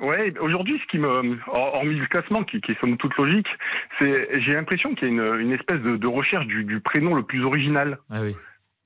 ouais, 0.00 0.34
aujourd'hui, 0.40 0.80
ce 0.82 0.90
qui 0.90 0.98
me, 0.98 1.08
hor- 1.48 1.74
hormis 1.74 1.94
le 1.94 2.06
classement 2.06 2.42
qui, 2.42 2.60
qui 2.60 2.72
est 2.72 2.80
somme 2.80 2.96
toute 2.96 3.16
logique, 3.16 3.46
c'est, 4.00 4.28
j'ai 4.40 4.54
l'impression 4.54 4.94
qu'il 4.94 5.08
y 5.08 5.10
a 5.10 5.14
une, 5.14 5.40
une 5.40 5.52
espèce 5.52 5.80
de, 5.80 5.96
de 5.96 6.06
recherche 6.06 6.46
du, 6.46 6.64
du 6.64 6.80
prénom 6.80 7.14
le 7.14 7.22
plus 7.22 7.44
original. 7.44 7.98
Ah 8.10 8.20
oui. 8.22 8.34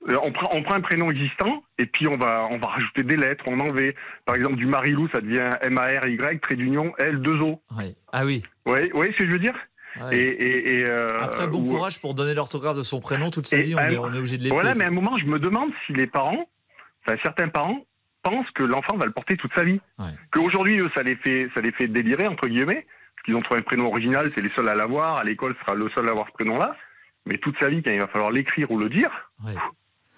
Euh, 0.09 0.19
On 0.23 0.31
prend, 0.33 0.49
on 0.53 0.63
prend 0.63 0.75
un 0.75 0.81
prénom 0.81 1.11
existant 1.11 1.63
et 1.79 1.87
puis 1.87 2.07
on 2.07 2.17
va, 2.17 2.47
on 2.51 2.59
va 2.59 2.69
rajouter 2.69 3.03
des 3.03 3.17
lettres, 3.17 3.45
on 3.49 3.59
enlever. 3.61 3.95
Par 4.25 4.37
exemple, 4.37 4.57
du 4.57 4.67
Marilou, 4.67 5.09
ça 5.09 5.21
devient 5.21 5.51
M-A-R-Y, 5.63 6.41
trait 6.41 6.55
d'union, 6.57 6.93
L-2-O. 6.99 7.61
Oui. 7.77 7.97
Ah 8.13 8.25
oui. 8.25 8.43
Oui, 8.67 8.91
oui, 8.95 9.13
ce 9.13 9.19
que 9.19 9.27
je 9.27 9.33
veux 9.33 9.39
dire 9.39 9.55
Ouais. 9.99 10.15
Et, 10.19 10.27
et, 10.27 10.77
et, 10.81 10.85
euh, 10.91 11.19
Après, 11.23 11.49
bon 11.49 11.63
ou- 11.63 11.69
courage 11.69 11.99
pour 12.03 12.15
donner 12.15 12.35
l'orthographe 12.35 12.77
de 12.77 12.83
son 12.83 13.01
prénom 13.01 13.31
toute 13.31 13.47
sa 13.47 13.63
vie. 13.63 13.75
On 13.75 13.79
à 13.79 13.85
un- 13.85 13.89
est, 13.89 13.97
on 13.97 14.13
est 14.13 14.19
obligé 14.19 14.37
de 14.37 14.43
les 14.45 14.51
Voilà, 14.51 14.75
mais 14.75 14.85
à 14.85 14.89
un 14.89 14.91
moment, 14.91 15.17
je 15.17 15.25
me 15.25 15.39
demande 15.39 15.71
si 15.87 15.95
les 15.95 16.07
parents, 16.07 16.47
enfin 17.07 17.17
certains 17.23 17.49
parents, 17.49 17.83
pensent 18.23 18.51
que 18.51 18.63
l'enfant 18.63 18.99
va 18.99 19.07
le 19.07 19.13
porter 19.13 19.39
toute 19.39 19.55
sa 19.55 19.65
vie. 19.65 19.81
Qu'aujourd'hui, 20.33 20.79
eux, 20.83 20.91
ça 20.95 21.03
les 21.03 21.17
fait, 21.17 21.49
ça 21.55 21.63
les 21.63 21.73
fait 21.73 21.87
délirer 21.89 22.27
entre 22.27 22.47
guillemets, 22.47 22.85
parce 23.15 23.25
qu'ils 23.25 23.37
ont 23.37 23.41
trouvé 23.41 23.61
un 23.61 23.63
prénom 23.63 23.87
original, 23.87 24.31
c'est 24.35 24.43
les 24.43 24.51
seuls 24.51 24.69
à 24.69 24.75
l'avoir. 24.75 25.17
À 25.17 25.25
l'école, 25.25 25.55
ce 25.59 25.61
sera 25.65 25.75
le 25.75 25.89
seul 25.95 26.07
à 26.09 26.11
avoir 26.11 26.27
ce 26.27 26.33
prénom-là. 26.33 26.77
Mais 27.25 27.39
toute 27.39 27.59
sa 27.59 27.71
vie, 27.71 27.83
quand 27.83 27.91
il 27.91 27.99
va 28.01 28.07
falloir 28.09 28.31
l'écrire 28.33 28.71
ou 28.71 28.79
le 28.79 28.91
dire, 28.91 29.11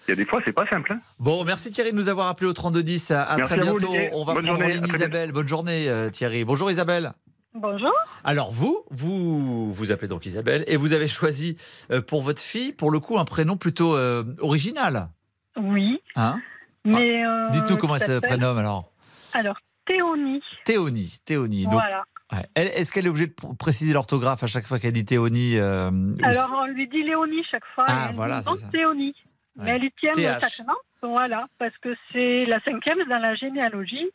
il 0.09 0.11
y 0.11 0.13
a 0.13 0.17
des 0.17 0.25
fois, 0.25 0.41
c'est 0.45 0.53
pas 0.53 0.67
simple. 0.69 0.93
hein. 0.93 1.01
Bon, 1.19 1.45
merci 1.45 1.71
Thierry 1.71 1.93
de 1.93 1.97
nous 1.97 2.09
avoir 2.09 2.29
appelé 2.29 2.49
au 2.49 2.53
3210. 2.53 3.11
À, 3.11 3.23
à 3.25 3.39
très 3.39 3.55
à 3.61 3.65
vous, 3.65 3.79
bientôt. 3.79 3.95
On 4.13 4.25
va 4.25 4.35
Bonne 4.35 4.45
prendre 4.47 4.61
journée, 4.61 4.75
ligne 4.75 4.87
Isabelle. 4.89 5.33
Bonne 5.33 5.49
journée, 5.49 5.89
euh, 5.89 6.11
Thierry. 6.11 6.45
Bonjour 6.45 6.71
Isabelle. 6.71 7.13
Bonjour. 7.55 7.93
Alors 8.25 8.51
vous, 8.51 8.85
vous 8.91 9.73
vous 9.73 9.91
appelez 9.93 10.09
donc 10.09 10.27
Isabelle 10.27 10.65
et 10.67 10.77
vous 10.77 10.93
avez 10.93 11.09
choisi 11.09 11.57
euh, 11.91 12.01
pour 12.01 12.23
votre 12.23 12.43
fille, 12.43 12.73
pour 12.73 12.91
le 12.91 13.01
coup, 13.01 13.19
un 13.19 13.25
prénom 13.25 13.57
plutôt 13.57 13.97
euh, 13.97 14.25
original. 14.41 15.09
Oui, 15.57 16.01
Hein 16.17 16.41
mais. 16.85 17.25
euh, 17.27 17.49
Dites-nous 17.51 17.77
comment 17.77 17.97
elle 17.97 18.01
se 18.03 18.19
prénomme 18.21 18.59
alors. 18.59 18.93
Alors, 19.33 19.57
Théonie. 19.87 20.41
Théonie. 20.65 21.17
Théonie. 21.25 21.65
Donc, 21.65 21.73
Voilà. 21.73 22.05
ouais. 22.33 22.47
Est-ce 22.55 22.93
qu'elle 22.93 23.07
est 23.07 23.09
obligée 23.09 23.27
de 23.27 23.33
pr- 23.33 23.57
préciser 23.57 23.93
l'orthographe 23.93 24.43
à 24.45 24.47
chaque 24.47 24.67
fois 24.67 24.79
qu'elle 24.79 24.93
dit 24.93 25.05
Théonie 25.05 25.59
euh, 25.59 25.91
Alors, 26.23 26.51
on 26.63 26.67
lui 26.67 26.87
dit 26.89 27.03
Léonie 27.03 27.43
chaque 27.51 27.65
fois. 27.75 27.87
Ah, 27.89 28.07
elle 28.11 28.15
voilà, 28.15 28.43
c'est. 28.43 28.71
Théonie. 28.71 29.15
Mais 29.59 29.73
elle 29.73 29.85
y 29.85 29.91
tient 29.93 30.13
TH. 30.13 30.41
sacrément. 30.41 30.77
Voilà, 31.03 31.47
parce 31.59 31.77
que 31.79 31.95
c'est 32.13 32.45
la 32.47 32.61
cinquième 32.61 32.99
dans 33.09 33.19
la 33.19 33.35
généalogie 33.35 34.09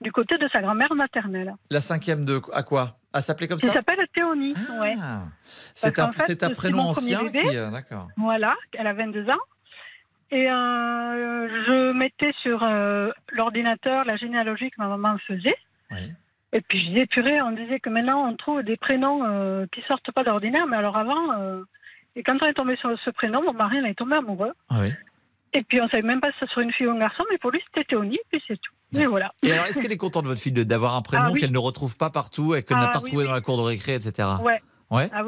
du 0.00 0.12
côté 0.12 0.38
de 0.38 0.48
sa 0.52 0.60
grand-mère 0.62 0.92
maternelle. 0.94 1.54
La 1.70 1.80
cinquième 1.80 2.24
de 2.24 2.40
à 2.52 2.62
quoi? 2.62 2.96
À 3.12 3.20
s'appeler 3.20 3.48
comme 3.48 3.58
ça 3.58 3.72
s'appelle 3.72 4.06
Théonie. 4.14 4.54
ouais. 4.80 4.96
C'est 5.74 5.98
un, 5.98 6.12
fait, 6.12 6.22
c'est 6.26 6.42
un 6.44 6.50
prénom 6.50 6.90
ancien 6.90 7.24
bébé. 7.24 7.40
qui. 7.42 7.56
euh, 7.56 7.70
D'accord. 7.70 8.08
Voilà, 8.16 8.54
elle 8.78 8.86
a 8.86 8.92
22 8.92 9.28
ans. 9.30 9.34
Et 10.30 10.48
euh, 10.48 11.48
je 11.66 11.92
mettais 11.92 12.32
sur 12.42 12.62
euh, 12.62 13.10
l'ordinateur 13.32 14.04
la 14.04 14.16
généalogie 14.16 14.70
que 14.70 14.76
ma 14.78 14.86
maman 14.86 15.18
faisait. 15.26 15.56
Et 16.52 16.60
puis 16.60 16.84
je 16.84 16.90
disais, 16.90 17.06
purée, 17.06 17.40
on 17.42 17.50
disait 17.50 17.80
que 17.80 17.90
maintenant 17.90 18.28
on 18.28 18.36
trouve 18.36 18.62
des 18.62 18.76
prénoms 18.76 19.24
euh, 19.24 19.66
qui 19.72 19.82
sortent 19.88 20.12
pas 20.12 20.22
d'ordinaire, 20.22 20.66
mais 20.68 20.76
alors 20.76 20.96
avant, 20.96 21.32
et 22.16 22.22
quand 22.22 22.36
on 22.42 22.46
est 22.46 22.54
tombé 22.54 22.76
sur 22.76 22.90
ce 23.04 23.10
prénom, 23.10 23.42
mon 23.42 23.52
mari 23.52 23.80
en 23.80 23.84
est 23.84 23.94
tombé 23.94 24.16
amoureux. 24.16 24.52
Ah 24.68 24.80
oui. 24.82 24.92
Et 25.52 25.62
puis 25.64 25.80
on 25.80 25.88
savait 25.88 26.02
même 26.02 26.20
pas 26.20 26.30
si 26.32 26.38
ça 26.40 26.46
serait 26.46 26.62
une 26.62 26.72
fille 26.72 26.86
ou 26.86 26.90
un 26.92 26.98
garçon, 26.98 27.24
mais 27.30 27.38
pour 27.38 27.50
lui 27.50 27.60
c'était 27.66 27.84
Théonie, 27.84 28.18
puis 28.30 28.42
c'est 28.46 28.56
tout. 28.60 28.72
Et 29.00 29.06
voilà. 29.06 29.32
Et 29.44 29.52
alors, 29.52 29.66
est-ce 29.66 29.80
qu'elle 29.80 29.92
est 29.92 29.96
contente, 29.96 30.24
votre 30.26 30.40
fille, 30.40 30.52
d'avoir 30.52 30.94
un 30.96 31.02
prénom 31.02 31.24
Ah 31.26 31.30
oui. 31.30 31.40
qu'elle 31.40 31.52
ne 31.52 31.58
retrouve 31.58 31.96
pas 31.96 32.10
partout 32.10 32.54
et 32.56 32.64
qu'elle 32.64 32.76
Ah 32.78 32.86
n'a 32.86 32.88
pas 32.88 32.98
oui, 32.98 33.04
retrouvé 33.04 33.22
oui. 33.24 33.28
dans 33.28 33.34
la 33.34 33.40
cour 33.40 33.56
de 33.56 33.62
récré, 33.62 33.94
etc. 33.94 34.28
Ouais. 34.42 34.60
Ouais. 34.90 35.08
Ah. 35.12 35.22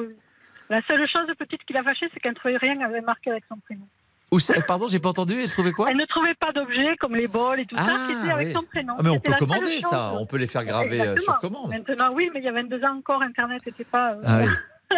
La 0.68 0.80
seule 0.90 1.06
chose 1.08 1.26
petite 1.38 1.62
qui 1.64 1.72
l'a 1.72 1.82
fâchée, 1.84 2.06
c'est 2.12 2.18
qu'elle 2.20 2.32
ne 2.32 2.36
trouvait 2.36 2.56
rien 2.56 2.80
avait 2.80 3.00
marqué 3.02 3.30
avec 3.30 3.44
son 3.48 3.56
prénom. 3.58 3.86
Ou 4.32 4.40
c'est- 4.40 4.60
pardon, 4.66 4.88
j'ai 4.88 4.98
pas 4.98 5.10
entendu. 5.10 5.34
Elle 5.40 5.50
trouvait 5.50 5.70
quoi? 5.72 5.90
Elle 5.90 5.96
ne 5.96 6.06
trouvait 6.06 6.34
pas 6.34 6.50
d'objets 6.52 6.96
comme 6.96 7.14
les 7.14 7.28
bols 7.28 7.60
et 7.60 7.66
tout 7.66 7.76
ça 7.76 7.94
qui 8.06 8.12
étaient 8.12 8.32
avec 8.32 8.52
son 8.56 8.62
prénom. 8.64 8.94
Ah, 8.98 9.02
mais 9.04 9.10
on 9.10 9.20
peut 9.20 9.34
commander 9.38 9.80
ça. 9.80 10.12
On 10.14 10.26
peut 10.26 10.38
les 10.38 10.46
faire 10.48 10.64
graver 10.64 11.00
euh, 11.00 11.12
Exactement. 11.12 11.22
sur 11.22 11.38
commande. 11.40 11.70
Maintenant, 11.70 12.10
oui, 12.14 12.30
mais 12.32 12.40
il 12.40 12.44
y 12.44 12.48
a 12.48 12.52
22 12.52 12.82
ans 12.84 12.96
encore, 12.96 13.22
Internet 13.22 13.64
n'était 13.66 13.84
pas. 13.84 14.12
euh, 14.14 14.22
Ah 14.24 14.38
oui. 14.40 14.48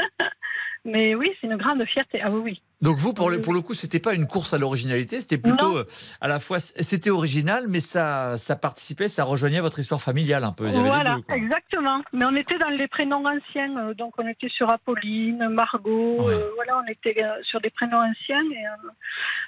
mais 0.85 1.14
oui, 1.14 1.28
c'est 1.41 1.47
une 1.47 1.57
grande 1.57 1.85
fierté. 1.87 2.20
Ah 2.22 2.30
oui, 2.30 2.41
oui. 2.45 2.62
Donc 2.83 2.97
vous, 2.99 3.14
pour 3.14 3.31
le, 3.31 3.41
pour 3.41 3.55
le 3.55 3.61
coup, 3.61 3.75
c'était 3.75 3.99
pas 3.99 4.14
une 4.14 4.27
course 4.27 4.53
à 4.53 4.59
l'originalité, 4.59 5.20
c'était 5.20 5.39
plutôt 5.39 5.79
euh, 5.79 5.87
à 6.20 6.29
la 6.29 6.41
fois 6.41 6.59
c'était 6.59 7.11
original, 7.11 7.64
mais 7.68 7.81
ça, 7.81 8.37
ça 8.37 8.57
participait, 8.57 9.09
ça 9.09 9.25
rejoignait 9.25 9.61
votre 9.61 9.79
histoire 9.79 10.03
familiale 10.03 10.45
un 10.45 10.53
peu. 10.53 10.66
Il 10.66 10.72
y 10.72 10.75
avait 10.75 10.85
les 10.85 10.91
Voilà, 10.91 11.16
deux, 11.16 11.35
exactement. 11.35 12.03
Mais 12.12 12.25
on 12.25 12.37
était 12.37 12.59
dans 12.59 12.68
les 12.68 12.89
prénoms 12.89 13.25
anciens, 13.25 13.77
euh, 13.79 13.95
donc 13.95 14.14
on 14.18 14.27
était 14.27 14.49
sur 14.49 14.68
Apolline, 14.70 15.49
Margot, 15.49 16.29
euh, 16.29 16.51
voilà, 16.57 16.83
on 16.85 16.91
était 16.91 17.22
sur 17.43 17.61
des 17.61 17.70
prénoms 17.70 17.99
anciens 17.99 18.43
et 18.53 18.64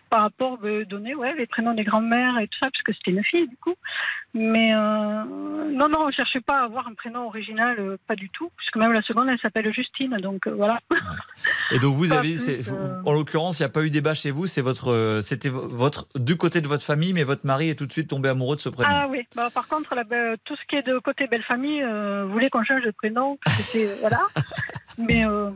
par 0.08 0.20
rapport 0.20 0.58
euh, 0.62 0.84
donner, 0.84 1.14
ouais, 1.14 1.34
les 1.34 1.46
prénoms 1.46 1.74
des 1.74 1.84
grands-mères 1.84 2.38
et 2.38 2.46
tout 2.46 2.58
ça, 2.62 2.70
parce 2.70 2.82
que 2.84 2.92
c'était 2.92 3.10
une 3.10 3.24
fille 3.24 3.48
du 3.48 3.56
coup. 3.56 3.74
Mais 4.34 4.72
non, 4.72 5.88
non, 5.88 6.06
on 6.06 6.10
cherchait 6.10 6.40
pas 6.40 6.60
à 6.60 6.64
avoir 6.64 6.86
un 6.88 6.94
prénom 6.94 7.26
original, 7.26 7.96
pas 8.06 8.14
du 8.14 8.28
tout, 8.30 8.50
puisque 8.56 8.76
même 8.76 8.92
la 8.92 9.00
seconde, 9.00 9.28
elle 9.30 9.38
s'appelle 9.38 9.72
Justine, 9.72 10.16
donc 10.18 10.46
voilà. 10.46 10.78
Et 11.70 11.78
donc 11.78 11.94
vous 11.94 12.12
avez, 12.12 12.36
euh, 13.16 13.20
l'occurrence, 13.20 13.58
il 13.58 13.62
n'y 13.62 13.66
a 13.66 13.70
pas 13.70 13.82
eu 13.82 13.90
débat 13.90 14.14
chez 14.14 14.30
vous, 14.30 14.46
c'est 14.46 14.60
votre, 14.60 14.90
euh, 14.92 15.20
c'était 15.20 15.48
vo- 15.48 15.66
votre 15.68 16.06
du 16.18 16.36
côté 16.36 16.60
de 16.60 16.68
votre 16.68 16.84
famille, 16.84 17.12
mais 17.12 17.22
votre 17.22 17.46
mari 17.46 17.68
est 17.70 17.74
tout 17.74 17.86
de 17.86 17.92
suite 17.92 18.08
tombé 18.08 18.28
amoureux 18.28 18.56
de 18.56 18.60
ce 18.60 18.68
prénom. 18.68 18.90
Ah 18.92 19.06
oui, 19.10 19.26
bah, 19.34 19.48
par 19.52 19.66
contre, 19.68 19.94
be- 19.94 20.36
tout 20.44 20.54
ce 20.56 20.66
qui 20.68 20.76
est 20.76 20.82
de 20.86 20.98
côté 20.98 21.26
belle 21.26 21.42
famille 21.44 21.82
euh, 21.82 22.24
voulait 22.30 22.50
qu'on 22.50 22.64
change 22.64 22.82
de 22.84 22.90
prénom. 22.92 23.38
C'était, 23.56 23.94
voilà. 24.00 24.20
Mais 24.98 25.26
euh, 25.26 25.50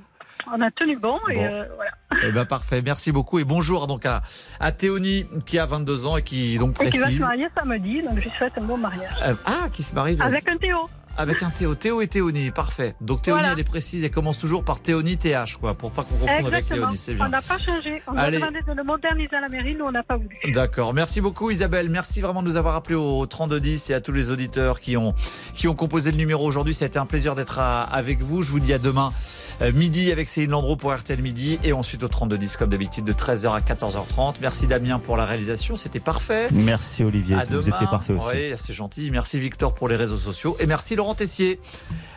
on 0.53 0.61
a 0.61 0.71
tenu 0.71 0.97
bon 0.99 1.19
et 1.31 1.35
Bon. 1.35 1.45
euh, 1.45 1.65
voilà. 1.77 1.91
Eh 2.23 2.33
ben 2.33 2.45
parfait, 2.45 2.83
merci 2.85 3.13
beaucoup 3.13 3.39
et 3.39 3.45
bonjour 3.45 3.87
donc 3.87 4.05
à, 4.07 4.23
à 4.59 4.73
Théonie 4.73 5.25
qui 5.47 5.59
a 5.59 5.65
22 5.67 6.07
ans 6.07 6.17
et 6.17 6.23
qui 6.23 6.59
donc 6.59 6.77
Et 6.83 6.91
qui 6.91 6.97
va 6.99 7.05
se 7.05 7.05
précise. 7.05 7.21
marier 7.21 7.47
samedi, 7.57 8.03
donc 8.03 8.19
je 8.19 8.25
lui 8.25 8.31
souhaite 8.37 8.53
un 8.59 8.63
bon 8.63 8.77
mariage. 8.77 9.11
Euh, 9.23 9.35
ah, 9.47 9.69
qui 9.73 9.83
se 9.83 9.95
marie. 9.95 10.17
Avec 10.21 10.49
un 10.49 10.57
Théo. 10.57 10.89
Avec 11.17 11.43
un 11.43 11.51
Théo. 11.51 11.75
Théo 11.75 12.01
et 12.01 12.07
Théonie, 12.09 12.51
parfait. 12.51 12.95
Donc 13.01 13.23
Théonie, 13.23 13.41
Voilà. 13.41 13.53
elle 13.55 13.61
est 13.61 13.65
précise, 13.65 14.03
elle 14.05 14.11
commence 14.11 14.39
toujours 14.39 14.65
par 14.65 14.81
Théonie 14.81 15.17
TH, 15.19 15.57
quoi, 15.61 15.75
pour 15.75 15.91
pas 15.91 16.03
qu'on 16.05 16.15
confonde 16.17 16.47
avec. 16.47 16.67
Théonie, 16.67 16.97
c'est 16.97 17.13
On 17.13 17.17
bien. 17.17 17.29
n'a 17.29 17.43
pas 17.43 17.59
changé. 17.59 18.03
On 18.07 18.17
Allez. 18.17 18.37
a 18.37 18.41
demandé 18.41 18.59
de 18.67 18.73
le 18.73 18.85
moderniser 18.85 19.37
à 19.37 19.41
la 19.43 19.49
mairie, 19.49 19.75
nous 19.75 19.85
on 19.87 19.93
n'a 19.93 20.03
pas 20.03 20.17
voulu. 20.17 20.37
D'accord. 20.53 20.95
Merci 20.95 21.21
beaucoup 21.21 21.51
Isabelle. 21.51 21.89
Merci 21.91 22.21
vraiment 22.21 22.43
de 22.43 22.49
nous 22.49 22.57
avoir 22.57 22.75
appelé 22.75 22.95
au 22.95 23.27
3210 23.27 23.91
et 23.91 23.95
à 23.95 24.01
tous 24.01 24.13
les 24.13 24.31
auditeurs 24.31 24.81
qui 24.81 24.97
ont, 24.97 25.15
qui 25.55 25.69
ont 25.69 25.75
composé 25.75 26.11
le 26.11 26.17
numéro 26.17 26.47
aujourd'hui. 26.47 26.75
Ça 26.75 26.85
a 26.85 26.89
été 26.89 26.99
un 26.99 27.07
plaisir 27.07 27.35
d'être 27.35 27.59
à- 27.59 27.83
avec 27.83 28.21
vous. 28.21 28.43
Je 28.43 28.51
vous 28.51 28.61
dis 28.61 28.73
à 28.73 28.79
demain 28.79 29.13
euh, 29.13 29.50
midi 29.75 30.11
avec 30.11 30.29
Céline 30.29 30.51
Landreau 30.51 30.77
pour 30.77 30.95
RTL 30.95 31.21
Midi 31.21 31.59
et 31.63 31.73
ensuite 31.73 32.03
au 32.03 32.09
3210 32.09 32.57
comme 32.57 32.71
d'habitude 32.71 33.05
de 33.05 33.13
13h 33.13 33.53
à 33.53 33.61
14h30. 33.61 34.37
Merci 34.41 34.67
Damien 34.67 34.99
pour 34.99 35.17
la 35.17 35.27
réalisation. 35.27 35.77
C'était 35.77 36.01
parfait. 36.01 36.49
Merci 36.53 37.05
Olivier, 37.05 37.37
À 37.37 37.41
vous 37.51 37.69
étiez 37.69 37.87
parfait 37.87 38.15
aussi. 38.15 38.29
Oui, 38.33 38.55
c'est 38.57 38.73
gentil. 38.73 39.11
Merci 39.11 39.39
Victor 39.39 39.75
pour 39.75 39.89
les 39.89 39.97
réseaux 39.97 40.17
sociaux. 40.17 40.57
Et 40.61 40.67
merci 40.67 40.97
Laurent 40.97 41.15
Tessier 41.15 41.61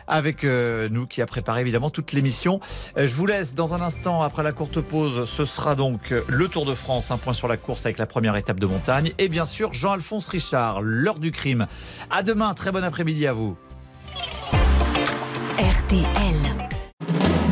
avec 0.06 0.44
euh, 0.44 0.88
nous 0.90 1.06
qui 1.06 1.22
a 1.22 1.26
préparé 1.26 1.60
évidemment 1.60 1.90
toute 1.90 2.12
l'émission. 2.12 2.60
Euh, 2.96 3.06
je 3.06 3.14
vous 3.14 3.26
laisse 3.26 3.54
dans 3.54 3.74
un 3.74 3.80
instant 3.80 4.22
après 4.22 4.42
la 4.42 4.52
courte 4.52 4.80
pause. 4.80 5.28
Ce 5.28 5.44
sera 5.44 5.74
donc 5.74 6.12
euh, 6.12 6.22
le 6.28 6.48
Tour 6.48 6.66
de 6.66 6.74
France, 6.74 7.10
un 7.10 7.18
point 7.18 7.32
sur 7.32 7.48
la 7.48 7.56
course 7.56 7.86
avec 7.86 7.98
la 7.98 8.06
première 8.06 8.36
étape 8.36 8.60
de 8.60 8.66
montagne. 8.66 9.12
Et 9.18 9.28
bien 9.28 9.44
sûr 9.44 9.72
Jean-Alphonse 9.72 10.28
Richard, 10.28 10.82
l'heure 10.82 11.18
du 11.18 11.30
crime. 11.30 11.66
À 12.10 12.22
demain, 12.22 12.54
très 12.54 12.72
bon 12.72 12.84
après-midi 12.84 13.26
à 13.26 13.32
vous. 13.32 13.56
RTL. 15.58 16.73